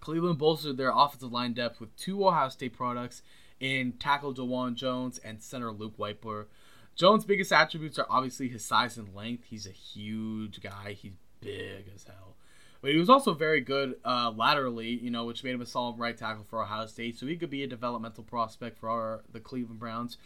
Cleveland 0.00 0.38
bolstered 0.38 0.76
their 0.76 0.92
offensive 0.94 1.32
line 1.32 1.52
depth 1.52 1.80
with 1.80 1.96
two 1.96 2.26
Ohio 2.26 2.48
State 2.48 2.76
products 2.76 3.22
in 3.60 3.92
tackle 3.92 4.34
Dawand 4.34 4.74
Jones 4.74 5.18
and 5.18 5.42
center 5.42 5.72
Luke 5.72 5.98
Wypler. 5.98 6.46
Jones' 6.94 7.24
biggest 7.24 7.52
attributes 7.52 7.98
are 7.98 8.06
obviously 8.10 8.48
his 8.48 8.64
size 8.64 8.96
and 8.96 9.14
length. 9.14 9.44
He's 9.44 9.66
a 9.66 9.70
huge 9.70 10.60
guy. 10.60 10.96
He's 11.00 11.12
big 11.40 11.90
as 11.94 12.04
hell. 12.04 12.36
But 12.80 12.92
he 12.92 12.96
was 12.96 13.10
also 13.10 13.34
very 13.34 13.60
good 13.60 13.96
uh, 14.04 14.32
laterally, 14.34 14.90
you 14.90 15.10
know, 15.10 15.24
which 15.24 15.42
made 15.42 15.54
him 15.54 15.60
a 15.60 15.66
solid 15.66 15.98
right 15.98 16.16
tackle 16.16 16.44
for 16.48 16.62
Ohio 16.62 16.86
State. 16.86 17.18
So 17.18 17.26
he 17.26 17.36
could 17.36 17.50
be 17.50 17.64
a 17.64 17.68
developmental 17.68 18.24
prospect 18.24 18.78
for 18.78 18.88
our, 18.88 19.22
the 19.32 19.40
Cleveland 19.40 19.80
Browns. 19.80 20.16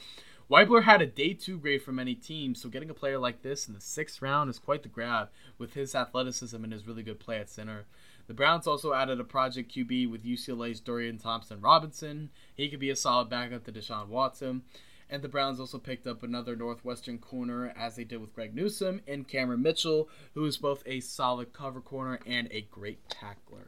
Wypler 0.51 0.83
had 0.83 1.01
a 1.01 1.07
day 1.07 1.33
two 1.33 1.59
grade 1.59 1.83
for 1.83 1.93
many 1.93 2.15
teams, 2.15 2.61
so 2.61 2.69
getting 2.69 2.91
a 2.91 2.95
player 2.95 3.19
like 3.19 3.41
this 3.41 3.69
in 3.69 3.75
the 3.75 3.81
sixth 3.81 4.21
round 4.21 4.51
is 4.51 4.59
quite 4.59 4.83
the 4.83 4.89
grab 4.89 5.31
with 5.57 5.73
his 5.73 5.95
athleticism 5.95 6.63
and 6.63 6.75
his 6.75 6.87
really 6.87 7.03
good 7.03 7.19
play 7.19 7.39
at 7.39 7.49
center. 7.49 7.87
The 8.27 8.35
Browns 8.35 8.67
also 8.67 8.93
added 8.93 9.21
a 9.21 9.25
project 9.25 9.75
QB 9.75 10.11
with 10.11 10.25
UCLA's 10.25 10.81
Dorian 10.81 11.19
Thompson 11.19 11.61
Robinson. 11.61 12.31
He 12.55 12.69
could 12.69 12.81
be 12.81 12.91
a 12.91 12.97
solid 12.97 13.29
backup 13.29 13.65
to 13.65 13.73
Deshaun 13.73 14.09
Watson. 14.09 14.63
And 15.11 15.23
the 15.23 15.29
Browns 15.29 15.61
also 15.61 15.79
picked 15.79 16.07
up 16.07 16.23
another 16.23 16.57
Northwestern 16.57 17.19
corner, 17.19 17.75
as 17.77 17.97
they 17.97 18.05
did 18.05 18.21
with 18.21 18.35
Greg 18.35 18.55
Newsome 18.55 19.03
and 19.07 19.29
Cameron 19.29 19.61
Mitchell, 19.61 20.09
who 20.35 20.47
is 20.47 20.57
both 20.57 20.83
a 20.87 21.01
solid 21.01 21.53
cover 21.53 21.83
corner 21.83 22.19
and 22.25 22.49
a 22.51 22.63
great 22.71 23.11
tackler. 23.11 23.67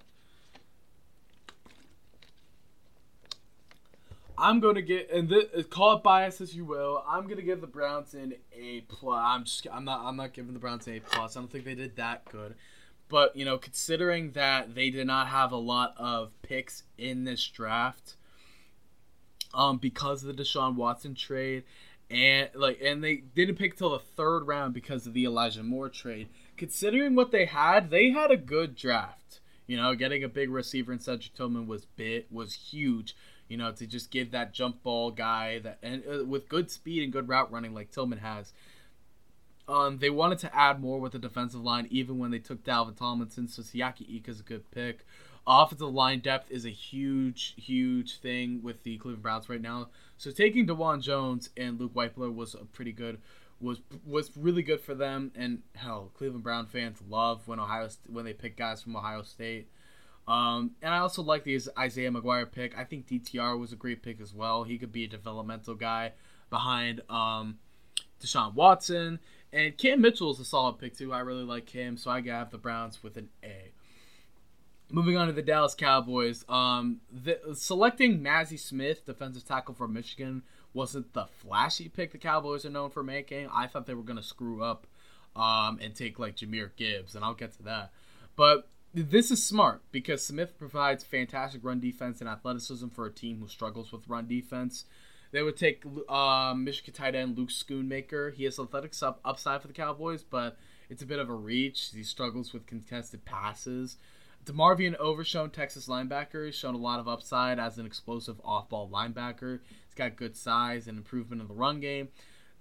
I'm 4.36 4.60
going 4.60 4.74
to 4.74 4.82
get 4.82 5.10
and 5.10 5.28
this, 5.28 5.66
call 5.66 5.96
it 5.96 6.02
bias 6.02 6.40
as 6.40 6.56
you 6.56 6.64
will. 6.64 7.04
I'm 7.06 7.24
going 7.24 7.36
to 7.36 7.42
give 7.42 7.60
the 7.60 7.66
Browns 7.66 8.14
an 8.14 8.34
A 8.52 8.80
plus. 8.82 9.22
I'm 9.22 9.44
just 9.44 9.66
I'm 9.70 9.84
not 9.84 10.00
I'm 10.02 10.16
not 10.16 10.32
giving 10.32 10.54
the 10.54 10.58
Browns 10.58 10.86
an 10.86 10.94
A 10.94 11.00
plus. 11.00 11.36
I 11.36 11.40
don't 11.40 11.50
think 11.50 11.64
they 11.64 11.74
did 11.74 11.96
that 11.96 12.24
good. 12.30 12.54
But 13.08 13.36
you 13.36 13.44
know, 13.44 13.58
considering 13.58 14.32
that 14.32 14.74
they 14.74 14.90
did 14.90 15.06
not 15.06 15.28
have 15.28 15.52
a 15.52 15.56
lot 15.56 15.94
of 15.96 16.30
picks 16.42 16.84
in 16.96 17.24
this 17.24 17.46
draft, 17.46 18.16
um, 19.52 19.78
because 19.78 20.24
of 20.24 20.36
the 20.36 20.42
Deshaun 20.42 20.74
Watson 20.74 21.14
trade, 21.14 21.64
and 22.10 22.50
like, 22.54 22.80
and 22.82 23.02
they 23.02 23.16
didn't 23.16 23.56
pick 23.56 23.76
till 23.76 23.90
the 23.90 23.98
third 23.98 24.46
round 24.46 24.74
because 24.74 25.06
of 25.06 25.14
the 25.14 25.24
Elijah 25.24 25.62
Moore 25.62 25.88
trade. 25.88 26.28
Considering 26.56 27.14
what 27.14 27.30
they 27.30 27.46
had, 27.46 27.90
they 27.90 28.10
had 28.10 28.30
a 28.30 28.36
good 28.36 28.76
draft. 28.76 29.40
You 29.66 29.76
know, 29.76 29.94
getting 29.94 30.22
a 30.22 30.28
big 30.28 30.50
receiver 30.50 30.92
in 30.92 30.98
Cedric 30.98 31.34
Tillman 31.34 31.66
was 31.66 31.86
bit 31.86 32.30
was 32.30 32.54
huge. 32.54 33.16
You 33.48 33.56
know, 33.56 33.72
to 33.72 33.86
just 33.86 34.10
give 34.10 34.30
that 34.30 34.52
jump 34.52 34.82
ball 34.82 35.10
guy 35.10 35.58
that 35.60 35.78
and 35.82 36.02
uh, 36.10 36.24
with 36.24 36.48
good 36.48 36.70
speed 36.70 37.02
and 37.02 37.12
good 37.12 37.28
route 37.28 37.50
running 37.50 37.74
like 37.74 37.90
Tillman 37.90 38.18
has 38.18 38.52
um, 39.66 39.98
they 39.98 40.10
wanted 40.10 40.38
to 40.40 40.54
add 40.54 40.80
more 40.80 41.00
with 41.00 41.12
the 41.12 41.18
defensive 41.18 41.62
line, 41.62 41.86
even 41.90 42.18
when 42.18 42.30
they 42.30 42.38
took 42.38 42.62
Dalvin 42.64 42.96
Tomlinson. 42.96 43.48
So 43.48 43.62
Siaki 43.62 44.08
Ika 44.16 44.30
is 44.30 44.40
a 44.40 44.44
good 44.44 44.70
pick. 44.70 45.06
Offensive 45.46 45.92
line 45.92 46.20
depth 46.20 46.50
is 46.50 46.64
a 46.64 46.70
huge, 46.70 47.54
huge 47.56 48.18
thing 48.18 48.62
with 48.62 48.82
the 48.82 48.96
Cleveland 48.98 49.22
Browns 49.22 49.48
right 49.48 49.60
now. 49.60 49.88
So 50.16 50.30
taking 50.30 50.66
Dawand 50.66 51.02
Jones 51.02 51.50
and 51.56 51.78
Luke 51.78 51.94
Wypler 51.94 52.34
was 52.34 52.54
a 52.54 52.64
pretty 52.64 52.92
good, 52.92 53.20
was 53.60 53.80
was 54.06 54.30
really 54.36 54.62
good 54.62 54.80
for 54.80 54.94
them. 54.94 55.32
And 55.34 55.62
hell, 55.74 56.10
Cleveland 56.14 56.44
Brown 56.44 56.66
fans 56.66 57.02
love 57.08 57.46
when 57.46 57.60
Ohio 57.60 57.88
when 58.08 58.24
they 58.24 58.32
pick 58.32 58.56
guys 58.56 58.82
from 58.82 58.96
Ohio 58.96 59.22
State. 59.22 59.68
Um, 60.26 60.72
and 60.80 60.94
I 60.94 60.98
also 60.98 61.22
like 61.22 61.44
the 61.44 61.60
Isaiah 61.78 62.10
McGuire 62.10 62.50
pick. 62.50 62.76
I 62.78 62.84
think 62.84 63.06
DTR 63.06 63.58
was 63.58 63.72
a 63.72 63.76
great 63.76 64.02
pick 64.02 64.20
as 64.20 64.32
well. 64.32 64.64
He 64.64 64.78
could 64.78 64.92
be 64.92 65.04
a 65.04 65.08
developmental 65.08 65.74
guy 65.74 66.12
behind 66.48 67.02
um, 67.10 67.58
Deshaun 68.22 68.54
Watson. 68.54 69.20
And 69.54 69.78
Cam 69.78 70.00
Mitchell 70.00 70.32
is 70.32 70.40
a 70.40 70.44
solid 70.44 70.78
pick 70.78 70.96
too. 70.96 71.12
I 71.12 71.20
really 71.20 71.44
like 71.44 71.70
him, 71.70 71.96
so 71.96 72.10
I 72.10 72.20
got 72.20 72.50
the 72.50 72.58
Browns 72.58 73.04
with 73.04 73.16
an 73.16 73.28
A. 73.44 73.70
Moving 74.90 75.16
on 75.16 75.28
to 75.28 75.32
the 75.32 75.42
Dallas 75.42 75.76
Cowboys, 75.76 76.44
um, 76.48 77.00
the, 77.10 77.38
selecting 77.54 78.20
Mazi 78.20 78.58
Smith, 78.58 79.06
defensive 79.06 79.46
tackle 79.46 79.74
for 79.74 79.86
Michigan, 79.86 80.42
wasn't 80.72 81.12
the 81.12 81.26
flashy 81.26 81.88
pick 81.88 82.10
the 82.10 82.18
Cowboys 82.18 82.66
are 82.66 82.70
known 82.70 82.90
for 82.90 83.04
making. 83.04 83.48
I 83.54 83.68
thought 83.68 83.86
they 83.86 83.94
were 83.94 84.02
going 84.02 84.18
to 84.18 84.24
screw 84.24 84.62
up 84.62 84.88
um, 85.36 85.78
and 85.80 85.94
take 85.94 86.18
like 86.18 86.36
Jahmyr 86.36 86.70
Gibbs, 86.76 87.14
and 87.14 87.24
I'll 87.24 87.34
get 87.34 87.52
to 87.52 87.62
that. 87.62 87.92
But 88.34 88.68
this 88.92 89.30
is 89.30 89.46
smart 89.46 89.82
because 89.92 90.24
Smith 90.24 90.58
provides 90.58 91.04
fantastic 91.04 91.64
run 91.64 91.78
defense 91.78 92.20
and 92.20 92.28
athleticism 92.28 92.88
for 92.88 93.06
a 93.06 93.12
team 93.12 93.38
who 93.38 93.46
struggles 93.46 93.92
with 93.92 94.08
run 94.08 94.26
defense. 94.26 94.84
They 95.34 95.42
would 95.42 95.56
take 95.56 95.82
uh, 96.08 96.54
Michigan 96.56 96.94
tight 96.94 97.16
end 97.16 97.36
Luke 97.36 97.48
Schoonmaker. 97.48 98.32
He 98.32 98.44
has 98.44 98.56
athletic 98.56 98.94
up- 99.02 99.18
upside 99.24 99.60
for 99.60 99.66
the 99.66 99.74
Cowboys, 99.74 100.22
but 100.22 100.56
it's 100.88 101.02
a 101.02 101.06
bit 101.06 101.18
of 101.18 101.28
a 101.28 101.34
reach. 101.34 101.90
He 101.92 102.04
struggles 102.04 102.52
with 102.52 102.66
contested 102.66 103.24
passes. 103.24 103.96
DeMarvion 104.44 104.94
Overshown, 104.94 105.50
Texas 105.50 105.88
linebacker, 105.88 106.46
has 106.46 106.54
shown 106.54 106.76
a 106.76 106.78
lot 106.78 107.00
of 107.00 107.08
upside 107.08 107.58
as 107.58 107.78
an 107.78 107.84
explosive 107.84 108.40
off-ball 108.44 108.88
linebacker. 108.88 109.58
He's 109.86 109.94
got 109.96 110.14
good 110.14 110.36
size 110.36 110.86
and 110.86 110.96
improvement 110.96 111.42
in 111.42 111.48
the 111.48 111.54
run 111.54 111.80
game. 111.80 112.10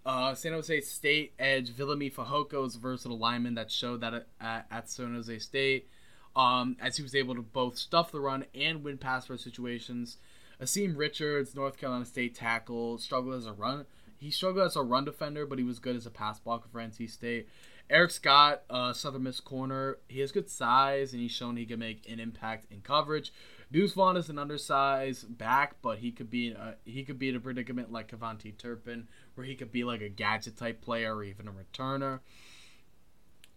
Uh, 0.03 0.33
San 0.33 0.53
Jose 0.53 0.81
State 0.81 1.33
edge 1.37 1.69
Viliami 1.69 2.11
Fehoko 2.11 2.65
is 2.65 2.75
a 2.75 2.79
versatile 2.79 3.19
lineman 3.19 3.53
that 3.53 3.69
showed 3.69 4.01
that 4.01 4.25
at, 4.41 4.65
at 4.71 4.89
San 4.89 5.13
Jose 5.13 5.37
State, 5.37 5.89
um, 6.35 6.75
as 6.81 6.97
he 6.97 7.03
was 7.03 7.13
able 7.13 7.35
to 7.35 7.43
both 7.43 7.77
stuff 7.77 8.11
the 8.11 8.19
run 8.19 8.45
and 8.55 8.83
win 8.83 8.97
pass 8.97 9.29
rush 9.29 9.41
situations. 9.41 10.17
Asim 10.63 10.97
Richards, 10.97 11.55
North 11.55 11.77
Carolina 11.77 12.05
State 12.05 12.35
tackle, 12.35 12.97
struggled 12.97 13.35
as 13.35 13.45
a 13.45 13.53
run. 13.53 13.85
He 14.17 14.31
struggled 14.31 14.65
as 14.65 14.77
a 14.77 14.81
run 14.81 15.03
defender, 15.03 15.45
but 15.45 15.57
he 15.57 15.65
was 15.65 15.79
good 15.79 15.97
as 15.97 16.05
a 16.05 16.09
pass 16.09 16.39
blocker 16.39 16.69
for 16.71 16.79
NC 16.79 17.09
State. 17.09 17.49
Eric 17.89 18.11
Scott, 18.11 18.63
uh, 18.69 18.93
Southern 18.93 19.23
Miss 19.23 19.41
corner, 19.41 19.97
he 20.07 20.21
has 20.21 20.31
good 20.31 20.49
size 20.49 21.11
and 21.11 21.21
he's 21.21 21.31
shown 21.31 21.57
he 21.57 21.65
can 21.65 21.79
make 21.79 22.09
an 22.09 22.19
impact 22.19 22.71
in 22.71 22.79
coverage. 22.79 23.33
Deuce 23.73 23.93
Vaughn 23.93 24.15
is 24.15 24.29
an 24.29 24.39
undersized 24.39 25.37
back, 25.37 25.75
but 25.81 25.97
he 25.97 26.11
could 26.11 26.29
be 26.29 26.51
a, 26.51 26.75
he 26.85 27.03
could 27.03 27.19
be 27.19 27.27
in 27.27 27.35
a 27.35 27.39
predicament 27.41 27.91
like 27.91 28.09
KaVontae 28.09 28.57
Turpin, 28.57 29.07
where 29.35 29.45
he 29.45 29.55
could 29.55 29.71
be 29.71 29.83
like 29.83 30.01
a 30.01 30.09
gadget 30.09 30.55
type 30.55 30.81
player 30.81 31.13
or 31.13 31.23
even 31.23 31.47
a 31.47 31.51
returner. 31.51 32.21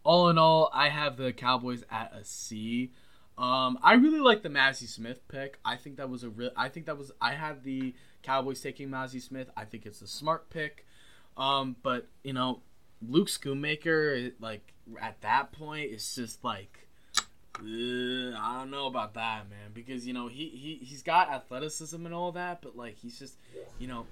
All 0.02 0.28
in 0.28 0.38
all, 0.38 0.70
I 0.72 0.88
have 0.88 1.16
the 1.16 1.32
Cowboys 1.32 1.84
at 1.90 2.12
a 2.12 2.24
C. 2.24 2.90
Um, 3.38 3.78
I 3.82 3.94
really 3.94 4.20
like 4.20 4.42
the 4.42 4.48
Mazi 4.48 4.88
Smith 4.88 5.26
pick. 5.28 5.58
I 5.64 5.76
think 5.76 5.96
that 5.96 6.08
was 6.08 6.24
a 6.24 6.30
real. 6.30 6.50
I 6.56 6.68
think 6.68 6.86
that 6.86 6.96
was. 6.96 7.12
I 7.20 7.32
had 7.32 7.64
the 7.64 7.94
Cowboys 8.22 8.60
taking 8.60 8.88
Mazi 8.88 9.20
Smith. 9.20 9.50
I 9.56 9.64
think 9.64 9.84
it's 9.84 10.00
a 10.00 10.06
smart 10.06 10.48
pick. 10.48 10.86
Um, 11.36 11.76
but 11.82 12.08
you 12.24 12.32
know, 12.32 12.62
Luke 13.06 13.28
Schoonmaker, 13.28 14.32
like 14.40 14.72
at 15.00 15.20
that 15.20 15.52
point, 15.52 15.90
it's 15.92 16.14
just 16.14 16.42
like, 16.44 16.88
ugh, 17.58 17.62
I 17.62 18.58
don't 18.58 18.70
know 18.70 18.86
about 18.86 19.12
that, 19.14 19.50
man. 19.50 19.72
Because 19.74 20.06
you 20.06 20.14
know 20.14 20.28
he 20.28 20.48
he 20.48 20.84
he's 20.84 21.02
got 21.02 21.30
athleticism 21.30 22.06
and 22.06 22.14
all 22.14 22.32
that, 22.32 22.62
but 22.62 22.74
like 22.74 22.96
he's 22.96 23.18
just, 23.18 23.36
you 23.78 23.86
know, 23.86 24.06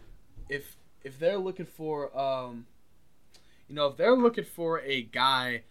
if 0.51 0.77
if 1.03 1.19
they're 1.19 1.39
looking 1.39 1.67
for 1.67 2.17
um, 2.19 2.67
you 3.69 3.75
know, 3.75 3.87
if 3.87 3.97
they're 3.97 4.15
looking 4.15 4.45
for 4.45 4.81
a 4.81 5.03
guy 5.03 5.63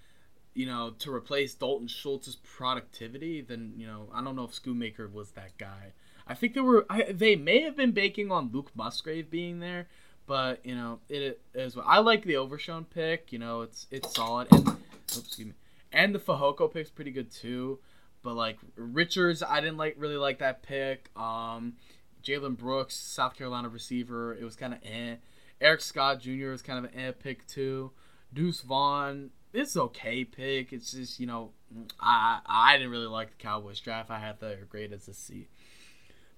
you 0.54 0.66
know, 0.66 0.94
to 1.00 1.14
replace 1.14 1.54
Dalton 1.54 1.88
Schultz's 1.88 2.36
productivity, 2.36 3.42
then 3.42 3.74
you 3.78 3.88
know, 3.88 4.10
I 4.14 4.24
don't 4.24 4.36
know 4.36 4.44
if 4.44 4.52
Schoonmaker 4.52 5.12
was 5.12 5.32
that 5.32 5.58
guy. 5.58 5.94
I 6.28 6.36
think 6.36 6.54
they 6.54 6.62
were. 6.62 6.86
I, 6.90 7.12
they 7.12 7.36
may 7.36 7.62
have 7.62 7.76
been 7.76 7.92
baking 7.92 8.32
on 8.32 8.52
Luke 8.54 8.72
Musgrave 8.76 9.30
being 9.30 9.60
there, 9.60 9.88
but 10.26 10.66
you 10.66 10.76
know, 10.76 11.00
it 11.10 11.42
is. 11.54 11.78
I 11.84 12.00
like 12.00 12.24
the 12.24 12.38
Overshown 12.38 12.86
pick. 12.86 13.32
You 13.32 13.40
know, 13.40 13.62
it's 13.62 13.88
it's 13.92 14.14
solid, 14.14 14.48
and 14.52 14.68
oops, 14.68 15.18
excuse 15.18 15.48
me, 15.48 15.54
and 15.92 16.14
the 16.14 16.20
Fehoko 16.20 16.72
pick's 16.72 16.90
pretty 16.90 17.12
good 17.12 17.32
too. 17.32 17.80
But 18.22 18.36
like 18.36 18.58
Richards, 18.76 19.44
I 19.44 19.60
didn't 19.60 19.78
like 19.78 19.96
really 19.98 20.16
like 20.16 20.40
that 20.40 20.64
pick. 20.64 21.10
Um, 21.18 21.74
Jalen 22.24 22.58
Brooks, 22.58 22.96
South 22.96 23.36
Carolina 23.36 23.68
receiver, 23.68 24.34
it 24.34 24.44
was 24.44 24.56
kind 24.56 24.74
of 24.74 24.80
eh. 24.84 25.16
Eric 25.60 25.82
Scott 25.82 26.22
Jr. 26.22 26.52
is 26.52 26.62
kind 26.62 26.86
of 26.86 26.92
an 26.92 27.00
eh 27.00 27.12
pick 27.12 27.46
too. 27.48 27.92
Deuce 28.34 28.62
Vaughn, 28.62 29.30
it's 29.54 29.78
okay 29.78 30.24
pick. 30.26 30.74
It's 30.74 30.92
just 30.92 31.20
you 31.20 31.28
know, 31.28 31.52
I 32.00 32.40
I 32.46 32.78
didn't 32.78 32.92
really 32.92 33.08
like 33.08 33.30
the 33.30 33.44
Cowboys 33.44 33.80
draft. 33.80 34.10
I 34.12 34.20
had 34.20 34.40
the 34.40 34.58
grade 34.70 34.94
as 34.94 35.08
a 35.08 35.14
C. 35.14 35.48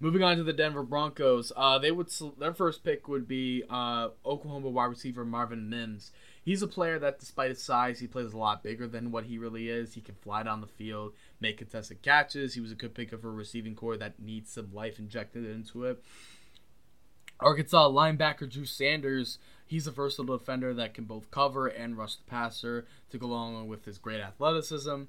Moving 0.02 0.24
on 0.24 0.36
to 0.36 0.44
the 0.44 0.52
Denver 0.52 0.84
Broncos, 0.84 1.54
uh, 1.56 1.80
they 1.80 1.90
would 1.90 2.10
their 2.38 2.54
first 2.54 2.84
pick 2.84 3.08
would 3.08 3.28
be 3.28 3.64
uh, 3.70 4.10
Oklahoma 4.26 4.70
wide 4.70 4.86
receiver 4.86 5.24
Marvin 5.24 5.70
Mims. 5.70 6.12
He's 6.44 6.62
a 6.62 6.68
player 6.68 7.00
that, 7.00 7.20
despite 7.20 7.50
his 7.50 7.64
size, 7.64 8.00
he 8.00 8.06
plays 8.06 8.34
a 8.34 8.38
lot 8.38 8.62
bigger 8.62 8.88
than 8.88 9.10
what 9.10 9.24
he 9.24 9.40
really 9.40 9.70
is. 9.70 9.94
He 9.94 10.02
can 10.02 10.14
fly 10.16 10.44
down 10.44 10.62
the 10.62 10.68
field, 10.68 11.14
make 11.40 11.58
contested 11.58 12.04
catches. 12.04 12.54
He 12.54 12.62
was 12.62 12.72
a 12.72 12.76
good 12.76 12.94
pick 12.94 13.10
for 13.10 13.30
a 13.30 13.32
receiving 13.32 13.74
core 13.74 13.98
that 13.98 14.20
needs 14.20 14.52
some 14.52 14.72
life 14.74 15.00
injected 15.00 15.46
into 15.46 15.86
it. 15.86 16.04
Arkansas 17.40 17.90
linebacker 17.90 18.50
Drew 18.50 18.66
Sanders 18.66 19.40
He's 19.66 19.88
a 19.88 19.92
versatile 19.92 20.38
defender 20.38 20.74
that 20.76 20.94
can 20.94 21.06
both 21.06 21.32
cover 21.32 21.68
and 21.68 21.98
rush 21.98 22.16
the 22.16 22.24
passer 22.30 22.86
to 23.10 23.18
go 23.18 23.28
along 23.28 23.68
with 23.68 23.86
his 23.86 23.98
great 23.98 24.22
athleticism. 24.22 25.04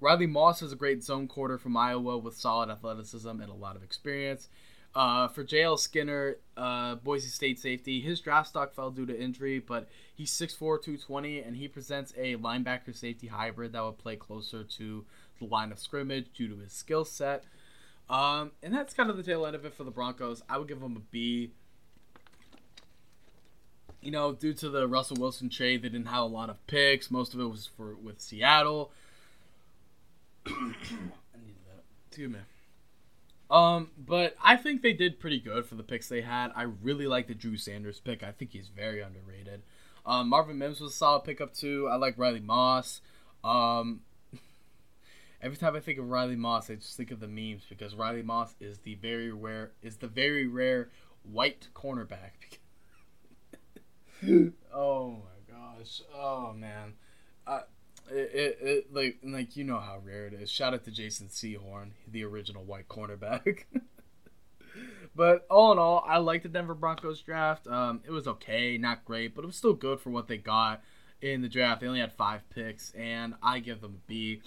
Riley 0.00 0.26
Moss 0.26 0.62
is 0.62 0.72
a 0.72 0.76
great 0.76 1.02
zone 1.02 1.26
quarter 1.26 1.58
from 1.58 1.76
Iowa 1.76 2.16
with 2.16 2.36
solid 2.36 2.70
athleticism 2.70 3.28
and 3.28 3.50
a 3.50 3.54
lot 3.54 3.76
of 3.76 3.82
experience. 3.82 4.48
Uh, 4.94 5.28
for 5.28 5.44
JL 5.44 5.78
Skinner, 5.78 6.36
uh, 6.56 6.96
Boise 6.96 7.28
State 7.28 7.58
safety, 7.58 8.00
his 8.00 8.20
draft 8.20 8.48
stock 8.48 8.72
fell 8.72 8.90
due 8.90 9.06
to 9.06 9.20
injury, 9.20 9.58
but 9.58 9.88
he's 10.14 10.32
6'4", 10.32 10.58
220, 10.58 11.40
and 11.40 11.56
he 11.56 11.68
presents 11.68 12.12
a 12.16 12.36
linebacker 12.36 12.96
safety 12.96 13.26
hybrid 13.26 13.72
that 13.72 13.84
would 13.84 13.98
play 13.98 14.16
closer 14.16 14.64
to 14.64 15.04
the 15.38 15.46
line 15.46 15.70
of 15.70 15.78
scrimmage 15.78 16.26
due 16.34 16.48
to 16.48 16.58
his 16.58 16.72
skill 16.72 17.04
set. 17.04 17.44
Um, 18.10 18.50
and 18.62 18.74
that's 18.74 18.92
kind 18.92 19.08
of 19.08 19.16
the 19.16 19.22
tail 19.22 19.46
end 19.46 19.54
of 19.56 19.64
it 19.64 19.72
for 19.72 19.84
the 19.84 19.90
Broncos. 19.90 20.42
I 20.48 20.58
would 20.58 20.68
give 20.68 20.80
them 20.80 20.96
a 20.96 21.00
B 21.00 21.52
you 24.00 24.10
know, 24.10 24.32
due 24.32 24.54
to 24.54 24.68
the 24.68 24.88
Russell 24.88 25.16
Wilson 25.20 25.48
trade, 25.48 25.82
they 25.82 25.88
didn't 25.88 26.08
have 26.08 26.22
a 26.22 26.26
lot 26.26 26.50
of 26.50 26.66
picks. 26.66 27.10
Most 27.10 27.34
of 27.34 27.40
it 27.40 27.44
was 27.44 27.66
for 27.76 27.94
with 27.94 28.20
Seattle. 28.20 28.92
I 30.46 30.50
need 30.50 31.56
that. 31.68 31.84
Excuse 32.08 32.30
me. 32.30 32.38
Um, 33.50 33.90
but 33.98 34.36
I 34.42 34.56
think 34.56 34.82
they 34.82 34.92
did 34.92 35.18
pretty 35.18 35.40
good 35.40 35.66
for 35.66 35.74
the 35.74 35.82
picks 35.82 36.08
they 36.08 36.22
had. 36.22 36.52
I 36.54 36.62
really 36.62 37.06
like 37.06 37.26
the 37.26 37.34
Drew 37.34 37.56
Sanders 37.56 38.00
pick. 38.00 38.22
I 38.22 38.32
think 38.32 38.52
he's 38.52 38.68
very 38.68 39.00
underrated. 39.02 39.62
Um, 40.06 40.28
Marvin 40.28 40.56
Mims 40.56 40.80
was 40.80 40.92
a 40.92 40.96
solid 40.96 41.24
pickup 41.24 41.52
too. 41.52 41.88
I 41.90 41.96
like 41.96 42.16
Riley 42.16 42.40
Moss. 42.40 43.00
Um, 43.44 44.00
every 45.42 45.56
time 45.56 45.76
I 45.76 45.80
think 45.80 45.98
of 45.98 46.08
Riley 46.08 46.36
Moss, 46.36 46.70
I 46.70 46.76
just 46.76 46.96
think 46.96 47.10
of 47.10 47.20
the 47.20 47.28
memes 47.28 47.62
because 47.68 47.94
Riley 47.94 48.22
Moss 48.22 48.54
is 48.60 48.78
the 48.78 48.94
very 48.96 49.32
rare 49.32 49.72
is 49.82 49.96
the 49.96 50.08
very 50.08 50.46
rare 50.46 50.90
white 51.22 51.68
cornerback 51.74 52.58
oh 54.74 55.10
my 55.10 55.54
gosh. 55.54 56.02
Oh 56.14 56.52
man. 56.52 56.94
I, 57.46 57.60
it, 58.10 58.30
it, 58.34 58.58
it, 58.60 58.94
like 58.94 59.18
like 59.22 59.56
you 59.56 59.64
know 59.64 59.78
how 59.78 59.98
rare 60.04 60.26
it 60.26 60.34
is. 60.34 60.50
Shout 60.50 60.74
out 60.74 60.84
to 60.84 60.90
Jason 60.90 61.28
Sehorn, 61.28 61.90
the 62.10 62.24
original 62.24 62.64
white 62.64 62.88
cornerback. 62.88 63.64
but 65.16 65.46
all 65.50 65.72
in 65.72 65.78
all, 65.78 66.04
I 66.06 66.18
like 66.18 66.42
the 66.42 66.48
Denver 66.48 66.74
Broncos 66.74 67.20
draft. 67.22 67.66
Um, 67.66 68.00
it 68.06 68.10
was 68.10 68.26
okay, 68.26 68.76
not 68.78 69.04
great, 69.04 69.34
but 69.34 69.44
it 69.44 69.46
was 69.46 69.56
still 69.56 69.74
good 69.74 70.00
for 70.00 70.10
what 70.10 70.28
they 70.28 70.38
got 70.38 70.82
in 71.22 71.40
the 71.42 71.48
draft. 71.48 71.80
They 71.80 71.86
only 71.86 72.00
had 72.00 72.12
five 72.12 72.48
picks, 72.50 72.92
and 72.92 73.34
I 73.42 73.60
give 73.60 73.80
them 73.80 73.94
a 73.94 74.08
B. 74.08 74.42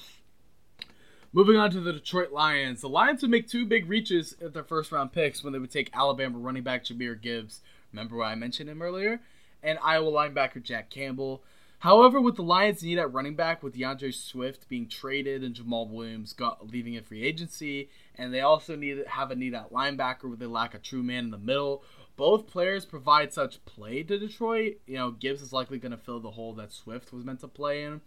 Moving 1.34 1.58
on 1.58 1.72
to 1.72 1.82
the 1.82 1.94
Detroit 1.94 2.32
Lions. 2.32 2.82
The 2.82 2.90
Lions 2.90 3.22
would 3.22 3.32
make 3.32 3.48
two 3.48 3.66
big 3.66 3.90
reaches 3.90 4.36
at 4.40 4.54
their 4.54 4.64
first 4.64 4.92
round 4.92 5.12
picks 5.12 5.44
when 5.44 5.52
they 5.52 5.60
would 5.60 5.72
take 5.72 5.90
Alabama 5.94 6.38
running 6.38 6.64
back 6.64 6.86
Jahmyr 6.86 7.20
Gibbs. 7.20 7.62
Remember 7.92 8.18
why 8.18 8.32
I 8.32 8.36
mentioned 8.36 8.70
him 8.70 8.82
earlier? 8.82 9.20
and 9.64 9.80
Iowa 9.82 10.12
linebacker 10.12 10.62
Jack 10.62 10.90
Campbell. 10.90 11.42
However, 11.80 12.22
with 12.22 12.36
the 12.36 12.44
Lions' 12.44 12.84
need 12.84 12.98
at 12.98 13.12
running 13.12 13.36
back, 13.36 13.62
with 13.62 13.78
D'Andre 13.78 14.12
Swift 14.12 14.70
being 14.70 14.88
traded 14.88 15.44
and 15.44 15.56
Jamaal 15.56 15.90
Williams 15.90 16.32
got, 16.32 16.70
leaving 16.70 16.94
in 16.94 17.04
free 17.04 17.24
agency, 17.24 17.90
and 18.16 18.34
they 18.34 18.40
also 18.42 18.76
need 18.76 19.04
have 19.08 19.32
a 19.32 19.36
need 19.36 19.54
at 19.54 19.72
linebacker 19.72 20.30
with 20.30 20.42
a 20.42 20.48
lack 20.48 20.74
of 20.74 20.82
true 20.82 21.04
man 21.04 21.26
in 21.26 21.32
the 21.32 21.38
middle. 21.38 21.84
Both 22.16 22.48
players 22.48 22.86
provide 22.86 23.34
such 23.34 23.64
play 23.66 24.04
to 24.04 24.20
Detroit. 24.20 24.78
You 24.86 24.96
know, 24.96 25.12
Gibbs 25.12 25.42
is 25.42 25.52
likely 25.52 25.80
going 25.80 25.92
to 25.92 25.98
fill 25.98 26.20
the 26.20 26.32
hole 26.32 26.54
that 26.54 26.72
Swift 26.72 27.12
was 27.12 27.26
meant 27.26 27.42
to 27.42 27.48
play 27.48 27.84
in. 27.84 28.02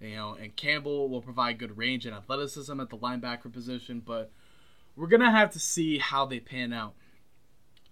You 0.00 0.14
know, 0.14 0.36
and 0.40 0.54
Campbell 0.54 1.08
will 1.08 1.22
provide 1.22 1.58
good 1.58 1.76
range 1.76 2.06
and 2.06 2.14
athleticism 2.14 2.80
at 2.80 2.88
the 2.88 2.96
linebacker 2.96 3.52
position, 3.52 4.00
but 4.04 4.30
we're 4.94 5.08
going 5.08 5.20
to 5.20 5.30
have 5.30 5.50
to 5.52 5.58
see 5.58 5.98
how 5.98 6.24
they 6.24 6.40
pan 6.40 6.72
out. 6.72 6.94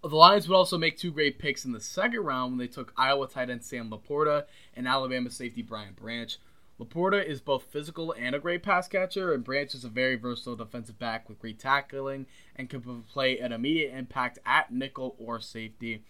The 0.02 0.14
Lions 0.14 0.48
would 0.48 0.54
also 0.54 0.78
make 0.78 0.96
two 0.96 1.10
great 1.10 1.38
picks 1.38 1.64
in 1.64 1.72
the 1.72 1.80
second 1.80 2.20
round 2.20 2.52
when 2.52 2.58
they 2.58 2.68
took 2.68 2.92
Iowa 2.96 3.26
tight 3.26 3.50
end 3.50 3.64
Sam 3.64 3.90
LaPorta 3.90 4.44
and 4.74 4.86
Alabama 4.86 5.30
safety 5.30 5.62
Brian 5.62 5.94
Branch. 5.94 6.38
LaPorta 6.78 7.24
is 7.24 7.40
both 7.40 7.64
physical 7.64 8.12
and 8.12 8.34
a 8.34 8.38
great 8.38 8.62
pass 8.62 8.86
catcher, 8.86 9.32
and 9.32 9.42
Branch 9.42 9.74
is 9.74 9.84
a 9.84 9.88
very 9.88 10.14
versatile 10.14 10.56
defensive 10.56 10.98
back 10.98 11.28
with 11.28 11.40
great 11.40 11.58
tackling 11.58 12.26
and 12.54 12.68
can 12.68 13.02
play 13.02 13.38
an 13.38 13.50
immediate 13.50 13.96
impact 13.96 14.38
at 14.44 14.72
nickel 14.72 15.16
or 15.18 15.40
safety. 15.40 16.04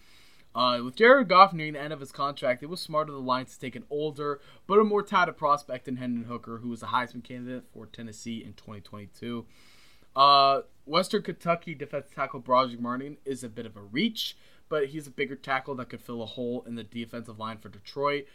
Uh, 0.55 0.81
with 0.83 0.95
Jared 0.95 1.29
Goff 1.29 1.53
nearing 1.53 1.73
the 1.73 1.79
end 1.79 1.93
of 1.93 1.99
his 1.99 2.11
contract, 2.11 2.63
it 2.63 2.67
was 2.67 2.81
smart 2.81 3.09
of 3.09 3.15
the 3.15 3.21
Lions 3.21 3.53
to 3.53 3.59
take 3.59 3.75
an 3.75 3.83
older 3.89 4.39
but 4.65 4.79
a 4.79 4.83
more 4.83 5.03
touted 5.03 5.37
prospect 5.37 5.87
in 5.87 5.97
Hendon 5.97 6.23
Hooker, 6.23 6.57
who 6.57 6.69
was 6.69 6.81
a 6.81 6.87
Heisman 6.87 7.23
candidate 7.23 7.65
for 7.71 7.85
Tennessee 7.85 8.43
in 8.43 8.53
2022. 8.53 9.45
Uh, 10.15 10.61
Western 10.85 11.21
Kentucky 11.21 11.75
defensive 11.75 12.15
tackle 12.15 12.41
Brodric 12.41 12.79
Martin 12.79 13.17
is 13.23 13.43
a 13.43 13.49
bit 13.49 13.67
of 13.67 13.77
a 13.77 13.81
reach, 13.81 14.35
but 14.67 14.87
he's 14.87 15.05
a 15.05 15.11
bigger 15.11 15.35
tackle 15.35 15.75
that 15.75 15.89
could 15.89 16.01
fill 16.01 16.23
a 16.23 16.25
hole 16.25 16.63
in 16.65 16.73
the 16.73 16.83
defensive 16.83 17.37
line 17.37 17.57
for 17.59 17.69
Detroit. 17.69 18.25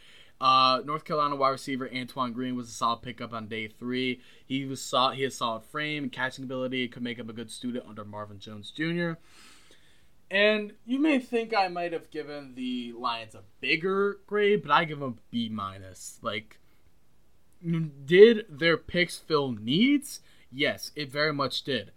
Uh, 0.40 0.80
North 0.84 1.04
Carolina 1.04 1.36
wide 1.36 1.50
receiver 1.50 1.88
Antoine 1.94 2.32
Green 2.32 2.56
was 2.56 2.68
a 2.68 2.72
solid 2.72 3.02
pickup 3.02 3.32
on 3.32 3.46
day 3.46 3.68
three. 3.68 4.20
He 4.44 4.64
was 4.64 4.82
solid, 4.82 5.16
he 5.16 5.22
has 5.22 5.36
solid 5.36 5.62
frame 5.64 6.04
and 6.04 6.12
catching 6.12 6.44
ability. 6.44 6.88
Could 6.88 7.02
make 7.02 7.18
him 7.18 7.30
a 7.30 7.32
good 7.32 7.50
student 7.50 7.84
under 7.88 8.04
Marvin 8.04 8.38
Jones 8.38 8.70
Jr. 8.70 9.12
And 10.32 10.72
you 10.86 10.98
may 10.98 11.18
think 11.18 11.54
I 11.54 11.68
might 11.68 11.92
have 11.92 12.10
given 12.10 12.54
the 12.54 12.94
Lions 12.96 13.34
a 13.34 13.42
bigger 13.60 14.20
grade, 14.26 14.62
but 14.62 14.70
I 14.70 14.86
give 14.86 14.98
them 14.98 15.18
B 15.30 15.50
minus. 15.50 16.18
Like, 16.22 16.58
did 18.06 18.46
their 18.48 18.78
picks 18.78 19.18
fill 19.18 19.52
needs? 19.52 20.20
Yes, 20.50 20.90
it 20.96 21.12
very 21.12 21.34
much 21.34 21.64
did. 21.64 21.92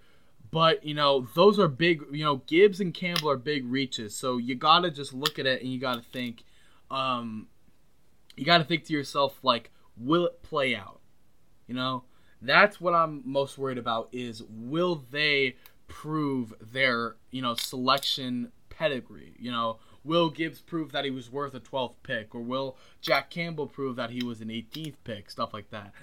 But, 0.52 0.84
you 0.84 0.94
know, 0.94 1.26
those 1.34 1.58
are 1.60 1.70
big, 1.70 2.04
you 2.12 2.26
know, 2.26 2.42
Gibbs 2.46 2.82
and 2.82 2.94
Campbell 2.94 3.30
are 3.30 3.38
big 3.38 3.66
reaches. 3.72 4.14
So 4.18 4.36
you 4.36 4.54
got 4.56 4.82
to 4.82 4.92
just 4.92 5.14
look 5.14 5.40
at 5.40 5.46
it 5.46 5.62
and 5.62 5.72
you 5.72 5.80
got 5.80 5.96
to 5.96 6.10
think, 6.10 6.44
um, 6.92 7.48
you 8.36 8.44
got 8.44 8.58
to 8.58 8.66
think 8.66 8.84
to 8.88 8.94
yourself 8.94 9.40
like, 9.44 9.72
will 9.96 10.26
it 10.26 10.44
play 10.44 10.76
out? 10.76 11.00
You 11.68 11.76
know, 11.76 12.04
that's 12.42 12.82
what 12.82 12.94
I'm 12.94 13.22
most 13.26 13.58
worried 13.58 13.78
about 13.78 14.10
is 14.12 14.44
will 14.50 15.06
they 15.10 15.56
prove 15.88 16.54
their 16.60 17.16
you 17.32 17.42
know 17.42 17.56
selection 17.56 18.52
pedigree? 18.70 19.36
You 19.40 19.52
know, 19.52 19.80
will 20.04 20.30
Gibbs 20.30 20.62
prove 20.62 20.92
that 20.92 21.06
he 21.06 21.12
was 21.12 21.32
worth 21.32 21.54
a 21.54 21.60
12th 21.60 21.96
pick, 22.04 22.34
or 22.34 22.42
will 22.42 22.78
Jack 23.02 23.30
Campbell 23.30 23.68
prove 23.68 23.96
that 23.96 24.12
he 24.12 24.24
was 24.24 24.42
an 24.42 24.50
18th 24.50 24.96
pick? 25.04 25.30
Stuff 25.30 25.54
like 25.54 25.70
that. 25.72 25.94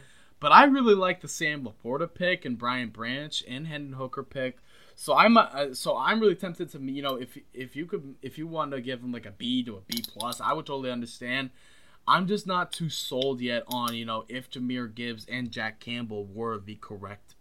But 0.43 0.51
I 0.51 0.65
really 0.65 0.97
like 0.97 1.21
the 1.21 1.29
Sam 1.29 1.65
LaPorta 1.65 2.13
pick 2.13 2.45
and 2.45 2.59
Brian 2.59 2.89
Branch 2.89 3.45
and 3.47 3.69
Hendon 3.69 3.93
Hooker 3.93 4.25
pick. 4.25 4.59
So 4.97 5.15
I'm 5.15 5.37
uh, 5.37 5.73
so 5.73 5.97
I'm 5.97 6.19
really 6.21 6.35
tempted 6.35 6.69
to 6.73 6.81
you 6.81 7.01
know 7.01 7.15
if 7.15 7.39
if 7.55 7.77
you 7.77 7.87
could 7.87 8.17
if 8.23 8.39
you 8.39 8.49
want 8.49 8.73
to 8.73 8.81
give 8.81 9.01
him 9.01 9.13
like 9.13 9.25
a 9.25 9.31
B 9.31 9.63
to 9.63 9.77
a 9.77 9.81
B 9.83 10.03
plus, 10.07 10.41
I 10.41 10.53
would 10.53 10.67
totally 10.67 10.91
understand. 10.91 11.51
I'm 12.09 12.27
just 12.27 12.47
not 12.47 12.73
too 12.73 12.89
sold 12.89 13.41
yet 13.41 13.63
on 13.69 13.95
you 13.95 14.05
know 14.05 14.25
if 14.29 14.51
Jahmyr 14.51 14.93
Gibbs 14.93 15.27
and 15.31 15.53
Jack 15.53 15.79
Campbell 15.79 16.27
were 16.27 16.59
the 16.59 16.75
correct. 16.75 17.32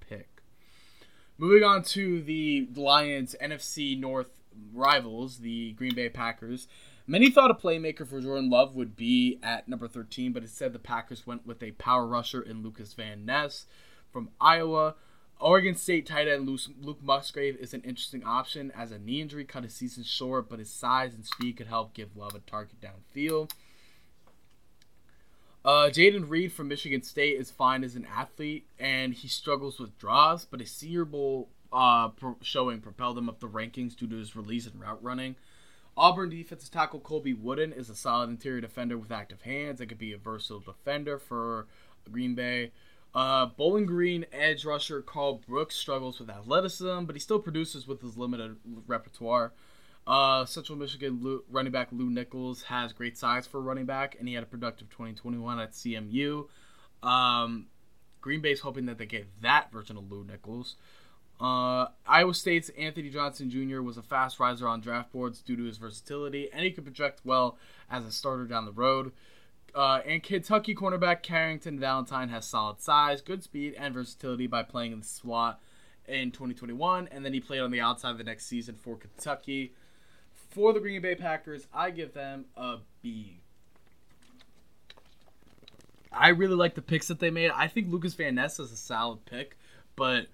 Moving 1.41 1.63
on 1.63 1.81
to 1.85 2.21
the 2.21 2.67
Lions 2.75 3.35
NFC 3.41 3.99
North 3.99 4.29
rivals, 4.71 5.39
the 5.39 5.71
Green 5.71 5.95
Bay 5.95 6.07
Packers. 6.07 6.67
Many 7.07 7.31
thought 7.31 7.49
a 7.49 7.55
playmaker 7.55 8.07
for 8.07 8.21
Jordan 8.21 8.51
Love 8.51 8.75
would 8.75 8.95
be 8.95 9.39
at 9.41 9.67
number 9.67 9.87
13, 9.87 10.33
but 10.33 10.43
instead 10.43 10.71
the 10.71 10.77
Packers 10.77 11.25
went 11.25 11.47
with 11.47 11.63
a 11.63 11.71
power 11.71 12.05
rusher 12.05 12.43
in 12.43 12.61
Lucas 12.61 12.93
Van 12.93 13.25
Ness 13.25 13.65
from 14.13 14.29
Iowa. 14.39 14.93
Oregon 15.39 15.73
State 15.73 16.05
tight 16.05 16.27
end 16.27 16.47
Luke 16.47 17.01
Musgrave 17.01 17.57
is 17.57 17.73
an 17.73 17.81
interesting 17.81 18.23
option 18.23 18.71
as 18.77 18.91
a 18.91 18.99
knee 18.99 19.19
injury 19.19 19.43
cut 19.43 19.63
his 19.63 19.73
season 19.73 20.03
short, 20.03 20.47
but 20.47 20.59
his 20.59 20.69
size 20.69 21.15
and 21.15 21.25
speed 21.25 21.57
could 21.57 21.65
help 21.65 21.95
give 21.95 22.15
Love 22.15 22.35
a 22.35 22.39
target 22.41 22.75
downfield. 22.79 23.49
Uh, 25.63 25.89
Jayden 25.89 26.27
Reed 26.27 26.51
from 26.51 26.67
Michigan 26.67 27.03
State 27.03 27.39
is 27.39 27.51
fine 27.51 27.83
as 27.83 27.95
an 27.95 28.07
athlete, 28.11 28.65
and 28.79 29.13
he 29.13 29.27
struggles 29.27 29.79
with 29.79 29.97
draws, 29.99 30.43
but 30.43 30.59
a 30.59 30.65
Senior 30.65 31.05
Bowl 31.05 31.49
uh, 31.71 32.09
pro- 32.09 32.37
showing 32.41 32.81
propelled 32.81 33.17
him 33.17 33.29
up 33.29 33.39
the 33.39 33.47
rankings 33.47 33.95
due 33.95 34.07
to 34.07 34.15
his 34.15 34.35
release 34.35 34.65
and 34.65 34.81
route 34.81 35.03
running. 35.03 35.35
Auburn 35.95 36.29
defensive 36.29 36.71
tackle 36.71 36.99
Colby 36.99 37.33
Wooden 37.33 37.73
is 37.73 37.89
a 37.89 37.95
solid 37.95 38.29
interior 38.29 38.61
defender 38.61 38.97
with 38.97 39.11
active 39.11 39.41
hands. 39.43 39.81
It 39.81 39.87
could 39.87 39.99
be 39.99 40.13
a 40.13 40.17
versatile 40.17 40.61
defender 40.61 41.19
for 41.19 41.67
Green 42.09 42.33
Bay. 42.33 42.71
Uh, 43.13 43.45
Bowling 43.45 43.85
Green 43.85 44.25
edge 44.31 44.65
rusher 44.65 45.01
Karl 45.01 45.41
Brooks 45.47 45.75
struggles 45.75 46.19
with 46.19 46.29
athleticism, 46.29 47.03
but 47.03 47.15
he 47.15 47.19
still 47.19 47.39
produces 47.39 47.87
with 47.87 48.01
his 48.01 48.17
limited 48.17 48.55
repertoire. 48.87 49.51
Uh, 50.07 50.45
Central 50.45 50.77
Michigan 50.77 51.19
Lew, 51.21 51.43
running 51.49 51.71
back 51.71 51.89
Lew 51.91 52.09
Nichols 52.09 52.63
has 52.63 52.91
great 52.91 53.17
size 53.17 53.45
for 53.45 53.61
running 53.61 53.85
back, 53.85 54.15
and 54.19 54.27
he 54.27 54.33
had 54.33 54.43
a 54.43 54.47
productive 54.47 54.89
2021 54.89 55.59
at 55.59 55.71
CMU. 55.71 56.47
Um, 57.03 57.67
Green 58.19 58.41
Bay's 58.41 58.61
hoping 58.61 58.85
that 58.87 58.97
they 58.97 59.05
get 59.05 59.27
that 59.41 59.71
version 59.71 59.97
of 59.97 60.11
Lew 60.11 60.23
Nichols. 60.23 60.75
Uh, 61.39 61.87
Iowa 62.05 62.33
State's 62.35 62.69
Anthony 62.69 63.09
Johnson 63.09 63.49
Jr. 63.49 63.81
was 63.81 63.97
a 63.97 64.03
fast 64.03 64.39
riser 64.39 64.67
on 64.67 64.79
draft 64.79 65.11
boards 65.11 65.41
due 65.41 65.55
to 65.55 65.63
his 65.63 65.77
versatility, 65.77 66.49
and 66.53 66.63
he 66.63 66.71
could 66.71 66.83
project 66.83 67.21
well 67.23 67.57
as 67.89 68.05
a 68.05 68.11
starter 68.11 68.45
down 68.45 68.65
the 68.65 68.71
road. 68.71 69.11
Uh, 69.73 70.01
and 70.05 70.21
Kentucky 70.21 70.75
cornerback 70.75 71.23
Carrington 71.23 71.79
Valentine 71.79 72.29
has 72.29 72.45
solid 72.45 72.79
size, 72.81 73.21
good 73.21 73.43
speed, 73.43 73.73
and 73.77 73.93
versatility 73.93 74.45
by 74.45 74.61
playing 74.61 74.91
in 74.91 74.99
the 74.99 75.05
slot 75.05 75.59
in 76.07 76.29
2021, 76.31 77.07
and 77.07 77.25
then 77.25 77.33
he 77.33 77.39
played 77.39 77.61
on 77.61 77.71
the 77.71 77.79
outside 77.79 78.17
the 78.17 78.23
next 78.23 78.45
season 78.45 78.75
for 78.75 78.97
Kentucky. 78.97 79.73
For 80.51 80.73
the 80.73 80.81
Green 80.81 81.01
Bay 81.01 81.15
Packers, 81.15 81.65
I 81.73 81.91
give 81.91 82.13
them 82.13 82.45
a 82.57 82.77
B. 83.01 83.39
I 86.11 86.29
really 86.29 86.55
like 86.55 86.75
the 86.75 86.81
picks 86.81 87.07
that 87.07 87.19
they 87.19 87.29
made. 87.29 87.51
I 87.51 87.67
think 87.67 87.87
Lucas 87.89 88.13
Van 88.15 88.35
Ness 88.35 88.59
is 88.59 88.69
a 88.71 88.75
solid 88.75 89.25
pick, 89.25 89.57
but 89.95 90.27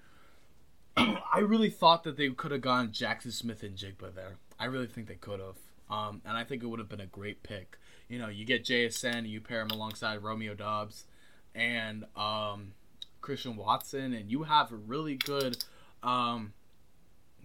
I 0.97 1.39
really 1.39 1.69
thought 1.69 2.03
that 2.05 2.17
they 2.17 2.29
could 2.29 2.49
have 2.49 2.61
gone 2.61 2.91
Jackson 2.91 3.31
Smith-Njigba 3.31 4.15
there. 4.15 4.37
I 4.59 4.65
really 4.65 4.87
think 4.87 5.07
they 5.07 5.15
could 5.15 5.39
have. 5.39 5.57
Um, 5.89 6.21
and 6.25 6.35
I 6.35 6.43
think 6.43 6.63
it 6.63 6.65
would 6.65 6.79
have 6.79 6.89
been 6.89 6.99
a 6.99 7.05
great 7.05 7.43
pick. 7.43 7.77
You 8.09 8.17
know, 8.17 8.27
you 8.27 8.43
get 8.43 8.65
JSN, 8.65 9.29
you 9.29 9.39
pair 9.39 9.61
him 9.61 9.69
alongside 9.69 10.23
Romeo 10.23 10.55
Doubs 10.55 11.05
and 11.53 12.05
um, 12.15 12.73
Christian 13.21 13.55
Watson, 13.55 14.13
and 14.13 14.31
you 14.31 14.43
have 14.43 14.71
a 14.71 14.75
really 14.75 15.15
good, 15.15 15.63
um, 16.01 16.53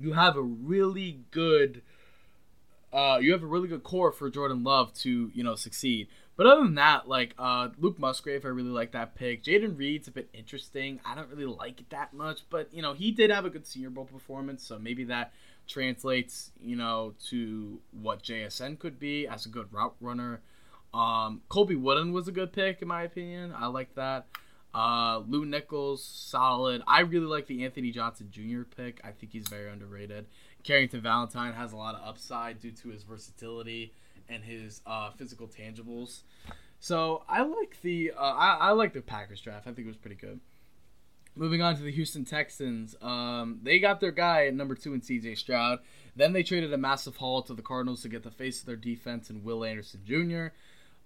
you 0.01 0.15
have 0.15 0.37
a 0.37 0.43
really 0.43 1.21
good 1.31 1.83
uh, 2.93 3.19
you 3.21 3.33
have 3.33 3.43
a 3.43 3.47
really 3.47 3.69
good 3.69 3.83
core 3.83 4.13
for 4.13 4.29
Jordan 4.31 4.63
Love 4.65 4.93
to 4.95 5.31
you 5.35 5.43
know 5.43 5.55
succeed. 5.55 6.09
But 6.37 6.47
other 6.47 6.63
than 6.63 6.77
that, 6.77 7.09
like 7.09 7.35
uh, 7.39 7.69
Luke 7.79 7.99
Musgrave, 7.99 8.45
I 8.45 8.49
really 8.49 8.71
like 8.71 8.93
that 8.93 9.15
pick. 9.15 9.45
Jayden 9.45 9.79
Reed's 9.79 10.09
a 10.09 10.11
bit 10.11 10.29
interesting. 10.33 11.01
I 11.05 11.15
don't 11.15 11.29
really 11.29 11.45
like 11.45 11.81
it 11.81 11.91
that 11.91 12.15
much, 12.15 12.41
but 12.51 12.73
you 12.73 12.83
know 12.83 12.93
he 12.93 13.11
did 13.11 13.31
have 13.31 13.45
a 13.45 13.51
good 13.51 13.67
Senior 13.67 13.91
Bowl 13.91 14.05
performance, 14.05 14.63
so 14.63 14.79
maybe 14.79 15.05
that 15.05 15.33
translates 15.69 16.51
you 16.61 16.77
know 16.77 17.15
to 17.29 17.81
what 17.93 18.23
JSN 18.23 18.79
could 18.79 18.99
be 18.99 19.27
as 19.27 19.47
a 19.47 19.49
good 19.49 19.73
route 19.73 19.95
runner. 20.01 20.41
Um, 20.93 21.41
Colby 21.49 21.77
Wooden 21.77 22.13
was 22.13 22.29
a 22.29 22.33
good 22.33 22.53
pick 22.53 22.83
in 22.83 22.89
my 22.89 23.03
opinion. 23.03 23.55
I 23.57 23.67
like 23.67 23.95
that. 23.95 24.27
Uh, 24.75 25.21
Lew 25.29 25.45
Nichols, 25.45 26.03
solid. 26.03 26.83
I 26.87 27.01
really 27.01 27.27
like 27.27 27.47
the 27.47 27.65
Anthony 27.65 27.91
Johnson 27.91 28.29
Jr. 28.31 28.63
pick. 28.63 29.01
I 29.05 29.11
think 29.11 29.33
he's 29.33 29.49
very 29.49 29.71
underrated. 29.71 30.27
Carrington 30.65 31.01
Valentine 31.01 31.53
has 31.53 31.73
a 31.73 31.77
lot 31.77 31.95
of 31.95 32.07
upside 32.07 32.61
due 32.61 32.71
to 32.71 32.89
his 32.89 33.03
versatility 33.03 33.93
and 34.29 34.43
his 34.43 34.81
uh, 34.87 35.11
physical 35.11 35.49
tangibles. 35.49 36.23
So 36.81 37.23
I 37.29 37.43
like 37.43 37.79
the 37.83 38.13
uh, 38.17 38.21
I, 38.21 38.57
I, 38.61 38.71
like 38.73 38.93
the 38.93 39.03
Packers 39.03 39.41
draft. 39.41 39.67
I 39.67 39.73
think 39.73 39.87
it 39.87 39.91
was 39.91 39.97
pretty 39.97 40.17
good. 40.17 40.41
Moving 41.35 41.63
on 41.63 41.77
to 41.77 41.83
the 41.83 41.93
Houston 41.93 42.25
Texans, 42.25 42.95
um, 43.01 43.61
they 43.63 43.79
got 43.79 44.01
their 44.01 44.11
guy 44.11 44.47
at 44.47 44.55
number 44.55 44.75
two 44.75 44.93
in 44.93 45.01
C.J. 45.01 45.37
Stroud. 45.37 45.79
Then 46.15 46.35
they 46.35 46.43
traded 46.43 46.75
a 46.75 46.77
massive 46.77 47.17
haul 47.17 47.41
to 47.43 47.55
the 47.55 47.63
Cardinals 47.63 48.03
to 48.03 48.11
get 48.11 48.23
the 48.23 48.31
face 48.31 48.61
of 48.61 48.67
their 48.67 48.77
defense 48.77 49.31
and 49.31 49.43
Will 49.43 49.65
Anderson 49.65 50.01
Jr. 50.05 50.49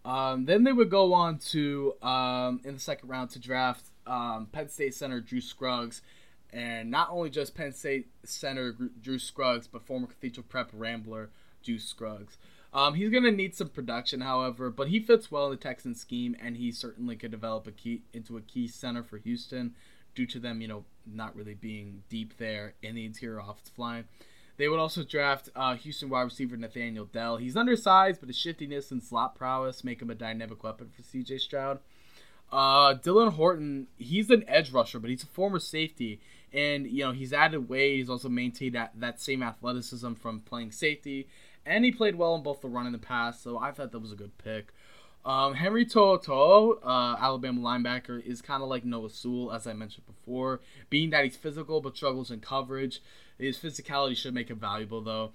Um, 0.08 0.44
then 0.46 0.64
they 0.64 0.72
would 0.72 0.90
go 0.90 1.12
on 1.12 1.38
to 1.50 1.94
um, 2.02 2.60
in 2.64 2.74
the 2.74 2.80
second 2.80 3.08
round 3.08 3.30
to 3.30 3.38
draft 3.38 3.84
um, 4.06 4.48
Penn 4.50 4.68
State 4.68 4.94
center 4.94 5.20
Juice 5.20 5.46
Scruggs 5.46 6.02
and 6.56 6.90
not 6.90 7.10
only 7.10 7.28
just 7.28 7.54
Penn 7.54 7.72
State 7.72 8.08
center 8.24 8.74
Juice 9.02 9.24
Scruggs, 9.24 9.66
but 9.66 9.86
former 9.86 10.06
Cathedral 10.06 10.46
Prep 10.48 10.70
Rambler 10.72 11.28
Juice 11.62 11.84
Scruggs. 11.84 12.38
Um, 12.72 12.94
he's 12.94 13.10
going 13.10 13.24
to 13.24 13.30
need 13.30 13.54
some 13.54 13.68
production, 13.68 14.22
however, 14.22 14.70
but 14.70 14.88
he 14.88 14.98
fits 14.98 15.30
well 15.30 15.44
in 15.46 15.50
the 15.50 15.56
Texan 15.58 15.94
scheme, 15.94 16.34
and 16.40 16.56
he 16.56 16.72
certainly 16.72 17.14
could 17.14 17.30
develop 17.30 17.66
a 17.66 17.72
key 17.72 18.02
into 18.14 18.38
a 18.38 18.40
key 18.40 18.68
center 18.68 19.02
for 19.02 19.18
Houston, 19.18 19.74
due 20.14 20.26
to 20.26 20.38
them, 20.38 20.62
you 20.62 20.68
know, 20.68 20.84
not 21.06 21.36
really 21.36 21.54
being 21.54 22.02
deep 22.08 22.38
there 22.38 22.72
in 22.82 22.94
the 22.94 23.04
interior 23.04 23.38
offensive 23.38 23.78
line. 23.78 24.04
They 24.56 24.68
would 24.68 24.80
also 24.80 25.04
draft 25.04 25.50
uh, 25.54 25.74
Houston 25.76 26.08
wide 26.08 26.22
receiver 26.22 26.56
Nathaniel 26.56 27.04
Dell. 27.04 27.36
He's 27.36 27.56
undersized, 27.56 28.20
but 28.20 28.30
his 28.30 28.38
shiftiness 28.38 28.90
and 28.90 29.02
slot 29.02 29.34
prowess 29.34 29.84
make 29.84 30.00
him 30.00 30.08
a 30.08 30.14
dynamic 30.14 30.64
weapon 30.64 30.88
for 30.88 31.02
C.J. 31.02 31.36
Stroud. 31.36 31.80
Uh, 32.50 32.94
Dylan 32.94 33.32
Horton, 33.32 33.88
he's 33.96 34.30
an 34.30 34.44
edge 34.46 34.70
rusher, 34.70 34.98
but 34.98 35.10
he's 35.10 35.24
a 35.24 35.26
former 35.26 35.58
safety, 35.58 36.20
and 36.52 36.86
you 36.86 37.04
know 37.04 37.12
he's 37.12 37.32
added 37.32 37.68
weight. 37.68 37.96
He's 37.96 38.10
also 38.10 38.28
maintained 38.28 38.74
that, 38.74 38.92
that 38.96 39.20
same 39.20 39.42
athleticism 39.42 40.14
from 40.14 40.40
playing 40.40 40.72
safety, 40.72 41.28
and 41.64 41.84
he 41.84 41.90
played 41.90 42.16
well 42.16 42.34
in 42.34 42.42
both 42.42 42.60
the 42.60 42.68
run 42.68 42.86
and 42.86 42.94
the 42.94 42.98
pass. 42.98 43.40
So 43.40 43.58
I 43.58 43.72
thought 43.72 43.92
that 43.92 43.98
was 43.98 44.12
a 44.12 44.16
good 44.16 44.36
pick. 44.38 44.72
Um, 45.24 45.54
Henry 45.54 45.84
To'oTo'o, 45.84 46.78
uh, 46.84 47.16
Alabama 47.18 47.60
linebacker, 47.60 48.24
is 48.24 48.40
kind 48.40 48.62
of 48.62 48.68
like 48.68 48.84
Noah 48.84 49.10
Sewell, 49.10 49.52
as 49.52 49.66
I 49.66 49.72
mentioned 49.72 50.06
before. 50.06 50.60
Being 50.88 51.10
that 51.10 51.24
he's 51.24 51.36
physical 51.36 51.80
but 51.80 51.96
struggles 51.96 52.30
in 52.30 52.38
coverage, 52.38 53.02
his 53.36 53.58
physicality 53.58 54.16
should 54.16 54.34
make 54.34 54.50
him 54.50 54.60
valuable, 54.60 55.00
though. 55.00 55.32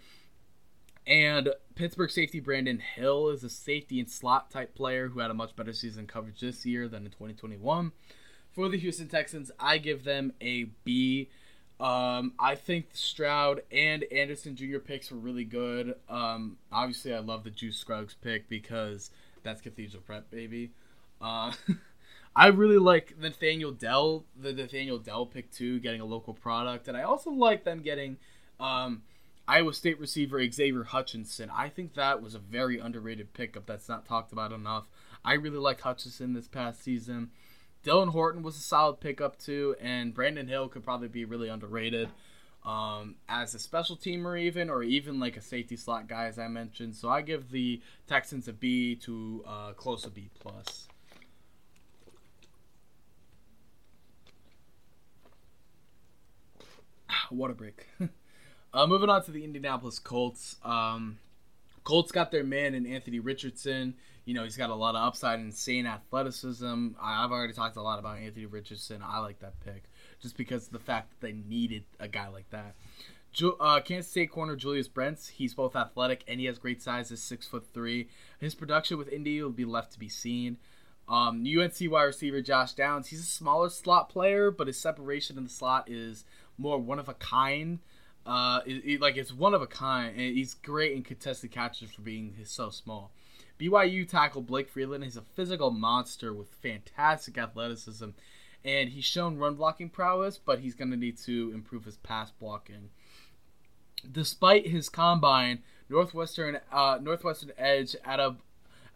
And 1.05 1.49
Pittsburgh 1.75 2.09
safety 2.09 2.39
Brandon 2.39 2.79
Hill 2.79 3.29
is 3.29 3.43
a 3.43 3.49
safety 3.49 3.99
and 3.99 4.09
slot 4.09 4.49
type 4.49 4.75
player 4.75 5.09
who 5.09 5.19
had 5.19 5.29
a 5.29 5.33
much 5.33 5.57
better 5.57 5.73
season 5.73 6.07
coverage 6.07 6.39
this 6.39 6.65
year 6.65 6.87
than 6.87 7.03
in 7.03 7.11
2021 7.11 7.91
for 8.53 8.69
the 8.69 8.77
Houston 8.77 9.07
Texans, 9.07 9.51
I 9.59 9.77
give 9.77 10.03
them 10.03 10.33
a 10.41 10.65
B. 10.83 11.29
Um, 11.79 12.33
I 12.39 12.55
think 12.55 12.89
Stroud 12.93 13.63
and 13.71 14.03
Anderson 14.11 14.55
Jr. 14.55 14.77
picks 14.77 15.09
were 15.09 15.17
really 15.17 15.45
good. 15.45 15.95
Um, 16.09 16.57
obviously, 16.71 17.13
I 17.13 17.19
love 17.19 17.43
the 17.43 17.49
Juice 17.49 17.77
Scruggs 17.77 18.13
pick 18.13 18.47
because 18.47 19.09
that's 19.43 19.61
Cathedral 19.61 20.03
Prep, 20.03 20.29
baby. 20.29 20.71
Uh, 21.19 21.51
I 22.35 22.47
really 22.47 22.77
like 22.77 23.17
Nathaniel 23.19 23.71
Dell, 23.71 24.25
the 24.39 24.53
Nathaniel 24.53 24.99
Dell 24.99 25.25
pick 25.25 25.51
too, 25.51 25.79
getting 25.79 26.01
a 26.01 26.05
local 26.05 26.33
product, 26.33 26.87
and 26.87 26.95
I 26.95 27.03
also 27.03 27.31
like 27.31 27.63
them 27.63 27.81
getting 27.81 28.17
um, 28.59 29.01
Iowa 29.47 29.73
State 29.73 29.99
receiver 29.99 30.39
Xavier 30.49 30.83
Hutchinson. 30.83 31.49
I 31.53 31.67
think 31.67 31.95
that 31.95 32.21
was 32.21 32.35
a 32.35 32.39
very 32.39 32.79
underrated 32.79 33.33
pickup 33.33 33.65
that's 33.65 33.89
not 33.89 34.05
talked 34.05 34.31
about 34.31 34.53
enough. 34.53 34.87
I 35.25 35.33
really 35.33 35.57
like 35.57 35.81
Hutchinson 35.81 36.33
this 36.33 36.47
past 36.47 36.83
season. 36.83 37.31
Dylan 37.83 38.09
Horton 38.09 38.43
was 38.43 38.57
a 38.57 38.61
solid 38.61 38.99
pickup 38.99 39.39
too, 39.39 39.75
and 39.81 40.13
Brandon 40.13 40.47
Hill 40.47 40.67
could 40.69 40.83
probably 40.83 41.07
be 41.07 41.25
really 41.25 41.49
underrated. 41.49 42.09
um, 42.63 43.15
as 43.27 43.55
a 43.55 43.59
special 43.59 43.95
teamer, 43.97 44.39
even 44.39 44.69
or 44.69 44.83
even 44.83 45.19
like 45.19 45.35
a 45.35 45.41
safety 45.41 45.75
slot 45.75 46.07
guy, 46.07 46.25
as 46.25 46.37
I 46.37 46.47
mentioned. 46.47 46.95
So 46.95 47.09
I 47.09 47.21
give 47.21 47.49
the 47.49 47.81
Texans 48.07 48.47
a 48.47 48.53
B 48.53 48.95
to 48.97 49.43
uh, 49.47 49.73
close 49.73 50.05
a 50.05 50.09
B 50.11 50.29
plus. 50.39 50.87
Water 57.31 57.53
break. 57.53 57.87
uh, 58.73 58.87
moving 58.87 59.09
on 59.09 59.23
to 59.23 59.31
the 59.31 59.43
Indianapolis 59.43 59.99
Colts. 59.99 60.57
Um, 60.63 61.17
Colts 61.83 62.11
got 62.11 62.31
their 62.31 62.43
man 62.43 62.75
in 62.75 62.85
Anthony 62.85 63.19
Richardson. 63.19 63.95
You 64.25 64.33
know, 64.35 64.43
he's 64.43 64.57
got 64.57 64.69
a 64.69 64.75
lot 64.75 64.95
of 64.95 65.01
upside, 65.01 65.39
insane 65.39 65.87
athleticism. 65.87 66.89
I've 67.01 67.31
already 67.31 67.53
talked 67.53 67.75
a 67.77 67.81
lot 67.81 67.99
about 67.99 68.19
Anthony 68.19 68.45
Richardson. 68.45 69.01
I 69.03 69.19
like 69.19 69.39
that 69.39 69.59
pick 69.61 69.83
just 70.21 70.37
because 70.37 70.67
of 70.67 70.73
the 70.73 70.79
fact 70.79 71.09
that 71.09 71.25
they 71.25 71.33
needed 71.33 71.83
a 71.99 72.07
guy 72.07 72.27
like 72.27 72.49
that. 72.51 72.75
Uh, 73.59 73.79
Kansas 73.79 74.11
State 74.11 74.29
corner 74.29 74.55
Julius 74.55 74.87
Brents. 74.87 75.27
He's 75.27 75.53
both 75.53 75.75
athletic 75.75 76.23
and 76.27 76.39
he 76.39 76.45
has 76.47 76.59
great 76.59 76.81
size. 76.81 77.09
He's 77.09 77.23
six 77.23 77.47
foot 77.47 77.65
three. 77.73 78.09
His 78.39 78.53
production 78.53 78.97
with 78.97 79.11
Indy 79.11 79.41
will 79.41 79.49
be 79.49 79.65
left 79.65 79.93
to 79.93 79.99
be 79.99 80.09
seen. 80.09 80.57
Um, 81.07 81.45
UNC 81.45 81.75
wide 81.91 82.03
receiver 82.03 82.41
Josh 82.41 82.73
Downs. 82.73 83.07
He's 83.07 83.21
a 83.21 83.23
smaller 83.23 83.69
slot 83.69 84.09
player, 84.09 84.51
but 84.51 84.67
his 84.67 84.79
separation 84.79 85.37
in 85.37 85.43
the 85.43 85.49
slot 85.49 85.89
is 85.89 86.25
more 86.57 86.77
one 86.77 86.99
of 86.99 87.09
a 87.09 87.13
kind. 87.15 87.79
Uh, 88.25 88.61
it, 88.65 88.85
it, 88.85 89.01
like 89.01 89.17
it's 89.17 89.33
one 89.33 89.53
of 89.53 89.61
a 89.61 89.67
kind, 89.67 90.15
and 90.15 90.37
he's 90.37 90.53
great 90.53 90.93
in 90.93 91.01
contested 91.01 91.51
catches 91.51 91.91
for 91.91 92.01
being 92.01 92.35
so 92.45 92.69
small. 92.69 93.11
BYU 93.61 94.09
tackle 94.09 94.41
Blake 94.41 94.69
Freeland 94.69 95.03
is 95.03 95.15
a 95.15 95.21
physical 95.21 95.69
monster 95.69 96.33
with 96.33 96.47
fantastic 96.63 97.37
athleticism, 97.37 98.09
and 98.65 98.89
he's 98.89 99.05
shown 99.05 99.37
run 99.37 99.53
blocking 99.53 99.89
prowess, 99.89 100.39
but 100.43 100.59
he's 100.59 100.73
going 100.73 100.89
to 100.89 100.97
need 100.97 101.17
to 101.19 101.51
improve 101.53 101.85
his 101.85 101.97
pass 101.97 102.31
blocking. 102.31 102.89
Despite 104.11 104.65
his 104.65 104.89
combine, 104.89 105.59
Northwestern 105.89 106.59
uh, 106.71 106.97
Northwestern 107.03 107.51
edge 107.55 107.95
out 108.03 108.19
of 108.19 108.37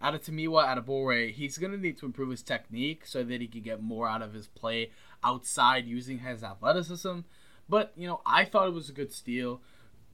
Adetomiwa 0.02 0.66
Adebawore, 0.66 1.32
he's 1.32 1.60
going 1.60 1.72
to 1.72 1.78
need 1.78 2.00
to 2.00 2.08
improve 2.08 2.32
his 2.32 2.42
technique 2.42 3.06
so 3.06 3.24
that 3.24 3.42
he 3.42 3.48
can 3.48 3.62
get 3.62 3.84
more 3.84 4.08
out 4.08 4.24
of 4.24 4.34
his 4.34 4.48
play 4.48 4.90
outside 5.24 5.86
using 5.86 6.20
his 6.20 6.44
athleticism. 6.44 7.20
But 7.70 7.94
you 7.96 8.08
know, 8.08 8.22
I 8.26 8.46
thought 8.46 8.68
it 8.68 8.74
was 8.74 8.90
a 8.90 8.94
good 8.94 9.14
steal. 9.14 9.62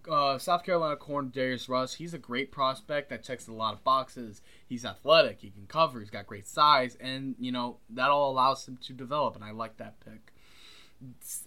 Uh, 0.09 0.37
South 0.37 0.63
Carolina 0.63 0.95
corner 0.95 1.29
Darius 1.29 1.69
Rush, 1.69 1.95
he's 1.95 2.13
a 2.13 2.19
great 2.19 2.51
prospect 2.51 3.09
that 3.09 3.23
checks 3.23 3.47
a 3.47 3.53
lot 3.53 3.73
of 3.73 3.83
boxes. 3.83 4.41
He's 4.67 4.85
athletic, 4.85 5.41
he 5.41 5.49
can 5.49 5.67
cover, 5.67 5.99
he's 5.99 6.09
got 6.09 6.27
great 6.27 6.47
size, 6.47 6.95
and 6.99 7.35
you 7.39 7.51
know 7.51 7.77
that 7.89 8.09
all 8.09 8.31
allows 8.31 8.67
him 8.67 8.77
to 8.85 8.93
develop. 8.93 9.35
And 9.35 9.43
I 9.43 9.51
like 9.51 9.77
that 9.77 9.99
pick. 9.99 10.33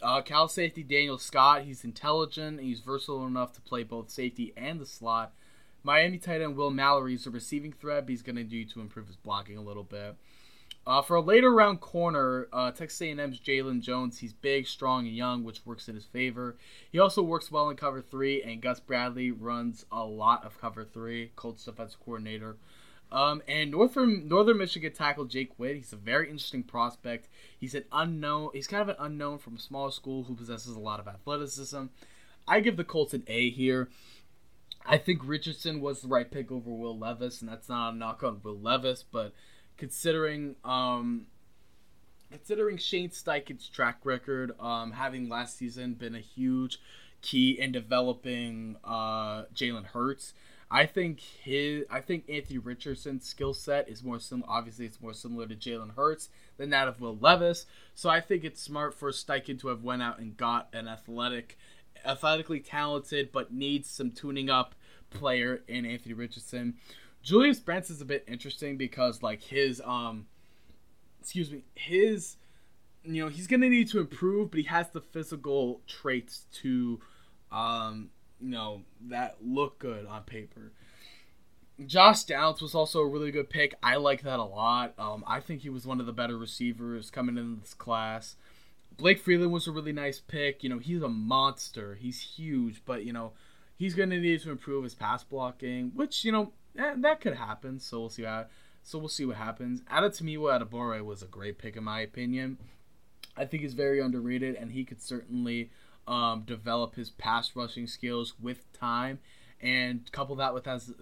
Uh, 0.03 0.21
Cal 0.23 0.49
safety 0.49 0.83
Daniel 0.83 1.19
Scott, 1.19 1.63
he's 1.63 1.85
intelligent, 1.85 2.61
he's 2.61 2.81
versatile 2.81 3.27
enough 3.27 3.53
to 3.55 3.61
play 3.61 3.83
both 3.83 4.11
safety 4.11 4.53
and 4.57 4.81
the 4.81 4.87
slot. 4.87 5.33
Miami 5.83 6.19
tight 6.19 6.41
end 6.41 6.57
Will 6.57 6.71
Mallory 6.71 7.15
is 7.15 7.27
a 7.27 7.31
receiving 7.31 7.73
threat, 7.73 8.07
but 8.07 8.11
he's 8.11 8.23
going 8.23 8.37
to 8.37 8.45
need 8.45 8.71
to 8.71 8.81
improve 8.81 9.07
his 9.07 9.17
blocking 9.17 9.59
a 9.59 9.63
little 9.63 9.85
bit. 9.85 10.17
Uh, 10.87 11.01
for 11.01 11.17
a 11.17 11.21
later 11.21 11.53
round 11.53 11.81
corner, 11.81 12.47
uh, 12.53 12.71
Texas 12.71 13.01
A&M's 13.01 13.41
Jaylon 13.41 13.81
Jones. 13.81 14.19
He's 14.19 14.35
big, 14.35 14.67
strong, 14.67 15.07
and 15.07 15.17
young, 15.17 15.43
which 15.43 15.65
works 15.65 15.89
in 15.89 15.95
his 15.95 16.05
favor. 16.05 16.57
He 16.93 16.99
also 16.99 17.23
works 17.23 17.51
well 17.51 17.71
in 17.71 17.77
cover 17.77 18.03
three, 18.03 18.43
and 18.43 18.61
Gus 18.61 18.81
Bradley 18.81 19.31
runs 19.31 19.87
a 19.91 20.05
lot 20.05 20.45
of 20.45 20.61
cover 20.61 20.85
three. 20.85 21.33
Colts 21.37 21.65
defensive 21.65 22.01
coordinator. 22.05 22.57
Um, 23.11 23.43
and 23.47 23.71
Northern 23.71 24.29
Northern 24.29 24.59
Michigan 24.59 24.93
tackle 24.93 25.25
Jake 25.25 25.59
Witt. 25.59 25.77
He's 25.77 25.93
a 25.93 25.97
very 25.97 26.29
interesting 26.29 26.65
prospect. 26.65 27.29
He's 27.59 27.75
an 27.75 27.85
unknown. 27.93 28.51
He's 28.53 28.67
kind 28.67 28.83
of 28.83 28.89
an 28.89 28.97
unknown 28.99 29.39
from 29.39 29.57
a 29.57 29.61
small 29.61 29.91
school 29.91 30.25
who 30.25 30.35
possesses 30.35 30.75
a 30.75 30.81
lot 30.81 31.01
of 31.01 31.09
athleticism. 31.09 31.85
I 32.47 32.61
give 32.61 32.77
the 32.77 32.85
Colts 32.85 33.15
an 33.15 33.25
A 33.27 33.51
here. 33.51 33.89
I 34.85 34.99
think 34.99 35.21
Richardson 35.25 35.81
was 35.81 36.03
the 36.03 36.09
right 36.09 36.31
pick 36.31 36.53
over 36.53 36.71
Will 36.71 36.99
Levis, 36.99 37.41
and 37.41 37.49
that's 37.49 37.71
not 37.71 37.95
a 37.95 37.97
knock 37.97 38.23
on 38.23 38.41
Will 38.43 38.59
Levis, 38.59 39.03
but 39.03 39.33
considering 39.77 40.57
um, 40.65 41.27
considering 42.31 42.79
Shane 42.79 43.11
Steichen's 43.11 43.69
track 43.69 43.99
record, 44.05 44.53
um, 44.61 44.93
having 44.93 45.29
last 45.29 45.57
season 45.57 45.95
been 45.95 46.15
a 46.15 46.21
huge 46.21 46.81
key 47.23 47.59
in 47.59 47.73
developing 47.73 48.77
uh, 48.85 49.45
Jalen 49.55 49.87
Hurts. 49.87 50.35
I 50.71 50.87
think 50.87 51.21
his, 51.21 51.85
I 51.91 52.01
think 52.01 52.29
Anthony 52.29 52.59
Richardson's 52.59 53.25
skill 53.27 53.55
set 53.55 53.89
is 53.89 54.03
more 54.03 54.19
similar. 54.19 54.51
Obviously, 54.51 54.87
it's 54.87 55.01
more 55.01 55.13
similar 55.13 55.47
to 55.47 55.55
Jalen 55.55 55.95
Hurts 55.95 56.31
than 56.57 56.71
that 56.71 56.89
of 56.89 57.01
Will 57.01 57.17
Levis. 57.17 57.67
So 57.95 58.11
I 58.11 58.21
think 58.21 58.43
it's 58.43 58.61
smart 58.61 58.95
for 58.95 59.11
Steichen 59.13 59.61
to 59.61 59.69
have 59.69 59.85
went 59.85 60.03
out 60.03 60.19
and 60.19 60.37
got 60.37 60.69
an 60.73 60.89
athletic, 60.89 61.57
athletically 62.05 62.61
talented 62.61 63.31
but 63.31 63.53
needs 63.53 63.89
some 63.89 64.11
tuning 64.11 64.51
up 64.51 64.75
player 65.11 65.63
in 65.69 65.87
Anthony 65.87 66.15
Richardson. 66.15 66.75
Julius 67.25 67.59
Brents 67.59 67.89
is 67.89 68.03
a 68.03 68.05
bit 68.05 68.23
interesting 68.29 68.77
because 68.77 69.23
like 69.23 69.43
his 69.43 69.81
um 69.85 70.27
excuse 71.21 71.51
me, 71.51 71.65
his 71.75 72.37
you 73.03 73.23
know, 73.23 73.29
he's 73.29 73.47
gonna 73.47 73.69
need 73.69 73.89
to 73.89 73.99
improve, 73.99 74.51
but 74.51 74.61
he 74.61 74.67
has 74.67 74.91
the 74.91 75.01
physical 75.01 75.81
traits 75.87 76.47
to 76.61 77.01
um, 77.51 78.11
you 78.41 78.51
know, 78.51 78.83
that 79.09 79.37
look 79.43 79.79
good 79.79 80.07
on 80.07 80.23
paper. 80.25 80.73
Josh 81.87 82.25
Downs 82.25 82.61
was 82.61 82.75
also 82.75 83.01
a 83.01 83.09
really 83.09 83.31
good 83.31 83.51
pick. 83.51 83.75
I 83.83 83.97
like 83.97 84.23
that 84.23 84.39
a 84.39 84.45
lot. 84.45 84.95
Um, 84.99 85.25
I 85.27 85.41
think 85.41 85.63
he 85.63 85.71
was 85.71 85.87
one 85.87 86.01
of 86.01 86.07
the 86.07 86.13
better 86.13 86.37
receivers 86.37 87.11
coming 87.11 87.37
in 87.37 87.59
this 87.59 87.75
class. 87.75 88.37
Blake 88.97 89.19
Freeland 89.19 89.51
was 89.51 89.67
a 89.67 89.73
really 89.73 89.93
nice 89.93 90.21
pick. 90.21 90.63
You 90.63 90.69
know, 90.69 90.79
he's 90.79 91.03
a 91.03 91.09
monster. 91.09 91.97
He's 91.97 92.21
huge, 92.21 92.83
but 92.85 93.05
you 93.05 93.13
know, 93.13 93.33
he's 93.77 93.95
going 93.95 94.11
to 94.11 94.19
need 94.19 94.43
to 94.43 94.51
improve 94.51 94.85
his 94.85 94.95
pass 94.95 95.25
blocking, 95.25 95.91
which 95.95 96.25
you 96.25 96.31
know 96.31 96.53
that, 96.75 97.03
that 97.03 97.21
could 97.21 97.35
happen. 97.35 97.81
So 97.81 98.01
we'll 98.01 98.09
see 98.11 98.25
how. 98.25 98.47
So 98.83 98.99
we'll 98.99 99.09
see 99.09 99.25
what 99.25 99.37
happens. 99.37 99.81
Adetomiwa 99.91 100.61
Adebawore 100.61 101.03
was 101.05 101.23
a 101.23 101.27
great 101.27 101.59
pick 101.59 101.77
in 101.77 101.85
my 101.85 102.01
opinion. 102.01 102.59
I 103.37 103.47
think 103.47 103.63
he's 103.63 103.75
very 103.75 104.01
underrated, 104.01 104.55
and 104.55 104.73
he 104.73 104.85
could 104.85 105.01
certainly 105.01 105.71
um, 106.07 106.43
develop 106.43 106.95
his 106.95 107.11
pass 107.11 107.57
rushing 107.57 107.87
skills 107.87 108.35
with 108.41 108.71
time, 108.73 109.21
and 109.61 110.11
couple 110.13 110.37
that 110.37 110.55
with 110.55 110.67
his 110.67 110.93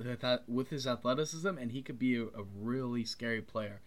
with 0.47 0.71
his 0.71 0.87
athleticism, 0.87 1.59
and 1.59 1.73
he 1.73 1.83
could 1.83 1.99
be 1.99 2.17
a, 2.17 2.23
a 2.23 2.45
really 2.61 3.05
scary 3.05 3.43
player. 3.43 3.81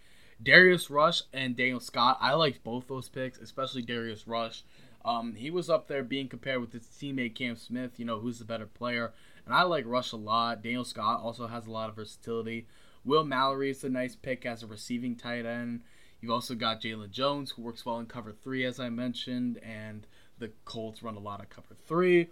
Darius 0.43 0.89
Rush 0.89 1.21
and 1.31 1.55
Daniel 1.55 1.79
Scott, 1.79 2.17
I 2.19 2.33
liked 2.33 2.63
both 2.63 2.87
those 2.87 3.07
picks, 3.07 3.37
especially 3.37 3.81
Darius 3.81 4.27
Rush. 4.27 4.63
Um, 5.05 5.35
he 5.35 5.49
was 5.49 5.69
up 5.69 5.87
there 5.87 6.03
being 6.03 6.27
compared 6.27 6.59
with 6.59 6.73
his 6.73 6.83
teammate 6.83 7.35
Cam 7.35 7.55
Smith, 7.55 7.91
you 7.97 8.05
know, 8.05 8.19
who's 8.19 8.39
the 8.39 8.45
better 8.45 8.65
player. 8.65 9.13
And 9.45 9.53
I 9.53 9.63
like 9.63 9.85
Rush 9.85 10.11
a 10.11 10.17
lot. 10.17 10.63
Daniel 10.63 10.85
Scott 10.85 11.21
also 11.21 11.47
has 11.47 11.67
a 11.67 11.71
lot 11.71 11.89
of 11.89 11.95
versatility. 11.95 12.67
Will 13.03 13.23
Mallory 13.23 13.69
is 13.69 13.83
a 13.83 13.89
nice 13.89 14.15
pick 14.15 14.45
as 14.45 14.63
a 14.63 14.67
receiving 14.67 15.15
tight 15.15 15.45
end. 15.45 15.81
You've 16.19 16.31
also 16.31 16.55
got 16.55 16.81
Jaylon 16.81 17.11
Jones, 17.11 17.51
who 17.51 17.61
works 17.61 17.85
well 17.85 17.99
in 17.99 18.07
cover 18.07 18.31
three, 18.31 18.65
as 18.65 18.79
I 18.79 18.89
mentioned, 18.89 19.59
and 19.59 20.07
the 20.39 20.51
Colts 20.65 21.03
run 21.03 21.15
a 21.15 21.19
lot 21.19 21.39
of 21.39 21.49
cover 21.49 21.75
three. 21.87 22.29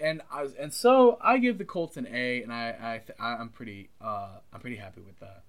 And 0.00 0.22
I, 0.30 0.48
and 0.58 0.72
so 0.72 1.18
I 1.20 1.38
give 1.38 1.58
the 1.58 1.64
Colts 1.64 1.96
an 1.96 2.06
A, 2.10 2.42
and 2.42 2.52
I, 2.52 3.00
I 3.18 3.24
I'm 3.24 3.48
pretty 3.48 3.90
uh, 4.00 4.38
I'm 4.52 4.60
pretty 4.60 4.76
happy 4.76 5.00
with 5.00 5.18
that. 5.20 5.42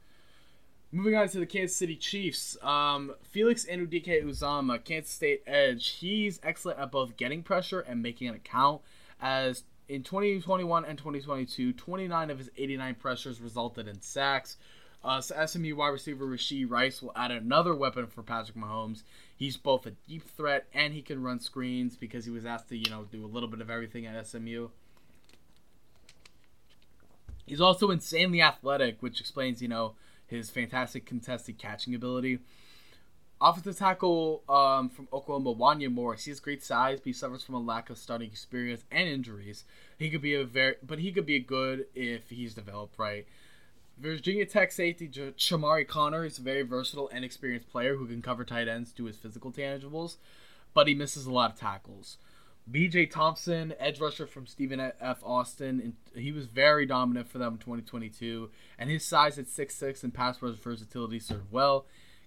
Moving 0.91 1.15
on 1.15 1.27
to 1.29 1.39
the 1.39 1.45
Kansas 1.45 1.75
City 1.75 1.95
Chiefs, 1.95 2.57
um, 2.63 3.13
Felix 3.23 3.65
Anudike-Uzomah, 3.65 4.83
Kansas 4.83 5.11
State 5.11 5.43
edge. 5.45 5.97
He's 5.99 6.39
excellent 6.41 6.79
at 6.79 6.91
both 6.91 7.17
getting 7.17 7.43
pressure 7.43 7.81
and 7.81 8.01
making 8.01 8.29
an 8.29 8.35
account. 8.35 8.81
As 9.19 9.63
in 9.87 10.03
2021 10.03 10.85
and 10.85 10.97
2022, 10.97 11.73
29 11.73 12.29
of 12.29 12.37
his 12.37 12.49
89 12.57 12.95
pressures 12.95 13.41
resulted 13.41 13.87
in 13.87 14.01
sacks. 14.01 14.57
Uh, 15.03 15.21
so 15.21 15.45
SMU 15.45 15.75
wide 15.75 15.89
receiver 15.89 16.25
Rashee 16.25 16.67
Rice 16.67 17.01
will 17.01 17.11
add 17.15 17.29
another 17.29 17.75
weapon 17.75 18.07
for 18.07 18.23
Patrick 18.23 18.57
Mahomes. 18.57 19.03
He's 19.35 19.55
both 19.55 19.85
a 19.85 19.91
deep 20.07 20.27
threat 20.27 20.65
and 20.73 20.93
he 20.93 21.03
can 21.03 21.21
run 21.21 21.39
screens 21.39 21.95
because 21.95 22.25
he 22.25 22.31
was 22.31 22.45
asked 22.45 22.69
to, 22.69 22.77
you 22.77 22.89
know, 22.89 23.03
do 23.11 23.23
a 23.23 23.27
little 23.27 23.49
bit 23.49 23.61
of 23.61 23.69
everything 23.69 24.07
at 24.07 24.25
SMU. 24.25 24.69
He's 27.45 27.61
also 27.61 27.91
insanely 27.91 28.41
athletic, 28.41 28.97
which 29.01 29.19
explains, 29.19 29.61
you 29.61 29.67
know, 29.67 29.93
his 30.25 30.49
fantastic 30.49 31.05
contested 31.05 31.59
catching 31.59 31.93
ability. 31.93 32.39
Offensive 33.45 33.77
tackle 33.77 34.41
um, 34.49 34.89
from 34.89 35.07
Oklahoma, 35.13 35.53
Wanya 35.53 35.91
Morris. 35.91 36.25
He 36.25 36.31
has 36.31 36.39
great 36.39 36.63
size, 36.63 36.99
but 36.99 37.05
he 37.05 37.13
suffers 37.13 37.43
from 37.43 37.53
a 37.53 37.59
lack 37.59 37.91
of 37.91 37.99
starting 37.99 38.27
experience 38.27 38.83
and 38.91 39.07
injuries. 39.07 39.65
He 39.99 40.09
could 40.09 40.23
be 40.23 40.33
a 40.33 40.43
very, 40.43 40.77
but 40.81 40.97
he 40.97 41.11
could 41.11 41.27
be 41.27 41.37
good 41.39 41.85
if 41.93 42.31
he's 42.31 42.55
developed 42.55 42.97
right. 42.97 43.27
Virginia 43.99 44.47
Tech 44.47 44.71
safety 44.71 45.07
Chamarri 45.07 45.87
Conner 45.87 46.25
is 46.25 46.39
a 46.39 46.41
very 46.41 46.63
versatile 46.63 47.07
and 47.13 47.23
experienced 47.23 47.69
player 47.69 47.97
who 47.97 48.07
can 48.07 48.23
cover 48.23 48.43
tight 48.43 48.67
ends 48.67 48.91
to 48.93 49.05
his 49.05 49.17
physical 49.17 49.51
tangibles, 49.51 50.17
but 50.73 50.87
he 50.87 50.95
misses 50.95 51.27
a 51.27 51.31
lot 51.31 51.51
of 51.51 51.59
tackles. 51.59 52.17
BJ 52.69 53.09
Thompson, 53.11 53.75
edge 53.79 53.99
rusher 53.99 54.25
from 54.25 54.47
Stephen 54.47 54.79
F. 54.99 55.19
Austin, 55.23 55.79
and 55.79 55.93
he 56.19 56.31
was 56.31 56.47
very 56.47 56.87
dominant 56.87 57.29
for 57.29 57.37
them 57.37 57.53
in 57.53 57.59
2022, 57.59 58.49
and 58.79 58.89
his 58.89 59.05
size 59.05 59.37
at 59.37 59.45
6'6 59.45 60.03
and 60.03 60.15
pass 60.15 60.41
rush 60.41 60.55
versatility 60.55 61.19
served 61.19 61.51
well. 61.51 61.85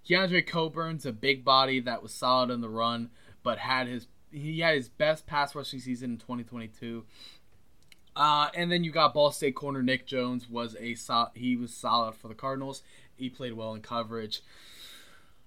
Keondre 0.09 0.47
Coburn's 0.47 1.05
a 1.05 1.13
big 1.13 1.45
body 1.45 1.81
that 1.81 2.03
was 2.03 2.15
solid 2.15 2.51
in 2.51 2.61
the 2.61 2.69
run, 2.69 3.11
but 3.43 3.59
had 3.59 3.87
his 3.87 4.07
he 4.31 4.61
had 4.61 4.75
his 4.75 4.89
best 4.89 5.27
pass 5.27 5.55
rushing 5.55 5.81
season 5.81 6.13
in 6.13 6.19
2022. 6.19 7.05
Uh, 8.15 8.49
and 8.55 8.71
then 8.71 8.85
you 8.85 8.91
got 8.91 9.15
Ball 9.15 9.31
State 9.31 9.55
corner 9.55 9.83
Nick 9.83 10.07
Jones 10.07 10.49
was 10.49 10.77
a 10.81 10.97
he 11.35 11.57
was 11.57 11.73
solid 11.75 12.15
for 12.15 12.29
the 12.29 12.35
Cardinals. 12.35 12.83
He 13.17 13.29
played 13.29 13.53
well 13.53 13.75
in 13.75 13.83
coverage. 13.83 14.43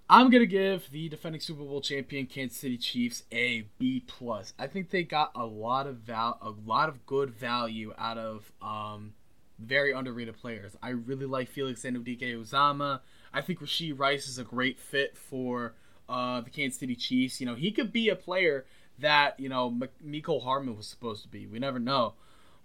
I'm 0.10 0.30
gonna 0.30 0.46
give 0.46 0.90
the 0.92 1.10
defending 1.10 1.42
Super 1.42 1.64
Bowl 1.64 1.82
champion 1.82 2.26
Kansas 2.26 2.58
City 2.58 2.78
Chiefs 2.78 3.24
a 3.32 3.66
B 3.80 4.04
plus. 4.06 4.54
I 4.60 4.68
think 4.68 4.90
they 4.90 5.04
got 5.04 5.32
a 5.36 5.46
lot 5.46 5.88
of 5.88 5.98
val 5.98 6.38
a 6.42 6.50
lot 6.70 6.90
of 6.90 7.06
good 7.06 7.32
value 7.32 7.94
out 7.98 8.18
of 8.18 8.52
um, 8.62 9.14
very 9.58 9.92
underrated 9.92 10.38
players. 10.38 10.76
I 10.84 10.90
really 10.90 11.26
like 11.26 11.50
Felix 11.50 11.84
Anudike-Uzomah. 11.84 13.00
I 13.34 13.42
think 13.42 13.60
Rashee 13.60 13.98
Rice 13.98 14.28
is 14.28 14.38
a 14.38 14.44
great 14.44 14.80
fit 14.80 15.18
for 15.18 15.74
uh, 16.10 16.42
the 16.42 16.50
Kansas 16.50 16.80
City 16.80 16.96
Chiefs. 16.96 17.40
You 17.40 17.46
know, 17.46 17.56
he 17.56 17.72
could 17.72 17.92
be 17.92 18.10
a 18.10 18.16
player 18.16 18.66
that 19.00 19.40
you 19.40 19.50
know 19.50 19.68
M- 19.68 19.90
Mecole 20.06 20.44
Hardman 20.44 20.76
was 20.78 20.88
supposed 20.88 21.24
to 21.24 21.30
be. 21.30 21.48
We 21.48 21.60
never 21.60 21.80
know. 21.80 22.14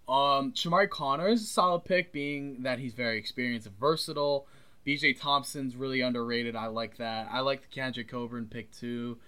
Um, 0.09 0.53
Chamarri 0.53 0.89
Conner 0.89 1.29
is 1.29 1.43
a 1.43 1.47
solid 1.47 1.85
pick, 1.85 2.13
being 2.13 2.63
that 2.63 2.79
he's 2.79 2.95
very 2.95 3.19
experienced 3.19 3.67
and 3.67 3.79
versatile. 3.79 4.47
BJ 4.87 5.19
Thompson's 5.19 5.75
really 5.75 6.01
underrated. 6.01 6.55
I 6.55 6.67
like 6.67 6.99
that. 6.99 7.29
I 7.31 7.41
like 7.41 7.63
the 7.63 7.69
Kendrick 7.69 8.09
Coburn 8.09 8.47
pick 8.47 8.71
too. 8.71 9.19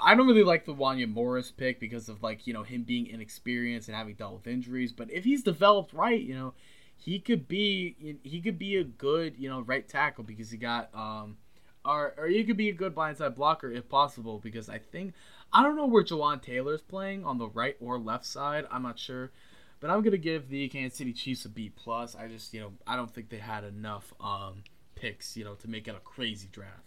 I 0.00 0.14
don't 0.14 0.28
really 0.28 0.44
like 0.44 0.66
the 0.66 0.74
Wanya 0.74 1.12
Morris 1.12 1.50
pick 1.50 1.80
because 1.80 2.08
of 2.08 2.22
like 2.22 2.46
you 2.46 2.52
know 2.52 2.62
him 2.62 2.84
being 2.84 3.06
inexperienced 3.06 3.88
and 3.88 3.96
having 3.96 4.14
dealt 4.14 4.34
with 4.34 4.46
injuries. 4.46 4.92
But 4.92 5.10
if 5.10 5.24
he's 5.24 5.42
developed 5.42 5.92
right, 5.92 6.20
you 6.20 6.34
know, 6.34 6.54
he 7.00 7.18
could 7.18 7.48
be 7.48 8.18
he 8.22 8.40
could 8.40 8.58
be 8.58 8.76
a 8.76 8.84
good 8.84 9.34
you 9.38 9.48
know 9.48 9.62
right 9.62 9.88
tackle 9.88 10.22
because 10.22 10.50
he 10.50 10.58
got 10.58 10.90
um 10.94 11.36
or 11.84 12.14
or 12.18 12.26
he 12.26 12.44
could 12.44 12.58
be 12.58 12.68
a 12.68 12.74
good 12.74 12.94
blindside 12.94 13.34
blocker 13.34 13.72
if 13.72 13.88
possible 13.88 14.38
because 14.38 14.68
I 14.68 14.78
think 14.78 15.14
I 15.52 15.62
don't 15.62 15.76
know 15.76 15.86
where 15.86 16.04
Jawaan 16.04 16.42
Taylor's 16.42 16.82
playing 16.82 17.24
on 17.24 17.38
the 17.38 17.48
right 17.48 17.76
or 17.80 17.98
left 17.98 18.24
side. 18.26 18.66
I'm 18.70 18.82
not 18.82 18.98
sure. 18.98 19.32
But 19.80 19.88
I'm 19.88 20.02
gonna 20.02 20.18
give 20.18 20.50
the 20.50 20.68
Kansas 20.68 20.98
City 20.98 21.14
Chiefs 21.14 21.46
a 21.46 21.48
B 21.48 21.72
plus. 21.74 22.14
I 22.14 22.28
just 22.28 22.52
you 22.52 22.60
know 22.60 22.72
I 22.86 22.96
don't 22.96 23.12
think 23.12 23.30
they 23.30 23.38
had 23.38 23.64
enough 23.64 24.12
um, 24.20 24.62
picks 24.94 25.38
you 25.38 25.44
know 25.44 25.54
to 25.54 25.68
make 25.68 25.88
it 25.88 25.94
a 25.94 26.00
crazy 26.00 26.48
draft. 26.52 26.84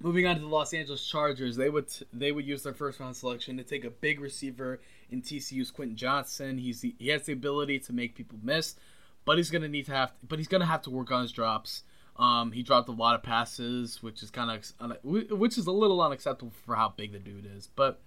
Moving 0.00 0.26
on 0.26 0.36
to 0.36 0.40
the 0.40 0.46
Los 0.46 0.72
Angeles 0.72 1.04
Chargers, 1.04 1.56
they 1.56 1.68
would 1.68 1.88
they 2.12 2.30
would 2.30 2.46
use 2.46 2.62
their 2.62 2.72
first 2.72 3.00
round 3.00 3.16
selection 3.16 3.56
to 3.56 3.64
take 3.64 3.84
a 3.84 3.90
big 3.90 4.20
receiver 4.20 4.80
in 5.10 5.22
TCU's 5.22 5.70
Quentin 5.70 5.96
Johnston. 5.96 6.58
He's 6.58 6.80
the, 6.80 6.94
he 6.98 7.08
has 7.08 7.24
the 7.24 7.32
ability 7.32 7.78
to 7.80 7.92
make 7.92 8.14
people 8.14 8.38
miss, 8.42 8.76
but 9.24 9.36
he's 9.36 9.50
gonna 9.50 9.68
need 9.68 9.86
to 9.86 9.92
have 9.92 10.12
but 10.26 10.38
he's 10.38 10.48
gonna 10.48 10.66
have 10.66 10.82
to 10.82 10.90
work 10.90 11.10
on 11.10 11.22
his 11.22 11.32
drops. 11.32 11.82
Um, 12.16 12.52
he 12.52 12.62
dropped 12.62 12.88
a 12.88 12.92
lot 12.92 13.14
of 13.14 13.22
passes, 13.22 14.02
which 14.02 14.22
is 14.22 14.30
kind 14.30 14.50
of 14.50 14.98
which 15.02 15.56
is 15.56 15.66
a 15.66 15.72
little 15.72 16.02
unacceptable 16.02 16.52
for 16.64 16.74
how 16.74 16.92
big 16.96 17.12
the 17.12 17.18
dude 17.18 17.46
is. 17.46 17.66
But 17.66 18.00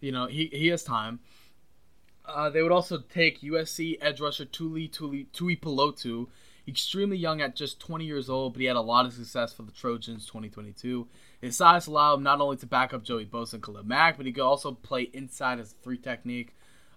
you 0.00 0.12
know 0.12 0.26
he 0.26 0.46
he 0.52 0.68
has 0.68 0.82
time. 0.82 1.20
Uh, 2.24 2.50
they 2.50 2.62
would 2.62 2.72
also 2.72 2.98
take 2.98 3.40
USC 3.40 3.98
edge 4.00 4.20
rusher 4.20 4.44
Tuli 4.44 4.88
Tuli 4.88 5.28
Tuipulotu, 5.32 6.26
extremely 6.68 7.16
young 7.16 7.40
at 7.40 7.56
just 7.56 7.80
20 7.80 8.04
years 8.04 8.28
old, 8.28 8.54
but 8.54 8.60
he 8.60 8.66
had 8.66 8.76
a 8.76 8.80
lot 8.80 9.06
of 9.06 9.12
success 9.12 9.52
for 9.52 9.62
the 9.62 9.72
Trojans 9.72 10.26
2022. 10.26 11.06
His 11.40 11.56
size 11.56 11.86
allowed 11.86 12.14
him 12.14 12.22
not 12.22 12.40
only 12.40 12.56
to 12.56 12.66
back 12.66 12.92
up 12.92 13.04
Joey 13.04 13.26
Bosa 13.26 13.54
and 13.54 13.62
Khalil 13.62 13.84
Mack, 13.84 14.16
but 14.16 14.26
he 14.26 14.32
could 14.32 14.42
also 14.42 14.72
play 14.72 15.02
inside 15.12 15.60
as 15.60 15.72
a 15.72 15.82
three 15.82 15.98
technique. 15.98 16.54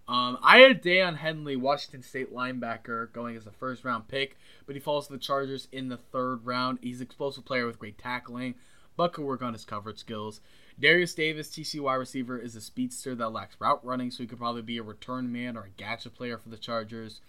Um, 0.07 0.39
I 0.41 0.59
had 0.59 0.81
Daiyan 0.81 1.17
Henley, 1.17 1.55
Washington 1.55 2.01
State 2.01 2.33
linebacker, 2.33 3.11
going 3.13 3.35
as 3.35 3.45
a 3.45 3.51
first 3.51 3.85
round 3.85 4.07
pick, 4.07 4.37
but 4.65 4.75
he 4.75 4.79
falls 4.79 5.05
to 5.05 5.13
the 5.13 5.19
Chargers 5.19 5.67
in 5.71 5.89
the 5.89 5.97
third 5.97 6.45
round. 6.45 6.79
He's 6.81 6.99
an 6.99 7.05
explosive 7.05 7.45
player 7.45 7.67
with 7.67 7.77
great 7.77 7.99
tackling, 7.99 8.55
but 8.97 9.13
could 9.13 9.25
work 9.25 9.43
on 9.43 9.53
his 9.53 9.65
coverage 9.65 9.99
skills. 9.99 10.41
Derius 10.79 11.13
Davis, 11.13 11.49
TC 11.49 11.79
wide 11.79 11.95
receiver, 11.95 12.39
is 12.39 12.55
a 12.55 12.61
speedster 12.61 13.13
that 13.15 13.29
lacks 13.29 13.57
route 13.59 13.85
running, 13.85 14.09
so 14.09 14.23
he 14.23 14.27
could 14.27 14.39
probably 14.39 14.63
be 14.63 14.77
a 14.77 14.83
return 14.83 15.31
man 15.31 15.55
or 15.55 15.65
a 15.65 15.69
gadget 15.77 16.15
player 16.15 16.39
for 16.39 16.49
the 16.49 16.57
Chargers. 16.57 17.21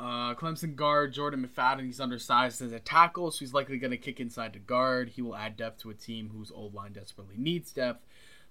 Uh, 0.00 0.34
Clemson 0.34 0.74
guard 0.74 1.12
Jordan 1.12 1.46
McFadden, 1.46 1.84
he's 1.84 2.00
undersized 2.00 2.60
as 2.60 2.72
a 2.72 2.80
tackle, 2.80 3.30
so 3.30 3.38
he's 3.38 3.54
likely 3.54 3.78
going 3.78 3.92
to 3.92 3.96
kick 3.96 4.18
inside 4.18 4.52
to 4.54 4.58
guard. 4.58 5.10
He 5.10 5.22
will 5.22 5.36
add 5.36 5.56
depth 5.56 5.82
to 5.82 5.90
a 5.90 5.94
team 5.94 6.30
whose 6.34 6.50
old 6.50 6.74
line 6.74 6.92
desperately 6.92 7.36
needs 7.38 7.72
depth. 7.72 8.04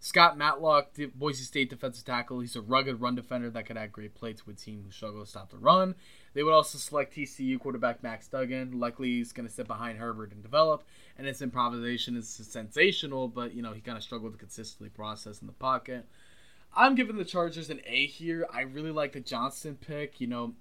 Scott 0.03 0.35
Matlock, 0.35 0.97
Boise 1.13 1.43
State 1.43 1.69
defensive 1.69 2.03
tackle. 2.03 2.39
He's 2.39 2.55
a 2.55 2.61
rugged 2.61 3.01
run 3.01 3.13
defender 3.13 3.51
that 3.51 3.68
could 3.68 3.77
add 3.77 3.91
great 3.91 4.15
play 4.15 4.34
to 4.34 4.49
a 4.49 4.53
team 4.53 4.81
who 4.84 4.91
struggle 4.91 5.23
to 5.23 5.30
stop 5.30 5.51
the 5.51 5.57
run. 5.57 5.93
They 6.34 6.41
would 6.41 6.55
also 6.55 6.80
select 6.80 7.15
TCU 7.15 7.59
quarterback 7.59 8.01
Max 8.01 8.27
Duggan. 8.27 8.80
Likely 8.80 9.09
he's 9.09 9.31
going 9.31 9.47
to 9.47 9.53
sit 9.53 9.68
behind 9.68 9.99
Herbert 9.99 10.31
and 10.31 10.41
develop. 10.41 10.84
And 11.19 11.27
his 11.27 11.43
improvisation 11.43 12.18
is 12.18 12.27
sensational, 12.27 13.27
but 13.27 13.53
you 13.53 13.61
know 13.61 13.73
he 13.73 13.81
kind 13.81 13.95
of 13.95 14.03
struggled 14.03 14.34
to 14.34 14.39
consistently 14.39 14.89
process 14.89 15.39
in 15.39 15.45
the 15.45 15.53
pocket. 15.53 16.07
I'm 16.76 16.95
giving 16.95 17.18
the 17.18 17.26
Chargers 17.26 17.69
an 17.69 17.81
A 17.85 18.07
here. 18.07 18.47
I 18.51 18.61
really 18.61 18.91
like 18.91 19.11
the 19.11 19.19
Johnston 19.19 19.76
pick. 19.76 20.19
You 20.19 20.27
know, 20.27 20.53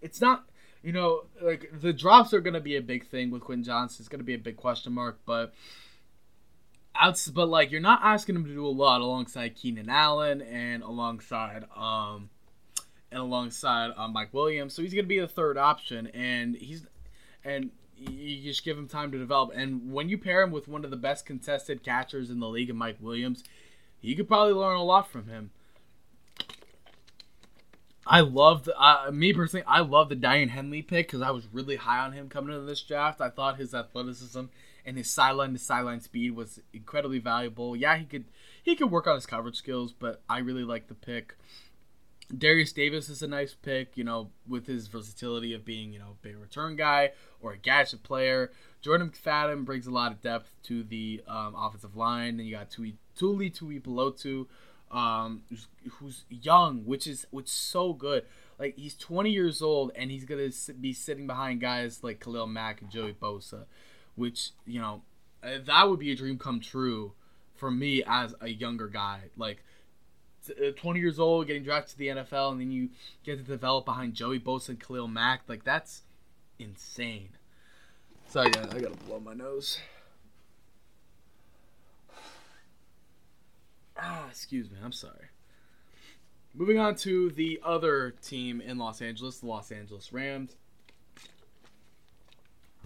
it's 0.00 0.20
not. 0.20 0.46
You 0.82 0.92
know, 0.92 1.24
like 1.42 1.70
the 1.80 1.92
drops 1.92 2.32
are 2.32 2.40
going 2.40 2.54
to 2.54 2.60
be 2.60 2.76
a 2.76 2.82
big 2.82 3.08
thing 3.08 3.30
with 3.30 3.42
Quinn 3.42 3.64
Johnson. 3.64 4.02
It's 4.02 4.08
going 4.08 4.20
to 4.20 4.24
be 4.24 4.34
a 4.34 4.38
big 4.38 4.56
question 4.56 4.92
mark, 4.92 5.18
but 5.26 5.52
outs. 6.94 7.28
But 7.28 7.48
like, 7.48 7.72
you're 7.72 7.80
not 7.80 8.00
asking 8.02 8.36
him 8.36 8.44
to 8.44 8.52
do 8.52 8.64
a 8.64 8.68
lot 8.68 9.00
alongside 9.00 9.56
Keenan 9.56 9.88
Allen 9.88 10.42
and 10.42 10.82
alongside 10.82 11.64
um 11.74 12.30
and 13.10 13.20
alongside 13.20 13.92
uh, 13.96 14.08
Mike 14.08 14.32
Williams. 14.32 14.74
So 14.74 14.82
he's 14.82 14.92
going 14.92 15.04
to 15.04 15.08
be 15.08 15.20
the 15.20 15.28
third 15.28 15.56
option, 15.56 16.08
and 16.08 16.54
he's 16.54 16.86
and 17.44 17.70
you 17.96 18.42
just 18.42 18.64
give 18.64 18.76
him 18.76 18.88
time 18.88 19.10
to 19.12 19.18
develop. 19.18 19.52
And 19.54 19.92
when 19.92 20.08
you 20.08 20.18
pair 20.18 20.42
him 20.42 20.50
with 20.50 20.68
one 20.68 20.84
of 20.84 20.90
the 20.90 20.96
best 20.96 21.24
contested 21.24 21.82
catchers 21.82 22.30
in 22.30 22.40
the 22.40 22.48
league, 22.48 22.70
and 22.70 22.78
Mike 22.78 22.98
Williams, 23.00 23.42
you 24.00 24.14
could 24.16 24.28
probably 24.28 24.52
learn 24.52 24.76
a 24.76 24.84
lot 24.84 25.10
from 25.10 25.28
him. 25.28 25.50
I 28.06 28.20
love 28.20 28.68
uh, 28.76 29.10
me 29.12 29.32
personally. 29.32 29.64
I 29.66 29.80
love 29.80 30.08
the 30.08 30.16
Daiyan 30.16 30.50
Henley 30.50 30.82
pick 30.82 31.08
because 31.08 31.22
I 31.22 31.30
was 31.30 31.48
really 31.52 31.76
high 31.76 31.98
on 31.98 32.12
him 32.12 32.28
coming 32.28 32.54
into 32.54 32.64
this 32.64 32.82
draft. 32.82 33.20
I 33.20 33.30
thought 33.30 33.58
his 33.58 33.74
athleticism 33.74 34.44
and 34.84 34.96
his 34.96 35.10
sideline 35.10 35.52
to 35.52 35.58
sideline 35.58 36.00
speed 36.00 36.36
was 36.36 36.60
incredibly 36.72 37.18
valuable. 37.18 37.74
Yeah, 37.74 37.96
he 37.96 38.04
could 38.04 38.26
he 38.62 38.76
could 38.76 38.90
work 38.90 39.08
on 39.08 39.16
his 39.16 39.26
coverage 39.26 39.56
skills, 39.56 39.92
but 39.92 40.22
I 40.28 40.38
really 40.38 40.62
like 40.62 40.86
the 40.86 40.94
pick. 40.94 41.34
Derius 42.36 42.72
Davis 42.72 43.08
is 43.08 43.22
a 43.22 43.28
nice 43.28 43.54
pick, 43.54 43.96
you 43.96 44.02
know, 44.02 44.30
with 44.48 44.66
his 44.66 44.88
versatility 44.88 45.52
of 45.52 45.64
being, 45.64 45.92
you 45.92 45.98
know, 46.00 46.10
a 46.10 46.26
big 46.26 46.36
return 46.36 46.74
guy 46.74 47.12
or 47.40 47.52
a 47.52 47.56
gadget 47.56 48.02
player. 48.02 48.50
Jordan 48.82 49.10
McFadden 49.10 49.64
brings 49.64 49.86
a 49.86 49.92
lot 49.92 50.10
of 50.10 50.22
depth 50.22 50.56
to 50.64 50.82
the 50.82 51.22
um, 51.28 51.54
offensive 51.56 51.96
line. 51.96 52.36
Then 52.36 52.46
you 52.46 52.56
got 52.56 52.70
Tui, 52.70 52.96
Tuli 53.16 53.50
Tuipulotu, 53.50 54.46
um, 54.90 55.42
who's, 55.98 56.24
young, 56.28 56.84
which 56.84 57.06
is 57.06 57.26
which 57.30 57.48
so 57.48 57.92
good. 57.92 58.24
Like 58.58 58.76
he's 58.76 58.94
20 58.94 59.30
years 59.30 59.60
old 59.60 59.92
and 59.94 60.10
he's 60.10 60.24
gonna 60.24 60.50
be 60.80 60.92
sitting 60.92 61.26
behind 61.26 61.60
guys 61.60 62.02
like 62.02 62.20
Khalil 62.20 62.46
Mack 62.46 62.80
and 62.80 62.90
Joey 62.90 63.12
Bosa, 63.12 63.64
which 64.14 64.50
you 64.64 64.80
know 64.80 65.02
uh, 65.42 65.58
that 65.64 65.88
would 65.88 65.98
be 65.98 66.12
a 66.12 66.16
dream 66.16 66.38
come 66.38 66.60
true 66.60 67.12
for 67.54 67.70
me 67.70 68.02
as 68.06 68.34
a 68.40 68.48
younger 68.48 68.88
guy. 68.88 69.22
Like 69.36 69.62
uh, 70.48 70.70
20 70.76 71.00
years 71.00 71.18
old, 71.18 71.46
getting 71.46 71.64
drafted 71.64 71.92
to 71.92 71.98
the 71.98 72.08
NFL, 72.08 72.52
and 72.52 72.60
then 72.60 72.70
you 72.70 72.90
get 73.24 73.38
to 73.38 73.44
develop 73.44 73.84
behind 73.84 74.14
Joey 74.14 74.38
Bosa 74.38 74.70
and 74.70 74.80
Khalil 74.80 75.08
Mack. 75.08 75.42
Like 75.48 75.64
that's 75.64 76.02
insane. 76.58 77.30
Sorry, 78.28 78.50
guys, 78.50 78.68
I 78.70 78.80
gotta 78.80 78.96
blow 78.96 79.20
my 79.20 79.34
nose. 79.34 79.78
Ah, 83.98 84.26
excuse 84.28 84.70
me. 84.70 84.78
I'm 84.82 84.92
sorry. 84.92 85.26
Moving 86.54 86.78
on 86.78 86.94
to 86.96 87.30
the 87.30 87.60
other 87.62 88.14
team 88.22 88.60
in 88.60 88.78
Los 88.78 89.02
Angeles, 89.02 89.40
the 89.40 89.46
Los 89.46 89.70
Angeles 89.70 90.12
Rams. 90.12 90.56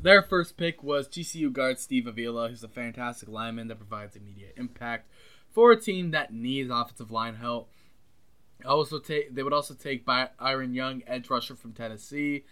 Their 0.03 0.23
first 0.23 0.57
pick 0.57 0.83
was 0.83 1.07
TCU 1.07 1.53
guard 1.53 1.79
Steve 1.79 2.07
Avila, 2.07 2.49
who's 2.49 2.65
a 2.65 2.69
fantastic 2.69 3.29
lineman 3.29 3.69
that 3.69 3.77
provides 3.77 4.17
immediate 4.17 4.55
impact 4.57 5.11
for 5.51 5.73
a 5.73 5.81
team 5.81 6.11
that 6.13 6.33
needs 6.33 6.71
offensive 6.71 7.11
line 7.11 7.35
help. 7.35 7.71
Also, 8.65 8.99
take 8.99 9.35
they 9.35 9.43
would 9.43 9.53
also 9.53 9.75
take 9.75 10.05
Byron 10.05 10.75
Young, 10.75 11.03
edge 11.07 11.29
rusher 11.31 11.55
from 11.55 11.73
Tennessee. 11.73 12.45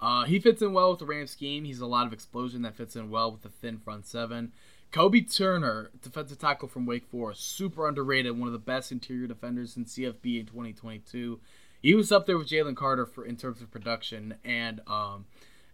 Uh, 0.00 0.24
he 0.24 0.38
fits 0.38 0.62
in 0.62 0.72
well 0.72 0.90
with 0.90 0.98
the 0.98 1.06
Rams 1.06 1.30
scheme. 1.30 1.64
He's 1.64 1.80
a 1.80 1.86
lot 1.86 2.06
of 2.06 2.12
explosion 2.12 2.62
that 2.62 2.76
fits 2.76 2.96
in 2.96 3.10
well 3.10 3.32
with 3.32 3.42
the 3.42 3.50
thin 3.50 3.78
front 3.78 4.06
seven. 4.06 4.52
Kobie 4.92 5.34
Turner, 5.34 5.90
defensive 6.02 6.38
tackle 6.38 6.68
from 6.68 6.84
Wake 6.84 7.06
Forest, 7.06 7.56
super 7.56 7.86
underrated, 7.86 8.36
one 8.36 8.48
of 8.48 8.52
the 8.52 8.58
best 8.58 8.90
interior 8.90 9.28
defenders 9.28 9.76
in 9.76 9.84
CFB 9.84 10.40
in 10.40 10.46
2022. 10.46 11.40
He 11.80 11.94
was 11.94 12.10
up 12.10 12.26
there 12.26 12.36
with 12.36 12.48
Jalen 12.48 12.76
Carter 12.76 13.06
for 13.06 13.24
in 13.24 13.36
terms 13.36 13.62
of 13.62 13.70
production 13.70 14.34
and 14.44 14.80
um, 14.86 15.26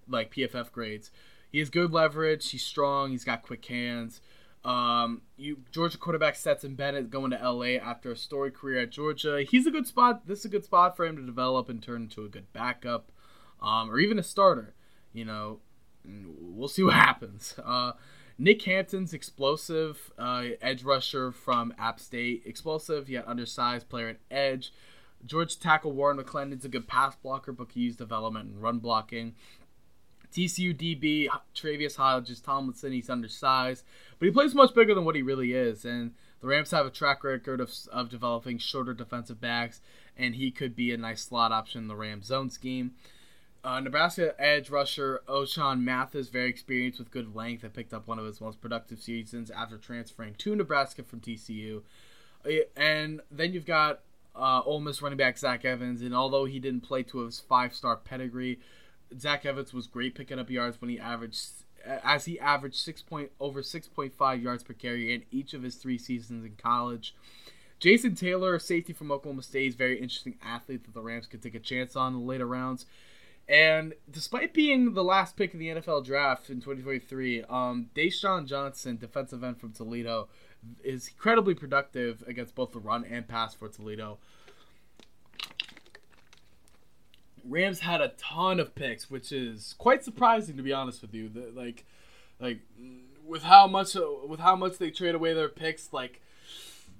like 0.06 0.34
PFF 0.34 0.70
grades. 0.70 1.10
He 1.51 1.59
has 1.59 1.70
good 1.70 1.93
leverage. 1.93 2.51
He's 2.51 2.62
strong. 2.62 3.10
He's 3.10 3.24
got 3.24 3.43
quick 3.43 3.64
hands. 3.64 4.20
Um, 4.64 5.22
you 5.36 5.59
Georgia 5.70 5.97
quarterback 5.97 6.34
Stetson 6.34 6.74
Bennett 6.74 7.09
going 7.09 7.30
to 7.30 7.51
LA 7.51 7.78
after 7.78 8.10
a 8.10 8.16
storied 8.16 8.55
career 8.55 8.80
at 8.80 8.90
Georgia. 8.90 9.43
He's 9.48 9.66
a 9.66 9.70
good 9.70 9.86
spot. 9.86 10.26
This 10.26 10.40
is 10.40 10.44
a 10.47 10.48
good 10.48 10.64
spot 10.64 10.97
for 10.97 11.06
him 11.06 11.16
to 11.16 11.22
develop 11.22 11.68
and 11.68 11.82
turn 11.82 12.02
into 12.02 12.24
a 12.24 12.28
good 12.28 12.52
backup, 12.52 13.12
um, 13.62 13.90
or 13.90 13.98
even 13.98 14.18
a 14.18 14.24
starter. 14.24 14.74
You 15.12 15.24
know, 15.24 15.60
we'll 16.05 16.68
see 16.68 16.82
what 16.82 16.94
happens. 16.94 17.55
Uh, 17.64 17.93
Nick 18.39 18.63
Hampton's 18.63 19.15
explosive 19.15 20.13
uh, 20.19 20.45
edge 20.61 20.85
rusher 20.85 21.33
from 21.33 21.73
App 21.79 21.99
State, 21.99 22.43
explosive 22.45 23.09
yet 23.09 23.27
undersized 23.27 23.89
player 23.89 24.09
at 24.09 24.19
edge. 24.31 24.73
George 25.25 25.59
tackle 25.59 25.93
Warren 25.93 26.19
McClendon's 26.19 26.65
a 26.65 26.69
good 26.69 26.87
pass 26.87 27.17
blocker, 27.17 27.53
but 27.53 27.71
can 27.71 27.83
use 27.83 27.97
development 27.97 28.51
and 28.51 28.63
run 28.63 28.79
blocking. 28.79 29.35
TCU 30.33 30.77
DB 30.77 31.29
Tre'Vius 31.55 31.97
Hodges 31.97 32.41
Tomlinson, 32.41 32.93
he's 32.93 33.09
undersized, 33.09 33.85
but 34.19 34.27
he 34.27 34.33
plays 34.33 34.55
much 34.55 34.75
bigger 34.75 34.95
than 34.95 35.07
what 35.07 35.15
he 35.15 35.23
really 35.23 35.55
is. 35.55 35.87
And 35.87 36.13
the 36.41 36.47
Rams 36.47 36.73
have 36.73 36.85
a 36.85 36.91
track 36.91 37.25
record 37.25 37.61
of, 37.61 37.73
of 37.91 38.11
developing 38.11 38.59
shorter 38.59 38.93
defensive 38.93 39.41
backs, 39.41 39.81
and 40.17 40.35
he 40.35 40.51
could 40.51 40.77
be 40.77 40.93
a 40.93 40.99
nice 40.99 41.23
slot 41.23 41.53
option 41.53 41.83
in 41.83 41.89
the 41.89 41.97
Rams 41.97 42.27
zone 42.27 42.51
scheme. 42.51 42.93
Uh, 43.66 43.80
Nebraska 43.80 44.32
edge 44.40 44.70
rusher 44.70 45.22
Ochaun 45.26 45.80
Mathis, 45.80 46.28
very 46.28 46.48
experienced 46.48 47.01
with 47.01 47.10
good 47.10 47.34
length, 47.34 47.64
and 47.64 47.74
picked 47.74 47.93
up 47.93 48.06
one 48.06 48.16
of 48.16 48.24
his 48.24 48.40
most 48.40 48.60
productive 48.60 49.01
seasons 49.01 49.51
after 49.51 49.76
transferring 49.76 50.34
to 50.34 50.55
Nebraska 50.55 51.02
from 51.02 51.18
TCU. 51.18 51.82
Uh, 52.47 52.51
and 52.76 53.22
then 53.28 53.52
you've 53.52 53.66
got 53.66 54.02
uh, 54.36 54.62
Ole 54.64 54.78
Miss 54.78 55.02
running 55.02 55.18
back 55.18 55.36
Zach 55.36 55.64
Evans, 55.64 56.01
and 56.01 56.14
although 56.14 56.44
he 56.44 56.60
didn't 56.60 56.82
play 56.82 57.02
to 57.02 57.24
his 57.24 57.40
five-star 57.40 57.97
pedigree, 57.97 58.60
Zach 59.18 59.44
Evans 59.44 59.74
was 59.74 59.88
great 59.88 60.14
picking 60.14 60.38
up 60.38 60.48
yards 60.48 60.80
when 60.80 60.88
he 60.88 61.01
averaged 61.01 61.48
as 61.84 62.24
he 62.24 62.38
averaged 62.38 62.76
six 62.76 63.02
point 63.02 63.32
over 63.40 63.64
six 63.64 63.88
point 63.88 64.14
five 64.14 64.40
yards 64.40 64.62
per 64.62 64.74
carry 64.74 65.12
in 65.12 65.24
each 65.32 65.55
of 65.55 65.64
his 65.64 65.74
three 65.74 65.98
seasons 65.98 66.44
in 66.44 66.52
college. 66.56 67.16
Jason 67.80 68.14
Taylor, 68.14 68.60
safety 68.60 68.93
from 68.93 69.10
Oklahoma 69.10 69.43
State, 69.43 69.68
is 69.68 69.74
very 69.74 70.01
interesting 70.01 70.36
athlete 70.40 70.84
that 70.84 70.94
the 70.94 71.02
Rams 71.02 71.26
could 71.26 71.43
take 71.43 71.56
a 71.56 71.60
chance 71.60 71.97
on 71.97 72.14
in 72.14 72.20
the 72.20 72.26
later 72.26 72.47
rounds. 72.47 72.86
And 73.48 73.94
despite 74.10 74.52
being 74.52 74.94
the 74.94 75.05
last 75.05 75.36
pick 75.36 75.55
in 75.55 75.60
the 75.60 75.68
NFL 75.68 76.05
draft 76.05 76.51
in 76.51 76.56
2023, 76.56 77.44
um, 77.44 77.90
Desjuan 77.94 78.47
Johnson, 78.47 78.97
defensive 78.97 79.44
end 79.44 79.60
from 79.60 79.73
Toledo, 79.73 80.28
is 80.82 81.09
incredibly 81.09 81.55
productive 81.55 82.24
against 82.27 82.56
both 82.56 82.73
the 82.73 82.81
run 82.81 83.05
and 83.05 83.28
pass 83.28 83.55
for 83.55 83.68
Toledo. 83.68 84.18
Rams 87.44 87.81
had 87.81 88.01
a 88.01 88.09
ton 88.18 88.59
of 88.59 88.74
picks, 88.74 89.09
which 89.09 89.31
is 89.31 89.77
quite 89.78 90.02
surprising 90.02 90.56
to 90.56 90.62
be 90.64 90.73
honest 90.73 91.02
with 91.02 91.14
you. 91.14 91.28
The, 91.28 91.52
like, 91.55 91.85
like 92.40 92.60
with 93.24 93.44
how 93.44 93.68
much 93.68 93.97
with 94.27 94.40
how 94.40 94.56
much 94.56 94.78
they 94.78 94.90
trade 94.90 95.14
away 95.14 95.35
their 95.35 95.48
picks, 95.48 95.93
like 95.93 96.20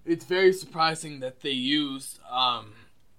it's 0.05 0.25
very 0.25 0.53
surprising 0.53 1.19
that 1.21 1.41
they 1.41 1.51
used. 1.51 2.21
Um, 2.31 2.73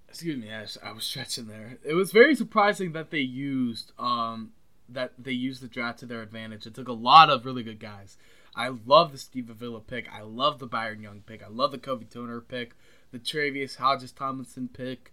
excuse 0.08 0.36
me, 0.36 0.50
I, 0.52 0.66
I 0.82 0.92
was 0.92 1.04
stretching 1.04 1.46
there. 1.46 1.78
It 1.84 1.94
was 1.94 2.12
very 2.12 2.34
surprising 2.34 2.92
that 2.92 3.10
they 3.10 3.18
used 3.18 3.92
um 3.98 4.52
that 4.88 5.12
they 5.18 5.32
used 5.32 5.62
the 5.62 5.68
draft 5.68 5.98
to 6.00 6.06
their 6.06 6.22
advantage. 6.22 6.66
It 6.66 6.74
took 6.74 6.88
a 6.88 6.92
lot 6.92 7.30
of 7.30 7.44
really 7.44 7.62
good 7.62 7.80
guys. 7.80 8.16
I 8.56 8.68
love 8.86 9.12
the 9.12 9.18
Steve 9.18 9.50
Avila 9.50 9.80
pick. 9.80 10.08
I 10.10 10.22
love 10.22 10.58
the 10.58 10.66
Byron 10.66 11.02
Young 11.02 11.20
pick. 11.20 11.42
I 11.42 11.48
love 11.48 11.70
the 11.70 11.78
Kobie 11.78 12.10
Turner 12.10 12.40
pick. 12.40 12.74
The 13.12 13.18
Tre'Vius 13.18 13.76
Hodges 13.76 14.12
Tomlinson 14.12 14.68
pick 14.68 15.12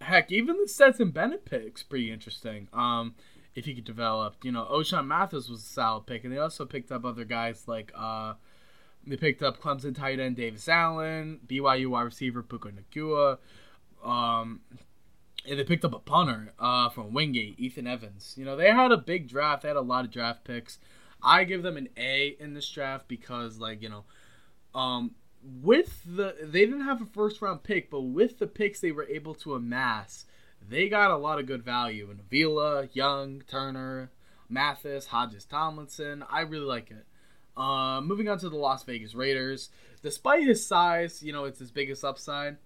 heck, 0.00 0.30
even 0.30 0.56
the 0.60 0.68
Stetson 0.68 1.10
Bennett 1.10 1.44
pick's 1.44 1.82
pretty 1.82 2.10
interesting. 2.10 2.68
Um, 2.72 3.14
if 3.54 3.64
he 3.64 3.74
could 3.74 3.84
develop, 3.84 4.36
you 4.44 4.52
know, 4.52 4.66
Ochaun 4.70 5.06
Mathis 5.06 5.48
was 5.48 5.60
a 5.60 5.66
solid 5.66 6.06
pick, 6.06 6.24
and 6.24 6.32
they 6.32 6.38
also 6.38 6.64
picked 6.64 6.92
up 6.92 7.04
other 7.04 7.24
guys 7.24 7.66
like 7.66 7.92
uh, 7.96 8.34
they 9.08 9.16
picked 9.16 9.42
up 9.42 9.60
Clemson 9.60 9.94
tight 9.94 10.20
end 10.20 10.36
Davis 10.36 10.68
Allen, 10.68 11.40
BYU 11.46 11.88
wide 11.88 12.02
receiver 12.02 12.42
Puka 12.42 12.70
Nacua, 12.70 13.38
um, 14.04 14.60
and 15.48 15.58
they 15.58 15.64
picked 15.64 15.84
up 15.84 15.94
a 15.94 15.98
punter 15.98 16.52
uh, 16.58 16.88
from 16.90 17.12
Wingate, 17.12 17.58
Ethan 17.58 17.86
Evans. 17.86 18.34
You 18.36 18.44
know, 18.44 18.56
they 18.56 18.70
had 18.70 18.92
a 18.92 18.96
big 18.96 19.28
draft. 19.28 19.62
They 19.62 19.68
had 19.68 19.76
a 19.76 19.82
lot 19.82 20.04
of 20.04 20.10
draft 20.10 20.44
picks. 20.44 20.78
I 21.22 21.44
give 21.44 21.62
them 21.62 21.76
an 21.76 21.88
A 21.96 22.36
in 22.38 22.54
this 22.54 22.68
draft 22.68 23.08
because, 23.08 23.58
like, 23.58 23.82
you 23.82 23.88
know, 23.88 24.04
um, 24.74 25.14
with 25.42 26.02
the 26.04 26.36
they 26.42 26.66
didn't 26.66 26.82
have 26.84 27.00
a 27.00 27.06
first 27.06 27.40
round 27.40 27.62
pick, 27.62 27.90
but 27.90 28.02
with 28.02 28.38
the 28.38 28.46
picks 28.46 28.80
they 28.80 28.92
were 28.92 29.06
able 29.08 29.34
to 29.36 29.54
amass, 29.54 30.26
they 30.66 30.88
got 30.88 31.10
a 31.10 31.16
lot 31.16 31.38
of 31.38 31.46
good 31.46 31.64
value 31.64 32.10
in 32.10 32.20
Avila, 32.20 32.88
Young, 32.92 33.42
Turner, 33.48 34.10
Mathis, 34.48 35.06
Hodges, 35.06 35.44
Tomlinson. 35.44 36.24
I 36.30 36.40
really 36.40 36.66
like 36.66 36.90
it. 36.90 37.06
Uh, 37.58 38.00
moving 38.00 38.28
on 38.28 38.38
to 38.38 38.48
the 38.48 38.56
Las 38.56 38.84
Vegas 38.84 39.14
Raiders. 39.14 39.70
Despite 40.02 40.46
his 40.46 40.64
size, 40.64 41.22
you 41.22 41.32
know, 41.32 41.44
it's 41.44 41.58
his 41.58 41.72
biggest 41.72 42.04
upside. 42.04 42.56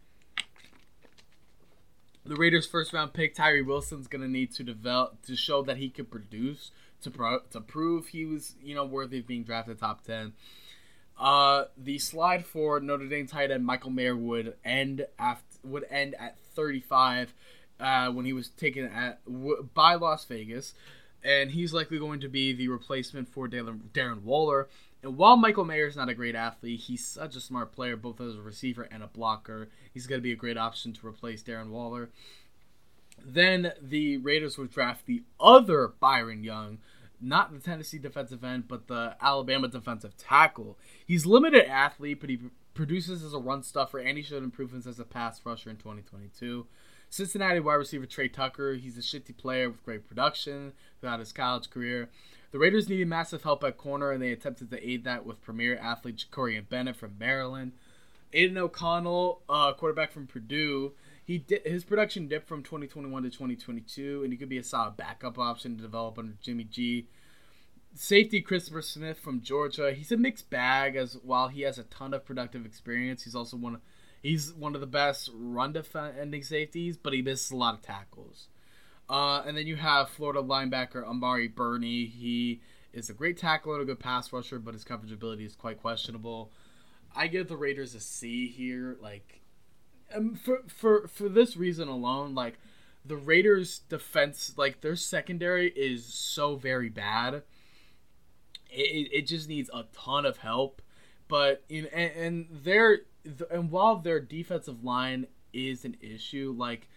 The 2.24 2.36
Raiders' 2.36 2.66
first 2.66 2.93
round 2.93 3.14
pick, 3.14 3.35
Tyree 3.35 3.62
Wilson's 3.62 4.06
going 4.06 4.23
to 4.23 4.28
need 4.28 4.52
to 4.52 4.62
develop 4.62 5.23
to 5.23 5.35
show 5.35 5.62
that 5.62 5.78
he 5.78 5.89
could 5.89 6.10
produce 6.10 6.70
to 7.02 7.10
pro, 7.10 7.40
to 7.51 7.60
prove 7.60 8.09
he 8.09 8.27
was, 8.27 8.55
you 8.62 8.74
know, 8.74 8.85
worthy 8.85 9.19
of 9.19 9.27
being 9.27 9.43
drafted 9.43 9.81
top 9.81 10.05
10. 10.05 10.35
Uh, 11.19 11.64
the 11.77 11.98
slide 11.98 12.44
for 12.44 12.78
Notre 12.81 13.06
Dame 13.06 13.27
tight 13.27 13.51
end 13.51 13.64
Michael 13.64 13.90
Mayer 13.90 14.16
would 14.16 14.55
end 14.64 15.06
after 15.19 15.44
would 15.64 15.85
end 15.90 16.16
at 16.19 16.36
35 16.55 17.32
uh, 17.78 18.10
when 18.10 18.24
he 18.24 18.32
was 18.32 18.48
taken 18.48 18.85
at 18.86 19.24
w- 19.24 19.69
by 19.74 19.94
Las 19.94 20.24
Vegas, 20.24 20.74
and 21.24 21.51
he's 21.51 21.73
likely 21.73 21.99
going 21.99 22.20
to 22.20 22.28
be 22.28 22.53
the 22.53 22.69
replacement 22.69 23.28
for 23.28 23.49
Darren, 23.49 24.23
Waller. 24.23 24.69
And 25.03 25.16
while 25.16 25.36
Michael 25.36 25.65
Mayer 25.65 25.86
is 25.86 25.97
not 25.97 26.09
a 26.09 26.15
great 26.15 26.35
athlete, 26.35 26.81
he's 26.81 27.07
such 27.07 27.35
a 27.36 27.40
smart 27.40 27.73
player, 27.73 27.97
both 27.97 28.20
as 28.20 28.36
a 28.36 28.40
receiver 28.40 28.89
and 28.90 29.03
a 29.03 29.09
blocker. 29.09 29.69
He's 29.93 30.07
going 30.07 30.20
to 30.20 30.23
be 30.23 30.32
a 30.32 30.36
great 30.36 30.57
option 30.57 30.93
to 30.93 31.07
replace 31.07 31.43
Darren 31.43 31.70
Waller. 31.70 32.11
Then 33.24 33.73
the 33.81 34.16
Raiders 34.19 34.59
would 34.59 34.70
draft 34.70 35.07
the 35.07 35.23
other 35.40 35.89
Byron 35.89 36.44
Young, 36.44 36.78
not 37.20 37.53
the 37.53 37.61
Tennessee 37.61 37.99
defensive 37.99 38.43
end, 38.43 38.69
but 38.69 38.89
the 38.89 39.16
Alabama 39.20 39.69
defensive 39.69 40.16
tackle. 40.16 40.78
He's 41.07 41.27
limited 41.27 41.66
athlete, 41.69 42.20
but 42.20 42.31
he 42.31 42.39
produces 42.74 43.23
as 43.23 43.35
a 43.35 43.39
run 43.39 43.62
stuffer, 43.62 43.99
and 43.99 44.16
he 44.16 44.24
showed 44.24 44.43
improvements 44.43 44.86
as 44.86 44.99
a 44.99 45.05
pass 45.05 45.40
rusher 45.44 45.70
in 45.70 45.77
2022. 45.77 46.66
Cincinnati 47.13 47.61
wide 47.61 47.75
receiver 47.75 48.07
Tre 48.07 48.27
Tucker, 48.27 48.73
he's 48.73 48.97
a 48.97 49.03
shifty 49.03 49.35
player 49.35 49.69
with 49.69 49.85
great 49.85 50.09
production 50.09 50.73
throughout 50.99 51.21
his 51.21 51.31
college 51.31 51.69
career. 51.69 52.09
The 52.53 52.59
Raiders 52.59 52.89
needed 52.89 53.07
massive 53.07 53.43
help 53.43 53.63
at 53.65 53.77
corner, 53.77 54.13
and 54.13 54.23
they 54.23 54.33
attempted 54.33 54.71
to 54.71 54.89
aid 54.89 55.05
that 55.05 55.27
with 55.27 55.43
premier 55.43 55.77
athlete 55.77 56.25
Jakorian 56.25 56.67
Bennett 56.71 56.97
from 56.97 57.19
Maryland. 57.19 57.73
Aidan 58.33 58.57
O'Connell, 58.57 59.43
uh, 59.47 59.75
quarterback 59.75 60.11
from 60.11 60.27
Purdue, 60.27 60.93
he 61.23 61.45
his 61.67 61.85
production 61.85 62.29
dipped 62.29 62.49
from 62.49 62.63
2021 62.63 63.25
to 63.25 63.29
2022, 63.29 64.23
and 64.23 64.33
he 64.33 64.39
could 64.39 64.49
be 64.49 64.57
a 64.57 64.65
solid 64.65 64.97
backup 64.97 65.39
option 65.39 65.77
to 65.77 65.83
develop 65.83 66.19
under 66.19 66.33
Jimmy 66.41 66.65
G. 66.65 67.09
Safety 67.95 68.41
Christopher 68.41 68.81
Smith 68.81 69.19
from 69.19 69.43
Georgia. 69.43 69.93
He's 69.93 70.13
a 70.13 70.17
mixed 70.17 70.49
bag 70.49 70.97
as 70.97 71.19
while 71.23 71.49
he 71.49 71.61
has 71.61 71.79
a 71.79 71.83
ton 71.83 72.15
of 72.15 72.25
productive 72.25 72.65
experience, 72.65 73.25
he's 73.25 73.35
also 73.35 73.59
one 73.59 73.75
of 73.75 73.83
he's 74.23 74.53
one 74.53 74.74
of 74.74 74.81
the 74.81 74.86
best 74.86 75.31
run 75.35 75.73
defending 75.73 76.43
safeties, 76.43 76.97
but 76.97 77.12
he 77.12 77.23
misses 77.23 77.51
a 77.51 77.57
lot 77.57 77.74
of 77.74 77.82
tackles. 77.82 78.49
Uh, 79.11 79.43
and 79.47 79.57
then 79.57 79.66
you 79.66 79.77
have 79.77 80.09
Florida 80.09 80.40
linebacker 80.40 81.05
Amari 81.05 81.49
Burney. 81.49 82.07
He 82.07 82.61
is 82.93 83.11
a 83.11 83.15
great 83.15 83.36
tackler 83.36 83.74
and 83.74 83.82
a 83.82 83.86
good 83.86 84.01
pass 84.01 84.32
rusher, 84.32 84.59
but 84.59 84.74
his 84.74 84.85
coverage 84.85 85.12
ability 85.12 85.44
is 85.44 85.55
quite 85.55 85.81
questionable. 85.81 86.51
I 87.15 87.27
give 87.27 87.49
the 87.49 87.57
Raiders 87.57 87.94
a 87.94 88.01
C 88.01 88.49
here. 88.49 88.97
Like 89.01 89.43
um, 90.15 90.35
for 90.35 90.62
for 90.66 91.09
for 91.09 91.28
this 91.28 91.57
reason 91.57 91.89
alone, 91.89 92.35
like 92.35 92.59
the 93.05 93.16
Raiders' 93.16 93.81
defense, 93.81 94.55
like 94.57 94.81
their 94.81 94.97
secondary 94.97 95.70
is 95.70 96.07
so 96.07 96.57
very 96.57 96.89
bad. 96.89 97.43
It, 98.70 99.09
it 99.12 99.27
just 99.27 99.49
needs 99.49 99.69
a 99.74 99.85
ton 99.93 100.24
of 100.24 100.39
help, 100.39 100.81
but 101.28 101.65
in 101.69 101.86
and, 101.86 102.12
and 102.12 102.47
their 102.51 103.01
and 103.51 103.70
while 103.70 103.97
their 103.97 104.20
defensive 104.20 104.85
line 104.85 105.27
is 105.53 105.85
an 105.85 105.97
issue, 106.01 106.55
like 106.57 106.89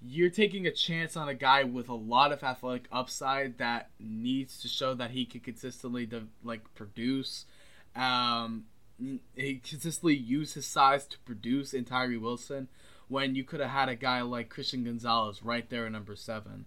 you're 0.00 0.30
taking 0.30 0.66
a 0.66 0.70
chance 0.70 1.16
on 1.16 1.28
a 1.28 1.34
guy 1.34 1.64
with 1.64 1.88
a 1.88 1.94
lot 1.94 2.32
of 2.32 2.42
athletic 2.42 2.86
upside 2.92 3.58
that 3.58 3.90
needs 3.98 4.60
to 4.60 4.68
show 4.68 4.94
that 4.94 5.10
he 5.10 5.24
can 5.24 5.40
consistently 5.40 6.06
de- 6.06 6.28
like 6.44 6.72
produce. 6.74 7.46
Um, 7.96 8.64
he 9.34 9.56
consistently 9.56 10.16
use 10.16 10.54
his 10.54 10.66
size 10.66 11.06
to 11.06 11.18
produce 11.20 11.72
in 11.72 11.84
Tyree 11.84 12.16
Wilson 12.16 12.68
when 13.08 13.34
you 13.34 13.44
could 13.44 13.60
have 13.60 13.70
had 13.70 13.88
a 13.88 13.94
guy 13.94 14.22
like 14.22 14.48
Christian 14.48 14.84
Gonzalez 14.84 15.42
right 15.42 15.68
there 15.68 15.86
at 15.86 15.92
number 15.92 16.14
seven. 16.14 16.66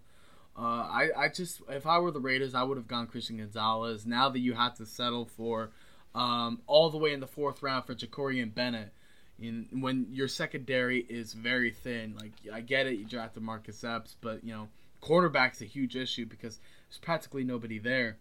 Uh, 0.58 0.62
I, 0.62 1.10
I 1.18 1.28
just 1.30 1.62
if 1.70 1.88
I 1.88 2.00
were 2.00 2.12
the 2.12 2.20
Raiders, 2.20 2.54
I 2.54 2.64
would 2.64 2.78
have 2.78 2.88
gone 2.88 3.08
Christian 3.08 3.38
Gonzalez. 3.38 4.06
Now 4.06 4.30
that 4.30 4.40
you 4.40 4.54
have 4.54 4.76
to 4.76 4.86
settle 4.86 5.26
for 5.26 5.72
um, 6.14 6.62
all 6.68 6.90
the 6.90 6.98
way 6.98 7.14
in 7.14 7.22
the 7.22 7.28
fourth 7.28 7.64
round 7.64 7.86
for 7.86 7.96
Jakorian 7.96 8.54
Bennett, 8.54 8.94
in 9.42 9.68
when 9.82 10.08
your 10.12 10.28
secondary 10.28 11.00
is 11.10 11.34
very 11.34 11.72
thin. 11.72 12.16
Like 12.20 12.32
I 12.52 12.62
get 12.62 12.88
it, 12.88 12.98
you 12.98 13.06
drafted 13.06 13.44
Marcus 13.44 13.84
Epps, 13.84 14.16
but 14.22 14.44
you 14.44 14.54
know 14.54 14.68
quarterback's 15.02 15.62
a 15.62 15.66
huge 15.66 15.96
issue 15.96 16.26
because 16.26 16.60
there's 16.90 17.00
practically 17.00 17.44
nobody 17.44 17.80
there. 17.80 18.18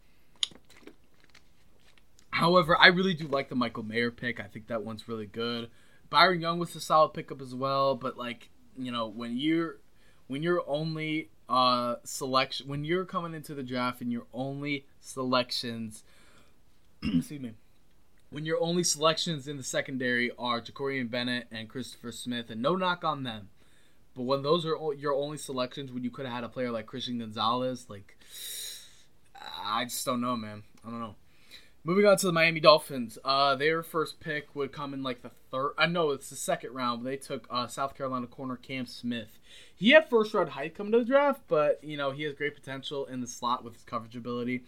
However, 2.31 2.77
I 2.79 2.89
really 2.89 3.15
do 3.15 3.27
like 3.27 3.49
the 3.49 3.55
Michael 3.55 3.83
Mayer 3.83 4.11
pick. 4.11 4.41
I 4.41 4.45
think 4.45 4.69
that 4.69 4.83
one's 4.83 5.09
really 5.09 5.27
good. 5.27 5.69
Byron 6.09 6.41
Young 6.41 6.59
was 6.59 6.75
a 6.75 6.81
solid 6.81 7.11
pickup 7.11 7.41
as 7.41 7.55
well, 7.55 7.95
but 7.95 8.17
like 8.17 8.51
you 8.79 8.91
know 8.91 9.07
when 9.07 9.37
you're 9.37 9.79
when 10.27 10.43
you're 10.43 10.63
only 10.67 11.29
uh 11.49 11.97
selection 12.05 12.69
when 12.69 12.85
you're 12.85 13.05
coming 13.05 13.35
into 13.35 13.55
the 13.55 13.63
draft 13.63 14.01
and 14.01 14.13
your 14.13 14.27
only 14.33 14.87
selections 15.01 16.05
excuse 17.03 17.41
me, 17.41 17.53
when 18.31 18.45
your 18.45 18.61
only 18.61 18.85
selections 18.85 19.49
in 19.49 19.57
the 19.57 19.63
secondary 19.63 20.31
are 20.39 20.61
Jakorian 20.61 21.11
Bennett 21.11 21.49
and 21.51 21.69
Christopher 21.69 22.13
Smith, 22.13 22.51
and 22.51 22.63
no 22.63 22.77
knock 22.77 23.05
on 23.05 23.25
them, 23.25 23.49
but 24.15 24.23
when 24.23 24.43
those 24.43 24.65
are 24.65 24.77
your 24.95 25.15
only 25.15 25.39
selections, 25.39 25.93
when 25.93 26.05
you 26.05 26.11
could 26.11 26.27
have 26.27 26.35
had 26.35 26.45
a 26.45 26.49
player 26.49 26.71
like 26.71 26.87
Christian 26.87 27.19
Gonzalez, 27.19 27.87
like 27.89 28.17
I 29.65 29.85
just 29.85 30.05
don't 30.05 30.21
know, 30.21 30.37
man. 30.37 30.63
I 30.87 30.91
don't 30.91 31.01
know. 31.01 31.17
Moving 31.83 32.05
on 32.05 32.19
to 32.19 32.27
the 32.27 32.33
Miami 32.33 32.61
Dolphins, 32.61 33.19
uh, 33.25 33.57
their 33.57 33.83
first 33.83 34.21
pick 34.21 34.55
would 34.55 34.71
come 34.71 34.93
in 34.93 35.03
like 35.03 35.23
the 35.23 35.31
third. 35.51 35.73
I 35.79 35.87
know 35.87 36.11
it's 36.11 36.29
the 36.29 36.37
second 36.37 36.75
round, 36.75 37.03
but 37.03 37.09
they 37.09 37.17
took 37.17 37.47
uh, 37.51 37.69
South 37.69 37.97
Carolina 37.97 38.27
corner 38.27 38.57
Cam 38.57 38.85
Smith. 38.85 39.39
He 39.75 39.91
had 39.91 40.11
first 40.11 40.35
round 40.35 40.51
height 40.51 40.75
coming 40.75 40.93
to 40.93 40.99
the 40.99 41.05
draft, 41.07 41.41
but 41.49 41.83
you 41.83 41.97
know 41.97 42.11
he 42.11 42.25
has 42.25 42.35
great 42.35 42.55
potential 42.55 43.07
in 43.07 43.23
the 43.23 43.27
slot 43.27 43.65
with 43.65 43.75
his 43.75 43.85
coverage 43.85 44.15
ability. 44.15 44.65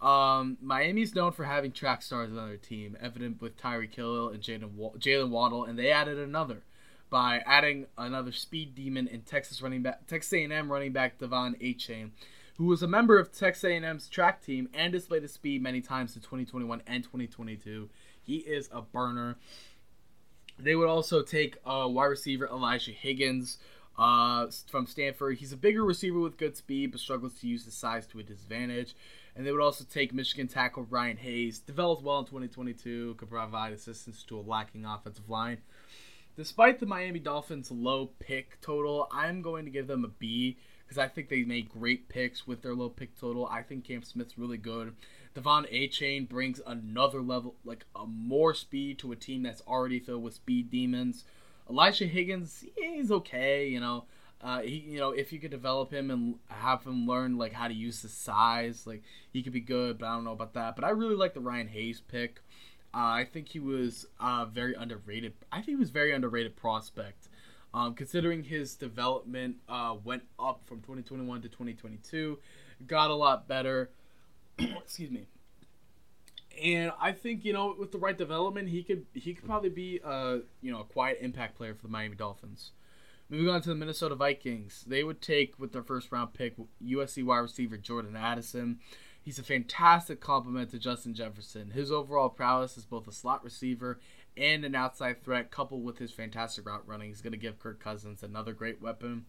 Um, 0.00 0.58
Miami's 0.62 1.14
known 1.14 1.32
for 1.32 1.44
having 1.44 1.72
track 1.72 2.02
stars 2.02 2.30
on 2.30 2.36
their 2.36 2.56
team, 2.56 2.96
evident 3.00 3.42
with 3.42 3.56
Tyreek 3.56 3.94
Hill 3.94 4.28
and 4.28 4.40
Jaylen 4.40 5.30
Waddle, 5.30 5.64
and 5.64 5.78
they 5.78 5.90
added 5.90 6.18
another 6.18 6.62
by 7.10 7.42
adding 7.46 7.86
another 7.96 8.32
speed 8.32 8.74
demon 8.74 9.08
in 9.08 9.22
Texas 9.22 9.62
running 9.62 9.82
back 9.82 10.06
Texas 10.06 10.32
A&M 10.34 10.70
running 10.70 10.92
back 10.92 11.18
De'Von 11.18 11.58
Achane 11.60 12.10
who 12.58 12.66
was 12.66 12.82
a 12.82 12.88
member 12.88 13.18
of 13.18 13.32
Texas 13.32 13.64
A&M's 13.64 14.08
track 14.08 14.44
team 14.44 14.68
and 14.74 14.92
displayed 14.92 15.22
his 15.22 15.32
speed 15.32 15.62
many 15.62 15.80
times 15.80 16.16
in 16.16 16.22
2021 16.22 16.82
and 16.88 17.04
2022. 17.04 17.88
He 18.20 18.38
is 18.38 18.68
a 18.72 18.82
burner. 18.82 19.36
They 20.58 20.74
would 20.74 20.88
also 20.88 21.22
take 21.22 21.56
uh, 21.64 21.86
wide 21.88 22.06
receiver 22.06 22.48
Elijah 22.48 22.90
Higgins 22.90 23.58
uh, 23.96 24.48
from 24.66 24.86
Stanford. 24.86 25.38
He's 25.38 25.52
a 25.52 25.56
bigger 25.56 25.84
receiver 25.84 26.18
with 26.18 26.36
good 26.36 26.56
speed, 26.56 26.90
but 26.90 27.00
struggles 27.00 27.34
to 27.34 27.46
use 27.46 27.64
his 27.64 27.74
size 27.74 28.08
to 28.08 28.18
a 28.18 28.24
disadvantage. 28.24 28.96
And 29.38 29.46
they 29.46 29.52
would 29.52 29.62
also 29.62 29.84
take 29.88 30.12
Michigan 30.12 30.48
tackle 30.48 30.88
Ryan 30.90 31.16
Hayes, 31.18 31.60
developed 31.60 32.02
well 32.02 32.18
in 32.18 32.24
2022, 32.24 33.14
could 33.14 33.30
provide 33.30 33.72
assistance 33.72 34.24
to 34.24 34.36
a 34.36 34.42
lacking 34.42 34.84
offensive 34.84 35.30
line. 35.30 35.58
Despite 36.36 36.80
the 36.80 36.86
Miami 36.86 37.20
Dolphins' 37.20 37.70
low 37.70 38.10
pick 38.18 38.60
total, 38.60 39.06
I'm 39.12 39.40
going 39.40 39.64
to 39.64 39.70
give 39.70 39.86
them 39.86 40.04
a 40.04 40.08
B 40.08 40.58
because 40.84 40.98
I 40.98 41.06
think 41.06 41.28
they 41.28 41.44
made 41.44 41.68
great 41.68 42.08
picks 42.08 42.48
with 42.48 42.62
their 42.62 42.74
low 42.74 42.88
pick 42.88 43.16
total. 43.16 43.46
I 43.46 43.62
think 43.62 43.84
Cam 43.84 44.02
Smith's 44.02 44.38
really 44.38 44.58
good. 44.58 44.96
De'Von 45.36 45.72
Achane 45.72 46.28
brings 46.28 46.60
another 46.66 47.22
level, 47.22 47.54
like 47.64 47.84
a 47.94 48.06
more 48.06 48.54
speed 48.54 48.98
to 48.98 49.12
a 49.12 49.16
team 49.16 49.44
that's 49.44 49.62
already 49.68 50.00
filled 50.00 50.24
with 50.24 50.34
speed 50.34 50.68
demons. 50.68 51.22
Elijah 51.70 52.06
Higgins, 52.06 52.64
he's 52.76 53.12
okay, 53.12 53.68
you 53.68 53.78
know. 53.78 54.04
Uh, 54.40 54.60
he, 54.60 54.76
you 54.76 54.98
know, 54.98 55.10
if 55.10 55.32
you 55.32 55.40
could 55.40 55.50
develop 55.50 55.92
him 55.92 56.10
and 56.10 56.36
have 56.48 56.84
him 56.84 57.06
learn 57.06 57.36
like 57.36 57.52
how 57.52 57.66
to 57.66 57.74
use 57.74 58.02
the 58.02 58.08
size, 58.08 58.86
like 58.86 59.02
he 59.32 59.42
could 59.42 59.52
be 59.52 59.60
good. 59.60 59.98
But 59.98 60.06
I 60.06 60.14
don't 60.14 60.24
know 60.24 60.32
about 60.32 60.54
that. 60.54 60.76
But 60.76 60.84
I 60.84 60.90
really 60.90 61.16
like 61.16 61.34
the 61.34 61.40
Ryan 61.40 61.68
Hayes 61.68 62.00
pick. 62.00 62.40
Uh, 62.94 62.98
I 62.98 63.24
think 63.30 63.48
he 63.48 63.60
was 63.60 64.06
uh, 64.18 64.46
very 64.46 64.74
underrated. 64.74 65.34
I 65.52 65.56
think 65.56 65.68
he 65.68 65.76
was 65.76 65.90
very 65.90 66.12
underrated 66.12 66.56
prospect. 66.56 67.28
Um, 67.74 67.94
considering 67.94 68.44
his 68.44 68.76
development 68.76 69.56
uh, 69.68 69.96
went 70.02 70.22
up 70.38 70.62
from 70.64 70.78
2021 70.78 71.42
to 71.42 71.48
2022, 71.48 72.38
got 72.86 73.10
a 73.10 73.14
lot 73.14 73.46
better. 73.46 73.90
Excuse 74.58 75.10
me. 75.10 75.26
And 76.62 76.92
I 76.98 77.12
think 77.12 77.44
you 77.44 77.52
know, 77.52 77.74
with 77.78 77.92
the 77.92 77.98
right 77.98 78.16
development, 78.16 78.68
he 78.68 78.82
could 78.82 79.04
he 79.14 79.34
could 79.34 79.44
probably 79.44 79.68
be 79.70 80.00
a 80.04 80.40
you 80.62 80.72
know 80.72 80.80
a 80.80 80.84
quiet 80.84 81.18
impact 81.20 81.56
player 81.56 81.74
for 81.74 81.82
the 81.82 81.88
Miami 81.88 82.16
Dolphins. 82.16 82.72
Moving 83.30 83.50
on 83.50 83.60
to 83.60 83.68
the 83.68 83.74
Minnesota 83.74 84.14
Vikings, 84.14 84.84
they 84.86 85.04
would 85.04 85.20
take 85.20 85.58
with 85.58 85.72
their 85.72 85.82
first 85.82 86.10
round 86.10 86.32
pick 86.32 86.54
USC 86.82 87.22
wide 87.24 87.38
receiver 87.38 87.76
Jordan 87.76 88.16
Addison. 88.16 88.78
He's 89.20 89.38
a 89.38 89.42
fantastic 89.42 90.20
complement 90.20 90.70
to 90.70 90.78
Justin 90.78 91.12
Jefferson. 91.12 91.72
His 91.72 91.92
overall 91.92 92.30
prowess 92.30 92.78
as 92.78 92.86
both 92.86 93.06
a 93.06 93.12
slot 93.12 93.44
receiver 93.44 94.00
and 94.38 94.64
an 94.64 94.74
outside 94.74 95.22
threat, 95.22 95.50
coupled 95.50 95.84
with 95.84 95.98
his 95.98 96.10
fantastic 96.10 96.66
route 96.66 96.86
running, 96.86 97.10
is 97.10 97.20
going 97.20 97.32
to 97.32 97.38
give 97.38 97.58
Kirk 97.58 97.80
Cousins 97.80 98.22
another 98.22 98.54
great 98.54 98.80
weapon. 98.80 99.26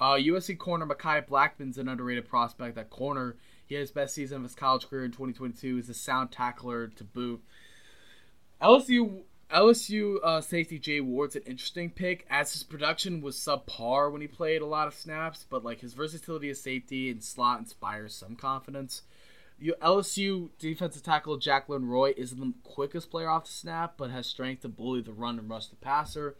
Uh, 0.00 0.14
USC 0.14 0.56
corner 0.56 0.86
Mekhi 0.86 1.26
Blackmon's 1.26 1.76
an 1.76 1.88
underrated 1.88 2.26
prospect. 2.26 2.76
That 2.76 2.88
corner, 2.88 3.36
he 3.66 3.74
had 3.74 3.82
his 3.82 3.90
best 3.90 4.14
season 4.14 4.38
of 4.38 4.42
his 4.44 4.54
college 4.54 4.88
career 4.88 5.04
in 5.04 5.10
2022. 5.10 5.76
He's 5.76 5.90
a 5.90 5.94
sound 5.94 6.32
tackler 6.32 6.86
to 6.88 7.04
boot. 7.04 7.42
LSU 8.62 9.22
LSU 9.52 10.16
uh, 10.22 10.40
safety 10.40 10.78
Jay 10.78 11.00
Ward's 11.00 11.36
an 11.36 11.42
interesting 11.42 11.90
pick, 11.90 12.26
as 12.30 12.52
his 12.52 12.62
production 12.62 13.20
was 13.20 13.36
subpar 13.36 14.10
when 14.10 14.22
he 14.22 14.26
played 14.26 14.62
a 14.62 14.66
lot 14.66 14.88
of 14.88 14.94
snaps, 14.94 15.44
but 15.48 15.62
like 15.62 15.80
his 15.80 15.92
versatility 15.92 16.48
as 16.48 16.60
safety 16.60 17.10
and 17.10 17.22
slot 17.22 17.58
inspires 17.58 18.14
some 18.14 18.34
confidence. 18.34 19.02
You, 19.58 19.74
LSU 19.82 20.48
defensive 20.58 21.02
tackle 21.02 21.38
Jaquelin 21.38 21.88
Roy 21.88 22.14
isn't 22.16 22.40
the 22.40 22.52
quickest 22.64 23.10
player 23.10 23.28
off 23.28 23.44
the 23.44 23.52
snap, 23.52 23.94
but 23.96 24.10
has 24.10 24.26
strength 24.26 24.62
to 24.62 24.68
bully 24.68 25.02
the 25.02 25.12
run 25.12 25.38
and 25.38 25.48
rush 25.48 25.66
the 25.66 25.76
passer. 25.76 26.36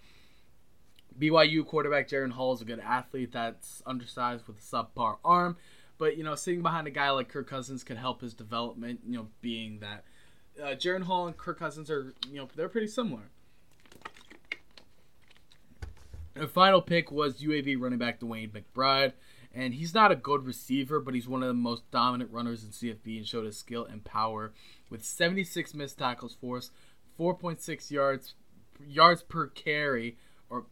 BYU 1.19 1.67
quarterback 1.67 2.09
Jaren 2.09 2.33
Hall 2.33 2.55
is 2.55 2.63
a 2.63 2.65
good 2.65 2.81
athlete 2.81 3.33
that's 3.33 3.83
undersized 3.87 4.47
with 4.47 4.59
a 4.59 4.61
subpar 4.61 5.19
arm, 5.25 5.59
but 5.99 6.17
you 6.17 6.25
know, 6.25 6.35
sitting 6.35 6.63
behind 6.63 6.87
a 6.87 6.91
guy 6.91 7.11
like 7.11 7.29
Kirk 7.29 7.49
Cousins 7.49 7.85
could 7.85 7.99
help 7.99 8.23
his 8.23 8.33
development. 8.33 9.01
You 9.07 9.19
know, 9.19 9.29
being 9.43 9.81
that 9.81 10.05
uh, 10.61 10.75
Jaren 10.75 11.05
Hall 11.05 11.27
and 11.27 11.37
Kirk 11.37 11.59
Cousins 11.59 11.91
are 11.91 12.15
you 12.29 12.37
know 12.37 12.49
they're 12.57 12.69
pretty 12.69 12.89
similar. 12.89 13.23
The 16.35 16.49
final 16.49 16.81
pick 16.81 17.13
was 17.13 17.43
UAB 17.43 17.79
running 17.79 17.99
back 17.99 18.19
DeWayne 18.19 18.51
McBride 18.51 19.13
and 19.55 19.75
he's 19.75 19.95
not 19.95 20.11
a 20.11 20.17
good 20.17 20.47
receiver, 20.47 20.99
but 20.99 21.15
he's 21.15 21.29
one 21.29 21.43
of 21.43 21.49
the 21.49 21.55
most 21.55 21.91
dominant 21.91 22.31
runners 22.33 22.65
in 22.65 22.71
CFB 22.71 23.19
and 23.19 23.27
showed 23.27 23.45
his 23.45 23.59
skill 23.59 23.85
and 23.85 24.03
power 24.03 24.53
with 24.89 25.05
76 25.05 25.75
missed 25.75 25.99
tackles 25.99 26.37
forced, 26.41 26.73
4.6 27.19 27.91
yards 27.91 28.35
yards 28.85 29.23
per 29.23 29.47
carry, 29.49 30.17
or 30.49 30.67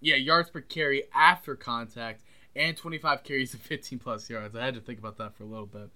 yeah, 0.00 0.14
yards 0.14 0.50
per 0.50 0.60
carry 0.60 1.04
after 1.12 1.56
contact, 1.56 2.22
and 2.54 2.76
25 2.76 3.24
carries 3.24 3.52
of 3.52 3.60
15 3.60 3.98
plus 3.98 4.30
yards. 4.30 4.54
I 4.54 4.64
had 4.64 4.74
to 4.74 4.80
think 4.80 4.98
about 4.98 5.18
that 5.18 5.36
for 5.36 5.42
a 5.42 5.46
little 5.46 5.66
bit. 5.66 5.90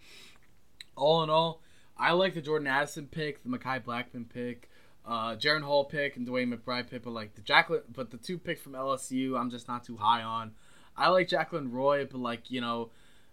All 0.97 1.23
in 1.23 1.31
all, 1.31 1.63
I 1.99 2.13
like 2.13 2.35
the 2.35 2.41
Jordan 2.41 2.69
Addison 2.69 3.07
pick, 3.07 3.43
the 3.43 3.49
Mekhi 3.49 3.83
Blackmon 3.83 4.29
pick. 4.29 4.71
Uh, 5.05 5.35
Jaren 5.37 5.63
Hall 5.63 5.85
pick 5.85 6.17
and 6.17 6.29
DeWayne 6.29 6.53
McBride 6.53 6.91
pick, 6.91 7.03
but 7.03 7.13
like 7.13 7.35
the 7.35 7.41
Jaquelin, 7.41 7.83
but 7.93 8.11
the 8.11 8.19
two 8.19 8.39
picks 8.39 8.61
from 8.61 8.73
LSU, 8.73 9.39
I'm 9.39 9.51
just 9.51 9.67
not 9.67 9.83
too 9.83 9.97
high 9.97 10.23
on. 10.23 10.53
I 10.97 11.09
like 11.09 11.29
Jaquelin 11.29 11.73
Roy, 11.73 12.05
but 12.05 12.19
like 12.19 12.51
you 12.51 12.61
know, 12.61 12.91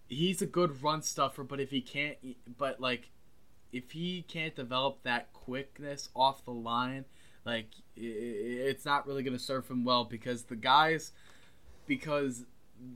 he's 0.08 0.42
a 0.42 0.46
good 0.46 0.82
run 0.82 1.02
stuffer. 1.02 1.44
But 1.44 1.60
if 1.60 1.72
he 1.72 1.82
can't, 1.82 2.18
but 2.58 2.80
like, 2.80 3.10
if 3.74 3.92
he 3.92 4.24
can't 4.28 4.56
develop 4.56 5.04
that 5.04 5.34
quickness 5.34 6.10
off 6.16 6.46
the 6.46 6.52
line, 6.52 7.06
like 7.46 7.68
it's 7.96 8.86
not 8.86 9.06
really 9.06 9.24
going 9.24 9.38
to 9.38 9.44
serve 9.44 9.68
him 9.68 9.84
well 9.84 10.06
because 10.06 10.44
the 10.44 10.56
guys, 10.56 11.12
because 11.88 12.46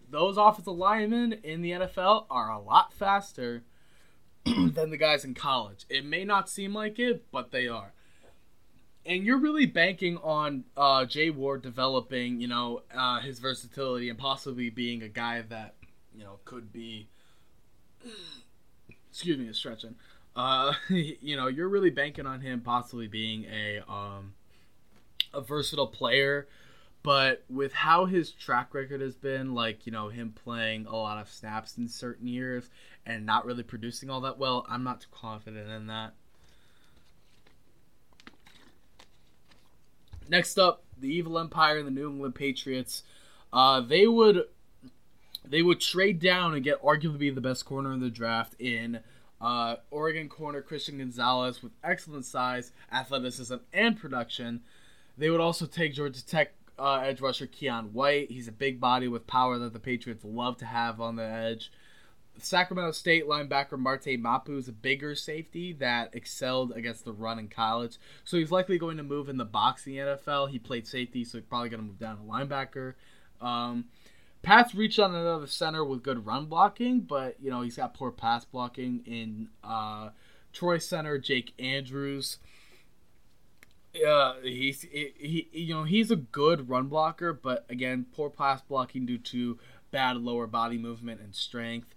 those 0.10 0.38
offensive 0.38 0.74
linemen 0.74 1.34
in 1.44 1.62
the 1.62 1.72
NFL 1.72 2.26
are 2.30 2.50
a 2.50 2.60
lot 2.60 2.94
faster 2.94 3.64
than 4.46 4.90
the 4.90 4.98
guys 4.98 5.24
in 5.24 5.34
college. 5.34 5.86
It 5.90 6.06
may 6.06 6.24
not 6.26 6.50
seem 6.50 6.74
like 6.74 7.00
it, 7.00 7.26
but 7.32 7.52
they 7.52 7.68
are 7.68 7.94
and 9.10 9.26
you're 9.26 9.40
really 9.40 9.66
banking 9.66 10.18
on 10.18 10.66
uh, 10.78 11.04
Jay 11.06 11.32
Ward 11.32 11.64
developing, 11.64 12.40
you 12.40 12.48
know, 12.48 12.84
uh, 12.96 13.20
his 13.20 13.40
versatility 13.40 14.10
and 14.10 14.20
possibly 14.20 14.70
being 14.70 15.02
a 15.02 15.08
guy 15.08 15.42
that, 15.42 15.76
you 16.16 16.24
know, 16.24 16.40
could 16.46 16.72
be. 16.72 17.08
Excuse 19.10 19.40
me, 19.40 19.52
stretching. 19.52 19.96
Uh, 20.36 20.74
you 20.90 21.36
know, 21.36 21.48
you're 21.48 21.68
really 21.70 21.90
banking 21.90 22.28
on 22.28 22.42
him 22.42 22.62
possibly 22.62 23.08
being 23.08 23.46
a 23.46 23.82
um, 23.92 24.34
a 25.34 25.42
versatile 25.42 25.88
player, 25.88 26.48
but 27.04 27.44
with 27.50 27.74
how 27.74 28.06
his 28.06 28.32
track 28.32 28.74
record 28.74 29.02
has 29.02 29.16
been, 29.16 29.54
like 29.54 29.86
you 29.86 29.92
know, 29.92 30.10
him 30.10 30.34
playing 30.44 30.86
a 30.86 30.96
lot 30.96 31.22
of 31.22 31.30
snaps 31.30 31.78
in 31.78 31.88
certain 31.88 32.28
years 32.28 32.70
and 33.06 33.26
not 33.26 33.46
really 33.46 33.64
producing 33.64 34.10
all 34.10 34.22
that 34.22 34.38
well, 34.38 34.66
I'm 34.70 34.84
not 34.84 35.02
too 35.02 35.08
confident 35.12 35.70
in 35.70 35.88
that. 35.88 36.14
Next 40.28 40.60
up, 40.60 40.84
the 41.00 41.08
Evil 41.08 41.40
Empire 41.40 41.78
and 41.78 41.88
the 41.88 41.92
New 41.92 42.10
England 42.10 42.36
Patriots. 42.36 43.04
Uh, 43.52 43.82
they 43.82 44.06
would 44.06 44.44
they 45.44 45.62
would 45.62 45.80
trade 45.80 46.20
down 46.20 46.54
and 46.54 46.64
get 46.64 46.82
arguably 46.84 47.34
the 47.34 47.42
best 47.42 47.66
corner 47.66 47.92
in 47.94 48.00
the 48.00 48.10
draft 48.10 48.54
in 48.60 49.00
uh, 49.42 49.78
Oregon 49.90 50.30
corner 50.30 50.62
Christian 50.62 50.98
Gonzalez 50.98 51.64
with 51.64 51.72
excellent 51.84 52.26
size, 52.26 52.72
athleticism, 52.92 53.56
and 53.74 53.98
production. 53.98 54.62
They 55.18 55.30
would 55.30 55.40
also 55.42 55.66
take 55.66 55.94
Georgia 55.94 56.26
Tech 56.26 56.54
uh, 56.80 57.02
edge 57.04 57.22
rusher 57.22 57.48
Keon 57.48 57.94
White. 57.94 58.32
He's 58.32 58.48
a 58.48 58.54
big 58.54 58.80
body 58.80 59.08
with 59.08 59.28
power 59.28 59.58
that 59.60 59.74
the 59.74 59.80
Patriots 59.80 60.24
love 60.24 60.58
to 60.58 60.66
have 60.66 61.02
on 61.02 61.16
the 61.16 61.24
edge. 61.24 61.72
Sacramento 62.38 62.92
State 62.92 63.26
linebacker 63.28 63.78
Marte 63.78 64.18
Mapu 64.18 64.58
is 64.58 64.68
a 64.68 64.74
bigger 64.74 65.14
safety 65.14 65.74
that 65.74 66.12
excelled 66.14 66.72
against 66.72 67.04
the 67.04 67.12
run 67.12 67.38
in 67.38 67.50
college. 67.50 67.98
So 68.24 68.38
he's 68.38 68.52
likely 68.52 68.78
going 68.78 68.98
to 68.98 69.04
move 69.04 69.30
in 69.30 69.38
the 69.38 69.46
boxing 69.46 69.96
NFL. 69.96 70.50
He 70.50 70.60
played 70.60 70.88
safety, 70.88 71.26
so 71.26 71.38
he's 71.38 71.48
probably 71.48 71.70
going 71.70 71.82
to 71.82 71.88
move 71.88 72.00
down 72.00 72.18
to 72.18 72.24
linebacker. 72.24 72.94
Um, 73.42 73.86
Pats 74.42 74.74
reached 74.74 75.00
on 75.00 75.14
another 75.14 75.48
center 75.48 75.84
with 75.84 76.04
good 76.04 76.26
run 76.26 76.46
blocking, 76.46 77.02
but 77.02 77.36
you 77.42 77.50
know 77.50 77.62
he's 77.62 77.76
got 77.76 77.94
poor 77.94 78.12
pass 78.12 78.46
blocking 78.46 79.02
in 79.06 79.50
uh, 79.64 80.10
Troy 80.54 80.78
center 80.78 81.18
Jake 81.18 81.54
Andrews. 81.60 82.38
Uh, 83.96 84.36
he's 84.44 84.84
he, 84.84 85.14
he 85.18 85.50
you 85.52 85.74
know 85.74 85.84
he's 85.84 86.12
a 86.12 86.16
good 86.16 86.70
run 86.70 86.88
blocker, 86.88 87.34
but 87.34 87.66
again, 87.70 88.06
poor 88.14 88.30
pass 88.30 88.62
blocking 88.62 89.06
due 89.06 89.18
to 89.18 89.58
bad 89.92 90.18
lower 90.18 90.48
body 90.48 90.78
movement 90.78 91.22
and 91.22 91.34
strength. 91.34 91.96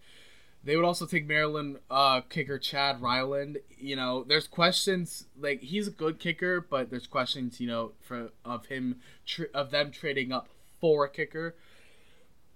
They 0.65 0.77
would 0.77 0.85
also 0.85 1.07
take 1.07 1.27
Maryland 1.27 1.79
uh, 1.91 2.21
kicker 2.23 2.59
Chad 2.59 3.03
Ryland. 3.03 3.59
You 3.77 3.97
know, 3.97 4.25
there's 4.25 4.47
questions 4.47 5.27
like 5.39 5.61
he's 5.61 5.89
a 5.89 5.91
good 5.91 6.19
kicker, 6.19 6.61
but 6.61 6.89
there's 6.89 7.07
questions 7.07 7.61
you 7.61 7.67
know 7.67 7.93
for 8.01 8.31
of 8.45 8.67
him 8.67 9.01
tr- 9.27 9.53
of 9.53 9.71
them 9.71 9.91
trading 9.91 10.33
up 10.33 10.49
for 10.81 11.05
a 11.05 11.11
kicker. 11.11 11.57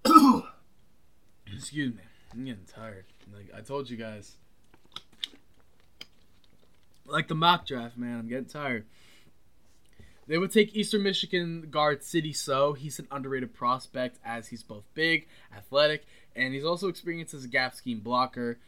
Excuse 1.52 1.94
me, 1.94 2.02
I'm 2.32 2.44
getting 2.44 2.64
tired. 2.66 3.04
Like 3.34 3.50
I 3.54 3.60
told 3.60 3.90
you 3.90 3.96
guys, 3.96 4.36
like 7.04 7.28
the 7.28 7.34
mock 7.34 7.66
draft, 7.66 7.98
man. 7.98 8.20
I'm 8.20 8.28
getting 8.28 8.46
tired. 8.46 8.86
They 10.26 10.38
would 10.38 10.50
take 10.50 10.74
Eastern 10.74 11.02
Michigan 11.02 11.68
guard 11.70 12.02
Sidy 12.02 12.32
Sow. 12.32 12.72
He's 12.72 12.98
an 12.98 13.06
underrated 13.10 13.54
prospect 13.54 14.18
as 14.24 14.48
he's 14.48 14.62
both 14.62 14.84
big, 14.94 15.28
athletic, 15.56 16.04
and 16.34 16.52
he's 16.52 16.64
also 16.64 16.88
experienced 16.88 17.34
as 17.34 17.44
a 17.44 17.48
gap 17.48 17.74
scheme 17.74 18.00
blocker. 18.00 18.58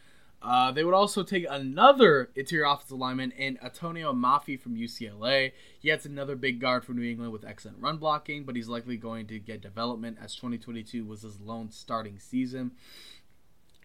Uh, 0.40 0.70
they 0.70 0.84
would 0.84 0.94
also 0.94 1.24
take 1.24 1.44
another 1.50 2.30
interior 2.36 2.64
offensive 2.64 2.96
lineman 2.96 3.32
in 3.32 3.58
Antonio 3.60 4.12
Mafi 4.12 4.58
from 4.60 4.76
UCLA. 4.76 5.50
He 5.80 5.88
has 5.88 6.06
another 6.06 6.36
big 6.36 6.60
guard 6.60 6.84
from 6.84 6.96
New 6.96 7.10
England 7.10 7.32
with 7.32 7.44
excellent 7.44 7.78
run 7.80 7.96
blocking, 7.96 8.44
but 8.44 8.54
he's 8.54 8.68
likely 8.68 8.96
going 8.96 9.26
to 9.26 9.40
get 9.40 9.60
development 9.60 10.18
as 10.22 10.36
2022 10.36 11.04
was 11.04 11.22
his 11.22 11.40
lone 11.40 11.72
starting 11.72 12.20
season. 12.20 12.70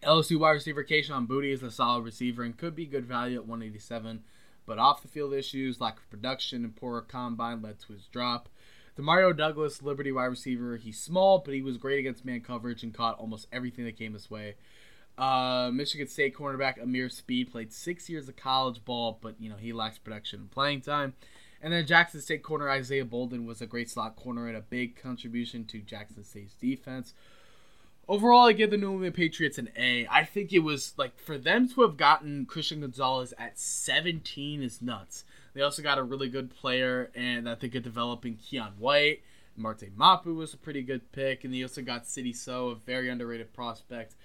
LSU 0.04 0.38
wide 0.38 0.52
receiver 0.52 0.84
Kayshon 0.84 1.26
Booty 1.26 1.50
is 1.50 1.62
a 1.62 1.72
solid 1.72 2.04
receiver 2.04 2.44
and 2.44 2.56
could 2.56 2.76
be 2.76 2.86
good 2.86 3.06
value 3.06 3.36
at 3.38 3.46
187 3.46 4.22
but 4.66 4.78
off 4.78 5.02
the 5.02 5.08
field 5.08 5.34
issues, 5.34 5.80
lack 5.80 5.98
of 5.98 6.10
production, 6.10 6.64
and 6.64 6.76
poor 6.76 7.00
combine 7.00 7.62
led 7.62 7.78
to 7.80 7.92
his 7.92 8.06
drop. 8.06 8.48
Demario 8.98 9.36
Douglas, 9.36 9.82
Liberty 9.82 10.12
wide 10.12 10.26
receiver, 10.26 10.76
he's 10.76 11.00
small, 11.00 11.38
but 11.38 11.54
he 11.54 11.62
was 11.62 11.78
great 11.78 11.98
against 11.98 12.24
man 12.24 12.40
coverage 12.40 12.82
and 12.82 12.94
caught 12.94 13.18
almost 13.18 13.48
everything 13.52 13.84
that 13.84 13.98
came 13.98 14.14
his 14.14 14.30
way. 14.30 14.54
Uh, 15.16 15.70
Michigan 15.72 16.08
State 16.08 16.34
cornerback 16.34 16.80
Ameer 16.80 17.08
Speed 17.08 17.50
played 17.52 17.72
six 17.72 18.08
years 18.08 18.28
of 18.28 18.36
college 18.36 18.84
ball, 18.84 19.18
but 19.20 19.34
you 19.40 19.48
know 19.48 19.56
he 19.56 19.72
lacks 19.72 19.98
production 19.98 20.40
and 20.40 20.50
playing 20.50 20.80
time. 20.80 21.14
And 21.62 21.72
then 21.72 21.86
Jackson 21.86 22.20
State 22.20 22.42
corner 22.42 22.68
Isaiah 22.68 23.04
Bolden 23.04 23.46
was 23.46 23.62
a 23.62 23.66
great 23.66 23.88
slot 23.88 24.16
corner 24.16 24.48
and 24.48 24.56
a 24.56 24.60
big 24.60 24.96
contribution 24.96 25.64
to 25.66 25.78
Jackson 25.80 26.24
State's 26.24 26.54
defense. 26.54 27.14
Overall, 28.06 28.48
I 28.48 28.52
give 28.52 28.70
the 28.70 28.76
New 28.76 28.92
England 28.92 29.14
Patriots 29.14 29.56
an 29.56 29.70
A. 29.76 30.06
I 30.10 30.24
think 30.24 30.52
it 30.52 30.58
was 30.58 30.92
like 30.98 31.18
for 31.18 31.38
them 31.38 31.68
to 31.70 31.82
have 31.82 31.96
gotten 31.96 32.44
Christian 32.44 32.80
Gonzalez 32.80 33.32
at 33.38 33.58
17 33.58 34.62
is 34.62 34.82
nuts. 34.82 35.24
They 35.54 35.62
also 35.62 35.82
got 35.82 35.98
a 35.98 36.02
really 36.02 36.28
good 36.28 36.54
player, 36.54 37.10
and 37.14 37.48
I 37.48 37.54
think 37.54 37.74
a 37.74 37.80
developing 37.80 38.36
Keon 38.36 38.72
White. 38.78 39.22
Marte 39.56 39.96
Mapu 39.96 40.34
was 40.34 40.52
a 40.52 40.58
pretty 40.58 40.82
good 40.82 41.12
pick, 41.12 41.44
and 41.44 41.54
they 41.54 41.62
also 41.62 41.80
got 41.80 42.06
Sidy 42.06 42.32
Sow, 42.32 42.68
a 42.68 42.74
very 42.74 43.08
underrated 43.08 43.54
prospect. 43.54 44.16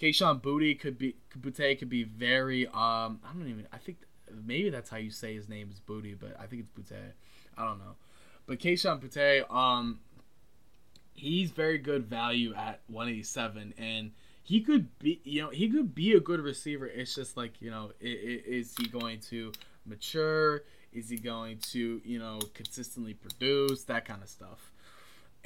Kayshon 0.00 0.40
Boutte 0.42 0.78
could 0.78 0.98
be 0.98 1.16
Boutte 1.38 1.78
could 1.78 1.88
be 1.88 2.02
very 2.04 2.66
um 2.66 3.20
I 3.24 3.32
don't 3.32 3.48
even 3.48 3.66
I 3.72 3.78
think 3.78 3.98
maybe 4.44 4.70
that's 4.70 4.90
how 4.90 4.96
you 4.96 5.10
say 5.10 5.34
his 5.34 5.48
name 5.48 5.70
is 5.72 5.80
Booty, 5.80 6.14
but 6.14 6.36
I 6.38 6.46
think 6.46 6.62
it's 6.62 6.70
Boutte. 6.92 7.12
I 7.56 7.64
don't 7.64 7.78
know. 7.78 7.94
But 8.46 8.58
Kayshon 8.58 9.00
Boutte, 9.00 9.50
um, 9.54 10.00
he's 11.14 11.50
very 11.50 11.78
good 11.78 12.06
value 12.06 12.54
at 12.54 12.80
187 12.88 13.74
and 13.78 14.10
he 14.42 14.60
could 14.60 14.98
be 14.98 15.20
you 15.24 15.42
know 15.42 15.48
he 15.48 15.68
could 15.68 15.94
be 15.94 16.12
a 16.12 16.20
good 16.20 16.40
receiver. 16.40 16.86
It's 16.86 17.14
just 17.14 17.36
like 17.36 17.60
you 17.60 17.70
know 17.70 17.92
is 18.00 18.74
he 18.78 18.86
going 18.86 19.20
to 19.30 19.52
mature? 19.86 20.64
Is 20.92 21.08
he 21.08 21.16
going 21.16 21.58
to 21.70 22.00
you 22.04 22.18
know 22.18 22.40
consistently 22.52 23.14
produce? 23.14 23.84
That 23.84 24.04
kind 24.04 24.22
of 24.22 24.28
stuff. 24.28 24.70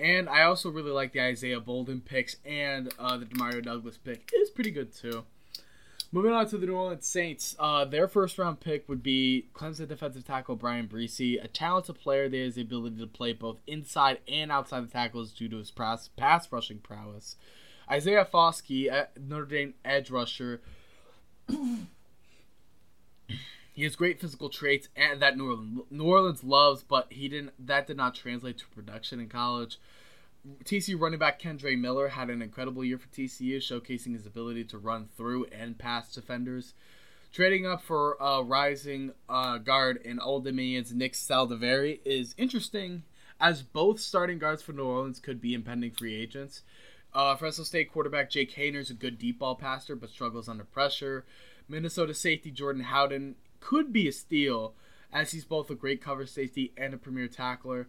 And 0.00 0.28
i 0.28 0.42
also 0.42 0.70
really 0.70 0.92
like 0.92 1.12
the 1.12 1.20
isaiah 1.20 1.58
bolden 1.58 2.00
picks 2.00 2.36
and 2.44 2.92
uh, 3.00 3.16
the 3.16 3.26
demario 3.26 3.62
douglas 3.62 3.98
pick. 3.98 4.32
Is 4.34 4.50
pretty 4.50 4.70
good 4.70 4.94
too 4.94 5.24
Moving 6.10 6.32
on 6.32 6.48
to 6.48 6.56
the 6.56 6.66
New 6.66 6.74
Orleans 6.74 7.06
Saints, 7.06 7.54
uh, 7.58 7.84
their 7.84 8.08
first 8.08 8.38
round 8.38 8.60
pick 8.60 8.88
would 8.88 9.02
be 9.02 9.48
Clemson 9.54 9.88
defensive 9.88 10.24
tackle 10.24 10.56
Bryan 10.56 10.88
Bresee, 10.88 11.42
a 11.42 11.48
talented 11.48 12.00
player 12.00 12.30
that 12.30 12.38
has 12.38 12.54
the 12.54 12.62
ability 12.62 12.96
to 12.96 13.06
play 13.06 13.34
both 13.34 13.58
inside 13.66 14.20
and 14.26 14.50
outside 14.50 14.84
the 14.84 14.90
tackles 14.90 15.32
due 15.32 15.50
to 15.50 15.58
his 15.58 15.70
pass, 15.70 16.08
pass 16.16 16.50
rushing 16.50 16.78
prowess. 16.78 17.36
Isaiah 17.90 18.24
Foskey, 18.24 18.88
Notre 19.20 19.44
Dame 19.44 19.74
edge 19.84 20.10
rusher. 20.10 20.62
he 21.46 21.84
has 23.82 23.94
great 23.94 24.18
physical 24.18 24.48
traits 24.48 24.88
and 24.96 25.20
that 25.20 25.36
New 25.36 25.50
Orleans, 25.50 25.80
New 25.90 26.04
Orleans 26.04 26.42
loves, 26.42 26.82
but 26.82 27.08
he 27.10 27.28
didn't. 27.28 27.52
That 27.58 27.86
did 27.86 27.98
not 27.98 28.14
translate 28.14 28.56
to 28.58 28.66
production 28.68 29.20
in 29.20 29.28
college. 29.28 29.78
TCU 30.64 31.00
running 31.00 31.18
back 31.18 31.40
Kendre 31.40 31.78
Miller 31.78 32.08
had 32.08 32.30
an 32.30 32.42
incredible 32.42 32.84
year 32.84 32.98
for 32.98 33.08
TCU, 33.08 33.56
showcasing 33.56 34.14
his 34.14 34.26
ability 34.26 34.64
to 34.64 34.78
run 34.78 35.08
through 35.16 35.46
and 35.46 35.78
pass 35.78 36.12
defenders. 36.14 36.74
Trading 37.32 37.66
up 37.66 37.82
for 37.82 38.16
a 38.20 38.42
rising 38.42 39.12
uh, 39.28 39.58
guard 39.58 40.00
in 40.04 40.18
Old 40.18 40.44
Dominion's 40.44 40.92
Nick 40.94 41.12
Saldiveri 41.12 42.00
is 42.04 42.34
interesting, 42.38 43.02
as 43.40 43.62
both 43.62 44.00
starting 44.00 44.38
guards 44.38 44.62
for 44.62 44.72
New 44.72 44.84
Orleans 44.84 45.20
could 45.20 45.40
be 45.40 45.54
impending 45.54 45.90
free 45.90 46.14
agents. 46.14 46.62
Uh, 47.12 47.36
Fresno 47.36 47.64
State 47.64 47.92
quarterback 47.92 48.30
Jake 48.30 48.54
Haener 48.54 48.78
is 48.78 48.90
a 48.90 48.94
good 48.94 49.18
deep 49.18 49.40
ball 49.40 49.54
passer, 49.54 49.96
but 49.96 50.10
struggles 50.10 50.48
under 50.48 50.64
pressure. 50.64 51.24
Minnesota 51.68 52.14
safety 52.14 52.50
Jordan 52.50 52.84
Howden 52.84 53.36
could 53.60 53.92
be 53.92 54.08
a 54.08 54.12
steal, 54.12 54.74
as 55.12 55.32
he's 55.32 55.44
both 55.44 55.70
a 55.70 55.74
great 55.74 56.02
cover 56.02 56.26
safety 56.26 56.72
and 56.76 56.94
a 56.94 56.98
premier 56.98 57.28
tackler 57.28 57.88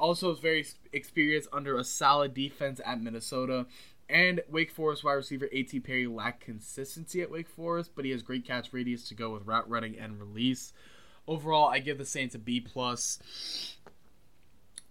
also 0.00 0.32
is 0.32 0.40
very 0.40 0.66
experienced 0.92 1.48
under 1.52 1.76
a 1.76 1.84
solid 1.84 2.34
defense 2.34 2.80
at 2.84 3.00
Minnesota. 3.00 3.66
And 4.08 4.40
Wake 4.50 4.72
Forest 4.72 5.04
wide 5.04 5.12
receiver 5.12 5.48
A.T. 5.52 5.78
Perry 5.80 6.08
lacked 6.08 6.40
consistency 6.40 7.22
at 7.22 7.30
Wake 7.30 7.48
Forest, 7.48 7.92
but 7.94 8.04
he 8.04 8.10
has 8.10 8.22
great 8.22 8.44
catch 8.44 8.72
radius 8.72 9.06
to 9.08 9.14
go 9.14 9.30
with 9.30 9.46
route 9.46 9.70
running 9.70 9.96
and 9.96 10.18
release. 10.18 10.72
Overall, 11.28 11.68
I 11.68 11.78
give 11.78 11.98
the 11.98 12.04
Saints 12.04 12.34
a 12.34 12.38
B 12.38 12.60
plus. 12.60 13.20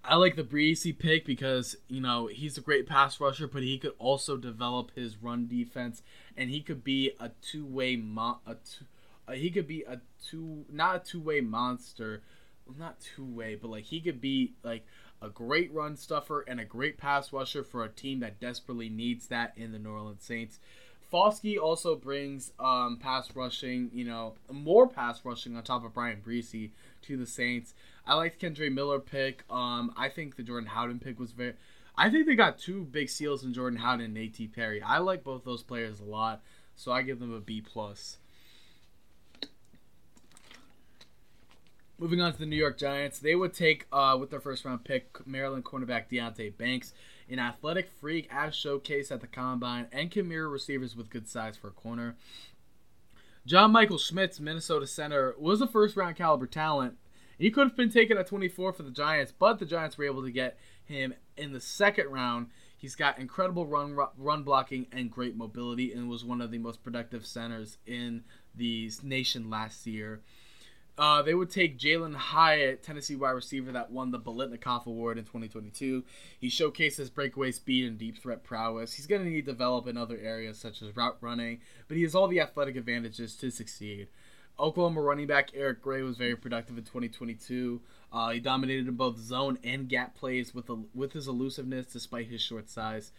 I 0.05 0.15
like 0.15 0.37
the 0.37 0.43
Bresee 0.43 0.97
pick 0.97 1.25
because 1.25 1.75
you 1.89 1.99
know 1.99 2.27
he's 2.27 2.57
a 2.57 2.61
great 2.61 2.87
pass 2.87 3.19
rusher, 3.19 3.47
but 3.47 3.63
he 3.63 3.77
could 3.77 3.93
also 3.99 4.37
develop 4.37 4.91
his 4.95 5.17
run 5.21 5.47
defense, 5.47 6.01
and 6.37 6.49
he 6.49 6.61
could 6.61 6.83
be 6.83 7.11
a 7.19 7.31
two 7.41 7.65
way 7.65 7.97
mo- 7.97 8.39
a 8.47 8.55
two, 8.55 8.85
uh, 9.27 9.33
he 9.33 9.49
could 9.49 9.67
be 9.67 9.83
a 9.83 9.99
two 10.25 10.65
not 10.71 10.95
a 10.95 10.99
two 10.99 11.19
way 11.19 11.41
monster, 11.41 12.21
not 12.77 12.99
two 12.99 13.25
way, 13.25 13.55
but 13.55 13.71
like 13.71 13.85
he 13.85 13.99
could 13.99 14.21
be 14.21 14.53
like 14.63 14.85
a 15.21 15.29
great 15.29 15.73
run 15.73 15.95
stuffer 15.95 16.41
and 16.47 16.59
a 16.59 16.65
great 16.65 16.97
pass 16.97 17.33
rusher 17.33 17.63
for 17.63 17.83
a 17.83 17.89
team 17.89 18.19
that 18.19 18.39
desperately 18.39 18.89
needs 18.89 19.27
that 19.27 19.53
in 19.57 19.71
the 19.71 19.79
New 19.79 19.91
Orleans 19.91 20.23
Saints. 20.23 20.59
Foskey 21.11 21.59
also 21.59 21.95
brings 21.95 22.51
um, 22.59 22.97
pass 23.01 23.35
rushing, 23.35 23.89
you 23.93 24.05
know, 24.05 24.35
more 24.51 24.87
pass 24.87 25.25
rushing 25.25 25.55
on 25.55 25.63
top 25.63 25.83
of 25.83 25.93
Bryan 25.93 26.21
Bresee 26.25 26.69
to 27.03 27.17
the 27.17 27.25
Saints. 27.25 27.73
I 28.05 28.13
liked 28.13 28.41
Kendre 28.41 28.71
Miller 28.71 28.99
pick. 28.99 29.43
Um, 29.49 29.91
I 29.97 30.09
think 30.09 30.35
the 30.35 30.43
Jordan 30.43 30.69
Howden 30.69 30.99
pick 30.99 31.19
was 31.19 31.31
very. 31.31 31.53
I 31.97 32.09
think 32.09 32.27
they 32.27 32.35
got 32.35 32.59
two 32.59 32.83
big 32.83 33.09
seals 33.09 33.43
in 33.43 33.53
Jordan 33.53 33.79
Howden 33.79 34.05
and 34.05 34.17
A.T. 34.17 34.47
Perry. 34.49 34.81
I 34.81 34.99
like 34.99 35.23
both 35.23 35.43
those 35.43 35.63
players 35.63 35.99
a 35.99 36.05
lot, 36.05 36.41
so 36.75 36.91
I 36.91 37.01
give 37.01 37.19
them 37.19 37.33
a 37.33 37.41
B 37.41 37.59
plus. 37.59 38.17
Moving 42.01 42.21
on 42.21 42.31
to 42.31 42.39
the 42.39 42.45
New 42.45 42.55
York 42.55 42.77
Giants, 42.77 43.19
they 43.19 43.35
would 43.35 43.53
take 43.53 43.85
uh, 43.91 44.15
with 44.17 44.29
their 44.29 44.39
first 44.39 44.63
round 44.63 44.85
pick 44.85 45.17
Maryland 45.27 45.65
cornerback 45.65 46.09
Deonte 46.09 46.57
Banks, 46.57 46.93
an 47.29 47.39
athletic 47.39 47.89
freak 47.91 48.29
as 48.31 48.53
showcased 48.53 49.11
at 49.11 49.19
the 49.19 49.27
combine, 49.27 49.87
and 49.91 50.09
can 50.09 50.25
mirror 50.25 50.47
receivers 50.47 50.95
with 50.95 51.09
good 51.09 51.27
size 51.27 51.57
for 51.57 51.67
a 51.67 51.71
corner. 51.71 52.15
John 53.45 53.71
Michael 53.71 53.97
Schmitz, 53.97 54.39
Minnesota 54.39 54.87
center, 54.87 55.35
was 55.37 55.59
a 55.59 55.67
first 55.67 55.97
round 55.97 56.15
caliber 56.15 56.47
talent. 56.47 56.95
He 57.37 57.51
could 57.51 57.67
have 57.67 57.75
been 57.75 57.91
taken 57.91 58.17
at 58.17 58.27
24 58.27 58.71
for 58.71 58.83
the 58.83 58.91
Giants, 58.91 59.33
but 59.37 59.59
the 59.59 59.65
Giants 59.65 59.97
were 59.97 60.05
able 60.05 60.23
to 60.23 60.31
get 60.31 60.57
him 60.85 61.13
in 61.35 61.51
the 61.51 61.59
second 61.59 62.07
round. 62.07 62.47
He's 62.77 62.95
got 62.95 63.19
incredible 63.19 63.67
run 63.67 63.97
run 64.17 64.43
blocking 64.43 64.87
and 64.93 65.11
great 65.11 65.35
mobility, 65.35 65.91
and 65.91 66.09
was 66.09 66.23
one 66.23 66.39
of 66.39 66.49
the 66.49 66.59
most 66.59 66.81
productive 66.81 67.25
centers 67.25 67.77
in 67.85 68.23
the 68.55 68.89
nation 69.03 69.49
last 69.49 69.85
year. 69.85 70.21
Uh, 70.99 71.21
they 71.21 71.33
would 71.33 71.49
take 71.49 71.79
Jalin 71.79 72.13
Hyatt, 72.13 72.83
Tennessee 72.83 73.15
wide 73.15 73.29
receiver 73.29 73.71
that 73.71 73.89
won 73.89 74.11
the 74.11 74.19
Biletnikoff 74.19 74.85
Award 74.85 75.17
in 75.17 75.23
2022. 75.23 76.03
He 76.37 76.49
showcases 76.49 77.09
breakaway 77.09 77.53
speed 77.53 77.85
and 77.85 77.97
deep 77.97 78.17
threat 78.17 78.43
prowess. 78.43 78.91
He's 78.91 79.07
going 79.07 79.23
to 79.23 79.29
need 79.29 79.45
to 79.45 79.51
develop 79.53 79.87
in 79.87 79.95
other 79.95 80.17
areas 80.21 80.59
such 80.59 80.81
as 80.81 80.93
route 80.97 81.15
running, 81.21 81.61
but 81.87 81.95
he 81.95 82.03
has 82.03 82.15
all 82.15 82.27
the 82.27 82.41
athletic 82.41 82.75
advantages 82.75 83.37
to 83.37 83.49
succeed. 83.49 84.09
Oklahoma 84.59 84.99
running 84.99 85.25
back 85.25 85.51
Eric 85.53 85.81
Gray 85.81 86.01
was 86.01 86.17
very 86.17 86.35
productive 86.35 86.77
in 86.77 86.83
2022. 86.83 87.79
Uh, 88.11 88.31
he 88.31 88.41
dominated 88.41 88.89
in 88.89 88.95
both 88.95 89.17
zone 89.17 89.57
and 89.63 89.87
gap 89.87 90.17
plays 90.17 90.53
with 90.53 90.69
a, 90.69 90.81
with 90.93 91.13
his 91.13 91.29
elusiveness 91.29 91.85
despite 91.85 92.27
his 92.27 92.41
short 92.41 92.69
size. 92.69 93.13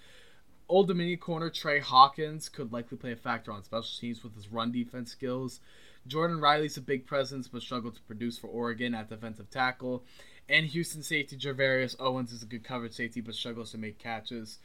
Old 0.69 0.89
Dominion 0.89 1.19
corner 1.19 1.49
Tre 1.49 1.81
Hawkins 1.81 2.51
could 2.51 2.75
likely 2.75 2.99
play 2.99 3.13
a 3.13 3.17
factor 3.17 3.53
on 3.53 3.65
special 3.65 3.89
teams 3.99 4.23
with 4.23 4.37
his 4.37 4.53
run 4.53 4.71
defense 4.71 5.11
skills. 5.11 5.61
Jordan 6.07 6.41
Riley's 6.41 6.77
a 6.77 6.83
big 6.83 7.07
presence, 7.07 7.49
but 7.49 7.63
struggled 7.63 7.97
to 7.97 8.03
produce 8.03 8.39
for 8.39 8.49
Oregon 8.49 8.95
at 8.95 9.09
defensive 9.09 9.51
tackle. 9.51 10.05
And 10.49 10.67
Houston 10.67 11.03
safety 11.03 11.37
Gervarrius 11.37 11.95
Owens 12.01 12.33
is 12.33 12.43
a 12.43 12.47
good 12.47 12.65
coverage 12.65 12.95
safety, 12.95 13.21
but 13.21 13.35
struggles 13.35 13.71
to 13.73 13.79
make 13.79 13.99
catches. 13.99 14.59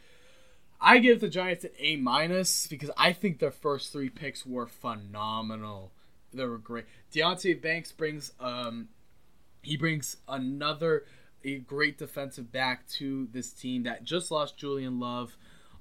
I 0.81 0.97
give 0.97 1.19
the 1.19 1.29
Giants 1.29 1.63
an 1.63 1.71
A 1.79 1.95
minus 1.95 2.67
because 2.67 2.91
I 2.97 3.13
think 3.13 3.39
their 3.39 3.51
first 3.51 3.91
three 3.91 4.09
picks 4.09 4.45
were 4.45 4.67
phenomenal. 4.67 5.91
They 6.33 6.45
were 6.45 6.57
great. 6.57 6.85
Deonte 7.13 7.61
Banks 7.61 7.91
brings 7.91 8.31
um 8.39 8.89
he 9.61 9.77
brings 9.77 10.17
another 10.27 11.05
a 11.43 11.57
great 11.59 11.97
defensive 11.97 12.51
back 12.51 12.87
to 12.87 13.27
this 13.31 13.51
team 13.51 13.83
that 13.83 14.03
just 14.03 14.31
lost 14.31 14.57
Julian 14.57 14.99
Love. 14.99 15.37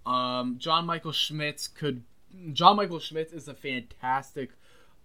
Um, 0.07 0.57
John 0.59 0.87
Michael 0.87 1.13
Schmitz 1.13 1.67
could 1.67 2.03
John 2.53 2.77
Michael 2.77 2.99
Schmitz 2.99 3.33
is 3.33 3.49
a 3.49 3.55
fantastic 3.55 4.51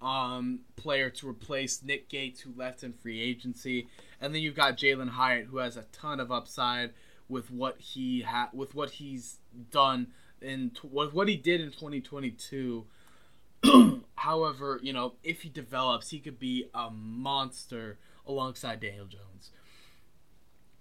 um, 0.01 0.61
player 0.75 1.09
to 1.09 1.27
replace 1.27 1.83
Nick 1.83 2.09
Gates, 2.09 2.41
who 2.41 2.51
left 2.55 2.83
in 2.83 2.93
free 2.93 3.21
agency, 3.21 3.87
and 4.21 4.33
then 4.33 4.41
you've 4.41 4.55
got 4.55 4.77
Jalin 4.77 5.09
Hyatt, 5.09 5.47
who 5.47 5.57
has 5.57 5.77
a 5.77 5.83
ton 5.91 6.19
of 6.19 6.31
upside 6.31 6.91
with 7.27 7.51
what 7.51 7.79
he 7.79 8.21
ha- 8.21 8.49
with 8.53 8.73
what 8.75 8.91
he's 8.91 9.37
done 9.71 10.07
in 10.41 10.71
t- 10.71 10.87
what 10.87 11.13
what 11.13 11.27
he 11.27 11.35
did 11.35 11.61
in 11.61 11.71
2022. 11.71 12.85
However, 14.15 14.79
you 14.81 14.93
know, 14.93 15.13
if 15.23 15.41
he 15.41 15.49
develops, 15.49 16.09
he 16.09 16.19
could 16.19 16.39
be 16.39 16.69
a 16.73 16.89
monster 16.89 17.97
alongside 18.25 18.79
Daniel 18.79 19.05
Jones. 19.05 19.51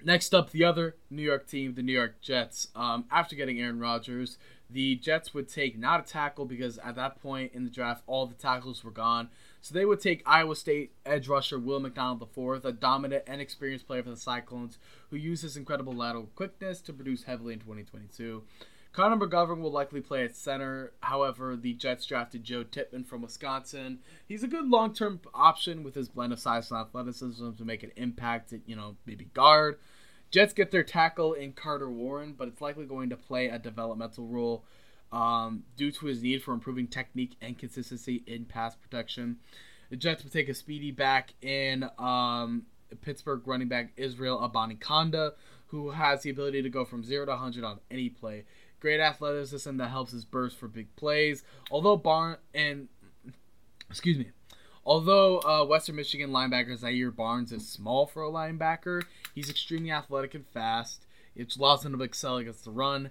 Next 0.05 0.33
up, 0.33 0.51
the 0.51 0.65
other 0.65 0.97
New 1.11 1.23
York 1.23 1.49
team, 1.49 1.75
the 1.75 1.83
New 1.83 1.93
York 1.93 2.21
Jets. 2.21 2.69
Um, 2.77 3.05
after 3.11 3.35
getting 3.35 3.61
Aaron 3.61 3.81
Rodgers, 3.81 4.39
the 4.71 4.97
Jets 4.97 5.33
would 5.33 5.49
take 5.49 5.79
not 5.79 6.01
a 6.01 6.13
tackle 6.13 6.45
because 6.45 6.79
at 6.79 6.97
that 6.97 7.21
point 7.23 7.53
in 7.55 7.65
the 7.65 7.71
draft, 7.71 8.03
all 8.07 8.27
the 8.27 8.35
tackles 8.35 8.85
were 8.85 8.91
gone. 8.91 9.31
So 9.61 9.75
they 9.75 9.85
would 9.85 10.01
take 10.01 10.23
Iowa 10.27 10.57
State 10.57 10.93
edge 11.07 11.29
rusher 11.29 11.59
Will 11.59 11.81
McDonald 11.81 12.23
IV, 12.23 12.65
a 12.65 12.73
dominant 12.73 13.25
and 13.27 13.41
experienced 13.41 13.87
player 13.87 14.03
for 14.03 14.11
the 14.11 14.17
Cyclones, 14.17 14.79
who 15.11 15.17
used 15.17 15.43
his 15.43 15.57
incredible 15.57 15.95
lateral 15.95 16.31
quickness 16.35 16.81
to 16.83 16.93
produce 16.93 17.25
heavily 17.25 17.55
in 17.55 17.61
2022. 17.61 18.43
Connor 18.93 19.17
McGovern 19.17 19.61
will 19.61 19.71
likely 19.71 20.01
play 20.01 20.25
at 20.25 20.37
center. 20.37 20.93
However, 21.01 21.57
the 21.57 21.75
Jets 21.75 22.07
drafted 22.07 22.43
Joe 22.43 22.65
Tippmann 22.65 23.05
from 23.05 23.23
Wisconsin. 23.23 24.01
He's 24.27 24.43
a 24.43 24.49
good 24.49 24.69
long-term 24.69 25.21
option 25.35 25.83
with 25.83 25.95
his 25.95 26.09
blend 26.09 26.33
of 26.33 26.41
size 26.41 26.71
and 26.71 26.81
athleticism 26.81 27.53
to 27.53 27.65
make 27.65 27.83
an 27.83 27.93
impact 27.97 28.53
at, 28.53 28.61
you 28.67 28.75
know, 28.75 28.97
maybe 29.07 29.27
guard. 29.35 29.79
Jets 30.31 30.53
get 30.53 30.71
their 30.71 30.83
tackle 30.83 31.33
in 31.33 31.53
Carter 31.53 31.91
Warren, 31.91 32.35
but 32.37 32.49
it's 32.49 32.61
likely 32.61 32.85
going 32.85 33.11
to 33.11 33.17
play 33.17 33.49
a 33.49 33.59
developmental 33.59 34.27
role 34.27 34.65
um, 35.13 35.65
due 35.77 35.91
to 35.91 36.07
his 36.07 36.23
need 36.23 36.43
for 36.43 36.53
improving 36.53 36.87
technique 36.87 37.37
and 37.41 37.59
consistency 37.59 38.23
in 38.27 38.45
pass 38.45 38.75
protection. 38.77 39.39
The 39.91 39.97
Jets 39.97 40.23
would 40.23 40.33
take 40.33 40.49
a 40.49 40.55
speedy 40.55 40.91
back 40.91 41.33
in 41.41 41.89
um, 41.99 42.67
Pittsburgh 43.01 43.43
running 43.47 43.69
back 43.69 43.93
Israel 43.97 44.39
Abanikanda, 44.39 45.33
who 45.69 45.91
has 45.91 46.23
the 46.23 46.31
ability 46.31 46.63
to 46.63 46.71
go 46.71 46.85
from 46.85 47.05
0 47.05 47.27
to 47.27 47.33
100 47.33 47.65
on 47.65 47.81
any 47.91 48.09
play. 48.09 48.45
Great 48.81 49.01
athleticism 49.01 49.77
that 49.77 49.89
helps 49.89 50.13
his 50.13 50.25
burst 50.25 50.57
for 50.57 50.69
big 50.69 50.95
plays. 50.97 51.43
Although 51.71 51.97
Barn 51.97 52.37
and 52.55 52.89
excuse 53.91 54.19
me, 54.19 54.29
although 54.85 55.41
uh, 55.41 55.65
Western 55.65 55.97
Michigan 55.97 56.31
linebacker 56.31 56.77
Zaire 56.77 57.11
Barnes 57.11 57.51
is 57.51 57.69
small 57.69 58.07
for 58.07 58.23
a 58.23 58.31
linebacker, 58.31 59.03
he's 59.39 59.49
extremely 59.49 59.93
athletic 59.93 60.35
and 60.35 60.47
fast. 60.49 61.07
It 61.37 61.55
allows 61.57 61.85
him 61.85 61.97
to 61.97 62.03
excel 62.03 62.39
against 62.39 62.65
the 62.65 62.73
run. 62.73 63.11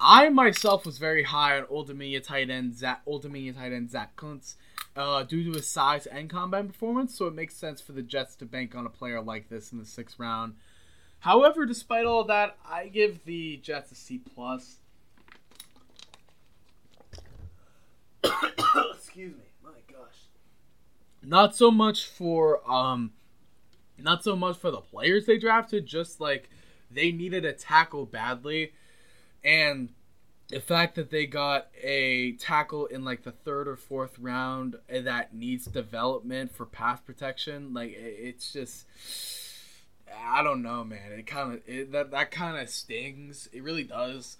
I 0.00 0.28
myself 0.28 0.86
was 0.86 0.98
very 0.98 1.24
high 1.24 1.58
on 1.58 1.66
Old 1.68 1.88
Dominion 1.88 2.22
tight 2.22 2.48
end 2.48 2.76
Zach, 2.76 3.02
Old 3.04 3.22
Dominion 3.22 3.56
tight 3.56 3.72
end 3.72 3.90
Zach 3.90 4.14
Kuntz 4.14 4.54
uh, 4.94 5.24
due 5.24 5.42
to 5.44 5.52
his 5.56 5.66
size 5.66 6.06
and 6.06 6.30
combat 6.30 6.68
performance, 6.68 7.16
so 7.16 7.26
it 7.26 7.34
makes 7.34 7.56
sense 7.56 7.80
for 7.80 7.90
the 7.90 8.02
Jets 8.02 8.36
to 8.36 8.46
bank 8.46 8.76
on 8.76 8.86
a 8.86 8.90
player 8.90 9.20
like 9.20 9.48
this 9.48 9.72
in 9.72 9.78
the 9.78 9.84
sixth 9.84 10.20
round. 10.20 10.54
However, 11.20 11.66
despite 11.66 12.06
all 12.06 12.22
that, 12.24 12.56
I 12.64 12.86
give 12.86 13.24
the 13.24 13.56
Jets 13.56 13.90
a 13.90 13.96
C 13.96 14.18
plus. 14.18 14.76
Excuse 18.22 19.34
me, 19.34 19.42
my 19.64 19.70
gosh. 19.90 20.28
Not 21.24 21.56
so 21.56 21.72
much 21.72 22.06
for 22.06 22.60
um, 22.70 23.10
not 24.04 24.24
so 24.24 24.36
much 24.36 24.56
for 24.56 24.70
the 24.70 24.80
players 24.80 25.26
they 25.26 25.38
drafted, 25.38 25.86
just 25.86 26.20
like 26.20 26.50
they 26.90 27.12
needed 27.12 27.44
a 27.44 27.52
tackle 27.52 28.06
badly, 28.06 28.72
and 29.44 29.90
the 30.48 30.60
fact 30.60 30.94
that 30.94 31.10
they 31.10 31.26
got 31.26 31.68
a 31.82 32.32
tackle 32.32 32.86
in 32.86 33.04
like 33.04 33.22
the 33.22 33.32
third 33.32 33.68
or 33.68 33.76
fourth 33.76 34.18
round 34.18 34.76
that 34.88 35.34
needs 35.34 35.66
development 35.66 36.54
for 36.54 36.64
pass 36.64 37.00
protection, 37.00 37.74
like 37.74 37.94
it's 37.96 38.52
just. 38.52 38.86
I 40.26 40.42
don't 40.42 40.62
know, 40.62 40.84
man. 40.84 41.12
It 41.12 41.26
kind 41.26 41.60
of 41.68 41.90
that 41.92 42.10
that 42.12 42.30
kind 42.30 42.56
of 42.56 42.70
stings. 42.70 43.46
It 43.52 43.62
really 43.62 43.84
does. 43.84 44.38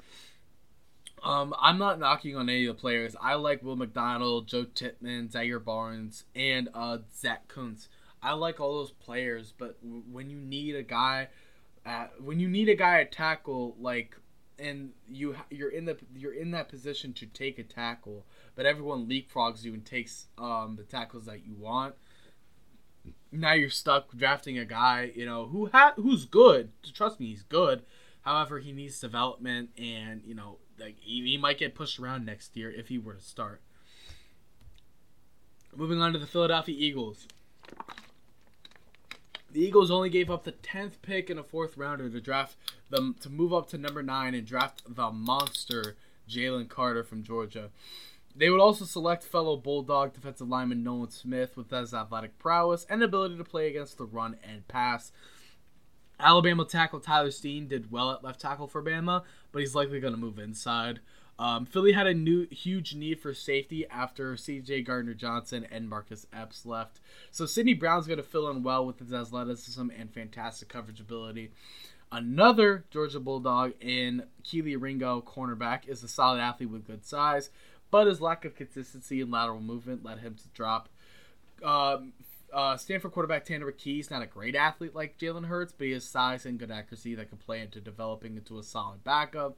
Um, 1.22 1.54
I'm 1.60 1.78
not 1.78 1.98
knocking 1.98 2.36
on 2.36 2.48
any 2.48 2.66
of 2.66 2.76
the 2.76 2.80
players. 2.80 3.16
I 3.20 3.34
like 3.34 3.62
Will 3.62 3.76
McDonald, 3.76 4.46
Joe 4.46 4.64
Tippmann, 4.64 5.30
Zaire 5.30 5.58
Barnes, 5.58 6.24
and 6.34 6.68
uh, 6.74 6.98
Zach 7.14 7.48
Kuntz. 7.48 7.88
I 8.22 8.32
like 8.32 8.60
all 8.60 8.78
those 8.78 8.90
players, 8.90 9.52
but 9.56 9.78
when 9.82 10.30
you 10.30 10.38
need 10.38 10.74
a 10.74 10.82
guy, 10.82 11.28
at, 11.84 12.20
when 12.20 12.40
you 12.40 12.48
need 12.48 12.68
a 12.68 12.74
guy 12.74 13.00
at 13.00 13.12
tackle, 13.12 13.76
like, 13.80 14.16
and 14.58 14.90
you 15.08 15.36
you're 15.50 15.70
in 15.70 15.84
the 15.84 15.96
you're 16.16 16.34
in 16.34 16.50
that 16.50 16.68
position 16.68 17.12
to 17.12 17.26
take 17.26 17.60
a 17.60 17.62
tackle, 17.62 18.26
but 18.56 18.66
everyone 18.66 19.08
leapfrogs 19.08 19.62
you 19.62 19.72
and 19.72 19.84
takes 19.84 20.26
um, 20.36 20.74
the 20.76 20.82
tackles 20.82 21.26
that 21.26 21.46
you 21.46 21.54
want. 21.54 21.94
Now 23.30 23.52
you're 23.52 23.70
stuck 23.70 24.16
drafting 24.16 24.58
a 24.58 24.64
guy, 24.64 25.12
you 25.14 25.24
know, 25.24 25.46
who 25.46 25.66
ha- 25.66 25.94
who's 25.94 26.24
good. 26.24 26.72
Trust 26.92 27.20
me, 27.20 27.26
he's 27.26 27.44
good. 27.44 27.82
However, 28.22 28.58
he 28.58 28.72
needs 28.72 28.98
development, 28.98 29.70
and 29.78 30.22
you 30.26 30.34
know, 30.34 30.58
like 30.78 30.96
he, 30.98 31.22
he 31.24 31.36
might 31.36 31.58
get 31.58 31.76
pushed 31.76 32.00
around 32.00 32.26
next 32.26 32.56
year 32.56 32.70
if 32.70 32.88
he 32.88 32.98
were 32.98 33.14
to 33.14 33.22
start. 33.22 33.62
Moving 35.76 36.02
on 36.02 36.12
to 36.12 36.18
the 36.18 36.26
Philadelphia 36.26 36.74
Eagles. 36.76 37.28
The 39.50 39.60
Eagles 39.60 39.90
only 39.90 40.10
gave 40.10 40.30
up 40.30 40.44
the 40.44 40.52
tenth 40.52 41.00
pick 41.00 41.30
in 41.30 41.38
a 41.38 41.42
fourth 41.42 41.76
rounder 41.76 42.10
to 42.10 42.20
draft 42.20 42.56
them 42.90 43.16
to 43.20 43.30
move 43.30 43.54
up 43.54 43.68
to 43.70 43.78
number 43.78 44.02
nine 44.02 44.34
and 44.34 44.46
draft 44.46 44.82
the 44.86 45.10
monster 45.10 45.96
Jalen 46.28 46.68
Carter 46.68 47.02
from 47.02 47.22
Georgia. 47.22 47.70
They 48.36 48.50
would 48.50 48.60
also 48.60 48.84
select 48.84 49.24
fellow 49.24 49.56
Bulldog 49.56 50.12
defensive 50.12 50.48
lineman 50.48 50.84
Nolan 50.84 51.10
Smith 51.10 51.56
with 51.56 51.70
his 51.70 51.94
athletic 51.94 52.38
prowess 52.38 52.86
and 52.90 53.02
ability 53.02 53.38
to 53.38 53.44
play 53.44 53.68
against 53.68 53.96
the 53.96 54.04
run 54.04 54.36
and 54.44 54.68
pass. 54.68 55.12
Alabama 56.20 56.64
tackle 56.64 57.00
Tyler 57.00 57.30
Steen 57.30 57.68
did 57.68 57.90
well 57.90 58.10
at 58.10 58.22
left 58.22 58.40
tackle 58.40 58.66
for 58.66 58.82
Bama, 58.82 59.22
but 59.50 59.60
he's 59.60 59.74
likely 59.74 59.98
going 59.98 60.14
to 60.14 60.20
move 60.20 60.38
inside. 60.38 61.00
Um, 61.38 61.66
Philly 61.66 61.92
had 61.92 62.08
a 62.08 62.14
new 62.14 62.48
huge 62.48 62.94
need 62.94 63.20
for 63.20 63.32
safety 63.32 63.86
after 63.88 64.36
C.J. 64.36 64.82
Gardner 64.82 65.14
Johnson 65.14 65.66
and 65.70 65.88
Marcus 65.88 66.26
Epps 66.32 66.66
left, 66.66 67.00
so 67.30 67.46
Sidney 67.46 67.74
Brown's 67.74 68.08
going 68.08 68.16
to 68.16 68.24
fill 68.24 68.50
in 68.50 68.64
well 68.64 68.84
with 68.84 68.98
his 68.98 69.12
athleticism 69.12 69.88
and 69.96 70.12
fantastic 70.12 70.68
coverage 70.68 71.00
ability. 71.00 71.50
Another 72.10 72.84
Georgia 72.90 73.20
Bulldog 73.20 73.74
in 73.80 74.24
Kelee 74.42 74.80
Ringo, 74.80 75.20
cornerback, 75.20 75.86
is 75.86 76.02
a 76.02 76.08
solid 76.08 76.40
athlete 76.40 76.70
with 76.70 76.86
good 76.86 77.04
size, 77.04 77.50
but 77.90 78.06
his 78.06 78.20
lack 78.20 78.44
of 78.44 78.56
consistency 78.56 79.20
and 79.20 79.30
lateral 79.30 79.60
movement 79.60 80.04
led 80.04 80.18
him 80.18 80.34
to 80.34 80.48
drop. 80.54 80.88
Um, 81.62 82.14
uh, 82.52 82.76
Stanford 82.76 83.12
quarterback 83.12 83.44
Tanner 83.44 83.72
is 83.84 84.10
not 84.10 84.22
a 84.22 84.26
great 84.26 84.54
athlete 84.54 84.94
like 84.94 85.18
Jalen 85.18 85.46
Hurts, 85.46 85.72
but 85.76 85.86
he 85.86 85.92
has 85.92 86.04
size 86.04 86.46
and 86.46 86.58
good 86.58 86.70
accuracy 86.70 87.14
that 87.14 87.28
can 87.28 87.38
play 87.38 87.60
into 87.60 87.80
developing 87.80 88.36
into 88.36 88.58
a 88.58 88.62
solid 88.62 89.04
backup. 89.04 89.56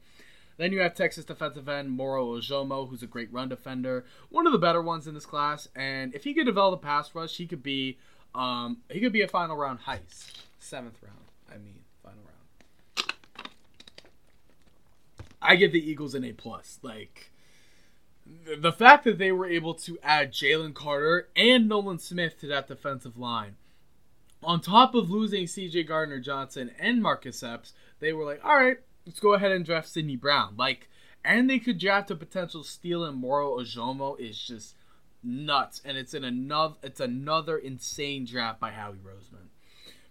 Then 0.57 0.71
you 0.71 0.79
have 0.79 0.93
Texas 0.93 1.25
defensive 1.25 1.67
end 1.67 1.91
Moro 1.91 2.37
Ojomo, 2.37 2.89
who's 2.89 3.03
a 3.03 3.07
great 3.07 3.31
run 3.31 3.49
defender, 3.49 4.05
one 4.29 4.45
of 4.45 4.53
the 4.53 4.59
better 4.59 4.81
ones 4.81 5.07
in 5.07 5.13
this 5.13 5.25
class. 5.25 5.67
And 5.75 6.13
if 6.13 6.23
he 6.23 6.33
could 6.33 6.45
develop 6.45 6.79
a 6.79 6.83
pass 6.83 7.13
rush, 7.15 7.37
he 7.37 7.47
could 7.47 7.63
be 7.63 7.97
um, 8.33 8.77
he 8.89 8.99
could 8.99 9.13
be 9.13 9.21
a 9.21 9.27
final 9.27 9.57
round 9.57 9.79
heist, 9.81 10.33
seventh 10.59 10.97
round. 11.01 11.17
I 11.49 11.57
mean, 11.57 11.79
final 12.03 12.21
round. 12.23 13.13
I 15.41 15.55
give 15.55 15.71
the 15.71 15.89
Eagles 15.89 16.15
an 16.15 16.23
A 16.23 16.31
plus. 16.33 16.79
Like 16.81 17.31
the 18.57 18.71
fact 18.71 19.03
that 19.03 19.17
they 19.17 19.31
were 19.31 19.47
able 19.47 19.73
to 19.73 19.97
add 20.03 20.31
Jalen 20.31 20.73
Carter 20.73 21.27
and 21.35 21.67
Nolan 21.67 21.99
Smith 21.99 22.39
to 22.39 22.47
that 22.47 22.67
defensive 22.67 23.17
line, 23.17 23.55
on 24.43 24.61
top 24.61 24.95
of 24.95 25.09
losing 25.09 25.47
C.J. 25.47 25.83
Gardner 25.83 26.19
Johnson 26.19 26.71
and 26.79 27.01
Marcus 27.01 27.43
Epps, 27.43 27.73
they 27.99 28.13
were 28.13 28.25
like, 28.25 28.43
all 28.43 28.55
right, 28.55 28.77
let's 29.11 29.19
go 29.19 29.33
ahead 29.33 29.51
and 29.51 29.65
draft 29.65 29.89
Sidney 29.89 30.15
Brown. 30.15 30.53
Like, 30.55 30.87
and 31.25 31.49
they 31.49 31.59
could 31.59 31.77
draft 31.77 32.11
a 32.11 32.15
potential 32.15 32.63
steal 32.63 33.03
in 33.03 33.15
Moro 33.15 33.57
Ojomo 33.59 34.17
is 34.17 34.39
just 34.39 34.75
nuts, 35.21 35.81
and 35.83 35.97
it's 35.97 36.13
in 36.13 36.23
another 36.23 36.75
it's 36.81 37.01
another 37.01 37.57
insane 37.57 38.23
draft 38.23 38.61
by 38.61 38.71
Howie 38.71 39.01
Roseman. 39.05 39.49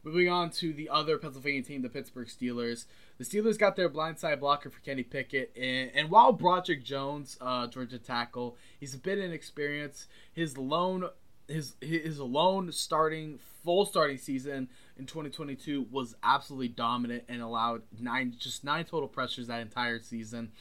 Moving 0.05 0.29
on 0.29 0.51
to 0.51 0.75
the 0.75 0.91
other 0.91 1.17
Pennsylvania 1.17 1.63
team, 1.63 1.81
the 1.81 1.89
Pittsburgh 1.89 2.29
Steelers. 2.29 2.85
The 3.17 3.25
Steelers 3.25 3.59
got 3.59 3.75
their 3.75 3.89
blindside 3.89 4.41
blocker 4.41 4.69
for 4.69 4.81
Kenny 4.81 5.03
Pickett, 5.03 5.51
and, 5.57 5.91
and 5.95 6.11
while 6.11 6.33
Broderick 6.33 6.85
Jones, 6.85 7.39
uh, 7.41 7.69
Georgia 7.69 7.99
tackle, 7.99 8.59
he's 8.79 8.95
a 8.95 8.99
bit 8.99 9.19
inexperienced. 9.19 10.09
His 10.31 10.59
lone 10.59 11.09
his 11.51 11.75
his 11.81 12.19
alone 12.19 12.73
starting 12.73 13.39
full 13.65 13.85
starting 13.85 14.17
season 14.17 14.69
in 14.99 15.07
2022 15.07 15.87
was 15.91 16.15
absolutely 16.23 16.69
dominant 16.69 17.25
and 17.29 17.43
allowed 17.43 17.83
nine 17.99 18.35
just 18.39 18.65
nine 18.65 18.85
total 18.85 19.09
pressures 19.09 19.49
that 19.49 19.61
entire 19.61 20.01
season. 20.01 20.53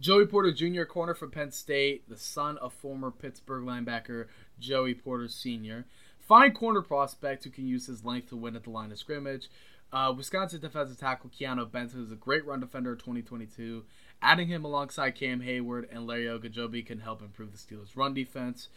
Joey 0.00 0.26
Porter 0.26 0.52
Jr., 0.52 0.84
corner 0.84 1.12
from 1.12 1.32
Penn 1.32 1.50
State, 1.50 2.08
the 2.08 2.16
son 2.16 2.56
of 2.58 2.72
former 2.72 3.10
Pittsburgh 3.10 3.64
linebacker 3.64 4.26
Joey 4.60 4.94
Porter 4.94 5.26
Sr. 5.26 5.86
Fine 6.20 6.52
corner 6.52 6.82
prospect 6.82 7.44
who 7.44 7.50
can 7.50 7.66
use 7.66 7.86
his 7.86 8.04
length 8.04 8.28
to 8.28 8.36
win 8.36 8.54
at 8.54 8.64
the 8.64 8.70
line 8.70 8.92
of 8.92 8.98
scrimmage. 8.98 9.48
Uh, 9.90 10.12
Wisconsin 10.14 10.60
defensive 10.60 11.00
tackle 11.00 11.30
Keanu 11.30 11.70
Benton 11.70 12.04
is 12.04 12.12
a 12.12 12.16
great 12.16 12.44
run 12.44 12.60
defender 12.60 12.92
in 12.92 12.98
2022. 12.98 13.84
Adding 14.20 14.48
him 14.48 14.64
alongside 14.64 15.14
Cam 15.14 15.40
Heyward 15.40 15.86
and 15.90 16.06
Larry 16.06 16.26
Ogunjobi 16.26 16.84
can 16.84 17.00
help 17.00 17.22
improve 17.22 17.52
the 17.52 17.58
Steelers' 17.58 17.96
run 17.96 18.12
defense. 18.12 18.68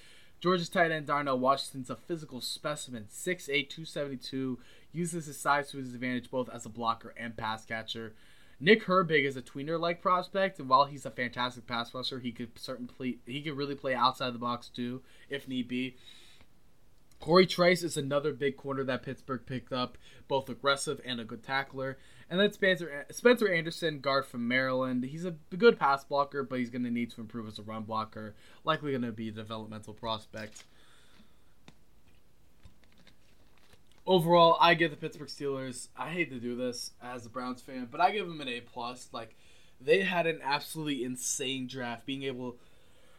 Georgia's 0.42 0.70
tight 0.70 0.92
end 0.92 1.06
Darnell 1.06 1.38
Washington's 1.38 1.92
a 1.92 1.96
physical 1.96 2.42
specimen, 2.42 3.06
6'8", 3.12 3.70
272, 3.70 4.58
uses 4.92 5.28
his 5.28 5.38
size 5.38 5.70
to 5.70 5.78
his 5.78 5.94
advantage 5.94 6.32
both 6.32 6.50
as 6.50 6.66
a 6.66 6.70
blocker 6.70 7.14
and 7.16 7.38
pass 7.38 7.64
catcher. 7.64 8.14
Nick 8.60 8.86
Herbig 8.86 9.24
is 9.24 9.38
a 9.38 9.42
tweener-like 9.42 10.02
prospect, 10.02 10.60
and 10.60 10.68
while 10.68 10.86
he's 10.86 11.06
a 11.06 11.12
fantastic 11.12 11.68
pass 11.68 11.94
rusher, 11.94 12.20
he 12.20 12.32
could 12.32 12.58
certainly 12.58 13.20
he 13.26 13.42
could 13.42 13.56
really 13.58 13.76
play 13.76 13.94
outside 13.94 14.34
the 14.34 14.40
box 14.40 14.68
too, 14.68 15.02
if 15.30 15.48
need 15.48 15.68
be. 15.68 15.96
Corey 17.22 17.46
Trice 17.46 17.84
is 17.84 17.96
another 17.96 18.34
big 18.34 18.58
corner 18.58 18.84
that 18.84 19.04
Pittsburgh 19.04 19.46
picked 19.46 19.72
up, 19.72 19.98
both 20.28 20.50
aggressive 20.50 21.00
and 21.06 21.22
a 21.22 21.24
good 21.24 21.44
tackler. 21.44 21.98
And 22.30 22.40
then 22.40 22.52
Spencer 22.52 23.06
Spencer 23.12 23.48
Anderson, 23.48 24.00
guard 24.00 24.26
from 24.26 24.48
Maryland. 24.48 25.06
He's 25.06 25.26
a 25.26 25.36
good 25.58 25.80
pass 25.80 26.04
blocker, 26.04 26.44
but 26.44 26.60
he's 26.60 26.70
going 26.70 26.84
to 26.84 26.92
need 26.92 27.12
to 27.12 27.22
improve 27.22 27.48
as 27.48 27.60
a 27.60 27.64
run 27.64 27.84
blocker. 27.84 28.36
Likely 28.64 28.92
going 28.92 29.04
to 29.04 29.12
be 29.12 29.30
a 29.30 29.32
developmental 29.32 29.94
prospect. 29.94 30.64
overall, 34.06 34.58
I 34.60 34.74
give 34.74 34.92
the 34.92 34.98
Pittsburgh 34.98 35.30
Steelers. 35.30 35.88
I 35.96 36.10
hate 36.10 36.30
to 36.32 36.40
do 36.40 36.56
this 36.56 36.92
as 37.02 37.26
a 37.26 37.30
Browns 37.30 37.62
fan, 37.62 37.88
but 37.90 38.02
I 38.02 38.12
give 38.12 38.28
them 38.28 38.42
an 38.42 38.48
A 38.48 38.62
plus. 38.62 39.10
Like 39.12 39.36
they 39.80 40.02
had 40.02 40.28
an 40.28 40.40
absolutely 40.44 41.04
insane 41.04 41.68
draft, 41.68 42.06
being 42.06 42.24
able, 42.24 42.58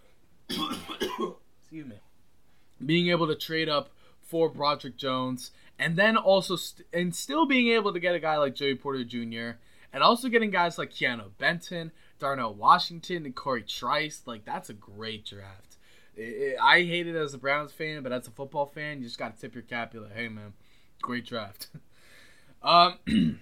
excuse 0.48 1.86
me, 1.86 1.96
being 2.84 3.08
able 3.08 3.26
to 3.26 3.34
trade 3.34 3.68
up 3.68 3.90
for 4.20 4.48
Broderick 4.48 4.96
Jones, 4.96 5.50
and 5.78 5.96
then 5.96 6.16
also 6.16 6.56
st- 6.56 6.86
and 6.92 7.14
still 7.14 7.46
being 7.46 7.68
able 7.68 7.92
to 7.92 8.00
get 8.00 8.14
a 8.14 8.20
guy 8.20 8.36
like 8.38 8.54
Joey 8.54 8.74
Porter 8.74 9.04
Jr. 9.04 9.58
and 9.92 10.02
also 10.02 10.28
getting 10.28 10.50
guys 10.50 10.78
like 10.78 10.90
Keanu 10.90 11.30
Benton, 11.38 11.92
Darnell 12.18 12.54
Washington, 12.54 13.26
and 13.26 13.34
Corey 13.34 13.62
Trice. 13.62 14.22
Like 14.26 14.44
that's 14.44 14.70
a 14.70 14.74
great 14.74 15.26
draft. 15.26 15.76
It, 16.16 16.22
it, 16.22 16.56
I 16.62 16.82
hate 16.82 17.06
it 17.06 17.16
as 17.16 17.34
a 17.34 17.38
Browns 17.38 17.72
fan, 17.72 18.02
but 18.02 18.12
as 18.12 18.26
a 18.26 18.30
football 18.30 18.66
fan, 18.66 18.98
you 18.98 19.04
just 19.04 19.18
got 19.18 19.34
to 19.34 19.40
tip 19.40 19.54
your 19.54 19.62
cap. 19.62 19.92
You're 19.92 20.04
like, 20.04 20.16
hey 20.16 20.28
man, 20.28 20.54
great 21.00 21.26
draft. 21.26 21.68
um, 22.62 22.98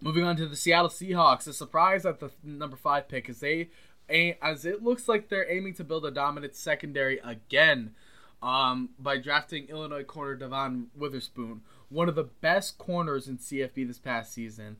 moving 0.00 0.24
on 0.24 0.36
to 0.36 0.46
the 0.46 0.56
Seattle 0.56 0.90
Seahawks. 0.90 1.46
A 1.46 1.52
surprise 1.52 2.06
at 2.06 2.20
the 2.20 2.30
number 2.42 2.76
five 2.76 3.08
pick 3.08 3.28
as 3.28 3.40
they, 3.40 3.70
as 4.08 4.64
it 4.64 4.82
looks 4.82 5.08
like 5.08 5.28
they're 5.28 5.50
aiming 5.50 5.74
to 5.74 5.84
build 5.84 6.04
a 6.04 6.10
dominant 6.10 6.54
secondary 6.56 7.18
again. 7.18 7.94
Um, 8.40 8.90
by 8.98 9.18
drafting 9.18 9.68
Illinois 9.68 10.04
corner 10.04 10.36
Devon 10.36 10.88
Witherspoon, 10.94 11.62
one 11.88 12.08
of 12.08 12.14
the 12.14 12.24
best 12.24 12.78
corners 12.78 13.26
in 13.26 13.38
CFB 13.38 13.86
this 13.86 13.98
past 13.98 14.32
season. 14.32 14.76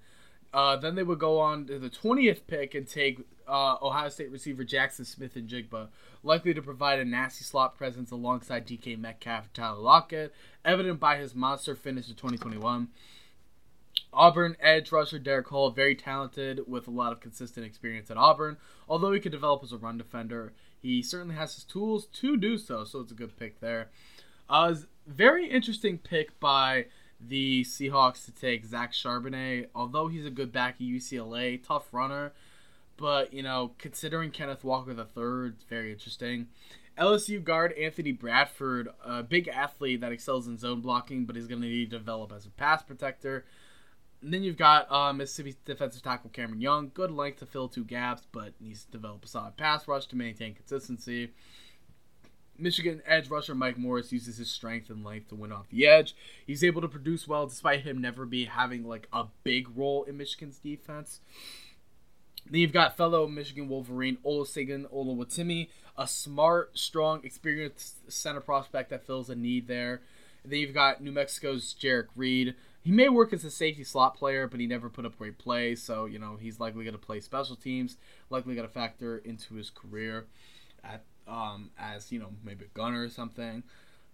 Uh, 0.52 0.76
then 0.76 0.94
they 0.94 1.02
would 1.02 1.18
go 1.18 1.40
on 1.40 1.66
to 1.66 1.78
the 1.78 1.90
20th 1.90 2.46
pick 2.46 2.74
and 2.74 2.88
take 2.88 3.20
uh, 3.46 3.76
Ohio 3.82 4.08
State 4.08 4.30
receiver 4.30 4.64
Jackson 4.64 5.04
Smith-Njigba, 5.04 5.88
likely 6.22 6.54
to 6.54 6.62
provide 6.62 6.98
a 6.98 7.04
nasty 7.04 7.44
slot 7.44 7.76
presence 7.76 8.10
alongside 8.10 8.66
DK 8.66 8.98
Metcalf 8.98 9.44
and 9.44 9.54
Tyler 9.54 9.78
Lockett, 9.78 10.32
evident 10.64 11.00
by 11.00 11.16
his 11.16 11.34
monster 11.34 11.74
finish 11.74 12.08
in 12.08 12.14
2021. 12.14 12.88
Auburn 14.12 14.56
edge 14.60 14.90
rusher 14.92 15.18
Derick 15.18 15.48
Hall, 15.48 15.70
very 15.70 15.94
talented 15.94 16.62
with 16.66 16.86
a 16.86 16.92
lot 16.92 17.12
of 17.12 17.20
consistent 17.20 17.66
experience 17.66 18.10
at 18.10 18.16
Auburn. 18.16 18.56
Although 18.88 19.12
he 19.12 19.20
could 19.20 19.32
develop 19.32 19.62
as 19.62 19.72
a 19.72 19.76
run 19.76 19.98
defender, 19.98 20.52
he 20.82 21.02
certainly 21.02 21.34
has 21.34 21.54
his 21.54 21.64
tools 21.64 22.06
to 22.06 22.36
do 22.36 22.58
so, 22.58 22.84
so 22.84 23.00
it's 23.00 23.12
a 23.12 23.14
good 23.14 23.36
pick 23.36 23.60
there. 23.60 23.90
Uh, 24.48 24.74
very 25.06 25.46
interesting 25.48 25.98
pick 25.98 26.38
by 26.40 26.86
the 27.20 27.64
Seahawks 27.64 28.24
to 28.24 28.32
take 28.32 28.64
Zach 28.64 28.92
Charbonnet. 28.92 29.68
Although 29.74 30.08
he's 30.08 30.26
a 30.26 30.30
good 30.30 30.52
back 30.52 30.74
at 30.74 30.80
UCLA, 30.80 31.62
tough 31.62 31.92
runner, 31.92 32.32
but 32.96 33.32
you 33.32 33.42
know, 33.42 33.72
considering 33.78 34.30
Kenneth 34.30 34.64
Walker 34.64 34.94
the 34.94 35.04
third, 35.04 35.56
very 35.68 35.92
interesting. 35.92 36.48
LSU 36.98 37.42
guard 37.42 37.72
Anthony 37.74 38.10
Bradford, 38.10 38.88
a 39.04 39.22
big 39.22 39.46
athlete 39.46 40.00
that 40.00 40.10
excels 40.10 40.48
in 40.48 40.58
zone 40.58 40.80
blocking, 40.80 41.26
but 41.26 41.36
he's 41.36 41.46
going 41.46 41.62
to 41.62 41.68
need 41.68 41.90
to 41.90 41.98
develop 41.98 42.32
as 42.32 42.44
a 42.44 42.50
pass 42.50 42.82
protector. 42.82 43.44
And 44.20 44.34
then 44.34 44.42
you've 44.42 44.56
got 44.56 44.90
uh, 44.90 45.12
Mississippi 45.12 45.54
defensive 45.64 46.02
tackle 46.02 46.30
Cameron 46.30 46.60
Young, 46.60 46.90
good 46.92 47.10
length 47.10 47.38
to 47.38 47.46
fill 47.46 47.68
two 47.68 47.84
gaps, 47.84 48.22
but 48.32 48.52
needs 48.60 48.84
to 48.84 48.90
develop 48.90 49.24
a 49.24 49.28
solid 49.28 49.56
pass 49.56 49.86
rush 49.86 50.06
to 50.06 50.16
maintain 50.16 50.54
consistency. 50.54 51.30
Michigan 52.58 53.00
edge 53.06 53.30
rusher 53.30 53.54
Mike 53.54 53.78
Morris 53.78 54.10
uses 54.10 54.38
his 54.38 54.50
strength 54.50 54.90
and 54.90 55.04
length 55.04 55.28
to 55.28 55.36
win 55.36 55.52
off 55.52 55.68
the 55.68 55.86
edge. 55.86 56.16
He's 56.44 56.64
able 56.64 56.80
to 56.80 56.88
produce 56.88 57.28
well 57.28 57.46
despite 57.46 57.82
him 57.82 58.00
never 58.00 58.26
be 58.26 58.46
having 58.46 58.84
like 58.84 59.06
a 59.12 59.26
big 59.44 59.68
role 59.76 60.02
in 60.02 60.16
Michigan's 60.16 60.58
defense. 60.58 61.20
Then 62.50 62.60
you've 62.60 62.72
got 62.72 62.96
fellow 62.96 63.28
Michigan 63.28 63.68
Wolverine 63.68 64.18
Olusegun 64.24 64.90
Oluwatimi, 64.90 65.68
a 65.96 66.08
smart, 66.08 66.76
strong, 66.76 67.20
experienced 67.24 68.10
center 68.10 68.40
prospect 68.40 68.90
that 68.90 69.06
fills 69.06 69.30
a 69.30 69.36
need 69.36 69.68
there. 69.68 70.00
And 70.42 70.52
then 70.52 70.60
you've 70.60 70.74
got 70.74 71.02
New 71.02 71.12
Mexico's 71.12 71.74
Jerrick 71.78 72.08
Reed. 72.16 72.54
He 72.88 72.94
may 72.94 73.10
work 73.10 73.34
as 73.34 73.44
a 73.44 73.50
safety 73.50 73.84
slot 73.84 74.16
player, 74.16 74.48
but 74.48 74.60
he 74.60 74.66
never 74.66 74.88
put 74.88 75.04
up 75.04 75.18
great 75.18 75.36
play, 75.36 75.74
so 75.74 76.06
you 76.06 76.18
know 76.18 76.38
he's 76.40 76.58
likely 76.58 76.84
going 76.84 76.94
to 76.94 76.98
play 76.98 77.20
special 77.20 77.54
teams, 77.54 77.98
likely 78.30 78.54
going 78.54 78.66
to 78.66 78.72
factor 78.72 79.18
into 79.18 79.56
his 79.56 79.68
career 79.68 80.24
at 80.82 81.04
um, 81.26 81.68
as 81.78 82.10
you 82.10 82.18
know 82.18 82.30
maybe 82.42 82.64
a 82.64 82.68
gunner 82.68 83.02
or 83.02 83.10
something. 83.10 83.62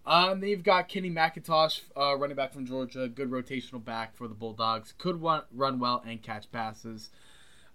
Um, 0.04 0.40
then 0.40 0.50
you've 0.50 0.64
got 0.64 0.88
Kenny 0.88 1.08
McIntosh, 1.08 1.82
uh, 1.96 2.16
running 2.16 2.34
back 2.34 2.52
from 2.52 2.66
Georgia, 2.66 3.06
good 3.06 3.30
rotational 3.30 3.84
back 3.84 4.16
for 4.16 4.26
the 4.26 4.34
Bulldogs. 4.34 4.92
Could 4.98 5.22
run, 5.22 5.42
run 5.54 5.78
well 5.78 6.02
and 6.04 6.20
catch 6.20 6.50
passes. 6.50 7.10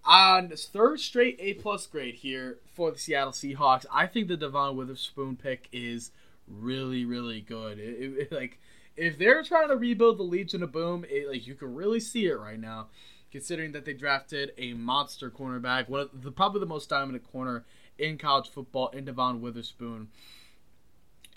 On 0.04 0.50
third 0.50 1.00
straight 1.00 1.38
A 1.40 1.54
plus 1.54 1.88
grade 1.88 2.16
here 2.16 2.58
for 2.76 2.92
the 2.92 3.00
Seattle 3.00 3.32
Seahawks, 3.32 3.86
I 3.90 4.06
think 4.06 4.28
the 4.28 4.36
Devon 4.36 4.76
Witherspoon 4.76 5.38
pick 5.38 5.70
is 5.72 6.12
really 6.46 7.06
really 7.06 7.40
good. 7.40 7.80
It, 7.80 8.18
it, 8.18 8.32
like 8.34 8.60
if 9.00 9.18
they're 9.18 9.44
trying 9.44 9.70
to 9.70 9.78
rebuild 9.78 10.20
the 10.20 10.24
Legion 10.24 10.62
of 10.62 10.72
Boom, 10.72 11.06
like 11.28 11.48
you 11.48 11.56
can 11.56 11.74
really 11.74 12.02
see 12.02 12.26
it 12.26 12.38
right 12.38 12.60
now, 12.60 12.88
considering 13.32 13.72
that 13.72 13.86
they 13.86 13.94
drafted 13.94 14.52
a 14.58 14.74
monster 14.74 15.32
cornerback, 15.32 15.88
one 15.88 16.02
of 16.02 16.22
the 16.22 16.32
probably 16.32 16.60
the 16.60 16.66
most 16.66 16.90
dominant 16.90 17.30
corner 17.32 17.64
in 17.98 18.18
college 18.18 18.50
football 18.50 18.90
in 18.90 19.06
Devon 19.06 19.42
Witherspoon. 19.42 20.10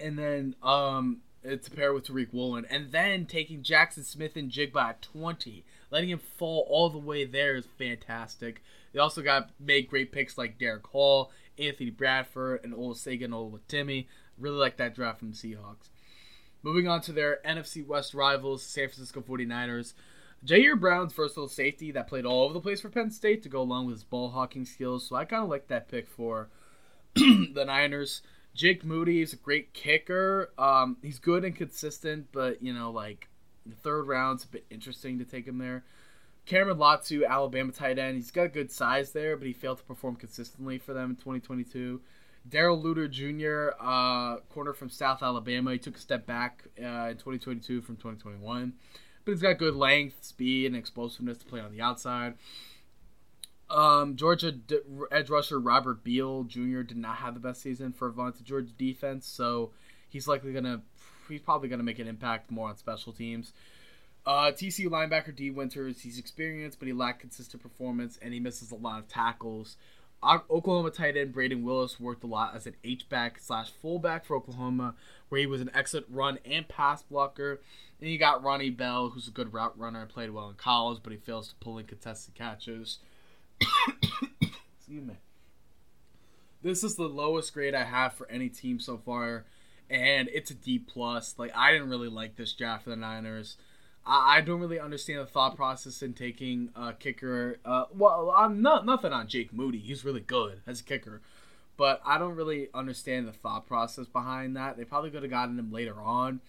And 0.01 0.19
then 0.19 0.57
um, 0.63 1.21
to 1.45 1.71
pair 1.71 1.93
with 1.93 2.07
Tariq 2.07 2.33
Woolen. 2.33 2.67
And 2.69 2.91
then 2.91 3.27
taking 3.27 3.63
Jackson 3.63 4.03
Smith-Njigba 4.03 4.77
at 4.77 5.03
20. 5.03 5.65
Letting 5.91 6.09
him 6.09 6.19
fall 6.19 6.67
all 6.69 6.89
the 6.91 6.99
way 6.99 7.25
there 7.25 7.55
is 7.55 7.67
fantastic. 7.79 8.63
They 8.93 8.99
also 8.99 9.23
got 9.23 9.51
made 9.61 9.89
great 9.89 10.11
picks 10.11 10.39
like 10.39 10.59
Derick 10.59 10.87
Hall, 10.89 11.31
Anthony 11.59 11.91
Bradford, 11.91 12.61
and 12.65 12.75
Olusegun 12.75 13.61
Timmy. 13.69 14.09
Really 14.39 14.57
like 14.57 14.79
that 14.79 14.95
draft 14.95 15.21
from 15.21 15.31
the 15.33 15.37
Seahawks. 15.37 15.91
Moving 16.63 16.89
on 16.89 17.01
to 17.03 17.13
their 17.13 17.41
NFC 17.45 17.85
West 17.87 18.15
rivals, 18.15 18.63
San 18.63 18.89
Francisco 18.89 19.21
49ers. 19.21 19.95
Ji'Ayir 20.45 20.79
Brown's 20.79 21.13
versatile 21.13 21.49
safety 21.49 21.93
that 21.93 22.09
played 22.09 22.27
all 22.27 22.45
over 22.45 22.55
the 22.55 22.61
place 22.61 22.81
for 22.81 22.89
Penn 22.89 23.11
State 23.11 23.43
to 23.45 23.49
go 23.49 23.61
along 23.61 23.87
with 23.87 23.97
his 23.97 24.05
ball 24.05 24.31
hawking 24.31 24.65
skills. 24.65 25.07
So 25.07 25.17
I 25.17 25.25
kind 25.25 25.43
of 25.43 25.49
like 25.49 25.69
that 25.69 25.89
pick 25.89 26.09
for 26.09 26.49
the 27.15 27.65
Niners. 27.67 28.23
Jake 28.55 28.85
Moody 28.85 29.23
is 29.23 29.33
a 29.33 29.37
great 29.37 29.73
kicker. 29.73 30.51
Um, 30.59 30.97
he's 31.03 31.19
good 31.19 31.45
and 31.45 31.55
consistent, 31.55 32.27
but 32.33 32.63
you 32.63 32.73
know, 32.73 32.91
like 32.91 33.29
the 33.65 33.77
third 33.77 34.07
round's 34.09 34.45
a 34.45 34.49
bit 34.49 34.67
interesting 34.71 35.19
to 35.19 35.25
take 35.25 35.47
him 35.47 35.59
there. 35.59 35.85
Cameron 36.45 36.79
Latu, 36.79 37.27
Alabama 37.27 37.71
tight 37.73 37.99
end. 37.99 38.17
He's 38.17 38.33
got 38.33 38.53
good 38.53 38.71
size 38.71 39.13
there, 39.13 39.37
but 39.37 39.47
he 39.47 39.53
failed 39.53 39.79
to 39.79 39.85
perform 39.85 40.17
consistently 40.17 40.77
for 40.79 40.93
them 40.93 41.11
in 41.11 41.17
2022. 41.17 42.01
Darrell 42.49 42.83
Luter 42.83 43.11
Jr., 43.11 43.77
uh, 43.81 44.39
corner 44.53 44.73
from 44.73 44.91
South 44.91 45.23
Alabama. 45.23 45.73
He 45.73 45.79
took 45.79 45.97
a 45.97 46.01
step 46.01 46.27
back 46.27 46.65
uh, 46.79 47.09
in 47.11 47.17
2022 47.17 47.83
from 47.83 47.97
2021 47.97 48.75
but 49.25 49.33
he's 49.33 49.43
got 49.43 49.59
good 49.59 49.75
length, 49.75 50.25
speed, 50.25 50.67
and 50.67 50.77
explosiveness 50.77 51.39
to 51.39 51.45
play 51.45 51.61
on 51.61 51.73
the 51.73 51.81
outside. 51.81 52.35
Um, 53.71 54.17
Georgia 54.17 54.53
d- 54.53 54.81
edge 55.11 55.31
rusher 55.31 55.59
Robert 55.59 56.05
Beal 56.05 56.45
Jr. 56.45 56.83
did 56.83 56.97
not 56.97 57.17
have 57.17 57.35
the 57.35 57.41
best 57.41 57.63
season 57.63 57.93
for 57.93 58.09
Atlanta 58.09 58.43
Georgia 58.43 58.73
defense, 58.77 59.27
so 59.27 59.71
he's 60.09 60.29
likely 60.29 60.53
gonna 60.53 60.83
he's 61.29 61.41
probably 61.41 61.69
gonna 61.69 61.83
make 61.83 61.99
an 61.99 62.09
impact 62.09 62.51
more 62.51 62.69
on 62.69 62.77
special 62.77 63.13
teams. 63.13 63.53
Uh, 64.27 64.53
TCU 64.53 64.89
linebacker 64.89 65.35
Dee 65.35 65.51
Winters, 65.51 66.01
he's 66.03 66.19
experienced, 66.19 66.79
but 66.79 66.87
he 66.87 66.93
lacked 66.93 67.21
consistent 67.21 67.63
performance 67.63 68.19
and 68.23 68.33
he 68.33 68.39
misses 68.39 68.71
a 68.71 68.77
lot 68.77 69.01
of 69.01 69.09
tackles. 69.09 69.77
Oklahoma 70.25 70.91
tight 70.91 71.17
end 71.17 71.35
Brayden 71.35 71.63
Willis 71.63 71.99
worked 71.99 72.23
a 72.23 72.29
lot 72.29 72.55
as 72.55 72.67
an 72.67 72.77
H 72.85 73.09
back 73.09 73.39
slash 73.41 73.71
fullback 73.71 74.25
for 74.25 74.37
Oklahoma, 74.37 74.95
where 75.29 75.41
he 75.41 75.47
was 75.47 75.61
an 75.61 75.71
excellent 75.75 76.07
run 76.09 76.39
and 76.45 76.69
pass 76.69 77.03
blocker. 77.03 77.61
And 78.01 78.11
you 78.11 78.19
got 78.19 78.43
Ronnie 78.43 78.71
Bell, 78.71 79.11
who's 79.11 79.29
a 79.29 79.33
good 79.33 79.53
route 79.53 79.79
runner, 79.79 80.01
and 80.01 80.09
played 80.09 80.31
well 80.31 80.49
in 80.49 80.55
college, 80.55 81.01
but 81.03 81.13
he 81.13 81.19
fails 81.19 81.49
to 81.49 81.55
pull 81.57 81.79
in 81.79 81.87
contested 81.87 82.35
catches. 82.35 82.99
Excuse 84.81 85.05
me. 85.05 85.15
This 86.63 86.85
is 86.85 86.95
the 86.95 87.09
lowest 87.09 87.53
grade 87.53 87.75
I 87.75 87.85
have 87.85 88.15
for 88.15 88.31
any 88.31 88.49
team 88.49 88.79
so 88.79 88.97
far, 88.97 89.45
and 89.91 90.29
it's 90.33 90.53
a 90.53 90.55
D 90.55 90.79
plus. 90.79 91.35
Like 91.37 91.51
I 91.57 91.73
didn't 91.73 91.91
really 91.91 92.09
like 92.09 92.37
this 92.37 92.53
draft 92.53 92.85
for 92.85 92.91
the 92.91 92.97
Niners. 92.97 93.57
I, 94.07 94.39
I 94.39 94.41
don't 94.41 94.61
really 94.61 94.81
understand 94.81 95.21
the 95.21 95.27
thought 95.27 95.57
process 95.57 96.03
in 96.03 96.15
taking 96.15 96.71
a 96.75 96.93
kicker. 96.93 97.59
Uh, 97.65 97.85
well, 97.95 98.33
I'm 98.37 98.63
not 98.63 98.87
nothing 98.87 99.13
on 99.13 99.29
Jake 99.29 99.53
Moody. 99.53 99.79
He's 99.79 100.05
really 100.05 100.21
good 100.21 100.61
as 100.67 100.81
a 100.81 100.85
kicker, 100.85 101.21
but 101.77 102.01
I 102.05 102.19
don't 102.19 102.35
really 102.35 102.69
understand 102.75 103.29
the 103.29 103.33
thought 103.33 103.67
process 103.67 104.07
behind 104.07 104.57
that. 104.57 104.77
They 104.77 104.85
probably 104.85 105.11
could 105.11 105.23
have 105.23 105.31
gotten 105.31 105.59
him 105.59 105.73
later 105.73 106.01
on. 106.01 106.41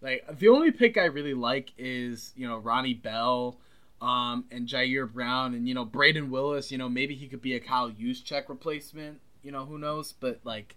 Like 0.00 0.38
the 0.38 0.48
only 0.48 0.72
pick 0.72 0.98
I 0.98 1.04
really 1.04 1.34
like 1.34 1.72
is 1.78 2.32
you 2.36 2.46
know 2.48 2.58
Ronnie 2.58 2.94
Bell. 2.94 3.58
Um, 4.00 4.46
and 4.50 4.66
Ji'Ayir 4.66 5.12
Brown 5.12 5.54
and 5.54 5.68
you 5.68 5.74
know 5.74 5.86
Brayden 5.86 6.28
Willis, 6.28 6.72
you 6.72 6.78
know 6.78 6.88
maybe 6.88 7.14
he 7.14 7.28
could 7.28 7.40
be 7.40 7.54
a 7.54 7.60
Kyle 7.60 7.88
Juszczyk 7.88 8.48
replacement. 8.48 9.20
You 9.44 9.52
know 9.52 9.64
who 9.64 9.78
knows, 9.78 10.12
but 10.12 10.40
like 10.42 10.74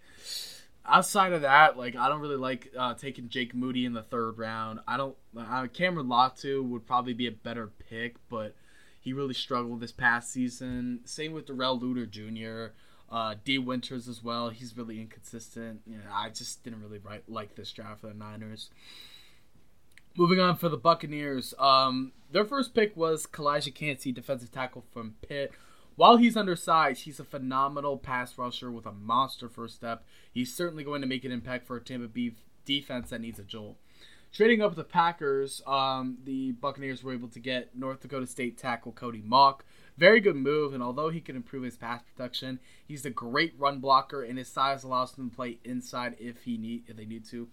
outside 0.88 1.32
of 1.32 1.42
that, 1.42 1.76
like 1.76 1.96
I 1.96 2.08
don't 2.08 2.20
really 2.20 2.36
like 2.36 2.72
uh, 2.78 2.94
taking 2.94 3.28
Jake 3.28 3.54
Moody 3.54 3.84
in 3.84 3.92
the 3.92 4.02
third 4.02 4.38
round. 4.38 4.80
I 4.86 4.96
don't. 4.96 5.16
Uh, 5.36 5.66
Cameron 5.72 6.06
Latu 6.06 6.66
would 6.68 6.86
probably 6.86 7.12
be 7.12 7.26
a 7.26 7.32
better 7.32 7.70
pick, 7.88 8.16
but 8.28 8.54
he 9.00 9.12
really 9.12 9.34
struggled 9.34 9.80
this 9.80 9.92
past 9.92 10.32
season. 10.32 11.00
Same 11.04 11.32
with 11.32 11.46
Darrell 11.46 11.78
Luter 11.80 12.08
Jr. 12.08 12.74
Uh, 13.10 13.36
Dee 13.44 13.58
Winters 13.58 14.08
as 14.08 14.22
well. 14.22 14.50
He's 14.50 14.76
really 14.76 15.00
inconsistent. 15.00 15.82
You 15.86 15.98
know, 15.98 16.10
I 16.12 16.30
just 16.30 16.64
didn't 16.64 16.82
really 16.82 17.00
like 17.28 17.54
this 17.54 17.70
draft 17.70 18.00
for 18.00 18.08
the 18.08 18.14
Niners. 18.14 18.70
Moving 20.16 20.40
on 20.40 20.56
for 20.56 20.68
the 20.68 20.78
Buccaneers, 20.78 21.54
um, 21.58 22.12
their 22.32 22.44
first 22.44 22.74
pick 22.74 22.96
was 22.96 23.26
Calijah 23.26 23.74
Kancey, 23.74 24.12
defensive 24.12 24.50
tackle 24.50 24.84
from 24.92 25.14
Pitt. 25.28 25.52
While 25.96 26.18
he's 26.18 26.36
undersized, 26.36 27.04
he's 27.04 27.18
a 27.18 27.24
phenomenal 27.24 27.96
pass 27.96 28.36
rusher 28.36 28.70
with 28.70 28.86
a 28.86 28.92
monster 28.92 29.48
first 29.48 29.74
step. 29.76 30.04
He's 30.30 30.54
certainly 30.54 30.84
going 30.84 31.00
to 31.00 31.06
make 31.06 31.24
an 31.24 31.32
impact 31.32 31.66
for 31.66 31.76
a 31.76 31.80
Tampa 31.80 32.06
Bay 32.08 32.32
defense 32.66 33.10
that 33.10 33.22
needs 33.22 33.38
a 33.38 33.42
jolt. 33.42 33.76
Trading 34.32 34.60
up 34.60 34.72
with 34.72 34.76
the 34.76 34.84
Packers, 34.84 35.62
um, 35.66 36.18
the 36.24 36.52
Buccaneers 36.52 37.02
were 37.02 37.14
able 37.14 37.28
to 37.28 37.40
get 37.40 37.74
North 37.74 38.00
Dakota 38.00 38.26
State 38.26 38.58
tackle 38.58 38.92
Cody 38.92 39.22
Mauch. 39.24 39.64
Very 39.96 40.20
good 40.20 40.36
move, 40.36 40.74
and 40.74 40.82
although 40.82 41.08
he 41.08 41.22
can 41.22 41.36
improve 41.36 41.62
his 41.62 41.78
pass 41.78 42.02
protection, 42.02 42.60
he's 42.86 43.06
a 43.06 43.10
great 43.10 43.54
run 43.56 43.78
blocker, 43.78 44.22
and 44.22 44.36
his 44.36 44.48
size 44.48 44.84
allows 44.84 45.16
him 45.16 45.30
to 45.30 45.36
play 45.36 45.58
inside 45.64 46.16
if 46.18 46.42
he 46.42 46.58
need 46.58 46.84
if 46.86 46.96
they 46.96 47.06
need 47.06 47.24
to. 47.26 47.48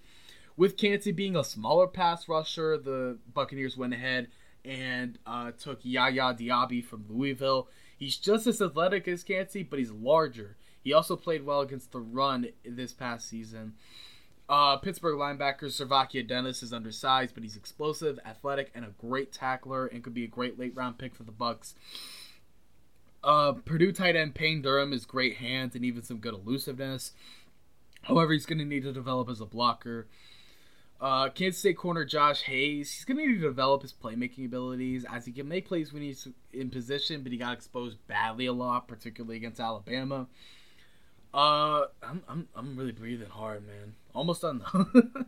With 0.58 0.76
Kancey 0.76 1.14
being 1.14 1.38
a 1.38 1.44
smaller 1.46 1.88
pass 1.88 2.28
rusher, 2.28 2.78
the 2.78 3.18
Buccaneers 3.34 3.78
went 3.78 3.94
ahead 3.94 4.28
and 4.66 5.18
uh, 5.26 5.52
took 5.52 5.80
Yaya 5.84 6.34
Diaby 6.34 6.84
from 6.84 7.06
Louisville. 7.08 7.70
He's 8.04 8.18
just 8.18 8.48
as 8.48 8.62
athletic 8.62 9.08
as 9.08 9.24
Kancey, 9.24 9.64
but 9.64 9.80
he's 9.80 9.90
larger. 9.90 10.58
He 10.84 10.92
also 10.92 11.16
played 11.16 11.46
well 11.46 11.62
against 11.62 11.94
the 11.94 12.02
run 12.02 12.50
this 12.66 12.92
past 12.92 13.30
season. 13.30 13.76
Uh, 14.50 14.76
Pittsburgh 14.76 15.18
linebacker 15.18 15.72
SirVocea 15.72 16.28
Dennis 16.28 16.62
is 16.62 16.74
undersized, 16.74 17.34
but 17.34 17.44
he's 17.44 17.56
explosive, 17.56 18.20
athletic, 18.26 18.72
and 18.76 18.84
a 18.84 18.90
great 19.00 19.32
tackler, 19.32 19.88
and 19.88 20.04
could 20.04 20.14
be 20.14 20.26
a 20.26 20.28
great 20.28 20.60
late 20.60 20.76
round 20.76 20.98
pick 20.98 21.16
for 21.16 21.24
the 21.24 21.32
Bucks. 21.32 21.76
Uh, 23.24 23.54
Purdue 23.54 23.94
tight 23.94 24.18
end 24.18 24.36
Payne 24.36 24.62
Durham 24.62 24.92
is 24.92 25.06
great 25.06 25.38
hands 25.38 25.74
and 25.74 25.86
even 25.86 26.04
some 26.04 26.18
good 26.18 26.34
elusiveness. 26.34 27.14
However, 28.02 28.34
he's 28.34 28.46
going 28.46 28.60
to 28.60 28.66
need 28.66 28.84
to 28.84 28.92
develop 28.92 29.30
as 29.30 29.40
a 29.40 29.46
blocker. 29.46 30.08
Uh, 31.04 31.28
Kansas 31.28 31.60
State 31.60 31.76
corner 31.76 32.06
Josh 32.06 32.44
Hayes, 32.44 32.90
he's 32.90 33.04
going 33.04 33.18
to 33.18 33.28
need 33.28 33.34
to 33.34 33.42
develop 33.42 33.82
his 33.82 33.92
playmaking 33.92 34.46
abilities 34.46 35.06
as 35.12 35.26
he 35.26 35.34
can 35.34 35.50
make 35.50 35.68
plays 35.68 35.92
when 35.92 36.02
he's 36.02 36.30
in 36.54 36.70
position, 36.70 37.24
but 37.24 37.34
he 37.34 37.38
got 37.38 37.52
exposed 37.52 37.98
badly 38.08 38.46
a 38.46 38.54
lot, 38.54 38.88
particularly 38.88 39.36
against 39.36 39.60
Alabama. 39.60 40.28
Uh, 41.34 41.88
I'm 42.02 42.24
I'm 42.30 42.48
I'm 42.56 42.78
really 42.78 42.94
breathing 42.94 43.28
hard, 43.30 43.68
man. 43.68 43.96
Almost 44.16 44.44
done. 44.44 44.64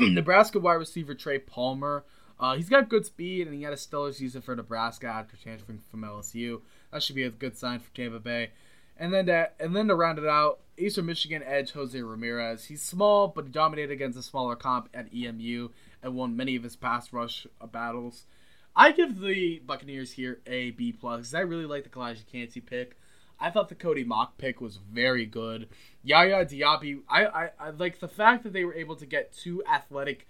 Nebraska 0.00 0.58
wide 0.58 0.74
receiver 0.74 1.14
Trey 1.14 1.38
Palmer. 1.38 2.04
Uh, 2.40 2.56
he's 2.56 2.68
got 2.68 2.88
good 2.88 3.06
speed 3.06 3.46
and 3.46 3.54
he 3.54 3.62
had 3.62 3.72
a 3.72 3.76
stellar 3.76 4.12
season 4.12 4.42
for 4.42 4.56
Nebraska 4.56 5.06
after 5.06 5.36
transferring 5.36 5.78
from 5.88 6.02
LSU. 6.02 6.62
That 6.90 7.04
should 7.04 7.14
be 7.14 7.22
a 7.22 7.30
good 7.30 7.56
sign 7.56 7.78
for 7.78 7.94
Tampa 7.94 8.18
Bay. 8.18 8.50
And 8.96 9.12
then 9.12 9.26
to, 9.26 9.50
and 9.58 9.74
then 9.74 9.88
to 9.88 9.94
round 9.94 10.18
it 10.18 10.26
out, 10.26 10.60
Eastern 10.78 11.06
Michigan 11.06 11.42
edge 11.44 11.72
Jose 11.72 12.00
Ramirez. 12.00 12.66
He's 12.66 12.82
small, 12.82 13.28
but 13.28 13.44
he 13.46 13.50
dominated 13.50 13.92
against 13.92 14.18
a 14.18 14.22
smaller 14.22 14.56
comp 14.56 14.88
at 14.94 15.14
EMU 15.14 15.68
and 16.02 16.14
won 16.14 16.36
many 16.36 16.56
of 16.56 16.62
his 16.62 16.76
pass 16.76 17.12
rush 17.12 17.46
battles. 17.72 18.26
I 18.74 18.92
give 18.92 19.20
the 19.20 19.60
Buccaneers 19.66 20.12
here 20.12 20.40
a 20.46 20.70
B 20.70 20.92
plus 20.92 21.18
because 21.18 21.34
I 21.34 21.40
really 21.40 21.66
like 21.66 21.84
the 21.84 21.90
Calijah 21.90 22.26
Kancey 22.30 22.60
pick. 22.60 22.96
I 23.38 23.50
thought 23.50 23.68
the 23.68 23.74
Cody 23.74 24.04
Mauch 24.04 24.30
pick 24.38 24.60
was 24.60 24.76
very 24.76 25.26
good. 25.26 25.68
Yaya 26.02 26.46
Diaby, 26.46 27.00
I, 27.08 27.26
I, 27.26 27.50
I 27.58 27.70
like 27.70 27.98
the 27.98 28.08
fact 28.08 28.44
that 28.44 28.52
they 28.52 28.64
were 28.64 28.74
able 28.74 28.96
to 28.96 29.04
get 29.04 29.32
two 29.32 29.62
athletic 29.66 30.26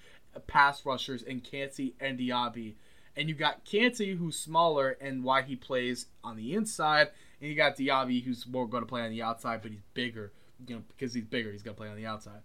pass 0.47 0.85
rushers 0.87 1.23
in 1.23 1.41
Kancey 1.41 1.95
and 2.01 2.19
Diaby. 2.19 2.75
And 3.15 3.29
you 3.29 3.35
got 3.35 3.65
Kancey, 3.65 4.15
who's 4.15 4.39
smaller, 4.39 4.97
and 5.01 5.23
why 5.23 5.43
he 5.43 5.55
plays 5.55 6.07
on 6.25 6.37
the 6.37 6.55
inside, 6.55 7.11
and 7.43 7.51
you 7.51 7.56
got 7.56 7.77
Diaby, 7.77 8.23
who's 8.23 8.47
more 8.47 8.69
going 8.69 8.85
to 8.85 8.89
play 8.89 9.02
on 9.02 9.10
the 9.10 9.20
outside, 9.20 9.62
but 9.62 9.73
he's 9.73 9.82
bigger. 9.94 10.32
You 10.66 10.77
know, 10.77 10.82
because 10.97 11.12
he's 11.12 11.24
bigger, 11.24 11.51
he's 11.51 11.62
going 11.62 11.74
to 11.74 11.81
play 11.81 11.89
on 11.89 11.97
the 11.97 12.06
outside. 12.06 12.40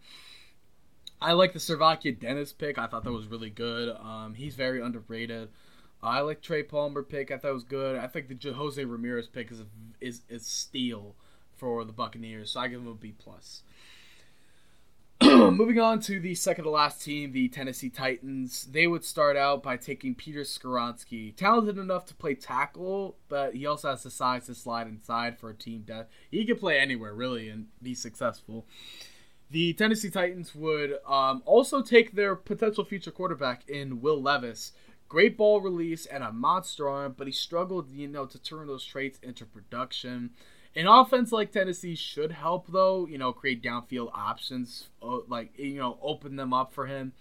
I 1.21 1.33
like 1.33 1.53
the 1.53 1.59
SirVocea 1.59 2.19
Dennis 2.19 2.51
pick. 2.51 2.79
I 2.79 2.87
thought 2.87 3.03
that 3.03 3.11
was 3.11 3.27
really 3.27 3.51
good. 3.51 3.95
Um, 3.95 4.33
he's 4.33 4.55
very 4.55 4.81
underrated. 4.81 5.49
I 6.01 6.21
like 6.21 6.41
Trey 6.41 6.63
Palmer 6.63 7.03
pick. 7.03 7.31
I 7.31 7.37
thought 7.37 7.49
it 7.49 7.53
was 7.53 7.63
good. 7.63 7.95
I 7.95 8.07
think 8.07 8.27
the 8.27 8.53
Jose 8.53 8.83
Ramirez 8.83 9.27
pick 9.27 9.51
is 9.51 9.59
a, 9.59 9.65
is 10.01 10.21
is 10.29 10.45
steal 10.45 11.15
for 11.55 11.83
the 11.85 11.91
Buccaneers. 11.91 12.51
So 12.51 12.59
I 12.59 12.67
give 12.67 12.81
him 12.81 12.87
a 12.87 12.93
B 12.93 13.13
plus. 13.17 13.63
Moving 15.23 15.79
on 15.79 15.99
to 16.01 16.19
the 16.19 16.35
second 16.35 16.65
to 16.65 16.69
last 16.69 17.01
team, 17.01 17.31
the 17.31 17.47
Tennessee 17.47 17.89
Titans. 17.89 18.65
They 18.65 18.85
would 18.85 19.03
start 19.03 19.35
out 19.35 19.63
by 19.63 19.75
taking 19.75 20.13
Peter 20.13 20.41
Skoronski. 20.41 21.35
Talented 21.35 21.79
enough 21.79 22.05
to 22.07 22.13
play 22.13 22.35
tackle, 22.35 23.17
but 23.27 23.55
he 23.55 23.65
also 23.65 23.89
has 23.89 24.03
the 24.03 24.11
size 24.11 24.45
to 24.45 24.53
slide 24.53 24.85
inside 24.85 25.39
for 25.39 25.49
a 25.49 25.55
team 25.55 25.81
death. 25.87 26.05
He 26.29 26.45
can 26.45 26.59
play 26.59 26.79
anywhere, 26.79 27.15
really, 27.15 27.49
and 27.49 27.67
be 27.81 27.95
successful. 27.95 28.67
The 29.49 29.73
Tennessee 29.73 30.11
Titans 30.11 30.53
would 30.53 30.99
um, 31.07 31.41
also 31.45 31.81
take 31.81 32.11
their 32.11 32.35
potential 32.35 32.85
future 32.85 33.11
quarterback 33.11 33.67
in 33.67 34.01
Will 34.01 34.21
Levis. 34.21 34.73
Great 35.09 35.35
ball 35.35 35.61
release 35.61 36.05
and 36.05 36.23
a 36.23 36.31
monster 36.31 36.87
arm, 36.87 37.15
but 37.17 37.25
he 37.25 37.33
struggled, 37.33 37.89
you 37.89 38.07
know, 38.07 38.27
to 38.27 38.37
turn 38.37 38.67
those 38.67 38.85
traits 38.85 39.17
into 39.23 39.45
production. 39.45 40.31
An 40.77 40.85
offense 40.85 41.31
like 41.31 41.51
Tennessee 41.51 41.95
should 41.95 42.31
help, 42.31 42.67
though. 42.67 43.07
You 43.07 43.17
know, 43.17 43.33
create 43.33 43.63
downfield 43.63 44.11
options, 44.13 44.89
uh, 45.01 45.21
like 45.27 45.57
you 45.57 45.79
know, 45.79 45.97
open 46.03 46.35
them 46.35 46.53
up 46.53 46.71
for 46.71 46.85
him. 46.85 47.13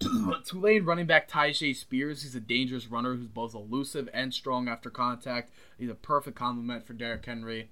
Tulane 0.44 0.84
running 0.84 1.06
back 1.06 1.30
Tyjae 1.30 1.74
Spears. 1.74 2.22
He's 2.22 2.34
a 2.34 2.40
dangerous 2.40 2.86
runner 2.86 3.14
who's 3.14 3.26
both 3.26 3.54
elusive 3.54 4.10
and 4.12 4.34
strong 4.34 4.68
after 4.68 4.90
contact. 4.90 5.50
He's 5.78 5.88
a 5.88 5.94
perfect 5.94 6.36
complement 6.36 6.86
for 6.86 6.92
Derrick 6.92 7.24
Henry. 7.24 7.70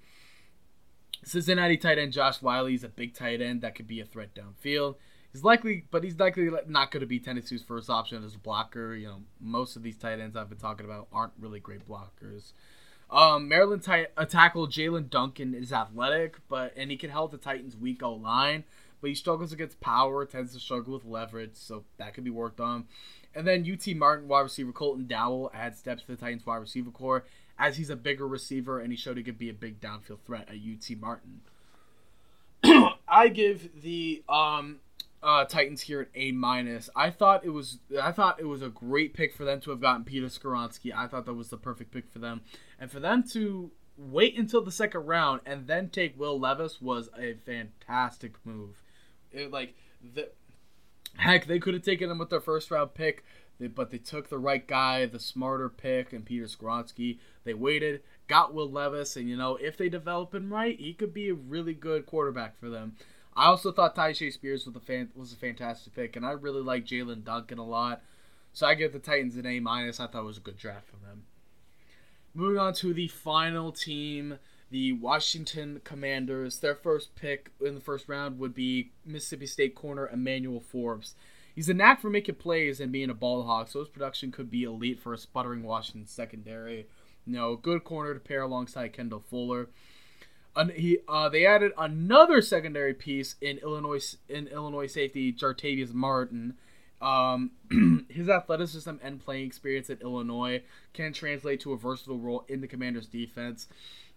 Cincinnati 1.23 1.77
tight 1.77 1.98
end 1.98 2.14
Josh 2.14 2.40
Whyle 2.40 2.64
is 2.64 2.82
a 2.82 2.89
big 2.89 3.12
tight 3.12 3.43
end 3.43 3.60
that 3.60 3.74
could 3.74 3.86
be 3.86 4.01
a 4.01 4.06
threat 4.06 4.31
downfield. 4.35 4.94
He's 5.31 5.44
likely, 5.44 5.85
but 5.90 6.05
he's 6.05 6.18
likely 6.18 6.48
not 6.66 6.90
going 6.90 7.02
to 7.02 7.06
be 7.06 7.20
Tennessee's 7.20 7.62
first 7.62 7.90
option 7.90 8.24
as 8.24 8.35
a 8.35 8.39
blocker. 8.39 8.94
You 8.94 9.09
know, 9.09 9.23
most 9.43 9.77
of 9.77 9.82
these 9.82 9.98
tight 9.98 10.20
ends 10.20 10.36
I've 10.36 10.48
been 10.48 10.56
talking 10.56 10.86
about 10.86 11.09
aren't 11.12 11.35
really 11.39 11.60
great 11.60 11.86
blockers. 11.86 12.52
Um, 13.11 13.49
Maryland 13.49 13.87
a 14.16 14.27
tackle 14.27 14.66
Jaelyn 14.66 15.09
Duncan 15.09 15.55
is 15.55 15.73
athletic, 15.73 16.37
but 16.49 16.73
and 16.77 16.91
he 16.91 16.97
can 16.97 17.11
help 17.11 17.31
the 17.31 17.39
Titans' 17.39 17.77
weak 17.77 18.03
O 18.03 18.15
line, 18.15 18.65
but 19.01 19.09
he 19.09 19.15
struggles 19.15 19.53
against 19.53 19.81
power, 19.81 20.24
tends 20.24 20.53
to 20.55 20.61
struggle 20.61 20.95
with 20.95 21.05
leverage, 21.05 21.55
so 21.55 21.85
that 21.99 22.15
could 22.15 22.24
be 22.24 22.31
worked 22.31 22.61
on. 22.61 22.87
And 23.35 23.47
then 23.47 23.70
UT 23.70 23.87
Martin 23.95 24.28
wide 24.28 24.41
receiver 24.41 24.73
Colton 24.73 25.07
Dowell 25.07 25.51
adds 25.55 25.78
steps 25.78 26.03
to 26.03 26.09
the 26.09 26.16
Titans 26.16 26.47
wide 26.47 26.57
receiver 26.57 26.91
core 26.91 27.24
as 27.59 27.77
he's 27.77 27.91
a 27.91 27.97
bigger 27.97 28.27
receiver 28.27 28.81
and 28.81 28.91
he 28.91 28.97
showed 28.97 29.16
he 29.16 29.23
could 29.23 29.39
be 29.39 29.51
a 29.51 29.55
big 29.55 29.81
downfield 29.81 30.20
threat 30.27 30.49
at 30.49 30.57
UT 30.57 30.99
Martin. 30.99 31.41
I 33.09 33.28
give 33.28 33.83
the 33.83 34.23
um 34.28 34.81
uh, 35.22 35.44
Titans 35.44 35.82
here 35.82 36.01
at 36.02 36.09
A 36.14 36.32
minus. 36.32 36.88
I 36.94 37.10
thought 37.10 37.44
it 37.44 37.51
was 37.51 37.78
I 38.01 38.12
thought 38.12 38.40
it 38.40 38.47
was 38.47 38.62
a 38.62 38.68
great 38.68 39.14
pick 39.14 39.34
for 39.34 39.44
them 39.44 39.60
to 39.62 39.70
have 39.70 39.80
gotten 39.80 40.05
Peter 40.05 40.26
Skoronski. 40.26 40.93
I 40.94 41.06
thought 41.06 41.26
that 41.26 41.34
was 41.34 41.51
the 41.51 41.56
perfect 41.56 41.90
pick 41.93 42.10
for 42.10 42.18
them, 42.18 42.43
and 42.78 42.90
for 42.90 43.01
them 43.01 43.24
to 43.32 43.70
wait 43.97 44.38
until 44.38 44.62
the 44.62 44.72
second 44.72 45.06
round 45.06 45.40
and 45.47 45.66
then 45.66 45.88
take 45.88 46.18
Will 46.18 46.38
Levis 46.38 46.80
was 46.80 47.09
a 47.18 47.34
fantastic 47.44 48.34
move. 48.44 48.82
It, 49.32 49.51
like 49.51 49.74
the 50.14 50.30
heck, 51.16 51.47
they 51.47 51.59
could 51.59 51.74
have 51.74 51.82
taken 51.82 52.10
him 52.10 52.18
with 52.18 52.30
their 52.30 52.40
first 52.40 52.70
round 52.70 52.94
pick, 52.94 53.24
but 53.74 53.90
they 53.90 53.98
took 53.98 54.28
the 54.28 54.38
right 54.38 54.66
guy, 54.66 55.06
the 55.06 55.18
smarter 55.18 55.68
pick, 55.68 56.12
and 56.12 56.24
Peter 56.24 56.44
Skoronski. 56.44 57.18
They 57.44 57.55
waited, 57.55 58.02
got 58.28 58.55
Will 58.55 58.70
Levis, 58.70 59.16
and 59.16 59.28
you 59.28 59.36
know 59.36 59.56
if 59.56 59.76
they 59.76 59.88
develop 59.88 60.34
him 60.34 60.52
right, 60.52 60.78
he 60.78 60.93
could 60.93 61.14
be 61.14 61.30
a 61.30 61.34
really 61.34 61.74
good 61.74 62.06
quarterback 62.06 62.59
for 62.59 62.68
them. 62.68 62.97
I 63.37 63.47
also 63.47 63.71
thought 63.71 63.95
Tyjae 63.95 64.33
Spears 64.33 64.67
was 64.67 64.75
a 64.75 64.81
fan 64.81 65.11
was 65.15 65.33
a 65.33 65.37
fantastic 65.37 65.95
pick, 65.95 66.17
and 66.17 66.25
I 66.25 66.31
really 66.31 66.63
like 66.63 66.87
Jaelyn 66.87 67.25
Duncan 67.25 67.59
a 67.59 67.67
lot. 67.67 68.03
So 68.53 68.67
I 68.67 68.75
give 68.75 68.95
the 68.95 68.99
Titans 68.99 69.37
an 69.37 69.45
A 69.45 69.61
minus. 69.61 70.01
I 70.01 70.07
thought 70.07 70.23
it 70.23 70.27
was 70.27 70.39
a 70.39 70.41
good 70.41 70.57
draft 70.57 70.89
from 70.89 71.01
them. 71.03 71.25
Moving 72.33 72.59
on 72.59 72.73
to 72.75 72.95
the 72.95 73.09
final 73.09 73.73
team, 73.73 74.39
the 74.71 74.93
Washington 74.93 75.83
Commanders. 75.85 76.61
Their 76.61 76.75
first 76.75 77.15
pick 77.15 77.51
in 77.61 77.75
the 77.75 77.81
first 77.81 78.09
round 78.09 78.39
would 78.39 78.55
be 78.55 78.93
Mississippi 79.05 79.47
State 79.47 79.75
corner 79.75 80.09
Emmanuel 80.09 80.61
Forbes. 80.61 81.15
He's 81.55 81.69
a 81.69 81.75
knack 81.75 82.01
for 82.01 82.11
making 82.11 82.35
plays 82.37 82.81
and 82.81 82.93
being 82.93 83.11
a 83.11 83.15
ball 83.15 83.43
hawk, 83.43 83.69
so 83.69 83.81
his 83.81 83.89
production 83.89 84.33
could 84.33 84.51
be 84.51 84.65
elite 84.65 85.01
for 85.01 85.13
a 85.13 85.19
sputtering 85.19 85.63
Washington 85.63 86.07
secondary. 86.07 86.87
You 87.27 87.33
know, 87.33 87.57
good 87.57 87.85
corner 87.85 88.15
to 88.15 88.21
pair 88.21 88.43
alongside 88.43 88.93
Kendall 88.93 89.21
Fuller. 89.21 89.69
He, 90.74 90.99
uh, 91.07 91.28
they 91.28 91.45
added 91.47 91.73
another 91.77 92.41
secondary 92.41 92.95
piece 92.95 93.37
in 93.41 93.59
Illinois 93.59 94.16
in 94.28 94.49
Illinois 94.49 94.87
safety 94.87 95.33
Jartavius 95.33 95.93
Martin. 95.93 96.55
Um, 97.01 97.51
his 98.09 98.28
athleticism 98.31 98.95
and 99.03 99.23
playing 99.23 99.47
experience 99.47 99.91
at 99.91 100.01
Illinois 100.01 100.62
can 100.95 101.12
translate 101.12 101.61
to 101.61 101.73
a 101.73 101.77
versatile 101.77 102.19
role 102.19 102.47
in 102.49 102.62
the 102.62 102.66
Commanders' 102.66 103.07
defense. 103.07 103.69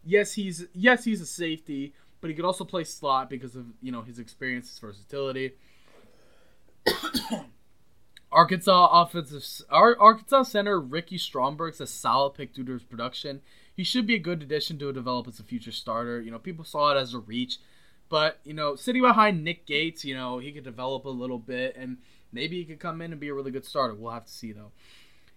Yes, 0.05 0.33
he's 0.33 0.67
yes 0.73 1.03
he's 1.03 1.19
a 1.19 1.25
safety, 1.25 1.93
but 2.21 2.29
he 2.29 2.35
could 2.35 2.45
also 2.45 2.63
play 2.63 2.85
slot 2.85 3.29
because 3.29 3.55
of 3.55 3.65
you 3.81 3.91
know 3.91 4.01
his 4.01 4.17
experience, 4.17 4.69
his 4.69 4.79
versatility. 4.79 5.53
Arkansas 8.31 9.01
offensive 9.01 9.43
Arkansas 9.69 10.43
center 10.43 10.79
Ricky 10.79 11.17
Stromberg's 11.17 11.81
a 11.81 11.87
solid 11.87 12.35
pick 12.35 12.53
due 12.53 12.63
to 12.63 12.73
his 12.73 12.83
production. 12.83 13.41
He 13.79 13.85
should 13.85 14.05
be 14.05 14.15
a 14.15 14.19
good 14.19 14.43
addition 14.43 14.77
to 14.79 14.91
develop 14.91 15.25
as 15.29 15.39
a 15.39 15.43
future 15.43 15.71
starter. 15.71 16.19
You 16.19 16.31
know, 16.31 16.37
people 16.37 16.65
saw 16.65 16.91
it 16.91 16.99
as 16.99 17.13
a 17.13 17.19
reach, 17.19 17.59
but 18.09 18.41
you 18.43 18.53
know, 18.53 18.75
sitting 18.75 19.01
behind 19.01 19.41
Nick 19.41 19.65
Gates, 19.65 20.03
you 20.03 20.13
know, 20.13 20.37
he 20.39 20.51
could 20.51 20.65
develop 20.65 21.05
a 21.05 21.09
little 21.09 21.39
bit 21.39 21.77
and 21.77 21.95
maybe 22.33 22.57
he 22.57 22.65
could 22.65 22.81
come 22.81 23.01
in 23.01 23.13
and 23.13 23.21
be 23.21 23.29
a 23.29 23.33
really 23.33 23.51
good 23.51 23.63
starter. 23.63 23.95
We'll 23.95 24.11
have 24.11 24.25
to 24.25 24.33
see 24.33 24.51
though. 24.51 24.73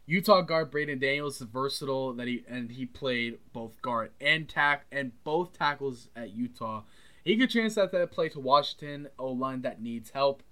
Utah 0.06 0.40
guard 0.40 0.73
Braeden 0.73 0.98
Daniels 0.98 1.40
is 1.40 1.47
versatile 1.47 2.14
that 2.14 2.27
he 2.27 2.43
and 2.48 2.73
he 2.73 2.85
played 2.85 3.39
both 3.52 3.81
guard 3.81 4.10
and 4.20 4.48
tack 4.48 4.86
and 4.90 5.12
both 5.23 5.56
tackles 5.56 6.09
at 6.16 6.32
Utah. 6.32 6.82
He 7.24 7.36
could 7.36 7.48
translate 7.48 7.93
that 7.93 8.10
play 8.10 8.28
to 8.31 8.40
Washington 8.40 9.06
O 9.20 9.31
line 9.31 9.62
that 9.62 9.81
needs 9.81 10.10
help. 10.10 10.43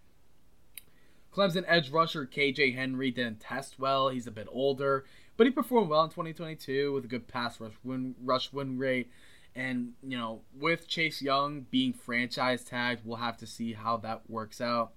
Clemson 1.35 1.65
edge 1.67 1.91
rusher 1.91 2.25
KJ 2.25 2.77
Henry 2.77 3.11
didn't 3.11 3.41
test 3.41 3.81
well. 3.81 4.11
He's 4.11 4.29
a 4.29 4.33
bit 4.33 4.47
older, 4.49 5.07
but 5.41 5.47
he 5.47 5.51
performed 5.51 5.89
well 5.89 6.05
in 6.05 6.11
2022 6.11 6.93
with 6.93 7.07
a 7.07 7.09
good 7.09 7.27
pass 7.27 7.59
rush 7.59 7.73
win 7.83 8.15
rush 8.23 8.53
win 8.53 8.77
rate. 8.77 9.11
And 9.57 9.95
you 10.07 10.19
know, 10.19 10.43
with 10.55 10.87
Chase 10.87 11.23
Young 11.23 11.65
being 11.71 11.95
franchise 11.95 12.63
tagged, 12.63 13.07
we'll 13.07 13.17
have 13.17 13.39
to 13.39 13.47
see 13.47 13.73
how 13.73 13.97
that 13.97 14.29
works 14.29 14.61
out. 14.61 14.93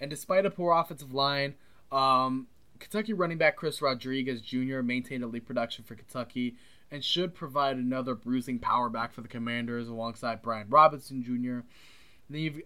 And 0.00 0.10
despite 0.10 0.44
a 0.44 0.50
poor 0.50 0.72
offensive 0.72 1.14
line, 1.14 1.54
um, 1.92 2.48
Kentucky 2.80 3.12
running 3.12 3.38
back 3.38 3.54
Chris 3.54 3.80
Rodriguez 3.80 4.40
Jr. 4.40 4.80
maintained 4.80 5.22
elite 5.22 5.46
production 5.46 5.84
for 5.84 5.94
Kentucky 5.94 6.56
and 6.90 7.04
should 7.04 7.32
provide 7.32 7.76
another 7.76 8.16
bruising 8.16 8.58
power 8.58 8.88
back 8.88 9.12
for 9.12 9.20
the 9.20 9.28
Commanders 9.28 9.86
alongside 9.86 10.42
Brian 10.42 10.66
Robinson 10.68 11.22
Jr. 11.22 11.60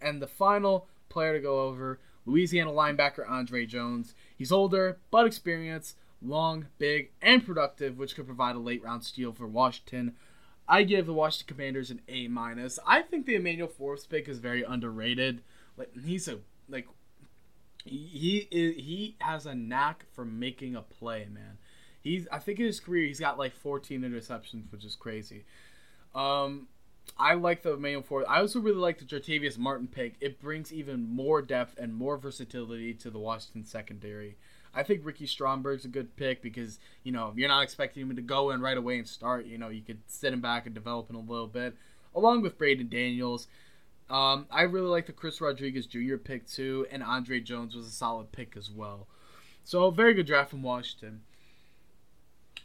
And 0.01 0.23
the 0.23 0.27
final 0.27 0.89
player 1.11 1.35
to 1.35 1.41
go 1.41 1.61
over 1.61 2.01
Louisiana 2.25 2.71
linebacker 2.71 3.29
Andre 3.29 3.67
Jones. 3.67 4.15
He's 4.35 4.51
older, 4.51 5.01
but 5.11 5.27
experienced, 5.27 5.99
long, 6.25 6.67
big, 6.79 7.11
and 7.23 7.45
productive, 7.45 7.99
which 7.99 8.15
could 8.15 8.27
provide 8.27 8.57
a 8.57 8.61
late 8.61 8.83
round 8.83 9.05
steal 9.05 9.33
for 9.33 9.47
Washington. 9.47 10.15
I 10.69 10.83
give 10.83 11.07
the 11.07 11.13
Washington 11.13 11.55
Commanders 11.55 11.91
an 11.91 12.01
A 12.09 12.29
minus. 12.29 12.79
I 12.87 13.03
think 13.03 13.27
the 13.27 13.35
Emmanuel 13.35 13.69
Forbes 13.69 14.07
pick 14.07 14.29
is 14.29 14.39
very 14.39 14.63
underrated. 14.63 15.43
Like 15.77 15.91
he's 16.05 16.29
a 16.29 16.39
like 16.69 16.89
he 17.85 18.49
he, 18.51 19.17
has 19.21 19.47
a 19.47 19.55
knack 19.55 20.05
for 20.13 20.25
making 20.25 20.75
a 20.75 20.83
play, 20.83 21.27
man. 21.31 21.59
He's 22.01 22.27
I 22.33 22.39
think 22.39 22.59
in 22.59 22.67
his 22.67 22.81
career 22.81 23.07
he's 23.07 23.21
got 23.21 23.39
like 23.39 23.55
14 23.55 24.03
interceptions, 24.03 24.71
which 24.73 24.85
is 24.85 24.95
crazy. 24.95 25.45
Um, 26.15 26.69
I 27.19 27.35
like 27.35 27.63
the 27.63 27.75
Emmanuel 27.75 28.03
Forbes. 28.03 28.27
I 28.29 28.41
also 28.41 28.61
really 28.61 28.79
like 28.79 28.99
the 28.99 29.05
Jartavius 29.05 29.59
Martin 29.59 29.89
pick. 29.89 30.15
It 30.21 30.41
brings 30.41 30.73
even 30.73 31.09
more 31.09 31.43
depth 31.43 31.79
and 31.79 31.95
more 31.95 32.17
versatility 32.17 32.95
to 32.95 33.11
the 33.11 33.19
Washington 33.19 33.65
secondary. 33.65 34.37
I 34.75 34.83
think 34.83 35.05
Ricky 35.05 35.27
Stromberg's 35.27 35.85
a 35.85 35.89
good 35.89 36.17
pick 36.17 36.43
because 36.43 36.79
you 37.03 37.13
know 37.13 37.33
you're 37.37 37.49
not 37.49 37.63
expecting 37.63 38.03
him 38.03 38.17
to 38.17 38.23
go 38.23 38.51
in 38.51 38.61
right 38.61 38.77
away 38.77 38.99
and 38.99 39.09
start. 39.09 39.47
You 39.47 39.59
know 39.59 39.69
you 39.69 39.83
could 39.83 40.01
sit 40.07 40.33
him 40.33 40.41
back 40.41 40.67
and 40.67 40.75
develop 40.75 41.11
him 41.11 41.17
a 41.17 41.21
little 41.21 41.47
bit, 41.47 41.75
along 42.15 42.43
with 42.43 42.59
Braeden 42.59 42.89
Daniels. 42.89 43.47
Um, 44.11 44.47
I 44.51 44.63
really 44.63 44.89
like 44.89 45.07
the 45.07 45.13
Chris 45.13 45.41
Rodriguez 45.41 45.87
Jr. 45.87 46.17
pick 46.17 46.47
too, 46.47 46.87
and 46.91 47.03
Andre 47.03 47.41
Jones 47.41 47.75
was 47.75 47.87
a 47.87 47.91
solid 47.91 48.33
pick 48.33 48.57
as 48.57 48.71
well. 48.71 49.07
So 49.65 49.91
very 49.91 50.13
good 50.13 50.27
draft 50.27 50.51
from 50.51 50.63
Washington. 50.63 51.23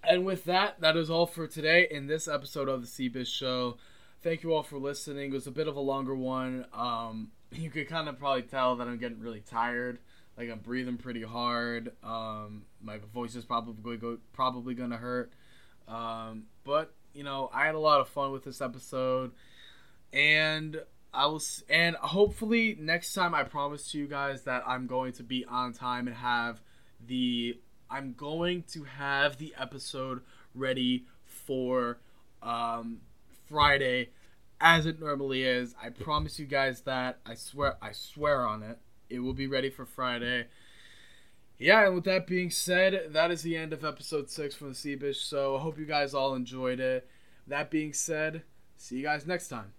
And 0.03 0.25
with 0.25 0.45
that, 0.45 0.81
that 0.81 0.97
is 0.97 1.09
all 1.09 1.25
for 1.25 1.47
today 1.47 1.87
in 1.89 2.07
this 2.07 2.27
episode 2.27 2.67
of 2.67 2.81
the 2.81 3.09
CBiz 3.09 3.27
Show 3.27 3.77
thank 4.21 4.43
you 4.43 4.53
all 4.53 4.63
for 4.63 4.77
listening. 4.77 5.31
It 5.31 5.33
was 5.33 5.47
a 5.47 5.51
bit 5.51 5.67
of 5.67 5.75
a 5.75 5.81
longer 5.81 6.15
one. 6.15 6.65
Um, 6.73 7.31
you 7.51 7.69
could 7.69 7.87
kind 7.87 8.09
of 8.09 8.19
probably 8.19 8.43
tell 8.43 8.75
that 8.77 8.87
I'm 8.87 8.97
getting 8.97 9.19
really 9.19 9.41
tired. 9.41 9.99
Like 10.39 10.49
I'm 10.49 10.59
breathing 10.59 10.95
pretty 10.95 11.21
hard. 11.21 11.91
Um, 12.01 12.63
my 12.81 12.97
voice 13.13 13.35
is 13.35 13.43
probably 13.43 13.97
go, 13.97 14.19
probably 14.31 14.73
gonna 14.73 14.95
hurt. 14.95 15.33
Um, 15.85 16.45
but 16.63 16.93
you 17.13 17.25
know, 17.25 17.49
I 17.53 17.65
had 17.65 17.75
a 17.75 17.79
lot 17.79 17.99
of 17.99 18.07
fun 18.07 18.31
with 18.31 18.45
this 18.45 18.61
episode, 18.61 19.31
and 20.13 20.81
I 21.13 21.25
will. 21.25 21.41
and 21.69 21.97
hopefully 21.97 22.77
next 22.79 23.13
time 23.13 23.35
I 23.35 23.43
promise 23.43 23.91
to 23.91 23.97
you 23.97 24.07
guys 24.07 24.43
that 24.43 24.63
I'm 24.65 24.87
going 24.87 25.11
to 25.13 25.23
be 25.23 25.43
on 25.43 25.73
time 25.73 26.07
and 26.07 26.15
have 26.15 26.61
the 27.05 27.59
I'm 27.89 28.13
going 28.13 28.63
to 28.71 28.85
have 28.85 29.39
the 29.39 29.53
episode 29.59 30.21
ready 30.55 31.05
for 31.25 31.99
um, 32.41 33.01
Friday 33.49 34.11
as 34.61 34.85
it 34.85 35.01
normally 35.01 35.43
is. 35.43 35.75
I 35.83 35.89
promise 35.89 36.39
you 36.39 36.45
guys 36.45 36.81
that. 36.81 37.19
I 37.25 37.35
swear 37.35 37.75
I 37.81 37.91
swear 37.91 38.47
on 38.47 38.63
it. 38.63 38.79
It 39.09 39.19
will 39.19 39.33
be 39.33 39.47
ready 39.47 39.69
for 39.69 39.85
Friday. 39.85 40.47
Yeah, 41.57 41.85
and 41.85 41.95
with 41.95 42.05
that 42.05 42.27
being 42.27 42.49
said, 42.49 43.09
that 43.11 43.31
is 43.31 43.41
the 43.41 43.57
end 43.57 43.73
of 43.73 43.83
episode 43.83 44.29
6 44.29 44.55
from 44.55 44.69
the 44.69 44.75
Seabish. 44.75 45.17
So 45.17 45.57
I 45.57 45.59
hope 45.59 45.77
you 45.77 45.85
guys 45.85 46.13
all 46.13 46.35
enjoyed 46.35 46.79
it. 46.79 47.07
That 47.47 47.69
being 47.69 47.91
said, 47.91 48.43
see 48.77 48.97
you 48.97 49.03
guys 49.03 49.27
next 49.27 49.49
time. 49.49 49.73